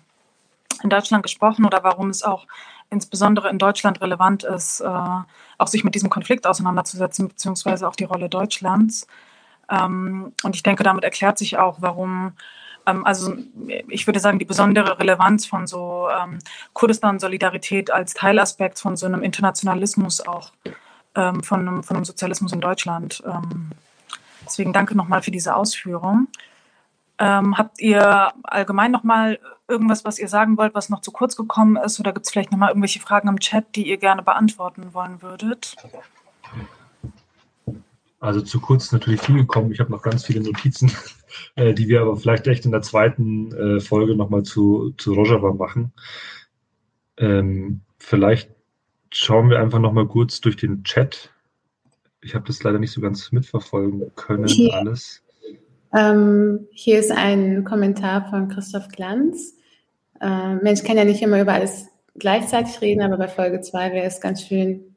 in 0.83 0.91
Deutschland 0.91 1.23
gesprochen 1.23 1.65
oder 1.65 1.83
warum 1.83 2.11
es 2.11 2.23
auch 2.23 2.47
insbesondere 2.91 3.49
in 3.49 3.59
Deutschland 3.59 4.01
relevant 4.01 4.45
ist, 4.45 4.81
äh, 4.81 4.87
auch 4.87 5.67
sich 5.67 5.83
mit 5.83 5.95
diesem 5.95 6.11
Konflikt 6.11 6.47
auseinanderzusetzen, 6.47 7.29
beziehungsweise 7.29 7.89
auch 7.89 7.97
die 7.97 8.05
Rolle 8.05 8.29
Deutschlands. 8.29 9.07
Ähm, 9.71 10.33
und 10.43 10.55
ich 10.55 10.63
denke, 10.63 10.83
damit 10.83 11.03
erklärt 11.03 11.39
sich 11.39 11.57
auch, 11.57 11.79
warum, 11.81 12.33
ähm, 12.87 13.07
also 13.07 13.35
ich 13.89 14.07
würde 14.07 14.21
sagen, 14.21 14.39
die 14.39 14.45
besondere 14.45 14.99
Relevanz 14.99 15.47
von 15.47 15.67
so 15.67 16.09
ähm, 16.11 16.39
Kurdistan-Solidarität 16.75 17.91
als 17.91 18.13
Teilaspekt 18.15 18.79
von 18.79 18.97
so 18.97 19.07
einem 19.07 19.23
Internationalismus 19.23 20.21
auch, 20.21 20.53
ähm, 21.15 21.43
von, 21.43 21.61
einem, 21.61 21.83
von 21.83 21.97
einem 21.97 22.05
Sozialismus 22.05 22.53
in 22.53 22.61
Deutschland. 22.61 23.23
Ähm, 23.27 23.71
deswegen 24.45 24.75
danke 24.75 24.95
nochmal 24.95 25.23
für 25.23 25.31
diese 25.31 25.57
Ausführung. 25.57 26.29
Ähm, 27.19 27.59
habt 27.59 27.81
ihr 27.81 28.33
allgemein 28.43 28.91
nochmal 28.91 29.39
irgendwas, 29.69 30.05
was 30.05 30.19
ihr 30.19 30.29
sagen 30.29 30.57
wollt, 30.57 30.75
was 30.75 30.89
noch 30.89 31.01
zu 31.01 31.13
kurz 31.13 31.37
gekommen 31.37 31.77
ist? 31.77 32.01
Oder 32.01 32.13
gibt 32.13 32.27
es 32.27 32.33
vielleicht 32.33 32.53
nochmal 32.53 32.71
irgendwelche 32.71 33.01
Fragen 33.01 33.29
im 33.29 33.41
Chat, 33.41 33.77
die 33.77 33.89
ihr 33.89 33.99
gerne 33.99 34.23
beantworten 34.23 34.95
wollen 34.95 35.23
würdet? 35.23 35.77
Also 38.21 38.41
zu 38.41 38.61
kurz 38.61 38.85
ist 38.85 38.93
natürlich 38.93 39.21
viel 39.21 39.37
gekommen. 39.37 39.73
Ich 39.73 39.81
habe 39.81 39.91
noch 39.91 40.03
ganz 40.03 40.25
viele 40.25 40.41
Notizen, 40.41 40.93
äh, 41.57 41.75
die 41.75 41.89
wir 41.89 42.03
aber 42.03 42.17
vielleicht 42.17 42.47
echt 42.47 42.65
in 42.65 42.71
der 42.71 42.83
zweiten 42.83 43.53
äh, 43.53 43.81
Folge 43.81 44.15
nochmal 44.15 44.45
zu, 44.45 44.95
zu 44.97 45.15
Rojava 45.15 45.53
machen. 45.53 45.93
Ähm, 47.17 47.81
vielleicht 47.99 48.51
schauen 49.11 49.51
wir 49.51 49.59
einfach 49.59 49.79
nochmal 49.79 50.07
kurz 50.07 50.41
durch 50.41 50.57
den 50.57 50.85
Chat. 50.85 51.31
Ich 52.21 52.35
habe 52.35 52.47
das 52.47 52.63
leider 52.63 52.79
nicht 52.79 52.93
so 52.93 53.01
ganz 53.01 53.33
mitverfolgen 53.33 54.13
können, 54.15 54.47
Hier. 54.47 54.73
alles. 54.73 55.23
Ähm, 55.95 56.69
hier 56.73 56.99
ist 56.99 57.13
ein 57.13 57.65
Kommentar 57.65 58.29
von 58.31 58.49
Christoph 58.49 58.89
Glanz. 58.89 59.55
Äh, 60.21 60.55
Mensch 60.57 60.83
kann 60.85 60.97
ja 60.97 61.05
nicht 61.05 61.23
immer 61.23 61.41
über 61.41 61.53
alles 61.53 61.89
gleichzeitig 62.15 62.81
reden, 62.81 63.03
aber 63.03 63.17
bei 63.17 63.29
Folge 63.29 63.61
2 63.61 63.93
wäre 63.93 64.07
es 64.07 64.21
ganz 64.21 64.43
schön 64.43 64.93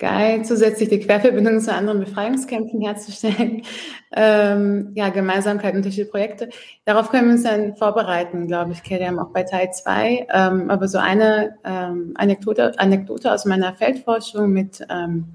geil, 0.00 0.44
zusätzlich 0.44 0.88
die 0.88 0.98
Querverbindungen 0.98 1.60
zu 1.60 1.72
anderen 1.72 2.00
Befreiungskämpfen 2.00 2.80
herzustellen. 2.80 3.62
Ähm, 4.12 4.90
ja, 4.96 5.10
Gemeinsamkeit 5.10 5.76
unterschiedliche 5.76 6.10
Projekte. 6.10 6.48
Darauf 6.84 7.10
können 7.10 7.28
wir 7.28 7.34
uns 7.34 7.44
dann 7.44 7.76
vorbereiten, 7.76 8.48
glaube 8.48 8.72
ich, 8.72 8.82
Kerem, 8.82 9.20
auch 9.20 9.28
bei 9.28 9.44
Teil 9.44 9.70
2. 9.72 10.26
Ähm, 10.34 10.68
aber 10.68 10.88
so 10.88 10.98
eine 10.98 11.54
ähm, 11.64 12.14
Anekdote, 12.16 12.76
Anekdote 12.76 13.32
aus 13.32 13.44
meiner 13.44 13.72
Feldforschung 13.72 14.50
mit 14.50 14.84
ähm, 14.90 15.26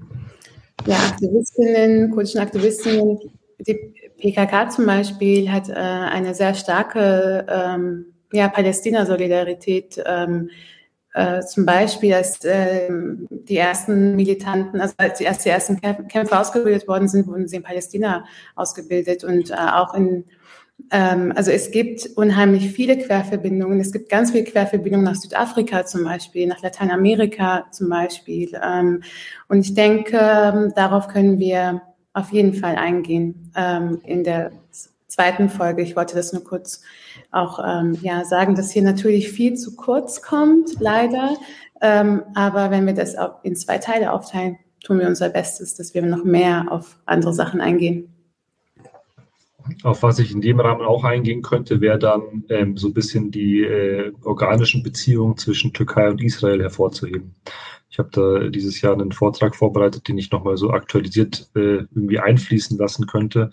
ja, 0.84 0.96
Aktivistinnen, 0.96 2.10
kurdischen 2.10 2.40
Aktivistinnen, 2.40 3.18
die 3.66 3.94
PKK 4.18 4.70
zum 4.70 4.86
Beispiel 4.86 5.50
hat 5.50 5.68
äh, 5.68 5.74
eine 5.74 6.34
sehr 6.34 6.54
starke 6.54 7.46
ähm, 7.48 8.06
ja, 8.32 8.48
Palästina-Solidarität. 8.48 10.02
Ähm, 10.04 10.50
äh, 11.14 11.40
zum 11.40 11.64
Beispiel, 11.64 12.12
als 12.12 12.44
äh, 12.44 12.90
die 13.30 13.56
ersten 13.56 14.16
Militanten, 14.16 14.80
also 14.80 14.94
als 14.98 15.18
die, 15.18 15.24
erst 15.24 15.44
die 15.46 15.48
ersten 15.48 15.80
Kämpfer 15.80 16.40
ausgebildet 16.40 16.86
worden 16.86 17.08
sind, 17.08 17.26
wurden 17.26 17.48
sie 17.48 17.56
in 17.56 17.62
Palästina 17.62 18.24
ausgebildet 18.54 19.24
und 19.24 19.50
äh, 19.50 19.54
auch 19.54 19.94
in 19.94 20.24
ähm, 20.90 21.32
also 21.34 21.50
es 21.50 21.70
gibt 21.70 22.06
unheimlich 22.16 22.70
viele 22.70 22.98
Querverbindungen. 22.98 23.80
Es 23.80 23.92
gibt 23.92 24.08
ganz 24.08 24.30
viele 24.32 24.44
Querverbindungen 24.44 25.04
nach 25.04 25.14
Südafrika 25.14 25.86
zum 25.86 26.04
Beispiel, 26.04 26.46
nach 26.46 26.62
Lateinamerika 26.62 27.66
zum 27.72 27.88
Beispiel. 27.88 28.52
Ähm, 28.62 29.02
und 29.48 29.60
ich 29.60 29.74
denke, 29.74 30.18
ähm, 30.18 30.72
darauf 30.76 31.08
können 31.08 31.38
wir 31.38 31.82
auf 32.16 32.32
jeden 32.32 32.54
Fall 32.54 32.76
eingehen 32.76 33.52
ähm, 33.54 34.00
in 34.04 34.24
der 34.24 34.50
zweiten 35.06 35.50
Folge. 35.50 35.82
Ich 35.82 35.96
wollte 35.96 36.16
das 36.16 36.32
nur 36.32 36.42
kurz 36.42 36.80
auch 37.30 37.58
ähm, 37.62 37.96
ja, 38.00 38.24
sagen, 38.24 38.54
dass 38.54 38.72
hier 38.72 38.82
natürlich 38.82 39.30
viel 39.30 39.54
zu 39.54 39.76
kurz 39.76 40.22
kommt, 40.22 40.80
leider. 40.80 41.36
Ähm, 41.82 42.22
aber 42.34 42.70
wenn 42.70 42.86
wir 42.86 42.94
das 42.94 43.16
in 43.42 43.54
zwei 43.54 43.76
Teile 43.76 44.12
aufteilen, 44.12 44.58
tun 44.82 44.98
wir 44.98 45.06
unser 45.06 45.28
Bestes, 45.28 45.74
dass 45.74 45.92
wir 45.92 46.02
noch 46.02 46.24
mehr 46.24 46.66
auf 46.70 46.98
andere 47.04 47.34
Sachen 47.34 47.60
eingehen. 47.60 48.08
Auf 49.82 50.02
was 50.02 50.18
ich 50.18 50.32
in 50.32 50.40
dem 50.40 50.60
Rahmen 50.60 50.86
auch 50.86 51.04
eingehen 51.04 51.42
könnte, 51.42 51.82
wäre 51.82 51.98
dann 51.98 52.44
ähm, 52.48 52.78
so 52.78 52.86
ein 52.88 52.94
bisschen 52.94 53.30
die 53.30 53.60
äh, 53.60 54.12
organischen 54.24 54.82
Beziehungen 54.82 55.36
zwischen 55.36 55.74
Türkei 55.74 56.08
und 56.08 56.22
Israel 56.22 56.62
hervorzuheben. 56.62 57.34
Ich 57.96 57.98
habe 57.98 58.10
da 58.12 58.48
dieses 58.50 58.82
Jahr 58.82 58.92
einen 58.92 59.10
Vortrag 59.10 59.56
vorbereitet, 59.56 60.06
den 60.06 60.18
ich 60.18 60.30
nochmal 60.30 60.58
so 60.58 60.70
aktualisiert 60.70 61.48
äh, 61.54 61.86
irgendwie 61.94 62.18
einfließen 62.18 62.76
lassen 62.76 63.06
könnte, 63.06 63.50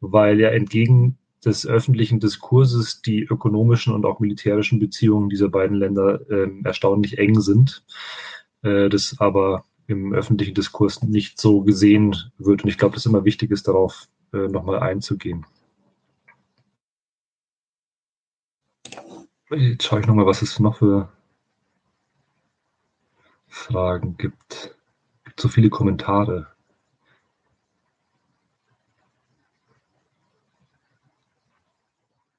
weil 0.00 0.38
ja 0.38 0.50
entgegen 0.50 1.16
des 1.42 1.66
öffentlichen 1.66 2.20
Diskurses 2.20 3.00
die 3.00 3.22
ökonomischen 3.22 3.94
und 3.94 4.04
auch 4.04 4.20
militärischen 4.20 4.80
Beziehungen 4.80 5.30
dieser 5.30 5.48
beiden 5.48 5.78
Länder 5.78 6.20
äh, 6.30 6.46
erstaunlich 6.64 7.16
eng 7.16 7.40
sind. 7.40 7.86
Äh, 8.60 8.90
das 8.90 9.16
aber 9.18 9.64
im 9.86 10.12
öffentlichen 10.12 10.52
Diskurs 10.52 11.02
nicht 11.02 11.40
so 11.40 11.62
gesehen 11.62 12.14
wird. 12.36 12.64
Und 12.64 12.68
ich 12.68 12.76
glaube, 12.76 12.96
dass 12.96 13.06
immer 13.06 13.24
wichtig 13.24 13.50
ist, 13.50 13.66
darauf 13.66 14.08
äh, 14.34 14.46
nochmal 14.48 14.80
einzugehen. 14.80 15.46
Jetzt 19.50 19.84
schaue 19.84 20.00
ich 20.00 20.06
nochmal, 20.06 20.26
was 20.26 20.42
es 20.42 20.60
noch 20.60 20.76
für 20.76 21.08
Fragen 23.56 24.16
gibt. 24.16 24.76
Es 25.18 25.24
gibt 25.24 25.40
so 25.40 25.48
viele 25.48 25.70
Kommentare. 25.70 26.46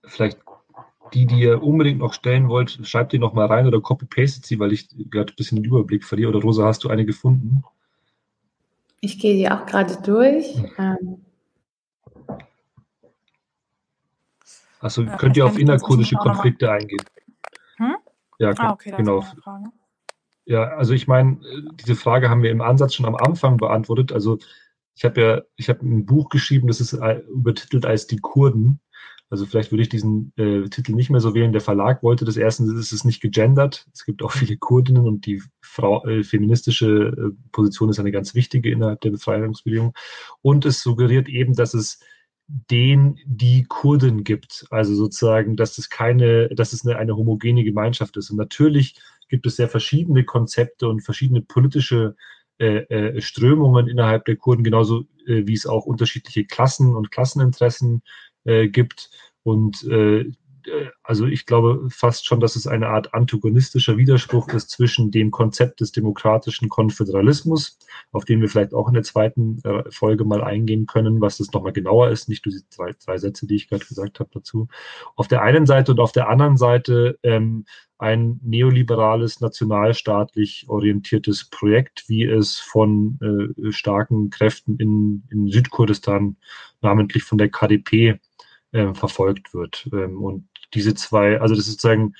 Vielleicht 0.06 0.40
die, 1.14 1.26
die 1.26 1.40
ihr 1.40 1.64
unbedingt 1.64 2.00
noch 2.00 2.14
stellen 2.14 2.50
wollt, 2.50 2.80
schreibt 2.88 3.14
die 3.14 3.20
noch 3.20 3.34
mal 3.34 3.48
rein 3.48 3.66
oder 3.66 3.82
copy-pastet 3.82 4.46
sie, 4.46 4.60
weil 4.60 4.74
ich 4.74 4.88
gerade 5.10 5.34
ein 5.34 5.36
bisschen 5.36 5.58
den 5.58 5.66
Überblick 5.66 6.06
verliere. 6.06 6.30
Oder 6.30 6.42
Rosa, 6.42 6.66
hast 6.66 6.84
du 6.84 6.90
eine 6.90 7.06
gefunden? 7.06 7.64
Ich 9.02 9.20
gehe 9.20 9.36
die 9.36 9.50
auch 9.50 9.66
gerade 9.66 9.98
durch. 10.02 10.56
Ähm. 10.78 11.26
Also 14.80 15.06
könnt 15.06 15.36
ihr 15.38 15.46
auf 15.46 15.58
innerkurdische 15.58 16.16
Konflikte 16.16 16.72
eingehen? 16.72 17.04
Hm? 17.78 17.96
Ja, 18.40 18.54
ah, 18.58 18.74
okay, 18.74 18.94
genau. 18.96 19.26
Ja, 20.48 20.64
also 20.78 20.94
ich 20.94 21.08
meine, 21.08 21.40
diese 21.74 21.96
Frage 21.96 22.30
haben 22.30 22.42
wir 22.42 22.52
im 22.52 22.62
Ansatz 22.62 22.96
schon 22.96 23.06
am 23.06 23.16
Anfang 23.16 23.58
beantwortet. 23.58 24.14
Also 24.14 24.40
ich 24.96 25.04
habe 25.04 25.22
ja, 25.22 25.42
ich 25.58 25.68
habe 25.68 25.86
ein 25.86 26.06
Buch 26.06 26.30
geschrieben, 26.30 26.68
das 26.68 26.80
ist 26.80 26.94
äh, 26.94 27.20
übertitelt 27.30 27.86
als 27.86 28.08
die 28.08 28.18
Kurden. 28.18 28.80
Also 29.30 29.46
vielleicht 29.46 29.72
würde 29.72 29.82
ich 29.82 29.90
diesen 29.90 30.32
äh, 30.38 30.70
Titel 30.70 30.94
nicht 30.94 31.10
mehr 31.10 31.20
so 31.20 31.34
wählen. 31.34 31.52
Der 31.52 31.60
Verlag 31.60 32.02
wollte 32.02 32.24
das 32.24 32.38
erstens, 32.38 32.72
ist 32.72 32.94
es 32.94 33.04
nicht 33.04 33.22
gegendert. 33.22 33.88
Es 33.94 34.06
gibt 34.06 34.24
auch 34.24 34.32
viele 34.32 34.56
Kurdinnen 34.56 35.06
und 35.06 35.26
die 35.26 35.44
Frau, 35.60 36.06
äh, 36.06 36.24
feministische 36.24 36.88
äh, 36.88 37.50
Position 37.52 37.90
ist 37.90 38.00
eine 38.00 38.14
ganz 38.14 38.34
wichtige 38.34 38.72
innerhalb 38.72 39.02
der 39.02 39.12
Befreiungsbewegung. 39.12 39.94
Und 40.42 40.66
es 40.66 40.82
suggeriert 40.82 41.28
eben, 41.28 41.56
dass 41.56 41.74
es 41.74 42.00
den 42.48 43.20
die 43.26 43.64
Kurden 43.64 44.24
gibt. 44.24 44.66
Also 44.70 44.96
sozusagen, 44.96 45.56
dass 45.56 45.78
es 45.78 45.90
keine, 45.90 46.50
dass 46.50 46.74
es 46.74 46.86
eine, 46.86 46.98
eine 46.98 47.16
homogene 47.16 47.64
Gemeinschaft 47.64 48.16
ist. 48.18 48.30
Und 48.30 48.38
natürlich 48.38 48.96
gibt 49.30 49.46
es 49.46 49.58
sehr 49.58 49.68
verschiedene 49.68 50.24
Konzepte 50.24 50.88
und 50.88 51.02
verschiedene 51.02 51.42
politische 51.42 52.16
äh, 52.60 52.86
äh, 52.90 53.22
Strömungen 53.22 53.88
innerhalb 53.88 54.26
der 54.26 54.38
Kurden, 54.38 54.64
genauso 54.64 55.02
äh, 55.28 55.46
wie 55.46 55.54
es 55.54 55.68
auch 55.68 55.86
unterschiedliche 55.86 56.46
Klassen 56.46 56.96
und 56.96 57.12
Klasseninteressen 57.12 58.02
äh, 58.46 58.68
gibt. 58.70 59.12
Und 59.44 59.84
äh, 59.84 60.32
also 61.04 61.26
ich 61.26 61.46
glaube 61.46 61.88
fast 61.90 62.26
schon, 62.26 62.40
dass 62.40 62.56
es 62.56 62.68
eine 62.68 62.88
Art 62.88 63.14
antagonistischer 63.14 63.98
Widerspruch 63.98 64.50
ist 64.50 64.70
zwischen 64.70 65.12
dem 65.12 65.32
Konzept 65.32 65.80
des 65.80 65.92
demokratischen 65.92 66.70
Konföderalismus, 66.70 67.80
auf 68.12 68.26
den 68.26 68.42
wir 68.42 68.50
vielleicht 68.50 68.74
auch 68.74 68.88
in 68.88 68.94
der 68.94 69.04
zweiten 69.04 69.60
äh, 69.64 69.90
Folge 69.92 70.26
mal 70.26 70.44
eingehen 70.44 70.86
können, 70.86 71.22
was 71.22 71.38
das 71.38 71.52
nochmal 71.52 71.74
genauer 71.74 72.10
ist, 72.10 72.30
nicht 72.30 72.46
nur 72.46 72.54
die 72.54 72.64
drei, 72.76 72.94
drei 73.06 73.18
Sätze, 73.18 73.48
die 73.48 73.56
ich 73.56 73.70
gerade 73.70 73.86
gesagt 73.86 74.20
habe 74.20 74.30
dazu. 74.34 74.68
Auf 75.16 75.28
der 75.28 75.42
einen 75.42 75.66
Seite 75.66 75.92
und 75.92 76.00
auf 76.00 76.12
der 76.12 76.30
anderen 76.30 76.58
Seite 76.58 77.18
ähm, 77.24 77.66
ein 78.00 78.40
neoliberales, 78.44 79.42
nationalstaatlich 79.42 80.66
orientiertes 80.68 81.50
Projekt, 81.50 82.04
wie 82.08 82.24
es 82.24 82.60
von 82.60 83.20
äh, 83.22 83.72
starken 83.72 84.30
Kräften 84.30 84.78
in, 84.78 85.24
in 85.32 85.48
Südkurdistan, 85.48 86.38
namentlich 86.82 87.24
von 87.24 87.38
der 87.38 87.50
KDP, 87.50 88.20
äh, 88.72 88.94
verfolgt 88.94 89.54
wird. 89.54 89.90
Ähm, 89.94 90.22
und 90.22 90.48
diese 90.74 90.94
zwei, 90.96 91.40
also 91.40 91.56
das 91.56 91.68
ist 91.68 91.74
sozusagen, 91.74 92.14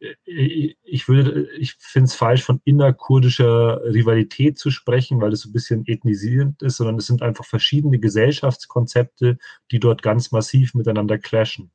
äh, 0.00 0.74
ich 0.82 1.08
würde, 1.08 1.48
ich 1.58 1.74
finde 1.78 2.06
es 2.06 2.14
falsch, 2.14 2.42
von 2.42 2.60
innerkurdischer 2.64 3.82
Rivalität 3.84 4.58
zu 4.58 4.70
sprechen, 4.70 5.20
weil 5.20 5.32
es 5.32 5.40
so 5.42 5.48
ein 5.48 5.52
bisschen 5.52 5.86
ethnisierend 5.86 6.62
ist, 6.62 6.76
sondern 6.76 6.96
es 6.96 7.06
sind 7.06 7.22
einfach 7.22 7.44
verschiedene 7.44 7.98
Gesellschaftskonzepte, 7.98 9.38
die 9.70 9.80
dort 9.80 10.02
ganz 10.02 10.32
massiv 10.32 10.74
miteinander 10.74 11.18
clashen. 11.18 11.70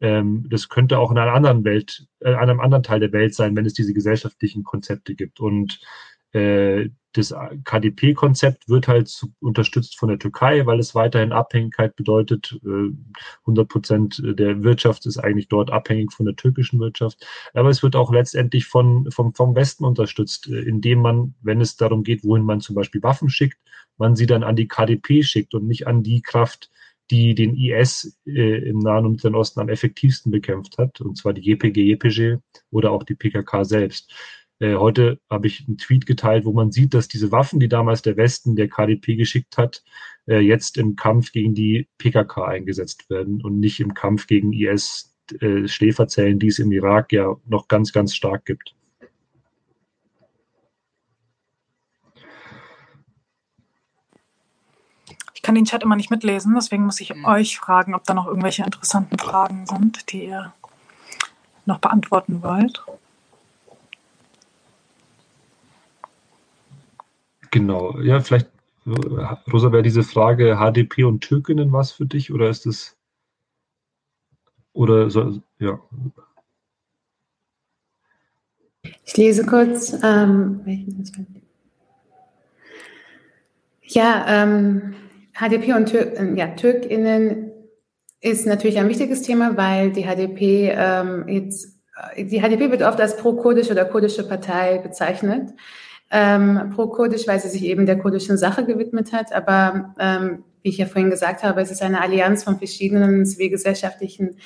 Ähm, 0.00 0.46
das 0.48 0.68
könnte 0.68 0.98
auch 0.98 1.10
in 1.10 1.18
einer 1.18 1.32
anderen 1.32 1.64
Welt, 1.64 2.06
äh, 2.20 2.34
einem 2.34 2.60
anderen 2.60 2.82
Teil 2.82 3.00
der 3.00 3.12
Welt 3.12 3.34
sein, 3.34 3.56
wenn 3.56 3.66
es 3.66 3.74
diese 3.74 3.94
gesellschaftlichen 3.94 4.64
Konzepte 4.64 5.14
gibt. 5.14 5.40
Und 5.40 5.74
äh, 5.74 5.84
das 6.34 7.32
KDP-Konzept 7.64 8.68
wird 8.68 8.88
halt 8.88 9.24
unterstützt 9.40 9.96
von 9.96 10.08
der 10.08 10.18
Türkei, 10.18 10.66
weil 10.66 10.80
es 10.80 10.94
weiterhin 10.96 11.32
Abhängigkeit 11.32 11.94
bedeutet. 11.94 12.58
100 12.62 13.68
Prozent 13.68 14.22
der 14.24 14.64
Wirtschaft 14.64 15.06
ist 15.06 15.18
eigentlich 15.18 15.48
dort 15.48 15.70
abhängig 15.70 16.12
von 16.12 16.26
der 16.26 16.34
türkischen 16.34 16.80
Wirtschaft. 16.80 17.24
Aber 17.54 17.68
es 17.68 17.84
wird 17.84 17.94
auch 17.94 18.12
letztendlich 18.12 18.66
von, 18.66 19.10
vom, 19.12 19.32
vom 19.32 19.54
Westen 19.54 19.84
unterstützt, 19.84 20.48
indem 20.48 21.02
man, 21.02 21.34
wenn 21.40 21.60
es 21.60 21.76
darum 21.76 22.02
geht, 22.02 22.24
wohin 22.24 22.44
man 22.44 22.60
zum 22.60 22.74
Beispiel 22.74 23.02
Waffen 23.02 23.30
schickt, 23.30 23.58
man 23.96 24.16
sie 24.16 24.26
dann 24.26 24.42
an 24.42 24.56
die 24.56 24.68
KDP 24.68 25.22
schickt 25.22 25.54
und 25.54 25.68
nicht 25.68 25.86
an 25.86 26.02
die 26.02 26.20
Kraft, 26.20 26.70
die 27.10 27.34
den 27.34 27.54
IS 27.56 28.18
äh, 28.26 28.68
im 28.68 28.78
Nahen 28.78 29.04
und 29.04 29.12
Mittleren 29.12 29.36
Osten 29.36 29.60
am 29.60 29.68
effektivsten 29.68 30.32
bekämpft 30.32 30.78
hat, 30.78 31.00
und 31.00 31.16
zwar 31.16 31.34
die 31.34 31.42
JPG, 31.42 31.82
JPG 31.82 32.38
oder 32.70 32.90
auch 32.90 33.02
die 33.02 33.14
PKK 33.14 33.64
selbst. 33.64 34.12
Äh, 34.64 34.76
heute 34.76 35.20
habe 35.28 35.46
ich 35.46 35.66
einen 35.68 35.76
Tweet 35.76 36.06
geteilt, 36.06 36.46
wo 36.46 36.52
man 36.54 36.72
sieht, 36.72 36.94
dass 36.94 37.06
diese 37.06 37.30
Waffen, 37.30 37.60
die 37.60 37.68
damals 37.68 38.00
der 38.00 38.16
Westen 38.16 38.56
der 38.56 38.68
KDP 38.68 39.16
geschickt 39.16 39.58
hat, 39.58 39.84
äh, 40.26 40.38
jetzt 40.38 40.78
im 40.78 40.96
Kampf 40.96 41.32
gegen 41.32 41.54
die 41.54 41.86
PKK 41.98 42.46
eingesetzt 42.46 43.10
werden 43.10 43.42
und 43.42 43.60
nicht 43.60 43.78
im 43.80 43.92
Kampf 43.92 44.26
gegen 44.26 44.54
IS-Schläferzellen, 44.54 46.36
äh, 46.36 46.38
die 46.38 46.46
es 46.46 46.58
im 46.60 46.72
Irak 46.72 47.12
ja 47.12 47.36
noch 47.44 47.68
ganz, 47.68 47.92
ganz 47.92 48.14
stark 48.14 48.46
gibt. 48.46 48.74
Ich 55.34 55.42
kann 55.42 55.56
den 55.56 55.66
Chat 55.66 55.82
immer 55.82 55.96
nicht 55.96 56.10
mitlesen, 56.10 56.54
deswegen 56.54 56.86
muss 56.86 57.02
ich 57.02 57.14
mhm. 57.14 57.26
euch 57.26 57.58
fragen, 57.58 57.94
ob 57.94 58.04
da 58.04 58.14
noch 58.14 58.26
irgendwelche 58.26 58.64
interessanten 58.64 59.18
Fragen 59.18 59.66
sind, 59.66 60.10
die 60.10 60.24
ihr 60.24 60.54
noch 61.66 61.80
beantworten 61.80 62.42
wollt. 62.42 62.82
Genau, 67.54 67.96
ja, 68.00 68.18
vielleicht, 68.18 68.50
Rosa, 69.52 69.70
wäre 69.70 69.84
diese 69.84 70.02
Frage 70.02 70.56
HDP 70.56 71.04
und 71.04 71.20
Türkinnen 71.20 71.72
was 71.72 71.92
für 71.92 72.04
dich 72.04 72.32
oder 72.32 72.48
ist 72.48 72.66
es, 72.66 72.96
oder 74.72 75.08
so, 75.08 75.40
ja. 75.60 75.78
Ich 79.04 79.16
lese 79.16 79.46
kurz, 79.46 79.96
ähm, 80.02 80.62
ja, 83.82 84.24
ähm, 84.26 84.96
HDP 85.38 85.74
und 85.74 85.86
Tür, 85.86 86.12
äh, 86.18 86.34
ja, 86.36 86.48
TürkInnen 86.48 87.52
ist 88.20 88.48
natürlich 88.48 88.80
ein 88.80 88.88
wichtiges 88.88 89.22
Thema, 89.22 89.56
weil 89.56 89.92
die 89.92 90.02
HDP 90.02 90.74
ähm, 90.76 91.28
jetzt, 91.28 91.78
die 92.16 92.40
HDP 92.40 92.72
wird 92.72 92.82
oft 92.82 93.00
als 93.00 93.16
pro-kurdische 93.16 93.70
oder 93.70 93.84
kurdische 93.84 94.26
Partei 94.26 94.78
bezeichnet 94.78 95.52
ähm, 96.14 96.70
pro-kurdisch, 96.72 97.26
weil 97.26 97.40
sie 97.40 97.48
sich 97.48 97.64
eben 97.64 97.86
der 97.86 97.98
kurdischen 97.98 98.38
Sache 98.38 98.64
gewidmet 98.64 99.12
hat. 99.12 99.32
Aber 99.32 99.94
ähm, 99.98 100.44
wie 100.62 100.68
ich 100.68 100.78
ja 100.78 100.86
vorhin 100.86 101.10
gesagt 101.10 101.42
habe, 101.42 101.60
es 101.60 101.72
ist 101.72 101.82
eine 101.82 102.00
Allianz 102.00 102.44
von 102.44 102.56
verschiedenen 102.56 103.26
zivilgesellschaftlichen 103.26 104.38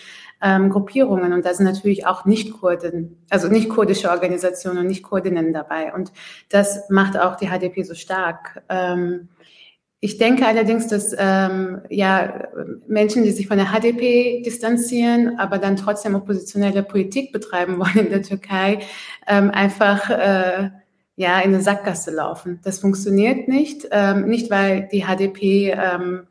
ähm, 0.43 0.71
Gruppierungen 0.71 1.35
und 1.35 1.45
da 1.45 1.53
sind 1.53 1.67
natürlich 1.67 2.07
auch 2.07 2.25
nicht-Kurden, 2.25 3.23
also 3.29 3.49
nicht 3.49 3.69
kurdische 3.69 4.11
Organisationen 4.11 4.79
und 4.79 4.87
nicht 4.87 5.03
Kurdinnen 5.03 5.53
dabei. 5.53 5.93
Und 5.93 6.11
das 6.49 6.89
macht 6.89 7.19
auch 7.19 7.37
die 7.37 7.49
HDP 7.49 7.83
so 7.83 7.95
stark. 7.95 8.63
Ähm, 8.71 9.29
ich 10.01 10.17
denke 10.17 10.47
allerdings, 10.47 10.87
dass 10.87 11.15
ähm, 11.19 11.83
ja 11.91 12.49
Menschen, 12.87 13.25
die 13.25 13.33
sich 13.33 13.47
von 13.47 13.59
der 13.59 13.73
HDP 13.73 14.43
distanzieren, 14.43 15.39
aber 15.39 15.59
dann 15.59 15.77
trotzdem 15.77 16.15
oppositionelle 16.15 16.83
Politik 16.83 17.31
betreiben 17.31 17.79
wollen 17.79 18.07
in 18.07 18.11
der 18.11 18.23
Türkei, 18.23 18.79
ähm, 19.27 19.51
einfach 19.51 20.09
äh, 20.09 20.71
ja, 21.19 21.41
in 21.41 21.53
eine 21.53 21.63
Sackgasse 21.63 22.13
laufen. 22.13 22.61
Das 22.63 22.79
funktioniert 22.79 23.49
nicht, 23.49 23.89
ähm, 23.91 24.27
nicht 24.27 24.53
weil 24.53 24.89
die 24.93 25.03
HDP 25.03 25.73
ähm, 25.73 26.29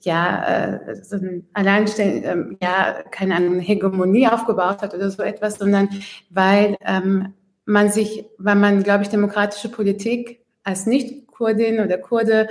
ja, 0.00 0.66
äh, 0.66 0.96
so 0.96 1.14
ein 1.14 1.46
Alleinstellen, 1.52 2.24
ähm, 2.24 2.56
ja, 2.60 3.04
keine 3.12 3.60
Hegemonie 3.60 4.26
aufgebaut 4.26 4.82
hat 4.82 4.94
oder 4.94 5.12
so 5.12 5.22
etwas, 5.22 5.58
sondern 5.60 5.88
weil 6.28 6.76
ähm, 6.84 7.34
man 7.66 7.92
sich, 7.92 8.24
weil 8.38 8.56
man, 8.56 8.82
glaube 8.82 9.04
ich, 9.04 9.10
demokratische 9.10 9.68
Politik 9.68 10.40
als 10.64 10.86
Nicht-Kurdin 10.86 11.78
oder 11.78 11.96
Kurde 11.96 12.48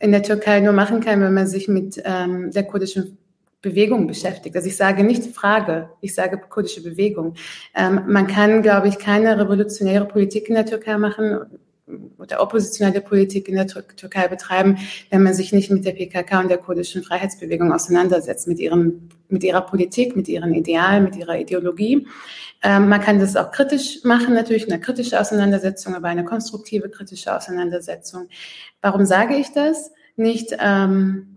in 0.00 0.12
der 0.12 0.22
Türkei 0.22 0.60
nur 0.60 0.74
machen 0.74 1.00
kann, 1.00 1.22
wenn 1.22 1.32
man 1.32 1.46
sich 1.46 1.68
mit 1.68 2.02
ähm, 2.04 2.50
der 2.50 2.64
kurdischen 2.64 3.16
Bewegung 3.64 4.06
beschäftigt. 4.06 4.54
Also 4.54 4.68
ich 4.68 4.76
sage 4.76 5.02
nicht 5.02 5.34
Frage, 5.34 5.88
ich 6.00 6.14
sage 6.14 6.38
kurdische 6.38 6.82
Bewegung. 6.82 7.34
Ähm, 7.74 8.02
man 8.06 8.26
kann, 8.26 8.62
glaube 8.62 8.88
ich, 8.88 8.98
keine 8.98 9.38
revolutionäre 9.38 10.04
Politik 10.04 10.48
in 10.48 10.54
der 10.54 10.66
Türkei 10.66 10.98
machen 10.98 11.40
oder 12.18 12.40
oppositionelle 12.40 13.00
Politik 13.00 13.48
in 13.48 13.56
der 13.56 13.66
Türkei 13.66 14.28
betreiben, 14.28 14.78
wenn 15.10 15.22
man 15.22 15.34
sich 15.34 15.52
nicht 15.52 15.70
mit 15.70 15.84
der 15.84 15.92
PKK 15.92 16.40
und 16.40 16.48
der 16.48 16.58
kurdischen 16.58 17.02
Freiheitsbewegung 17.02 17.72
auseinandersetzt, 17.72 18.48
mit, 18.48 18.58
ihrem, 18.58 19.08
mit 19.28 19.44
ihrer 19.44 19.60
Politik, 19.60 20.16
mit 20.16 20.28
ihren 20.28 20.54
Idealen, 20.54 21.04
mit 21.04 21.16
ihrer 21.16 21.38
Ideologie. 21.38 22.06
Ähm, 22.62 22.88
man 22.88 23.00
kann 23.00 23.18
das 23.18 23.36
auch 23.36 23.50
kritisch 23.50 24.02
machen, 24.04 24.34
natürlich 24.34 24.70
eine 24.70 24.80
kritische 24.80 25.20
Auseinandersetzung, 25.20 25.94
aber 25.94 26.08
eine 26.08 26.24
konstruktive 26.24 26.88
kritische 26.88 27.34
Auseinandersetzung. 27.36 28.28
Warum 28.80 29.04
sage 29.04 29.36
ich 29.36 29.52
das? 29.52 29.92
Nicht, 30.16 30.56
ähm, 30.60 31.33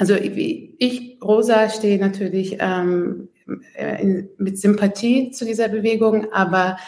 also 0.00 0.14
ich, 0.14 1.18
Rosa, 1.22 1.68
stehe 1.68 2.00
natürlich 2.00 2.56
ähm, 2.58 3.28
in, 3.76 4.30
mit 4.38 4.58
Sympathie 4.58 5.30
zu 5.30 5.44
dieser 5.44 5.68
Bewegung, 5.68 6.32
aber 6.32 6.78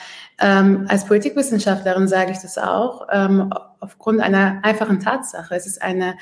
ähm, 0.41 0.87
als 0.89 1.05
Politikwissenschaftlerin 1.05 2.09
sage 2.09 2.33
ich 2.33 2.39
das 2.39 2.57
auch, 2.57 3.07
ähm, 3.13 3.53
aufgrund 3.81 4.21
einer 4.21 4.61
einfachen 4.65 4.99
Tatsache. 4.99 5.55
Es 5.55 5.67
ist 5.67 5.83
eine, 5.83 6.17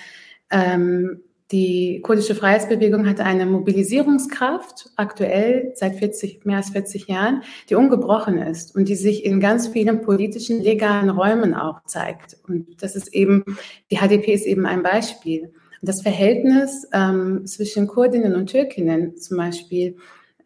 ähm, 0.50 1.20
die 1.52 2.00
kurdische 2.02 2.34
Freiheitsbewegung 2.34 3.08
hat 3.08 3.20
eine 3.20 3.46
Mobilisierungskraft 3.46 4.90
aktuell 4.96 5.70
seit 5.76 5.94
40, 5.94 6.44
mehr 6.44 6.56
als 6.56 6.70
40 6.70 7.06
Jahren, 7.06 7.44
die 7.68 7.76
ungebrochen 7.76 8.36
ist 8.38 8.74
und 8.74 8.88
die 8.88 8.96
sich 8.96 9.24
in 9.24 9.38
ganz 9.38 9.68
vielen 9.68 10.02
politischen, 10.02 10.60
legalen 10.60 11.08
Räumen 11.10 11.54
auch 11.54 11.84
zeigt. 11.84 12.36
Und 12.48 12.82
das 12.82 12.96
ist 12.96 13.14
eben, 13.14 13.44
die 13.92 13.98
HDP 13.98 14.32
ist 14.32 14.46
eben 14.46 14.66
ein 14.66 14.82
Beispiel. 14.82 15.52
Das 15.82 16.02
Verhältnis 16.02 16.86
ähm, 16.92 17.46
zwischen 17.46 17.86
Kurdinnen 17.86 18.34
und 18.34 18.50
Türkinnen 18.50 19.16
zum 19.16 19.38
Beispiel 19.38 19.96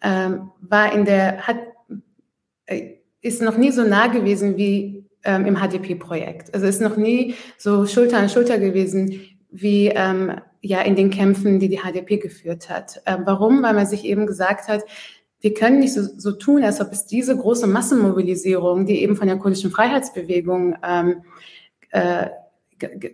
ähm, 0.00 0.50
war 0.60 0.92
in 0.92 1.04
der, 1.04 1.46
hat, 1.46 1.56
äh, 2.66 2.94
ist 3.20 3.42
noch 3.42 3.56
nie 3.56 3.72
so 3.72 3.82
nah 3.82 4.06
gewesen 4.06 4.56
wie 4.56 5.04
ähm, 5.24 5.46
im 5.46 5.56
HDP-Projekt. 5.56 6.54
Also 6.54 6.66
ist 6.66 6.80
noch 6.80 6.96
nie 6.96 7.34
so 7.58 7.86
Schulter 7.86 8.18
an 8.18 8.28
Schulter 8.28 8.58
gewesen 8.58 9.20
wie 9.50 9.88
ähm, 9.88 10.40
ja 10.60 10.82
in 10.82 10.96
den 10.96 11.10
Kämpfen, 11.10 11.58
die 11.58 11.68
die 11.68 11.78
HDP 11.78 12.18
geführt 12.18 12.68
hat. 12.68 13.00
Ähm, 13.06 13.22
warum? 13.24 13.62
Weil 13.62 13.74
man 13.74 13.86
sich 13.86 14.04
eben 14.04 14.26
gesagt 14.26 14.68
hat, 14.68 14.82
wir 15.40 15.52
können 15.52 15.80
nicht 15.80 15.92
so, 15.92 16.02
so 16.16 16.32
tun, 16.32 16.64
als 16.64 16.80
ob 16.80 16.90
es 16.92 17.06
diese 17.06 17.36
große 17.36 17.66
Massenmobilisierung, 17.66 18.86
die 18.86 19.02
eben 19.02 19.14
von 19.14 19.26
der 19.26 19.36
kurdischen 19.36 19.70
Freiheitsbewegung 19.70 20.76
ähm, 20.82 21.22
äh, 21.90 22.28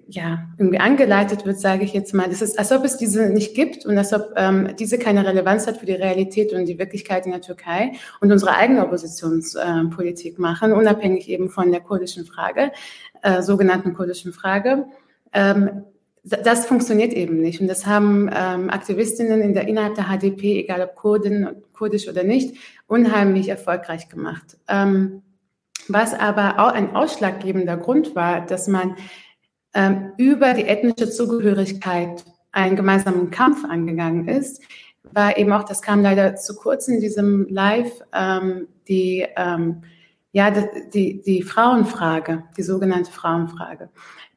ja, 0.09 0.47
irgendwie 0.59 0.78
angeleitet 0.78 1.45
wird, 1.45 1.61
sage 1.61 1.85
ich 1.85 1.93
jetzt 1.93 2.15
mal. 2.15 2.28
Das 2.28 2.43
ist, 2.43 2.59
als 2.59 2.73
ob 2.73 2.85
es 2.85 2.97
diese 2.97 3.28
nicht 3.31 3.55
gibt 3.55 3.85
und 3.87 3.97
als 3.99 4.12
ob 4.12 4.32
ähm, 4.37 4.74
diese 4.78 4.99
keine 4.99 5.27
Relevanz 5.27 5.66
hat 5.66 5.77
für 5.78 5.87
die 5.87 5.93
Realität 5.93 6.53
und 6.53 6.66
die 6.66 6.78
Wirklichkeit 6.78 7.27
in 7.27 7.32
der 7.32 7.41
Türkei 7.41 7.93
und 8.20 8.32
unsere 8.32 8.55
eigene 8.57 8.85
Oppositionspolitik 8.85 10.39
äh, 10.39 10.41
machen, 10.41 10.73
unabhängig 10.73 11.28
eben 11.28 11.51
von 11.51 11.70
der 11.70 11.81
kurdischen 11.81 12.24
Frage, 12.24 12.73
äh, 13.23 13.43
sogenannten 13.43 13.95
kurdischen 13.95 14.32
Frage. 14.32 14.87
Ähm, 15.32 15.85
das 16.23 16.66
funktioniert 16.66 17.12
eben 17.12 17.41
nicht. 17.41 17.61
Und 17.61 17.69
das 17.69 17.87
haben 17.87 18.28
ähm, 18.32 18.70
Aktivistinnen 18.70 19.41
in 19.41 19.55
der, 19.55 19.66
innerhalb 19.69 19.95
der 19.95 20.05
HDP, 20.05 20.61
egal 20.61 20.82
ob 20.82 20.95
Kurden, 20.95 21.62
kurdisch 21.73 22.09
oder 22.09 22.24
nicht, 22.24 22.57
unheimlich 22.87 23.49
erfolgreich 23.49 24.09
gemacht. 24.09 24.59
Ähm, 24.69 25.23
was 25.89 26.15
aber 26.15 26.59
auch 26.59 26.73
ein 26.73 26.95
ausschlaggebender 26.95 27.77
Grund 27.77 28.15
war, 28.15 28.45
dass 28.45 28.69
man 28.69 28.97
über 30.17 30.55
die 30.55 30.65
ethnische 30.65 31.11
Zugehörigkeit 31.11 32.25
einen 32.53 32.77
gemeinsamen 32.77 33.31
Kampf 33.31 33.65
angegangen 33.65 34.27
ist, 34.27 34.63
war 35.13 35.37
eben 35.37 35.53
auch, 35.53 35.65
das 35.65 35.83
kam 35.83 36.03
leider 36.03 36.37
zu 36.37 36.57
kurz 36.57 36.89
in 36.89 37.01
diesem 37.01 37.47
Live, 37.49 38.03
ähm, 38.13 38.69
die, 38.89 39.27
ähm, 39.37 39.83
ja, 40.33 40.53
die, 40.93 41.23
die 41.23 41.43
Frauenfrage, 41.43 42.45
die 42.57 42.63
sogenannte 42.63 43.11
Frauenfrage. 43.11 43.89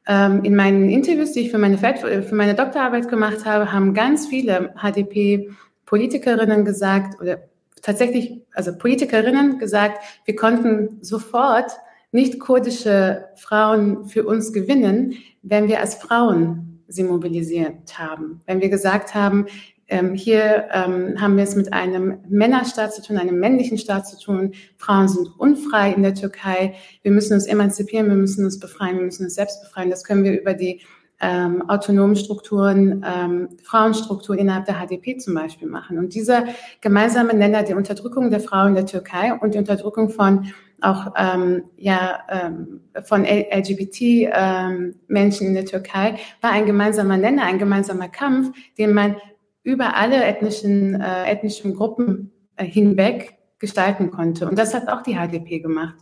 Ähm, 0.06 0.44
in 0.44 0.56
meinen 0.56 0.90
Interviews, 0.90 1.32
die 1.32 1.40
ich 1.40 1.50
für 1.50 1.58
meine, 1.58 1.78
für 1.78 2.34
meine 2.34 2.54
Doktorarbeit 2.54 3.08
gemacht 3.08 3.44
habe, 3.44 3.72
haben 3.72 3.94
ganz 3.94 4.26
viele 4.26 4.74
HDP-Politikerinnen 4.76 6.64
gesagt, 6.64 7.20
oder 7.20 7.44
tatsächlich, 7.80 8.40
also 8.52 8.76
Politikerinnen 8.76 9.58
gesagt, 9.58 9.98
wir 10.24 10.36
konnten 10.36 10.98
sofort 11.02 11.70
nicht 12.14 12.38
kurdische 12.38 13.24
Frauen 13.34 14.04
für 14.04 14.24
uns 14.24 14.52
gewinnen, 14.52 15.14
wenn 15.42 15.66
wir 15.66 15.80
als 15.80 15.96
Frauen 15.96 16.84
sie 16.86 17.02
mobilisiert 17.02 17.98
haben. 17.98 18.40
Wenn 18.46 18.60
wir 18.60 18.68
gesagt 18.68 19.16
haben, 19.16 19.46
ähm, 19.88 20.14
hier 20.14 20.68
ähm, 20.72 21.20
haben 21.20 21.36
wir 21.36 21.42
es 21.42 21.56
mit 21.56 21.72
einem 21.72 22.18
Männerstaat 22.28 22.94
zu 22.94 23.02
tun, 23.02 23.18
einem 23.18 23.40
männlichen 23.40 23.78
Staat 23.78 24.06
zu 24.06 24.16
tun. 24.16 24.52
Frauen 24.76 25.08
sind 25.08 25.28
unfrei 25.38 25.92
in 25.92 26.04
der 26.04 26.14
Türkei. 26.14 26.74
Wir 27.02 27.10
müssen 27.10 27.34
uns 27.34 27.46
emanzipieren, 27.46 28.08
wir 28.08 28.14
müssen 28.14 28.44
uns 28.44 28.60
befreien, 28.60 28.96
wir 28.98 29.04
müssen 29.04 29.24
uns 29.24 29.34
selbst 29.34 29.60
befreien. 29.60 29.90
Das 29.90 30.04
können 30.04 30.22
wir 30.22 30.40
über 30.40 30.54
die 30.54 30.82
ähm, 31.20 31.68
autonomen 31.68 32.14
Strukturen, 32.14 33.04
ähm, 33.04 33.48
Frauenstruktur 33.64 34.38
innerhalb 34.38 34.66
der 34.66 34.76
HDP 34.76 35.16
zum 35.16 35.34
Beispiel 35.34 35.68
machen. 35.68 35.98
Und 35.98 36.14
dieser 36.14 36.44
gemeinsame 36.80 37.34
Nenner, 37.34 37.64
die 37.64 37.74
Unterdrückung 37.74 38.30
der 38.30 38.40
Frauen 38.40 38.68
in 38.68 38.74
der 38.74 38.86
Türkei 38.86 39.34
und 39.34 39.54
die 39.54 39.58
Unterdrückung 39.58 40.10
von 40.10 40.52
auch 40.80 41.12
ähm, 41.16 41.64
ja, 41.76 42.20
ähm, 42.28 42.80
von 43.04 43.24
LGBT-Menschen 43.24 45.46
ähm, 45.46 45.48
in 45.48 45.54
der 45.54 45.64
Türkei, 45.64 46.16
war 46.40 46.52
ein 46.52 46.66
gemeinsamer 46.66 47.16
Nenner, 47.16 47.44
ein 47.44 47.58
gemeinsamer 47.58 48.08
Kampf, 48.08 48.56
den 48.78 48.92
man 48.92 49.16
über 49.62 49.96
alle 49.96 50.22
ethnischen, 50.22 51.00
äh, 51.00 51.30
ethnischen 51.30 51.74
Gruppen 51.74 52.32
äh, 52.56 52.64
hinweg 52.64 53.38
gestalten 53.58 54.10
konnte. 54.10 54.48
Und 54.48 54.58
das 54.58 54.74
hat 54.74 54.88
auch 54.88 55.02
die 55.02 55.14
HDP 55.14 55.60
gemacht. 55.60 55.94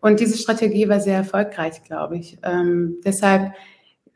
Und 0.00 0.20
diese 0.20 0.36
Strategie 0.36 0.88
war 0.88 1.00
sehr 1.00 1.16
erfolgreich, 1.16 1.82
glaube 1.82 2.18
ich. 2.18 2.38
Ähm, 2.42 2.98
deshalb, 3.04 3.52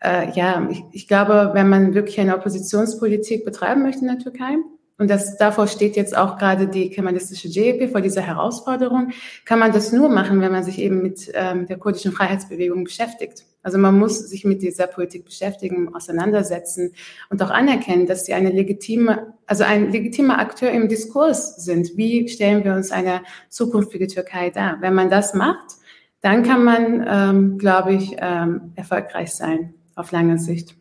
äh, 0.00 0.30
ja, 0.32 0.68
ich, 0.70 0.84
ich 0.92 1.08
glaube, 1.08 1.50
wenn 1.54 1.68
man 1.68 1.94
wirklich 1.94 2.20
eine 2.20 2.36
Oppositionspolitik 2.36 3.44
betreiben 3.44 3.82
möchte 3.82 4.02
in 4.02 4.08
der 4.08 4.18
Türkei, 4.18 4.56
und 5.00 5.08
das, 5.08 5.38
davor 5.38 5.66
steht 5.66 5.96
jetzt 5.96 6.14
auch 6.14 6.36
gerade 6.36 6.68
die 6.68 6.90
kemalistische 6.90 7.48
JEP 7.48 7.90
vor 7.90 8.02
dieser 8.02 8.20
Herausforderung, 8.20 9.12
kann 9.46 9.58
man 9.58 9.72
das 9.72 9.92
nur 9.92 10.10
machen, 10.10 10.42
wenn 10.42 10.52
man 10.52 10.62
sich 10.62 10.78
eben 10.78 11.00
mit 11.00 11.32
ähm, 11.32 11.66
der 11.66 11.78
kurdischen 11.78 12.12
Freiheitsbewegung 12.12 12.84
beschäftigt. 12.84 13.46
Also 13.62 13.78
man 13.78 13.98
muss 13.98 14.18
sich 14.18 14.44
mit 14.44 14.60
dieser 14.60 14.86
Politik 14.86 15.24
beschäftigen, 15.24 15.94
auseinandersetzen 15.94 16.92
und 17.30 17.42
auch 17.42 17.48
anerkennen, 17.48 18.06
dass 18.06 18.26
sie 18.26 18.34
eine 18.34 18.50
legitime, 18.50 19.32
also 19.46 19.64
ein 19.64 19.90
legitimer 19.90 20.38
Akteur 20.38 20.70
im 20.70 20.86
Diskurs 20.88 21.56
sind. 21.56 21.96
Wie 21.96 22.28
stellen 22.28 22.62
wir 22.62 22.74
uns 22.74 22.90
eine 22.92 23.22
zukünftige 23.48 24.06
Türkei 24.06 24.50
dar? 24.50 24.82
Wenn 24.82 24.92
man 24.92 25.08
das 25.08 25.32
macht, 25.32 25.78
dann 26.20 26.42
kann 26.42 26.62
man, 26.62 27.06
ähm, 27.08 27.58
glaube 27.58 27.94
ich, 27.94 28.16
ähm, 28.18 28.72
erfolgreich 28.76 29.32
sein 29.32 29.72
auf 29.94 30.12
lange 30.12 30.36
Sicht. 30.36 30.76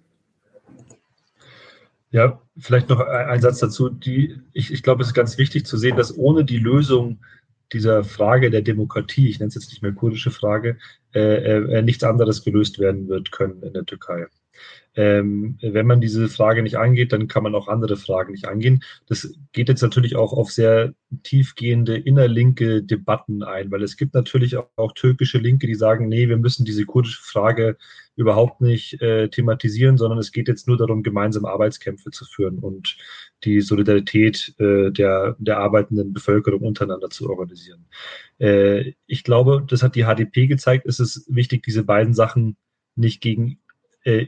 Ja, 2.12 2.42
vielleicht 2.58 2.90
noch 2.90 3.00
ein 3.00 3.42
Satz 3.42 3.60
dazu. 3.60 3.90
Die, 3.90 4.42
ich, 4.54 4.74
ich 4.74 4.82
glaube, 4.82 5.04
es 5.04 5.10
ist 5.10 5.14
ganz 5.14 5.38
wichtig 5.38 5.66
zu 5.66 5.78
sehen, 5.78 5.96
dass 5.96 6.18
ohne 6.18 6.44
die 6.44 6.58
Lösung 6.58 7.20
dieser 7.72 8.04
Frage 8.04 8.50
der 8.50 8.64
Demokratie, 8.64 9.30
ich 9.30 9.40
nenne 9.40 9.50
es 9.50 9.56
jetzt 9.56 9.70
nicht 9.70 9.84
mehr 9.84 9.92
kurdische 9.92 10.32
Frage, 10.32 10.80
äh, 11.14 11.20
äh, 11.20 11.82
nichts 11.84 12.04
anderes 12.04 12.44
gelöst 12.44 12.80
werden 12.80 13.08
wird 13.10 13.32
können 13.32 13.62
in 13.62 13.74
der 13.74 13.86
Türkei. 13.86 14.26
Ähm, 14.96 15.58
wenn 15.62 15.88
man 15.88 16.02
diese 16.02 16.28
Frage 16.30 16.64
nicht 16.64 16.78
angeht, 16.78 17.14
dann 17.14 17.28
kann 17.28 17.44
man 17.44 17.56
auch 17.56 17.68
andere 17.68 17.96
Fragen 17.96 18.32
nicht 18.32 18.48
angehen. 18.48 18.84
Das 19.08 19.34
geht 19.54 19.70
jetzt 19.70 19.82
natürlich 19.82 20.16
auch 20.16 20.34
auf 20.34 20.52
sehr 20.52 20.94
tiefgehende 21.24 21.96
innerlinke 21.96 22.84
Debatten 22.84 23.44
ein, 23.44 23.72
weil 23.72 23.84
es 23.84 23.98
gibt 23.98 24.14
natürlich 24.14 24.58
auch, 24.58 24.68
auch 24.76 24.94
türkische 24.94 25.38
Linke, 25.38 25.68
die 25.68 25.76
sagen, 25.76 26.10
nee, 26.10 26.28
wir 26.28 26.38
müssen 26.38 26.66
diese 26.66 26.86
kurdische 26.86 27.22
Frage 27.22 27.78
überhaupt 28.16 28.60
nicht 28.60 29.02
äh, 29.02 29.30
thematisieren, 29.30 29.98
sondern 29.98 30.20
es 30.20 30.34
geht 30.34 30.50
jetzt 30.50 30.68
nur 30.68 30.76
darum, 30.76 31.04
gemeinsam 31.04 31.46
Arbeitskämpfe 31.46 32.12
zu 32.12 32.26
führen 32.26 32.60
und 32.60 32.98
die 33.46 33.62
Solidarität 33.62 34.54
äh, 34.60 34.92
der, 34.92 35.38
der 35.40 35.60
arbeitenden 35.60 36.12
Bevölkerung 36.12 36.60
untereinander 36.60 37.10
zu 37.10 37.30
organisieren. 37.30 37.86
Äh, 38.40 38.96
ich 39.06 39.24
glaube, 39.24 39.64
das 39.66 39.84
hat 39.84 39.96
die 39.96 40.04
HDP 40.04 40.48
gezeigt, 40.48 40.86
es 40.86 41.00
ist 41.00 41.34
wichtig, 41.34 41.64
diese 41.64 41.84
beiden 41.84 42.14
Sachen 42.14 42.58
nicht 42.98 43.22
gegenüberzustellen, 43.22 43.69
äh, 44.04 44.26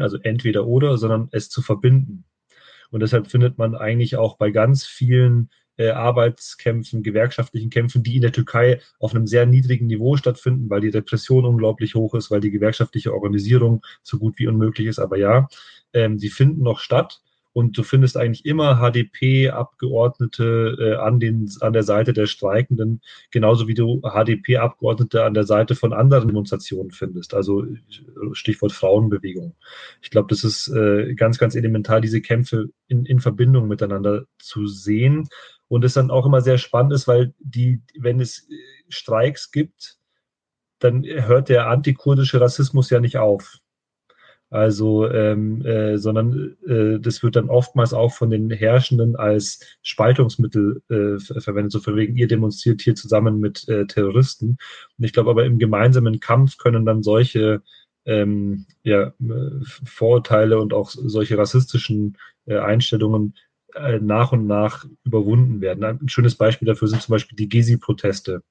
also 0.00 0.18
entweder 0.22 0.66
oder, 0.66 0.98
sondern 0.98 1.28
es 1.32 1.48
zu 1.48 1.62
verbinden. 1.62 2.24
Und 2.90 3.00
deshalb 3.00 3.28
findet 3.28 3.58
man 3.58 3.74
eigentlich 3.74 4.16
auch 4.16 4.36
bei 4.36 4.50
ganz 4.50 4.84
vielen 4.84 5.50
äh, 5.76 5.90
Arbeitskämpfen, 5.90 7.02
gewerkschaftlichen 7.02 7.70
Kämpfen, 7.70 8.02
die 8.02 8.16
in 8.16 8.22
der 8.22 8.32
Türkei 8.32 8.80
auf 8.98 9.14
einem 9.14 9.26
sehr 9.26 9.46
niedrigen 9.46 9.86
Niveau 9.86 10.16
stattfinden, 10.16 10.70
weil 10.70 10.80
die 10.80 10.88
Repression 10.88 11.44
unglaublich 11.44 11.94
hoch 11.94 12.14
ist, 12.14 12.30
weil 12.30 12.40
die 12.40 12.50
gewerkschaftliche 12.50 13.12
Organisierung 13.12 13.84
so 14.02 14.18
gut 14.18 14.38
wie 14.38 14.46
unmöglich 14.46 14.86
ist. 14.86 14.98
Aber 14.98 15.18
ja, 15.18 15.48
ähm, 15.92 16.18
sie 16.18 16.30
finden 16.30 16.62
noch 16.62 16.78
statt. 16.80 17.20
Und 17.56 17.78
du 17.78 17.84
findest 17.84 18.18
eigentlich 18.18 18.44
immer 18.44 18.82
HDP-Abgeordnete 18.82 20.76
äh, 20.78 20.94
an, 20.96 21.20
den, 21.20 21.50
an 21.62 21.72
der 21.72 21.84
Seite 21.84 22.12
der 22.12 22.26
Streikenden, 22.26 23.00
genauso 23.30 23.66
wie 23.66 23.72
du 23.72 24.02
HDP-Abgeordnete 24.02 25.24
an 25.24 25.32
der 25.32 25.44
Seite 25.44 25.74
von 25.74 25.94
anderen 25.94 26.28
Demonstrationen 26.28 26.90
findest. 26.90 27.32
Also 27.32 27.64
Stichwort 28.32 28.72
Frauenbewegung. 28.72 29.54
Ich 30.02 30.10
glaube, 30.10 30.26
das 30.28 30.44
ist 30.44 30.68
äh, 30.68 31.14
ganz, 31.14 31.38
ganz 31.38 31.54
elementar, 31.54 32.02
diese 32.02 32.20
Kämpfe 32.20 32.68
in, 32.88 33.06
in 33.06 33.20
Verbindung 33.20 33.68
miteinander 33.68 34.26
zu 34.38 34.66
sehen. 34.66 35.26
Und 35.66 35.82
es 35.82 35.94
dann 35.94 36.10
auch 36.10 36.26
immer 36.26 36.42
sehr 36.42 36.58
spannend 36.58 36.92
ist, 36.92 37.08
weil 37.08 37.32
die, 37.38 37.80
wenn 37.98 38.20
es 38.20 38.46
Streiks 38.90 39.50
gibt, 39.50 39.96
dann 40.78 41.04
hört 41.04 41.48
der 41.48 41.68
antikurdische 41.70 42.38
Rassismus 42.38 42.90
ja 42.90 43.00
nicht 43.00 43.16
auf. 43.16 43.60
Also, 44.48 45.10
ähm, 45.10 45.64
äh, 45.66 45.98
sondern 45.98 46.56
äh, 46.66 47.00
das 47.00 47.22
wird 47.22 47.34
dann 47.34 47.50
oftmals 47.50 47.92
auch 47.92 48.12
von 48.12 48.30
den 48.30 48.50
Herrschenden 48.50 49.16
als 49.16 49.60
Spaltungsmittel 49.82 50.82
äh, 50.88 51.18
verwendet, 51.40 51.72
so 51.72 51.80
von 51.80 51.96
wegen, 51.96 52.16
ihr 52.16 52.28
demonstriert 52.28 52.80
hier 52.80 52.94
zusammen 52.94 53.40
mit 53.40 53.68
äh, 53.68 53.86
Terroristen. 53.86 54.56
Und 54.98 55.04
ich 55.04 55.12
glaube 55.12 55.30
aber 55.30 55.44
im 55.44 55.58
gemeinsamen 55.58 56.20
Kampf 56.20 56.58
können 56.58 56.86
dann 56.86 57.02
solche 57.02 57.62
ähm, 58.04 58.66
ja, 58.84 59.12
Vorurteile 59.84 60.60
und 60.60 60.72
auch 60.72 60.90
solche 60.90 61.36
rassistischen 61.36 62.16
äh, 62.46 62.58
Einstellungen 62.58 63.34
äh, 63.74 63.98
nach 63.98 64.30
und 64.30 64.46
nach 64.46 64.86
überwunden 65.04 65.60
werden. 65.60 65.82
Ein 65.82 66.08
schönes 66.08 66.36
Beispiel 66.36 66.66
dafür 66.66 66.86
sind 66.86 67.02
zum 67.02 67.12
Beispiel 67.12 67.36
die 67.36 67.48
Gezi-Proteste 67.48 68.42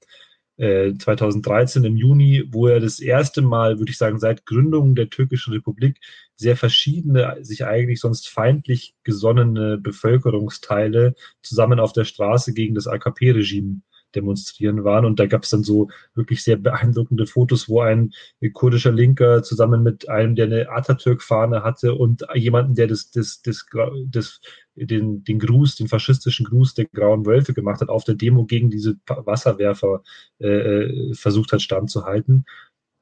2013 0.57 1.83
äh, 1.83 1.87
im 1.87 1.97
Juni, 1.97 2.45
wo 2.49 2.67
er 2.67 2.79
das 2.79 2.99
erste 2.99 3.41
Mal, 3.41 3.79
würde 3.79 3.91
ich 3.91 3.97
sagen, 3.97 4.19
seit 4.19 4.45
Gründung 4.45 4.95
der 4.95 5.09
türkischen 5.09 5.53
Republik 5.53 5.99
sehr 6.37 6.55
verschiedene, 6.55 7.37
sich 7.41 7.65
eigentlich 7.65 7.99
sonst 7.99 8.29
feindlich 8.29 8.95
gesonnene 9.03 9.77
Bevölkerungsteile 9.77 11.15
zusammen 11.41 11.79
auf 11.79 11.93
der 11.93 12.05
Straße 12.05 12.53
gegen 12.53 12.75
das 12.75 12.87
AKP-Regime 12.87 13.81
demonstrieren 14.15 14.83
waren. 14.83 15.05
Und 15.05 15.19
da 15.19 15.25
gab 15.25 15.43
es 15.43 15.49
dann 15.49 15.63
so 15.63 15.89
wirklich 16.13 16.43
sehr 16.43 16.57
beeindruckende 16.57 17.27
Fotos, 17.27 17.69
wo 17.69 17.81
ein 17.81 18.13
kurdischer 18.53 18.91
Linker 18.91 19.43
zusammen 19.43 19.83
mit 19.83 20.09
einem, 20.09 20.35
der 20.35 20.45
eine 20.45 20.69
Atatürk-Fahne 20.69 21.63
hatte 21.63 21.95
und 21.95 22.25
jemanden, 22.33 22.75
der 22.75 22.87
das, 22.87 23.11
das, 23.11 23.41
das, 23.41 23.65
das 24.07 24.41
den, 24.75 25.23
den 25.23 25.39
Gruß, 25.39 25.75
den 25.75 25.87
faschistischen 25.87 26.45
Gruß 26.45 26.73
der 26.73 26.85
Grauen 26.85 27.25
Wölfe 27.25 27.53
gemacht 27.53 27.81
hat, 27.81 27.89
auf 27.89 28.03
der 28.03 28.15
Demo 28.15 28.45
gegen 28.45 28.69
diese 28.69 28.97
Wasserwerfer 29.07 30.03
äh, 30.39 30.47
äh, 30.47 31.13
versucht 31.13 31.51
hat 31.53 31.61
standzuhalten. 31.61 32.45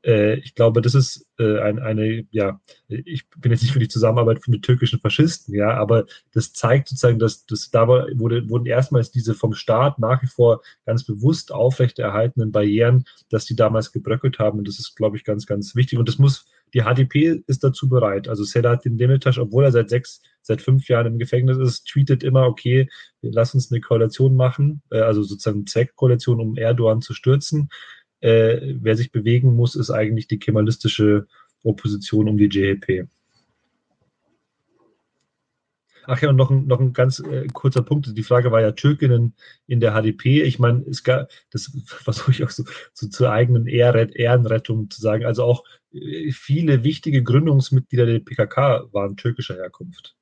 Äh, 0.04 0.36
ich 0.40 0.56
glaube, 0.56 0.82
das 0.82 0.96
ist 0.96 1.26
äh, 1.40 1.60
ein, 1.60 1.80
eine, 1.80 2.26
ja, 2.32 2.60
ich 2.88 3.30
bin 3.38 3.52
jetzt 3.52 3.62
nicht 3.62 3.74
für 3.74 3.80
die 3.80 3.88
Zusammenarbeit 3.88 4.42
mit 4.48 4.64
türkischen 4.64 5.00
Faschisten, 5.00 5.56
ja, 5.56 5.74
aber 5.76 6.06
das 6.34 6.54
zeigt 6.54 6.90
sozusagen, 6.90 7.20
dass 7.20 7.46
das 7.46 7.72
da 7.72 7.88
wurde, 7.88 8.50
wurden 8.50 8.66
erstmals 8.66 9.12
diese 9.12 9.34
vom 9.34 9.54
Staat 9.54 10.00
nach 10.00 10.22
wie 10.22 10.28
vor 10.28 10.62
ganz 10.86 11.06
bewusst 11.06 11.52
aufrechterhaltenen 11.52 12.52
Barrieren, 12.52 13.06
dass 13.30 13.46
die 13.46 13.56
damals 13.56 13.92
gebröckelt 13.92 14.40
haben. 14.40 14.60
Und 14.60 14.68
das 14.68 14.80
ist, 14.80 14.96
glaube 14.96 15.18
ich, 15.18 15.24
ganz, 15.24 15.46
ganz 15.46 15.76
wichtig. 15.76 16.00
Und 16.00 16.08
das 16.08 16.20
muss 16.20 16.46
die 16.74 16.82
HDP 16.82 17.44
ist 17.48 17.64
dazu 17.64 17.88
bereit. 17.88 18.28
Also 18.28 18.44
Selahattin 18.44 18.98
Demirtas, 18.98 19.38
obwohl 19.38 19.64
er 19.64 19.72
seit 19.72 19.90
sechs, 19.90 20.22
seit 20.42 20.62
fünf 20.62 20.88
Jahren 20.88 21.08
im 21.08 21.20
Gefängnis 21.20 21.58
ist, 21.58 21.86
tweetet 21.88 22.24
immer, 22.24 22.48
okay, 22.48 22.90
lass 23.22 23.54
uns 23.54 23.72
eine 23.72 23.82
Koalition 23.82 24.36
machen, 24.36 24.82
äh, 24.90 25.00
also 25.00 25.24
sozusagen 25.24 25.68
Zweckkoalition, 25.68 26.40
um 26.40 26.58
Erdogan 26.58 27.02
zu 27.02 27.14
stürzen. 27.14 27.70
Äh, 28.24 28.76
wer 28.80 28.96
sich 28.96 29.12
bewegen 29.12 29.54
muss, 29.54 29.76
ist 29.76 29.92
eigentlich 29.92 30.30
die 30.30 30.40
kemalistische 30.40 31.28
Opposition 31.62 32.30
um 32.30 32.38
die 32.38 32.48
JHP. 32.48 33.08
Ach 36.06 36.22
ja, 36.22 36.30
und 36.30 36.38
noch 36.38 36.50
ein, 36.50 36.66
noch 36.66 36.80
ein 36.80 36.94
ganz 36.94 37.20
äh, 37.20 37.48
kurzer 37.52 37.82
Punkt. 37.82 38.18
Die 38.18 38.24
Frage 38.24 38.50
war 38.52 38.62
ja 38.62 38.72
Türkinnen 38.72 39.36
in 39.68 39.82
der 39.82 39.92
HDP. 39.92 40.44
Ich 40.44 40.58
meine, 40.58 40.86
es 40.90 41.04
gab, 41.04 41.30
das 41.52 41.72
versuche 41.86 42.32
ich 42.32 42.44
auch 42.46 42.50
so, 42.50 42.64
so 42.94 43.08
zur 43.10 43.30
eigenen 43.30 43.68
Ehrenrettung 43.68 44.90
zu 44.90 45.02
sagen. 45.02 45.26
Also 45.26 45.44
auch 45.44 45.66
äh, 45.92 46.32
viele 46.32 46.86
wichtige 46.86 47.24
Gründungsmitglieder 47.24 48.06
der 48.06 48.20
PKK 48.20 48.88
waren 48.94 49.18
türkischer 49.18 49.56
Herkunft. 49.56 50.16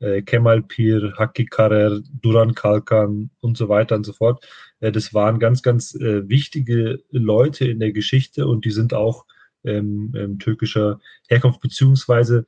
Äh, 0.00 0.20
Kemal 0.20 0.62
Pir, 0.62 1.14
Haki 1.16 1.46
Karer, 1.46 2.00
Duran 2.20 2.54
Kalkan 2.54 3.30
und 3.40 3.56
so 3.56 3.70
weiter 3.70 3.96
und 3.96 4.04
so 4.04 4.12
fort. 4.12 4.46
Äh, 4.80 4.92
das 4.92 5.14
waren 5.14 5.38
ganz, 5.38 5.62
ganz 5.62 5.94
äh, 5.94 6.28
wichtige 6.28 7.02
Leute 7.10 7.66
in 7.66 7.80
der 7.80 7.92
Geschichte 7.92 8.46
und 8.46 8.64
die 8.64 8.70
sind 8.70 8.94
auch 8.94 9.26
ähm, 9.64 10.12
ähm, 10.16 10.38
türkischer 10.38 11.00
Herkunft, 11.28 11.60
beziehungsweise 11.60 12.46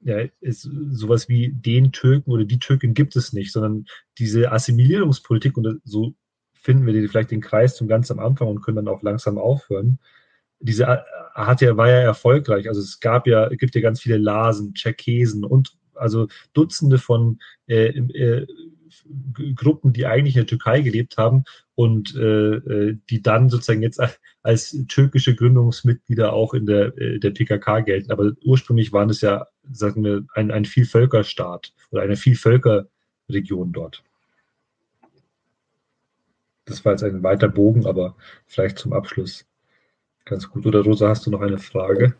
ja, 0.00 0.24
ist 0.40 0.68
sowas 0.90 1.28
wie 1.28 1.50
den 1.52 1.92
Türken 1.92 2.32
oder 2.32 2.44
die 2.44 2.58
Türken 2.58 2.94
gibt 2.94 3.14
es 3.14 3.32
nicht, 3.32 3.52
sondern 3.52 3.86
diese 4.18 4.50
Assimilierungspolitik, 4.50 5.56
und 5.56 5.80
so 5.84 6.14
finden 6.54 6.86
wir 6.86 7.08
vielleicht 7.08 7.30
den 7.30 7.40
Kreis 7.40 7.76
zum 7.76 7.88
ganz 7.88 8.10
am 8.10 8.18
Anfang 8.18 8.48
und 8.48 8.62
können 8.62 8.76
dann 8.76 8.88
auch 8.88 9.02
langsam 9.02 9.38
aufhören. 9.38 9.98
Diese 10.58 10.86
hat 11.34 11.60
ja, 11.60 11.76
war 11.76 11.88
ja 11.88 12.00
erfolgreich. 12.00 12.68
Also 12.68 12.80
es 12.80 13.00
gab 13.00 13.26
ja, 13.26 13.48
gibt 13.48 13.74
ja 13.74 13.80
ganz 13.80 14.00
viele 14.00 14.18
Lasen, 14.18 14.74
Tscherkesen 14.74 15.44
und 15.44 15.76
also 15.94 16.28
Dutzende 16.52 16.98
von 16.98 17.38
äh, 17.66 17.86
äh, 17.86 18.46
Gruppen, 19.54 19.92
die 19.92 20.06
eigentlich 20.06 20.36
in 20.36 20.40
der 20.40 20.46
Türkei 20.46 20.80
gelebt 20.80 21.16
haben 21.16 21.44
und 21.74 22.14
äh, 22.16 22.56
äh 22.56 22.98
die 23.10 23.22
dann 23.22 23.48
sozusagen 23.48 23.82
jetzt 23.82 24.00
als 24.42 24.76
türkische 24.88 25.34
Gründungsmitglieder 25.34 26.32
auch 26.32 26.54
in 26.54 26.66
der, 26.66 26.96
äh, 26.98 27.18
der 27.18 27.30
PKK 27.30 27.80
gelten. 27.80 28.12
Aber 28.12 28.32
ursprünglich 28.44 28.92
waren 28.92 29.10
es 29.10 29.20
ja, 29.20 29.46
sagen 29.72 30.04
wir, 30.04 30.24
ein, 30.34 30.50
ein 30.50 30.64
Vielvölkerstaat 30.64 31.72
oder 31.90 32.02
eine 32.02 32.16
Vielvölkerregion 32.16 33.72
dort. 33.72 34.02
Das 36.64 36.84
war 36.84 36.92
jetzt 36.92 37.04
ein 37.04 37.22
weiter 37.22 37.48
Bogen, 37.48 37.86
aber 37.86 38.16
vielleicht 38.46 38.78
zum 38.78 38.92
Abschluss 38.92 39.44
ganz 40.24 40.48
gut. 40.48 40.66
Oder 40.66 40.82
Rosa, 40.82 41.08
hast 41.08 41.26
du 41.26 41.30
noch 41.30 41.40
eine 41.40 41.58
Frage? 41.58 42.14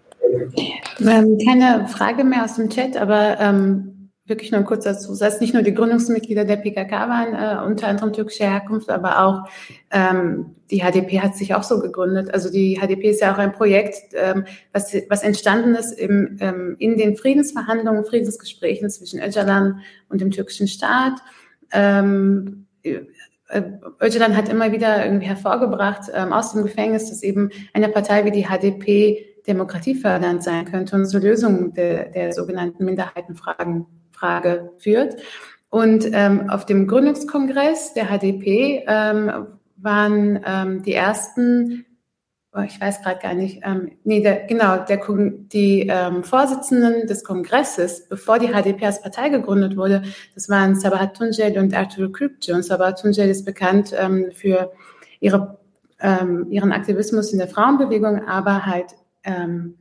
Ähm, 1.01 1.39
keine 1.45 1.87
Frage 1.89 2.25
mehr 2.25 2.45
aus 2.45 2.57
dem 2.57 2.69
Chat, 2.69 2.97
aber 2.97 3.39
ähm, 3.41 4.02
wirklich 4.33 4.51
nur 4.51 4.63
kurz 4.63 4.85
dazu. 4.85 5.11
Das 5.11 5.21
heißt, 5.21 5.41
nicht 5.43 5.53
nur 5.53 5.63
die 5.63 5.75
Gründungsmitglieder 5.75 6.47
der 6.47 6.57
PKK 6.57 7.09
waren 7.09 7.35
äh, 7.35 7.65
unter 7.67 7.87
anderem 7.87 8.13
türkischer 8.13 8.51
Herkunft, 8.51 8.89
aber 8.89 9.23
auch 9.23 9.49
ähm, 9.91 10.57
die 10.71 10.81
HDP 10.81 11.21
hat 11.21 11.37
sich 11.37 11.55
auch 11.55 11.63
so 11.63 11.81
gegründet. 11.81 12.33
Also 12.33 12.51
die 12.51 12.81
HDP 12.81 13.11
ist 13.11 13.21
ja 13.21 13.35
auch 13.35 13.39
ein 13.39 13.53
Projekt, 13.53 14.15
ähm, 14.15 14.47
was, 14.73 14.95
was 15.11 15.23
entstanden 15.23 15.75
ist 15.75 15.93
im, 15.93 16.39
ähm, 16.41 16.77
in 16.79 16.97
den 16.97 17.17
Friedensverhandlungen, 17.17 18.07
Friedensgesprächen 18.07 18.89
zwischen 18.89 19.21
Öcalan 19.21 19.81
und 20.09 20.23
dem 20.23 20.31
türkischen 20.31 20.67
Staat. 20.67 21.21
Ähm, 21.73 22.67
äh, 22.83 23.01
Öcalan 24.01 24.35
hat 24.35 24.49
immer 24.49 24.73
wieder 24.73 25.05
irgendwie 25.05 25.27
hervorgebracht 25.27 26.11
ähm, 26.15 26.33
aus 26.33 26.53
dem 26.53 26.63
Gefängnis, 26.63 27.11
dass 27.11 27.23
eben 27.23 27.51
eine 27.75 27.91
Partei 27.91 28.25
wie 28.25 28.31
die 28.31 28.47
HDP 28.47 29.27
demokratiefördernd 29.47 30.43
sein 30.43 30.65
könnte 30.65 30.97
und 30.97 31.07
zur 31.07 31.21
Lösung 31.21 31.75
der, 31.75 32.11
der 32.11 32.33
sogenannten 32.33 32.85
Minderheitenfragen 32.85 33.87
Frage 34.23 34.71
führt. 34.79 35.17
Und 35.69 36.09
ähm, 36.13 36.49
auf 36.49 36.65
dem 36.65 36.87
Gründungskongress 36.87 37.95
der 37.95 38.07
HDP 38.07 38.85
ähm, 38.87 39.49
waren 39.77 40.41
ähm, 40.47 40.83
die 40.83 40.93
ersten, 40.93 41.85
oh, 42.55 42.61
ich 42.61 42.81
weiß 42.81 43.03
gerade 43.03 43.21
gar 43.21 43.35
nicht, 43.35 43.63
ähm, 43.65 43.91
nee, 44.05 44.23
der, 44.23 44.47
genau, 44.47 44.85
der, 44.85 45.01
die 45.53 45.89
ähm, 45.91 46.23
Vorsitzenden 46.23 47.09
des 47.09 47.25
Kongresses, 47.25 48.07
bevor 48.09 48.39
die 48.39 48.53
HDP 48.53 48.87
als 48.87 49.03
Partei 49.03 49.29
gegründet 49.29 49.77
wurde, 49.77 50.03
das 50.35 50.49
waren 50.49 50.77
Sabahat 50.77 51.17
Tuncel 51.17 51.59
und 51.59 51.75
Arthur 51.75 52.13
Kripke. 52.13 52.55
Und 52.55 52.65
Sabahat 52.65 53.01
Tuncel 53.01 53.29
ist 53.29 53.45
bekannt 53.45 53.93
ähm, 53.99 54.31
für 54.33 54.73
ihre, 55.19 55.59
ähm, 55.99 56.47
ihren 56.51 56.71
Aktivismus 56.71 57.33
in 57.33 57.39
der 57.39 57.49
Frauenbewegung, 57.49 58.29
aber 58.29 58.67
halt 58.67 58.95
ähm, 59.25 59.79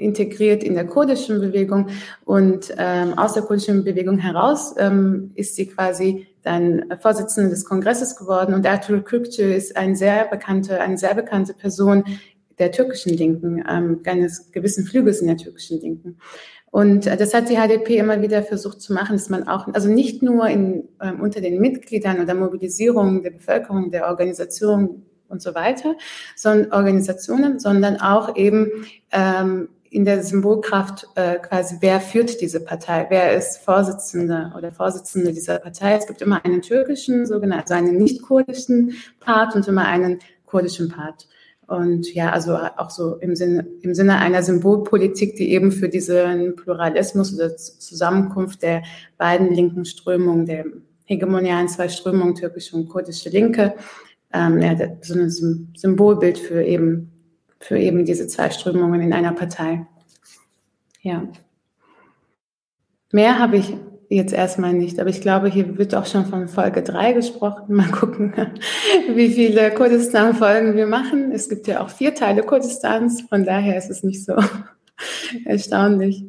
integriert 0.00 0.64
in 0.64 0.74
der 0.74 0.86
kurdischen 0.86 1.40
Bewegung 1.40 1.88
und 2.24 2.74
ähm, 2.78 3.18
aus 3.18 3.34
der 3.34 3.42
kurdischen 3.42 3.84
Bewegung 3.84 4.18
heraus 4.18 4.74
ähm, 4.78 5.30
ist 5.34 5.56
sie 5.56 5.66
quasi 5.66 6.26
dann 6.42 6.84
Vorsitzende 7.00 7.50
des 7.50 7.64
Kongresses 7.64 8.16
geworden 8.16 8.54
und 8.54 8.64
Ertuğrul 8.66 9.02
Kürkçü 9.02 9.42
ist 9.42 9.76
ein 9.76 9.94
sehr 9.94 10.26
bekannte, 10.26 10.80
eine 10.80 10.96
sehr 10.96 11.14
bekannte 11.14 11.54
Person 11.54 12.04
der 12.58 12.72
türkischen 12.72 13.14
Linken, 13.14 13.64
ähm, 13.68 14.00
eines 14.04 14.52
gewissen 14.52 14.84
Flügels 14.84 15.20
in 15.20 15.28
der 15.28 15.36
türkischen 15.36 15.80
Linken. 15.80 16.18
Und 16.70 17.06
äh, 17.06 17.16
das 17.16 17.34
hat 17.34 17.48
die 17.48 17.56
HDP 17.56 17.96
immer 17.96 18.22
wieder 18.22 18.42
versucht 18.42 18.80
zu 18.80 18.92
machen, 18.92 19.16
dass 19.16 19.28
man 19.28 19.48
auch, 19.48 19.66
also 19.74 19.88
nicht 19.88 20.22
nur 20.22 20.46
in, 20.46 20.88
ähm, 21.02 21.20
unter 21.20 21.40
den 21.40 21.60
Mitgliedern 21.60 22.20
oder 22.20 22.34
Mobilisierung 22.34 23.22
der 23.22 23.30
Bevölkerung, 23.30 23.90
der 23.90 24.06
Organisation 24.08 25.02
und 25.28 25.42
so 25.42 25.54
weiter, 25.54 25.96
sondern 26.36 26.72
Organisationen, 26.72 27.58
sondern 27.58 27.96
auch 27.96 28.36
eben 28.36 28.70
ähm, 29.10 29.68
in 29.90 30.04
der 30.04 30.22
Symbolkraft 30.22 31.08
äh, 31.16 31.38
quasi, 31.38 31.76
wer 31.80 32.00
führt 32.00 32.40
diese 32.40 32.60
Partei, 32.60 33.06
wer 33.10 33.36
ist 33.36 33.58
Vorsitzender 33.58 34.54
oder 34.56 34.70
Vorsitzende 34.70 35.32
dieser 35.32 35.58
Partei. 35.58 35.96
Es 35.96 36.06
gibt 36.06 36.22
immer 36.22 36.44
einen 36.44 36.62
türkischen, 36.62 37.26
sogenannten, 37.26 37.62
also 37.62 37.74
einen 37.74 37.98
nicht 37.98 38.22
kurdischen 38.22 38.94
Part 39.18 39.56
und 39.56 39.66
immer 39.66 39.86
einen 39.86 40.20
kurdischen 40.46 40.88
Part. 40.88 41.26
Und 41.66 42.12
ja, 42.14 42.30
also 42.30 42.56
auch 42.56 42.90
so 42.90 43.16
im 43.16 43.34
Sinne, 43.36 43.66
im 43.82 43.94
Sinne 43.94 44.18
einer 44.18 44.42
Symbolpolitik, 44.42 45.36
die 45.36 45.50
eben 45.50 45.72
für 45.72 45.88
diesen 45.88 46.56
Pluralismus 46.56 47.34
oder 47.34 47.56
Zusammenkunft 47.56 48.62
der 48.62 48.82
beiden 49.18 49.52
linken 49.52 49.84
Strömungen, 49.84 50.46
der 50.46 50.64
hegemonialen 51.04 51.68
zwei 51.68 51.88
Strömungen, 51.88 52.36
türkische 52.36 52.76
und 52.76 52.88
kurdische 52.88 53.28
Linke, 53.28 53.74
ähm, 54.32 54.60
ja, 54.60 54.76
so 55.02 55.14
ein 55.14 55.30
Symbolbild 55.76 56.38
für 56.38 56.62
eben 56.62 57.10
für 57.60 57.78
eben 57.78 58.04
diese 58.04 58.26
zwei 58.26 58.50
Strömungen 58.50 59.00
in 59.02 59.12
einer 59.12 59.32
Partei. 59.32 59.86
Ja. 61.02 61.22
Mehr 63.12 63.38
habe 63.38 63.58
ich 63.58 63.74
jetzt 64.08 64.32
erstmal 64.32 64.72
nicht, 64.72 64.98
aber 64.98 65.10
ich 65.10 65.20
glaube, 65.20 65.48
hier 65.48 65.78
wird 65.78 65.94
auch 65.94 66.06
schon 66.06 66.26
von 66.26 66.48
Folge 66.48 66.82
3 66.82 67.12
gesprochen. 67.12 67.64
Mal 67.74 67.90
gucken, 67.90 68.34
wie 69.14 69.30
viele 69.30 69.72
Kurdistan-Folgen 69.72 70.74
wir 70.74 70.86
machen. 70.86 71.32
Es 71.32 71.48
gibt 71.48 71.66
ja 71.66 71.80
auch 71.80 71.90
vier 71.90 72.14
Teile 72.14 72.42
Kurdistans, 72.42 73.22
von 73.22 73.44
daher 73.44 73.76
ist 73.76 73.90
es 73.90 74.02
nicht 74.02 74.24
so 74.24 74.34
erstaunlich. 75.44 76.24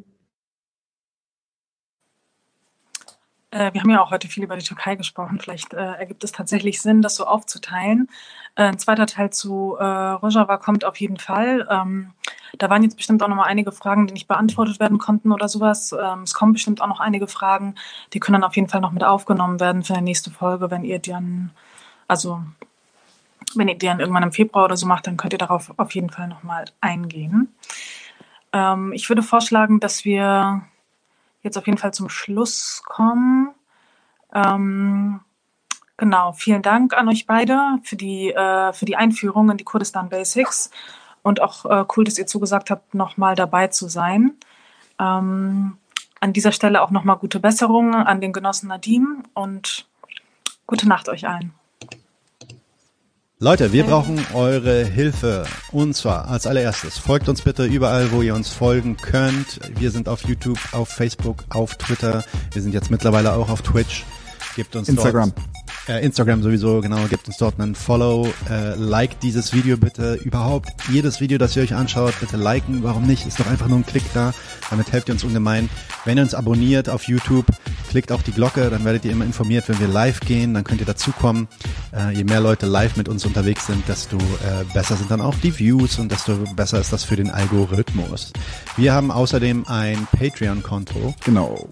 Äh, 3.50 3.72
wir 3.74 3.82
haben 3.82 3.90
ja 3.90 4.02
auch 4.02 4.10
heute 4.10 4.28
viel 4.28 4.44
über 4.44 4.56
die 4.56 4.64
Türkei 4.64 4.96
gesprochen. 4.96 5.38
Vielleicht 5.38 5.74
äh, 5.74 5.76
ergibt 5.76 6.24
es 6.24 6.32
tatsächlich 6.32 6.80
Sinn, 6.80 7.02
das 7.02 7.16
so 7.16 7.26
aufzuteilen. 7.26 8.08
Äh, 8.54 8.64
ein 8.64 8.78
zweiter 8.78 9.06
Teil 9.06 9.30
zu 9.30 9.76
äh, 9.78 9.84
Rojava 9.84 10.58
kommt 10.58 10.84
auf 10.84 10.98
jeden 10.98 11.16
Fall. 11.16 11.66
Ähm, 11.70 12.12
da 12.58 12.68
waren 12.68 12.82
jetzt 12.82 12.96
bestimmt 12.96 13.22
auch 13.22 13.28
noch 13.28 13.36
mal 13.36 13.44
einige 13.44 13.72
Fragen, 13.72 14.06
die 14.06 14.12
nicht 14.12 14.28
beantwortet 14.28 14.78
werden 14.78 14.98
konnten 14.98 15.32
oder 15.32 15.48
sowas. 15.48 15.92
Ähm, 15.92 16.22
es 16.22 16.34
kommen 16.34 16.52
bestimmt 16.52 16.82
auch 16.82 16.86
noch 16.86 17.00
einige 17.00 17.26
Fragen, 17.26 17.76
die 18.12 18.20
können 18.20 18.34
dann 18.40 18.44
auf 18.44 18.56
jeden 18.56 18.68
Fall 18.68 18.82
noch 18.82 18.92
mit 18.92 19.04
aufgenommen 19.04 19.58
werden 19.58 19.82
für 19.82 19.94
die 19.94 20.02
nächste 20.02 20.30
Folge, 20.30 20.70
wenn 20.70 20.84
ihr 20.84 20.98
dann, 20.98 21.50
also 22.08 22.42
wenn 23.54 23.68
ihr 23.68 23.78
die 23.78 23.86
dann 23.86 24.00
irgendwann 24.00 24.22
im 24.22 24.32
Februar 24.32 24.66
oder 24.66 24.76
so 24.76 24.86
macht, 24.86 25.06
dann 25.06 25.16
könnt 25.16 25.32
ihr 25.32 25.38
darauf 25.38 25.72
auf 25.78 25.94
jeden 25.94 26.10
Fall 26.10 26.28
noch 26.28 26.42
mal 26.42 26.64
eingehen. 26.80 27.54
Ähm, 28.52 28.92
ich 28.92 29.08
würde 29.08 29.22
vorschlagen, 29.22 29.80
dass 29.80 30.04
wir 30.04 30.62
jetzt 31.42 31.56
auf 31.56 31.66
jeden 31.66 31.78
Fall 31.78 31.94
zum 31.94 32.08
Schluss 32.08 32.82
kommen. 32.84 33.50
Ähm, 34.34 35.20
genau, 35.96 36.32
vielen 36.32 36.62
Dank 36.62 36.94
an 36.94 37.08
euch 37.08 37.26
beide 37.26 37.78
für 37.82 37.96
die, 37.96 38.30
äh, 38.30 38.72
für 38.72 38.84
die 38.84 38.96
Einführung 38.96 39.50
in 39.50 39.56
die 39.56 39.64
Kurdistan 39.64 40.08
Basics 40.08 40.70
und 41.22 41.40
auch 41.40 41.64
äh, 41.64 41.84
cool, 41.96 42.04
dass 42.04 42.18
ihr 42.18 42.26
zugesagt 42.26 42.70
habt, 42.70 42.94
nochmal 42.94 43.34
dabei 43.34 43.68
zu 43.68 43.88
sein. 43.88 44.34
Ähm, 44.98 45.78
an 46.20 46.32
dieser 46.32 46.52
Stelle 46.52 46.82
auch 46.82 46.90
nochmal 46.90 47.16
gute 47.16 47.40
Besserung 47.40 47.94
an 47.94 48.20
den 48.20 48.32
Genossen 48.32 48.68
Nadim 48.68 49.24
und 49.34 49.86
gute 50.66 50.88
Nacht 50.88 51.08
euch 51.08 51.26
allen. 51.26 51.52
Leute, 53.42 53.72
wir 53.72 53.82
brauchen 53.82 54.24
eure 54.34 54.84
Hilfe. 54.84 55.46
Und 55.72 55.94
zwar 55.94 56.28
als 56.28 56.46
allererstes, 56.46 56.98
folgt 56.98 57.28
uns 57.28 57.42
bitte 57.42 57.64
überall, 57.64 58.12
wo 58.12 58.22
ihr 58.22 58.36
uns 58.36 58.50
folgen 58.50 58.96
könnt. 58.96 59.58
Wir 59.80 59.90
sind 59.90 60.08
auf 60.08 60.22
YouTube, 60.22 60.60
auf 60.70 60.88
Facebook, 60.88 61.42
auf 61.50 61.74
Twitter. 61.74 62.22
Wir 62.52 62.62
sind 62.62 62.72
jetzt 62.72 62.92
mittlerweile 62.92 63.32
auch 63.32 63.48
auf 63.50 63.62
Twitch. 63.62 64.04
Gebt 64.54 64.76
uns 64.76 64.88
Instagram. 64.88 65.32
Dort 65.34 65.61
Instagram 65.88 66.42
sowieso, 66.42 66.80
genau, 66.80 67.04
gebt 67.08 67.26
uns 67.26 67.38
dort 67.38 67.58
einen 67.58 67.74
Follow, 67.74 68.32
äh, 68.48 68.74
like 68.76 69.18
dieses 69.20 69.52
Video 69.52 69.76
bitte, 69.76 70.14
überhaupt 70.14 70.70
jedes 70.90 71.20
Video, 71.20 71.38
das 71.38 71.56
ihr 71.56 71.62
euch 71.62 71.74
anschaut, 71.74 72.14
bitte 72.20 72.36
liken, 72.36 72.84
warum 72.84 73.04
nicht, 73.06 73.26
ist 73.26 73.40
doch 73.40 73.48
einfach 73.48 73.66
nur 73.66 73.78
ein 73.78 73.86
Klick 73.86 74.04
da, 74.14 74.32
damit 74.70 74.92
helft 74.92 75.08
ihr 75.08 75.14
uns 75.14 75.24
ungemein. 75.24 75.68
Wenn 76.04 76.18
ihr 76.18 76.22
uns 76.22 76.34
abonniert 76.34 76.88
auf 76.88 77.08
YouTube, 77.08 77.46
klickt 77.90 78.12
auch 78.12 78.22
die 78.22 78.32
Glocke, 78.32 78.70
dann 78.70 78.84
werdet 78.84 79.04
ihr 79.04 79.12
immer 79.12 79.24
informiert, 79.24 79.68
wenn 79.68 79.80
wir 79.80 79.88
live 79.88 80.20
gehen, 80.20 80.54
dann 80.54 80.64
könnt 80.64 80.80
ihr 80.80 80.86
dazukommen. 80.86 81.48
Äh, 81.92 82.12
je 82.14 82.24
mehr 82.24 82.40
Leute 82.40 82.66
live 82.66 82.96
mit 82.96 83.08
uns 83.08 83.26
unterwegs 83.26 83.66
sind, 83.66 83.86
desto 83.88 84.16
äh, 84.16 84.64
besser 84.72 84.96
sind 84.96 85.10
dann 85.10 85.20
auch 85.20 85.34
die 85.42 85.58
Views 85.58 85.98
und 85.98 86.12
desto 86.12 86.36
besser 86.54 86.80
ist 86.80 86.92
das 86.92 87.04
für 87.04 87.16
den 87.16 87.30
Algorithmus. 87.30 88.32
Wir 88.76 88.94
haben 88.94 89.10
außerdem 89.10 89.66
ein 89.68 90.08
Patreon-Konto. 90.18 91.14
Genau, 91.24 91.68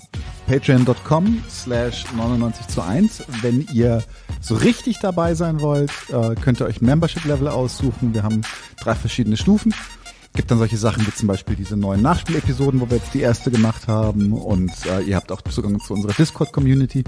patreon.com 0.47 1.43
slash 1.48 2.05
99 2.14 2.66
zu 2.66 2.82
1. 2.82 3.24
Wenn 3.40 3.66
ihr 3.72 4.05
so 4.43 4.55
richtig 4.55 4.98
dabei 5.01 5.35
sein 5.35 5.60
wollt, 5.60 5.90
äh, 6.10 6.35
könnt 6.35 6.60
ihr 6.60 6.66
euch 6.66 6.82
Membership-Level 6.82 7.48
aussuchen. 7.48 8.12
Wir 8.12 8.22
haben 8.22 8.43
drei 8.82 8.94
verschiedene 8.94 9.39
Stufen. 9.39 9.74
Gibt 10.35 10.51
dann 10.51 10.59
solche 10.59 10.77
Sachen 10.77 11.06
wie 11.06 11.14
zum 11.14 11.27
Beispiel 11.27 11.56
diese 11.56 11.77
neuen 11.77 12.02
Nachspielepisoden, 12.02 12.81
wo 12.81 12.90
wir 12.90 12.98
jetzt 12.98 13.14
die 13.14 13.20
erste 13.20 13.51
gemacht 13.51 13.89
haben. 13.89 14.35
Und 14.35 14.70
äh, 14.86 15.01
ihr 15.01 15.16
habt 15.16 15.32
auch 15.32 15.40
Zugang 15.40 15.81
zu 15.81 15.94
unserer 15.94 16.12
Discord-Community. 16.12 17.05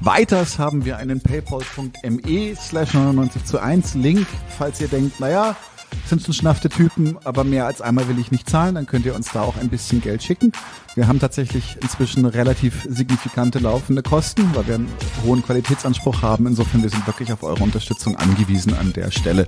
Weiters 0.00 0.58
haben 0.58 0.84
wir 0.84 0.98
einen 0.98 1.20
paypal.me 1.20 2.54
slash 2.54 2.92
99 2.92 3.44
zu 3.46 3.58
1 3.60 3.94
Link, 3.94 4.26
falls 4.56 4.80
ihr 4.80 4.88
denkt, 4.88 5.18
naja, 5.20 5.56
sind 6.06 6.22
schon 6.22 6.34
schnaffte 6.34 6.68
Typen, 6.68 7.16
aber 7.24 7.44
mehr 7.44 7.66
als 7.66 7.80
einmal 7.80 8.08
will 8.08 8.18
ich 8.18 8.30
nicht 8.30 8.48
zahlen, 8.48 8.74
dann 8.74 8.86
könnt 8.86 9.06
ihr 9.06 9.14
uns 9.14 9.32
da 9.32 9.42
auch 9.42 9.56
ein 9.56 9.68
bisschen 9.68 10.00
Geld 10.00 10.22
schicken. 10.22 10.52
Wir 10.94 11.06
haben 11.06 11.20
tatsächlich 11.20 11.76
inzwischen 11.80 12.24
relativ 12.24 12.86
signifikante 12.88 13.58
laufende 13.58 14.02
Kosten, 14.02 14.50
weil 14.54 14.66
wir 14.66 14.74
einen 14.76 14.88
hohen 15.24 15.42
Qualitätsanspruch 15.42 16.22
haben. 16.22 16.46
Insofern, 16.46 16.82
wir 16.82 16.90
sind 16.90 17.06
wirklich 17.06 17.32
auf 17.32 17.42
eure 17.42 17.62
Unterstützung 17.62 18.16
angewiesen 18.16 18.74
an 18.74 18.92
der 18.92 19.10
Stelle. 19.10 19.46